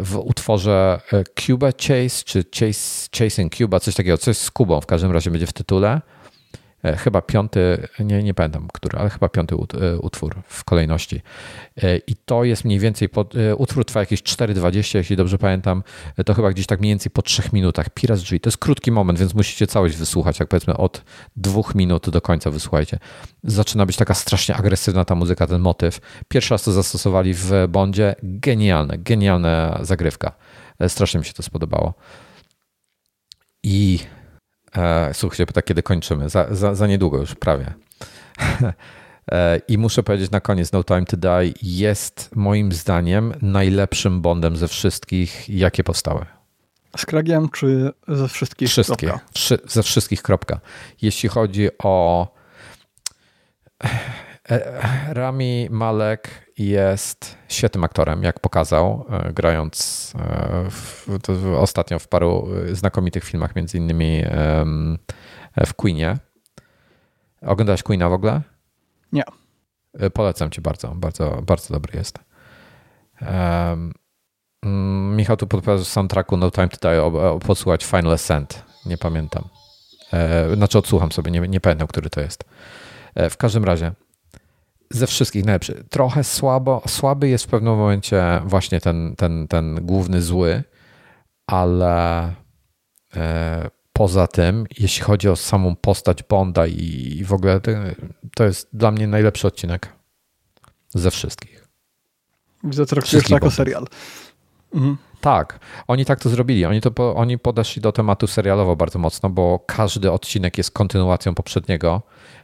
w 0.02 0.18
utworze 0.24 1.00
e, 1.12 1.24
Cuba 1.46 1.72
Chase, 1.72 2.24
czy 2.24 2.44
Chase, 2.44 3.08
Chasing 3.18 3.56
Cuba, 3.56 3.80
coś 3.80 3.94
takiego, 3.94 4.18
coś 4.18 4.36
z 4.38 4.50
Kubą 4.50 4.80
w 4.80 4.86
każdym 4.86 5.12
razie 5.12 5.30
będzie 5.30 5.46
w 5.46 5.52
tytule. 5.52 6.00
E, 6.84 6.96
chyba 6.96 7.22
piąty, 7.22 7.88
nie, 8.00 8.22
nie 8.22 8.34
pamiętam 8.34 8.68
który, 8.72 8.98
ale 8.98 9.10
chyba 9.10 9.28
piąty 9.28 9.54
e, 9.54 9.98
utwór 9.98 10.34
w 10.48 10.64
kolejności. 10.64 11.22
E, 11.82 11.96
I 11.96 12.16
to 12.16 12.44
jest 12.44 12.64
mniej 12.64 12.78
więcej, 12.78 13.08
utwór 13.56 13.84
trwa 13.84 14.00
jakieś 14.00 14.22
4,20, 14.22 14.96
jeśli 14.96 15.16
dobrze 15.16 15.38
pamiętam, 15.38 15.82
to 16.26 16.34
chyba 16.34 16.50
gdzieś 16.50 16.66
tak 16.66 16.80
mniej 16.80 16.90
więcej 16.90 17.10
po 17.10 17.22
3 17.22 17.42
minutach. 17.52 17.90
Pirates 17.90 18.22
Drzwi, 18.24 18.40
to 18.40 18.48
jest 18.48 18.58
krótki 18.58 18.92
moment, 18.92 19.18
więc 19.18 19.34
musicie 19.34 19.66
całość 19.66 19.96
wysłuchać, 19.96 20.40
jak 20.40 20.48
powiedzmy 20.48 20.76
od 20.76 21.04
dwóch 21.36 21.74
minut 21.74 22.10
do 22.10 22.20
końca 22.20 22.50
wysłuchajcie. 22.50 22.98
Zaczyna 23.44 23.86
być 23.86 23.96
taka 23.96 24.14
strasznie 24.14 24.56
agresywna 24.56 25.04
ta 25.04 25.14
muzyka, 25.14 25.46
ten 25.46 25.60
motyw. 25.60 26.00
Pierwszy 26.28 26.54
raz 26.54 26.62
to 26.62 26.72
zastosowali 26.72 27.34
w 27.34 27.50
Bondzie, 27.68 28.14
genialne, 28.22 28.98
genialna 28.98 29.78
zagrywka. 29.82 30.32
Strasznie 30.88 31.20
mi 31.20 31.26
się 31.26 31.32
to 31.32 31.42
spodobało. 31.42 31.94
I 33.62 33.98
E, 34.76 35.14
słuchajcie, 35.14 35.46
pyta, 35.46 35.62
kiedy 35.62 35.82
kończymy. 35.82 36.28
Za, 36.28 36.54
za, 36.54 36.74
za 36.74 36.86
niedługo 36.86 37.18
już, 37.18 37.34
prawie. 37.34 37.74
E, 39.32 39.60
I 39.68 39.78
muszę 39.78 40.02
powiedzieć 40.02 40.30
na 40.30 40.40
koniec, 40.40 40.72
No 40.72 40.84
Time 40.84 41.04
to 41.04 41.16
Die 41.16 41.52
jest 41.62 42.30
moim 42.36 42.72
zdaniem 42.72 43.34
najlepszym 43.42 44.22
Bondem 44.22 44.56
ze 44.56 44.68
wszystkich, 44.68 45.48
jakie 45.48 45.84
powstały. 45.84 46.26
Z 46.96 47.06
Kragiem 47.06 47.48
czy 47.48 47.92
ze 48.08 48.28
wszystkich? 48.28 48.68
Wszystkie. 48.68 49.12
Wszy, 49.34 49.58
ze 49.66 49.82
wszystkich, 49.82 50.22
kropka. 50.22 50.60
Jeśli 51.02 51.28
chodzi 51.28 51.68
o 51.78 52.28
Rami 55.08 55.68
Malek 55.70 56.52
jest 56.58 57.38
świetnym 57.48 57.84
aktorem, 57.84 58.22
jak 58.22 58.40
pokazał, 58.40 59.06
e, 59.10 59.32
grając 59.32 60.12
e, 60.18 60.70
w, 60.70 61.08
ostatnio 61.56 61.98
w 61.98 62.08
paru 62.08 62.48
e, 62.70 62.74
znakomitych 62.74 63.24
filmach, 63.24 63.56
między 63.56 63.78
innymi 63.78 64.24
w 65.66 65.74
Queenie. 65.74 66.16
Oglądałeś 67.42 67.82
Queena 67.82 68.08
w 68.08 68.12
ogóle? 68.12 68.40
Nie. 69.12 69.22
Polecam 70.12 70.50
ci 70.50 70.60
bardzo, 70.60 70.88
bardzo, 70.94 71.42
bardzo 71.46 71.74
dobry 71.74 71.98
jest. 71.98 72.18
Um, 73.20 73.92
Michał 75.16 75.36
tu 75.36 75.46
podpowiada, 75.46 75.78
że 75.78 75.84
soundtracku 75.84 76.36
No 76.36 76.50
Time 76.50 76.68
to 76.68 76.88
Die 76.88 77.40
podsłuchać 77.46 77.84
Final 77.84 78.12
Ascent. 78.12 78.64
Nie 78.86 78.98
pamiętam. 78.98 79.44
Znaczy 80.54 80.78
odsłucham 80.78 81.12
sobie, 81.12 81.30
nie, 81.30 81.40
nie 81.40 81.60
pamiętam, 81.60 81.88
który 81.88 82.10
to 82.10 82.20
jest. 82.20 82.44
W 83.30 83.36
każdym 83.36 83.64
razie 83.64 83.92
ze 84.94 85.06
wszystkich 85.06 85.44
najlepszy. 85.44 85.84
Trochę 85.90 86.24
słabo, 86.24 86.82
słaby 86.86 87.28
jest 87.28 87.44
w 87.44 87.48
pewnym 87.48 87.76
momencie 87.76 88.40
właśnie 88.44 88.80
ten, 88.80 89.14
ten, 89.16 89.48
ten 89.48 89.86
główny 89.86 90.22
zły, 90.22 90.64
ale 91.46 92.34
e, 93.16 93.70
poza 93.92 94.26
tym, 94.26 94.66
jeśli 94.78 95.02
chodzi 95.02 95.28
o 95.28 95.36
samą 95.36 95.76
postać 95.76 96.22
Bonda 96.22 96.66
i, 96.66 97.24
w 97.24 97.32
ogóle, 97.32 97.60
to, 97.60 97.70
to, 98.34 98.44
jest 98.44 98.68
dla 98.72 98.90
mnie 98.90 99.06
najlepszy 99.06 99.46
odcinek 99.46 99.88
ze 100.88 101.10
wszystkich. 101.10 101.68
Widzę, 102.64 102.86
traktujesz 102.86 103.24
to 103.24 103.34
jako 103.34 103.50
serial. 103.50 103.86
Mhm. 104.74 104.96
Tak, 105.22 105.58
oni 105.88 106.04
tak 106.04 106.20
to 106.20 106.28
zrobili. 106.28 106.66
Oni, 106.66 106.80
to, 106.80 107.14
oni 107.14 107.38
podeszli 107.38 107.82
do 107.82 107.92
tematu 107.92 108.26
serialowo 108.26 108.76
bardzo 108.76 108.98
mocno, 108.98 109.30
bo 109.30 109.58
każdy 109.66 110.12
odcinek 110.12 110.58
jest 110.58 110.70
kontynuacją 110.70 111.34
poprzedniego 111.34 112.02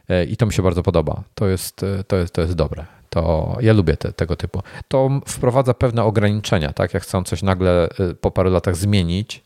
e, 0.09 0.23
i 0.23 0.37
to 0.37 0.45
mi 0.45 0.53
się 0.53 0.63
bardzo 0.63 0.83
podoba. 0.83 1.23
To 1.35 1.47
jest, 1.47 1.83
e, 1.83 2.03
to 2.03 2.15
jest, 2.15 2.33
to 2.33 2.41
jest 2.41 2.53
dobre. 2.53 2.85
To 3.09 3.57
ja 3.61 3.73
lubię 3.73 3.97
te, 3.97 4.13
tego 4.13 4.35
typu. 4.35 4.63
To 4.87 5.09
wprowadza 5.27 5.73
pewne 5.73 6.03
ograniczenia, 6.03 6.73
tak? 6.73 6.93
Jak 6.93 7.03
chcą 7.03 7.23
coś 7.23 7.43
nagle 7.43 7.89
e, 7.89 8.13
po 8.21 8.31
paru 8.31 8.49
latach 8.49 8.75
zmienić, 8.75 9.43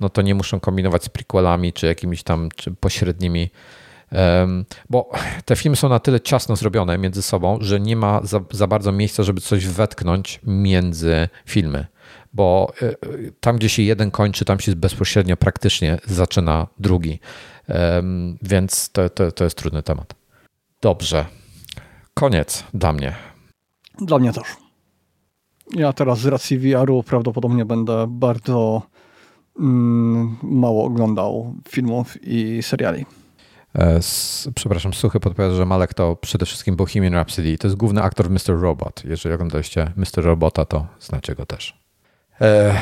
no 0.00 0.08
to 0.08 0.22
nie 0.22 0.34
muszą 0.34 0.60
kombinować 0.60 1.04
z 1.04 1.08
prequelami 1.08 1.72
czy 1.72 1.86
jakimiś 1.86 2.22
tam 2.22 2.48
czy 2.56 2.70
pośrednimi. 2.70 3.50
Bo 4.90 5.10
te 5.44 5.56
filmy 5.56 5.76
są 5.76 5.88
na 5.88 5.98
tyle 5.98 6.20
ciasno 6.20 6.56
zrobione 6.56 6.98
między 6.98 7.22
sobą, 7.22 7.58
że 7.60 7.80
nie 7.80 7.96
ma 7.96 8.20
za, 8.22 8.40
za 8.50 8.66
bardzo 8.66 8.92
miejsca, 8.92 9.22
żeby 9.22 9.40
coś 9.40 9.66
wetknąć 9.66 10.40
między 10.44 11.28
filmy 11.46 11.86
bo 12.34 12.72
e, 12.82 12.94
tam, 13.40 13.56
gdzie 13.56 13.68
się 13.68 13.82
jeden 13.82 14.10
kończy, 14.10 14.44
tam 14.44 14.60
się 14.60 14.76
bezpośrednio 14.76 15.36
praktycznie 15.36 15.98
zaczyna 16.06 16.66
drugi. 16.78 17.20
Więc 18.42 18.90
to, 18.90 19.08
to, 19.08 19.32
to 19.32 19.44
jest 19.44 19.56
trudny 19.58 19.82
temat. 19.82 20.14
Dobrze. 20.80 21.26
Koniec 22.14 22.64
dla 22.74 22.92
mnie. 22.92 23.14
Dla 24.00 24.18
mnie 24.18 24.32
też. 24.32 24.44
Ja 25.70 25.92
teraz 25.92 26.18
z 26.18 26.26
racji 26.26 26.58
VR-u 26.58 27.02
prawdopodobnie 27.02 27.64
będę 27.64 28.06
bardzo 28.08 28.82
mm, 29.60 30.36
mało 30.42 30.84
oglądał 30.84 31.54
filmów 31.68 32.16
i 32.22 32.62
seriali. 32.62 33.06
E, 33.78 34.00
przepraszam, 34.54 34.94
Suchy 34.94 35.20
podpowiada, 35.20 35.54
że 35.54 35.66
Malek 35.66 35.94
to 35.94 36.16
przede 36.16 36.46
wszystkim 36.46 36.76
Bohemian 36.76 37.14
Rhapsody. 37.14 37.58
To 37.58 37.66
jest 37.66 37.76
główny 37.76 38.02
aktor 38.02 38.28
w 38.28 38.30
Mr. 38.30 38.60
Robot. 38.60 39.02
Jeżeli 39.04 39.34
oglądaliście 39.34 39.92
Mr. 39.96 40.24
Robota, 40.24 40.64
to 40.64 40.86
znacie 41.00 41.34
go 41.34 41.46
też. 41.46 41.83
E, 42.40 42.74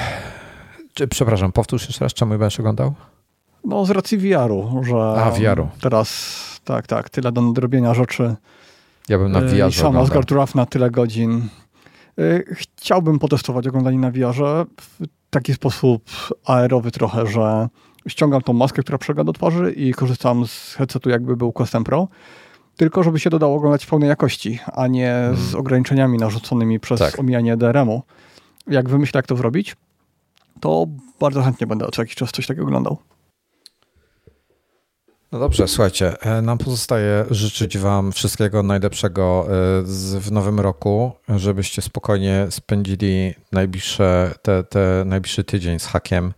czy, 0.94 1.08
przepraszam, 1.08 1.52
powtórz 1.52 1.86
jeszcze 1.86 2.04
raz, 2.04 2.14
czemu 2.14 2.38
będziesz 2.38 2.60
oglądał? 2.60 2.94
No 3.64 3.84
z 3.86 3.90
racji 3.90 4.18
VR-u, 4.18 4.84
że 4.84 4.96
A, 4.96 5.30
VR-u. 5.30 5.68
teraz 5.80 6.60
tak, 6.64 6.86
tak, 6.86 7.10
tyle 7.10 7.32
do 7.32 7.42
nadrobienia 7.42 7.94
rzeczy. 7.94 8.34
Ja 9.08 9.18
bym 9.18 9.32
na 9.32 9.40
VR 9.40 9.62
e, 9.62 9.68
I 9.68 9.72
sam 9.72 9.96
Asgard 9.96 10.30
Raf 10.30 10.54
na 10.54 10.66
tyle 10.66 10.90
godzin. 10.90 11.48
E, 12.18 12.42
chciałbym 12.54 13.18
potestować 13.18 13.66
oglądanie 13.66 13.98
na 13.98 14.10
VR-ze 14.10 14.64
w 14.80 15.06
taki 15.30 15.54
sposób 15.54 16.04
aerowy 16.44 16.90
trochę, 16.90 17.26
że 17.26 17.68
ściągam 18.08 18.42
tą 18.42 18.52
maskę, 18.52 18.82
która 18.82 18.98
przega 18.98 19.24
do 19.24 19.32
twarzy 19.32 19.72
i 19.72 19.92
korzystam 19.92 20.46
z 20.46 20.74
headsetu 20.74 21.10
jakby 21.10 21.36
był 21.36 21.52
Quest 21.52 21.72
Pro 21.84 22.08
tylko 22.76 23.02
żeby 23.02 23.20
się 23.20 23.30
dodało 23.30 23.56
oglądać 23.56 23.84
w 23.84 23.88
pełnej 23.88 24.08
jakości, 24.08 24.58
a 24.72 24.86
nie 24.86 25.06
hmm. 25.06 25.36
z 25.36 25.54
ograniczeniami 25.54 26.18
narzuconymi 26.18 26.80
przez 26.80 27.00
tak. 27.00 27.18
omijanie 27.18 27.56
DRM-u. 27.56 28.02
Jak 28.66 28.88
wymyślę, 28.88 29.18
jak 29.18 29.26
to 29.26 29.36
zrobić, 29.36 29.76
to 30.60 30.86
bardzo 31.20 31.42
chętnie 31.42 31.66
będę 31.66 31.86
co 31.92 32.02
jakiś 32.02 32.14
czas 32.14 32.30
coś 32.30 32.46
takiego 32.46 32.66
oglądał. 32.66 32.98
No 35.32 35.38
dobrze, 35.38 35.68
słuchajcie, 35.68 36.20
e, 36.20 36.42
nam 36.42 36.58
pozostaje 36.58 37.24
życzyć 37.30 37.78
Wam 37.78 38.12
wszystkiego 38.12 38.62
najlepszego 38.62 39.46
e, 39.46 39.50
w 40.20 40.32
nowym 40.32 40.60
roku, 40.60 41.12
żebyście 41.28 41.82
spokojnie 41.82 42.46
spędzili 42.50 43.34
najbliższe, 43.52 44.34
te, 44.42 44.64
te 44.64 45.02
najbliższy 45.06 45.44
tydzień 45.44 45.78
z 45.78 45.86
hakiem 45.86 46.32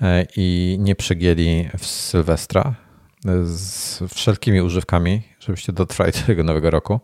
e, 0.00 0.26
i 0.36 0.76
nie 0.80 0.96
przegięli 0.96 1.68
w 1.78 1.86
Sylwestra 1.86 2.74
z 3.44 3.98
wszelkimi 4.14 4.60
używkami, 4.60 5.22
żebyście 5.40 5.72
dotrwali 5.72 6.12
do 6.12 6.18
tego 6.18 6.42
nowego 6.42 6.70
roku. 6.70 7.00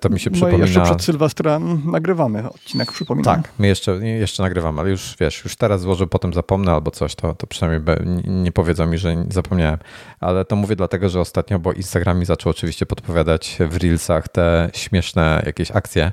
To 0.00 0.08
mi 0.08 0.20
się 0.20 0.30
no 0.30 0.34
przypomina. 0.34 0.64
jeszcze 0.64 0.82
przed 0.82 1.02
Sylwestrem 1.02 1.82
nagrywamy 1.90 2.50
odcinek, 2.50 2.92
przypominam. 2.92 3.42
Tak, 3.42 3.52
my 3.58 3.66
jeszcze, 3.66 3.92
jeszcze 3.92 4.42
nagrywamy, 4.42 4.80
ale 4.80 4.90
już 4.90 5.16
wiesz, 5.20 5.44
już 5.44 5.56
teraz 5.56 5.80
złożę, 5.80 6.06
potem 6.06 6.32
zapomnę 6.32 6.72
albo 6.72 6.90
coś, 6.90 7.14
to, 7.14 7.34
to 7.34 7.46
przynajmniej 7.46 7.96
nie 8.26 8.52
powiedzą 8.52 8.86
mi, 8.86 8.98
że 8.98 9.24
zapomniałem. 9.30 9.78
Ale 10.20 10.44
to 10.44 10.56
mówię 10.56 10.76
dlatego, 10.76 11.08
że 11.08 11.20
ostatnio, 11.20 11.58
bo 11.58 11.72
Instagram 11.72 12.18
mi 12.18 12.24
zaczął 12.24 12.50
oczywiście 12.50 12.86
podpowiadać 12.86 13.58
w 13.68 13.76
Reelsach 13.76 14.28
te 14.28 14.70
śmieszne 14.72 15.42
jakieś 15.46 15.70
akcje. 15.70 16.12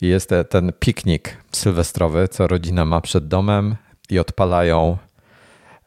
I 0.00 0.06
jest 0.06 0.30
ten 0.48 0.72
piknik 0.78 1.36
sylwestrowy, 1.52 2.28
co 2.28 2.46
rodzina 2.46 2.84
ma 2.84 3.00
przed 3.00 3.28
domem 3.28 3.76
i 4.10 4.18
odpalają 4.18 4.96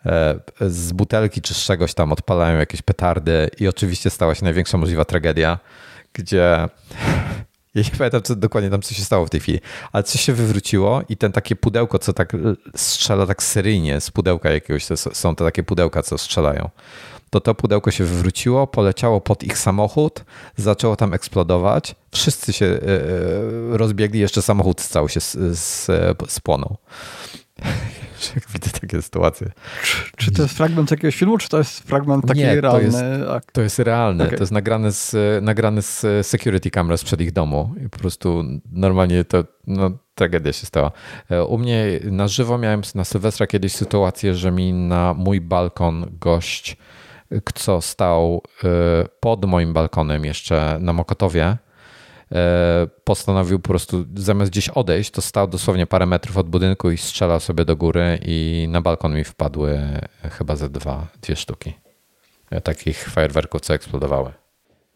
e, 0.06 0.40
z 0.62 0.92
butelki 0.92 1.42
czy 1.42 1.54
z 1.54 1.58
czegoś 1.58 1.94
tam 1.94 2.12
odpalają 2.12 2.60
jakieś 2.60 2.82
petardy 2.82 3.50
i 3.60 3.68
oczywiście 3.68 4.10
stała 4.10 4.36
się 4.36 4.44
największa 4.44 4.78
możliwa 4.78 5.06
tragedia 5.06 5.60
gdzie 6.20 6.68
ja 7.76 7.82
nie 7.82 7.98
pamiętam 7.98 8.22
co, 8.22 8.36
dokładnie 8.36 8.70
tam, 8.70 8.82
co 8.82 8.94
się 8.94 9.04
stało 9.04 9.26
w 9.26 9.30
tej 9.30 9.40
chwili, 9.40 9.60
ale 9.92 10.04
coś 10.04 10.22
się 10.22 10.34
wywróciło 10.34 11.02
i 11.10 11.18
ten 11.18 11.32
takie 11.32 11.56
pudełko, 11.56 12.00
co 12.00 12.14
tak 12.14 12.36
strzela 12.76 13.26
tak 13.26 13.44
seryjnie 13.44 14.02
z 14.02 14.12
pudełka 14.12 14.50
jakiegoś, 14.50 14.86
to 14.86 14.98
są 14.98 15.36
te 15.36 15.46
takie 15.46 15.64
pudełka, 15.64 16.04
co 16.04 16.18
strzelają. 16.18 16.70
To 17.30 17.40
to 17.40 17.56
pudełko 17.56 17.92
się 17.92 18.04
wywróciło, 18.04 18.68
poleciało 18.68 19.22
pod 19.22 19.44
ich 19.44 19.58
samochód, 19.58 20.24
zaczęło 20.58 20.96
tam 20.96 21.14
eksplodować. 21.14 21.96
Wszyscy 22.12 22.54
się 22.54 22.66
e, 22.66 22.80
e, 22.82 23.78
rozbiegli, 23.78 24.20
jeszcze 24.20 24.42
samochód 24.42 24.82
cały 24.82 25.10
się 25.10 25.20
spłonął. 26.28 26.78
jak 28.36 28.48
widzę 28.48 28.70
takie 28.82 29.02
sytuacje. 29.02 29.52
Czy, 29.84 30.12
czy, 30.18 30.32
to 30.32 30.42
jest 30.42 30.58
fragment 30.58 30.92
jakiegoś 30.92 31.16
filmu, 31.16 31.38
czy 31.38 31.50
to 31.50 31.58
jest 31.58 31.80
fragment 31.80 32.28
taki 32.28 32.40
Nie, 32.40 32.62
realny? 32.62 32.92
To 32.92 33.34
jest, 33.36 33.52
to 33.52 33.62
jest 33.62 33.80
realne. 33.80 34.24
Okay. 34.26 34.38
To 34.38 34.44
jest 34.44 34.52
nagrane 34.52 34.92
z, 34.92 35.16
nagrane 35.44 35.82
z 35.82 36.28
security 36.28 36.72
camera 36.72 36.98
sprzed 36.98 37.22
ich 37.22 37.32
domu. 37.32 37.76
I 37.86 37.90
po 37.90 38.00
prostu 38.00 38.44
normalnie 38.72 39.24
to 39.24 39.44
no, 39.68 39.92
tragedia 40.16 40.54
się 40.54 40.66
stała. 40.66 40.92
E, 41.30 41.44
u 41.44 41.58
mnie 41.58 42.00
na 42.04 42.28
żywo 42.28 42.58
miałem 42.58 42.82
na 42.96 43.04
Sylwestra 43.04 43.48
kiedyś 43.48 43.74
sytuację, 43.74 44.36
że 44.36 44.52
mi 44.52 44.74
na 44.74 45.14
mój 45.14 45.42
balkon 45.42 46.06
gość, 46.20 46.78
co 47.54 47.82
stał 47.82 48.44
e, 48.64 48.68
pod 49.20 49.46
moim 49.46 49.74
balkonem 49.74 50.26
jeszcze 50.26 50.78
na 50.82 50.94
Mokotowie, 50.94 51.44
E, 51.44 51.69
postanowił 53.04 53.60
po 53.60 53.70
prostu 53.70 54.06
zamiast 54.16 54.52
gdzieś 54.52 54.70
odejść, 54.70 55.12
to 55.12 55.22
stał 55.22 55.48
dosłownie 55.48 55.88
parę 55.88 56.06
metrów 56.06 56.38
od 56.38 56.50
budynku 56.50 56.92
i 56.92 56.98
strzelał 56.98 57.40
sobie 57.40 57.66
do 57.66 57.76
góry 57.76 58.20
i 58.26 58.68
na 58.70 58.82
balkon 58.82 59.16
mi 59.16 59.24
wpadły 59.24 59.80
chyba 60.32 60.56
ze 60.56 60.70
dwa, 60.70 61.08
dwie 61.22 61.36
sztuki 61.36 61.74
e, 62.50 62.62
takich 62.62 63.10
fajerwerków, 63.10 63.62
co 63.62 63.74
eksplodowały. 63.74 64.32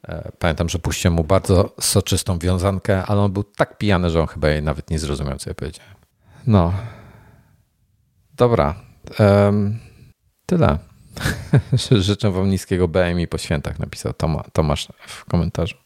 E, 0.08 0.32
pamiętam, 0.40 0.70
że 0.70 0.80
puściłem 0.80 1.14
mu 1.14 1.24
bardzo 1.24 1.76
soczystą 1.80 2.40
wiązankę, 2.40 3.06
ale 3.06 3.22
on 3.22 3.32
był 3.32 3.44
tak 3.44 3.78
pijany, 3.78 4.10
że 4.10 4.22
on 4.22 4.28
chyba 4.28 4.50
jej 4.50 4.64
nawet 4.64 4.90
nie 4.90 5.00
zrozumiał, 5.00 5.38
co 5.38 5.50
ja 5.50 5.54
powiedziałem. 5.54 5.94
No. 6.48 6.74
Dobra. 8.34 8.76
Um, 9.20 9.80
tyle. 10.46 10.78
Życzę 11.92 12.32
wam 12.32 12.50
niskiego 12.50 12.88
BMI 12.88 13.28
po 13.28 13.38
świętach, 13.38 13.80
napisał 13.80 14.14
Tomasz 14.54 14.88
w 15.08 15.26
komentarzu. 15.26 15.83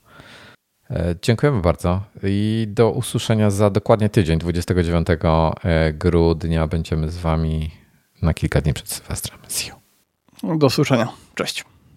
E, 0.92 1.16
dziękujemy 1.22 1.62
bardzo 1.62 2.02
i 2.24 2.68
do 2.70 2.92
usłyszenia 2.92 3.50
za 3.50 3.70
dokładnie 3.70 4.10
tydzień, 4.10 4.40
29 4.40 5.08
e, 5.64 5.94
grudnia. 5.94 6.68
Będziemy 6.68 7.12
z 7.12 7.18
Wami 7.18 7.72
na 8.22 8.34
kilka 8.34 8.62
dni 8.62 8.74
przed 8.74 8.90
Sylwestrem. 8.90 9.40
See 9.48 9.70
you. 9.70 10.58
Do 10.58 10.68
usłyszenia. 10.68 11.08
Cześć. 11.36 11.77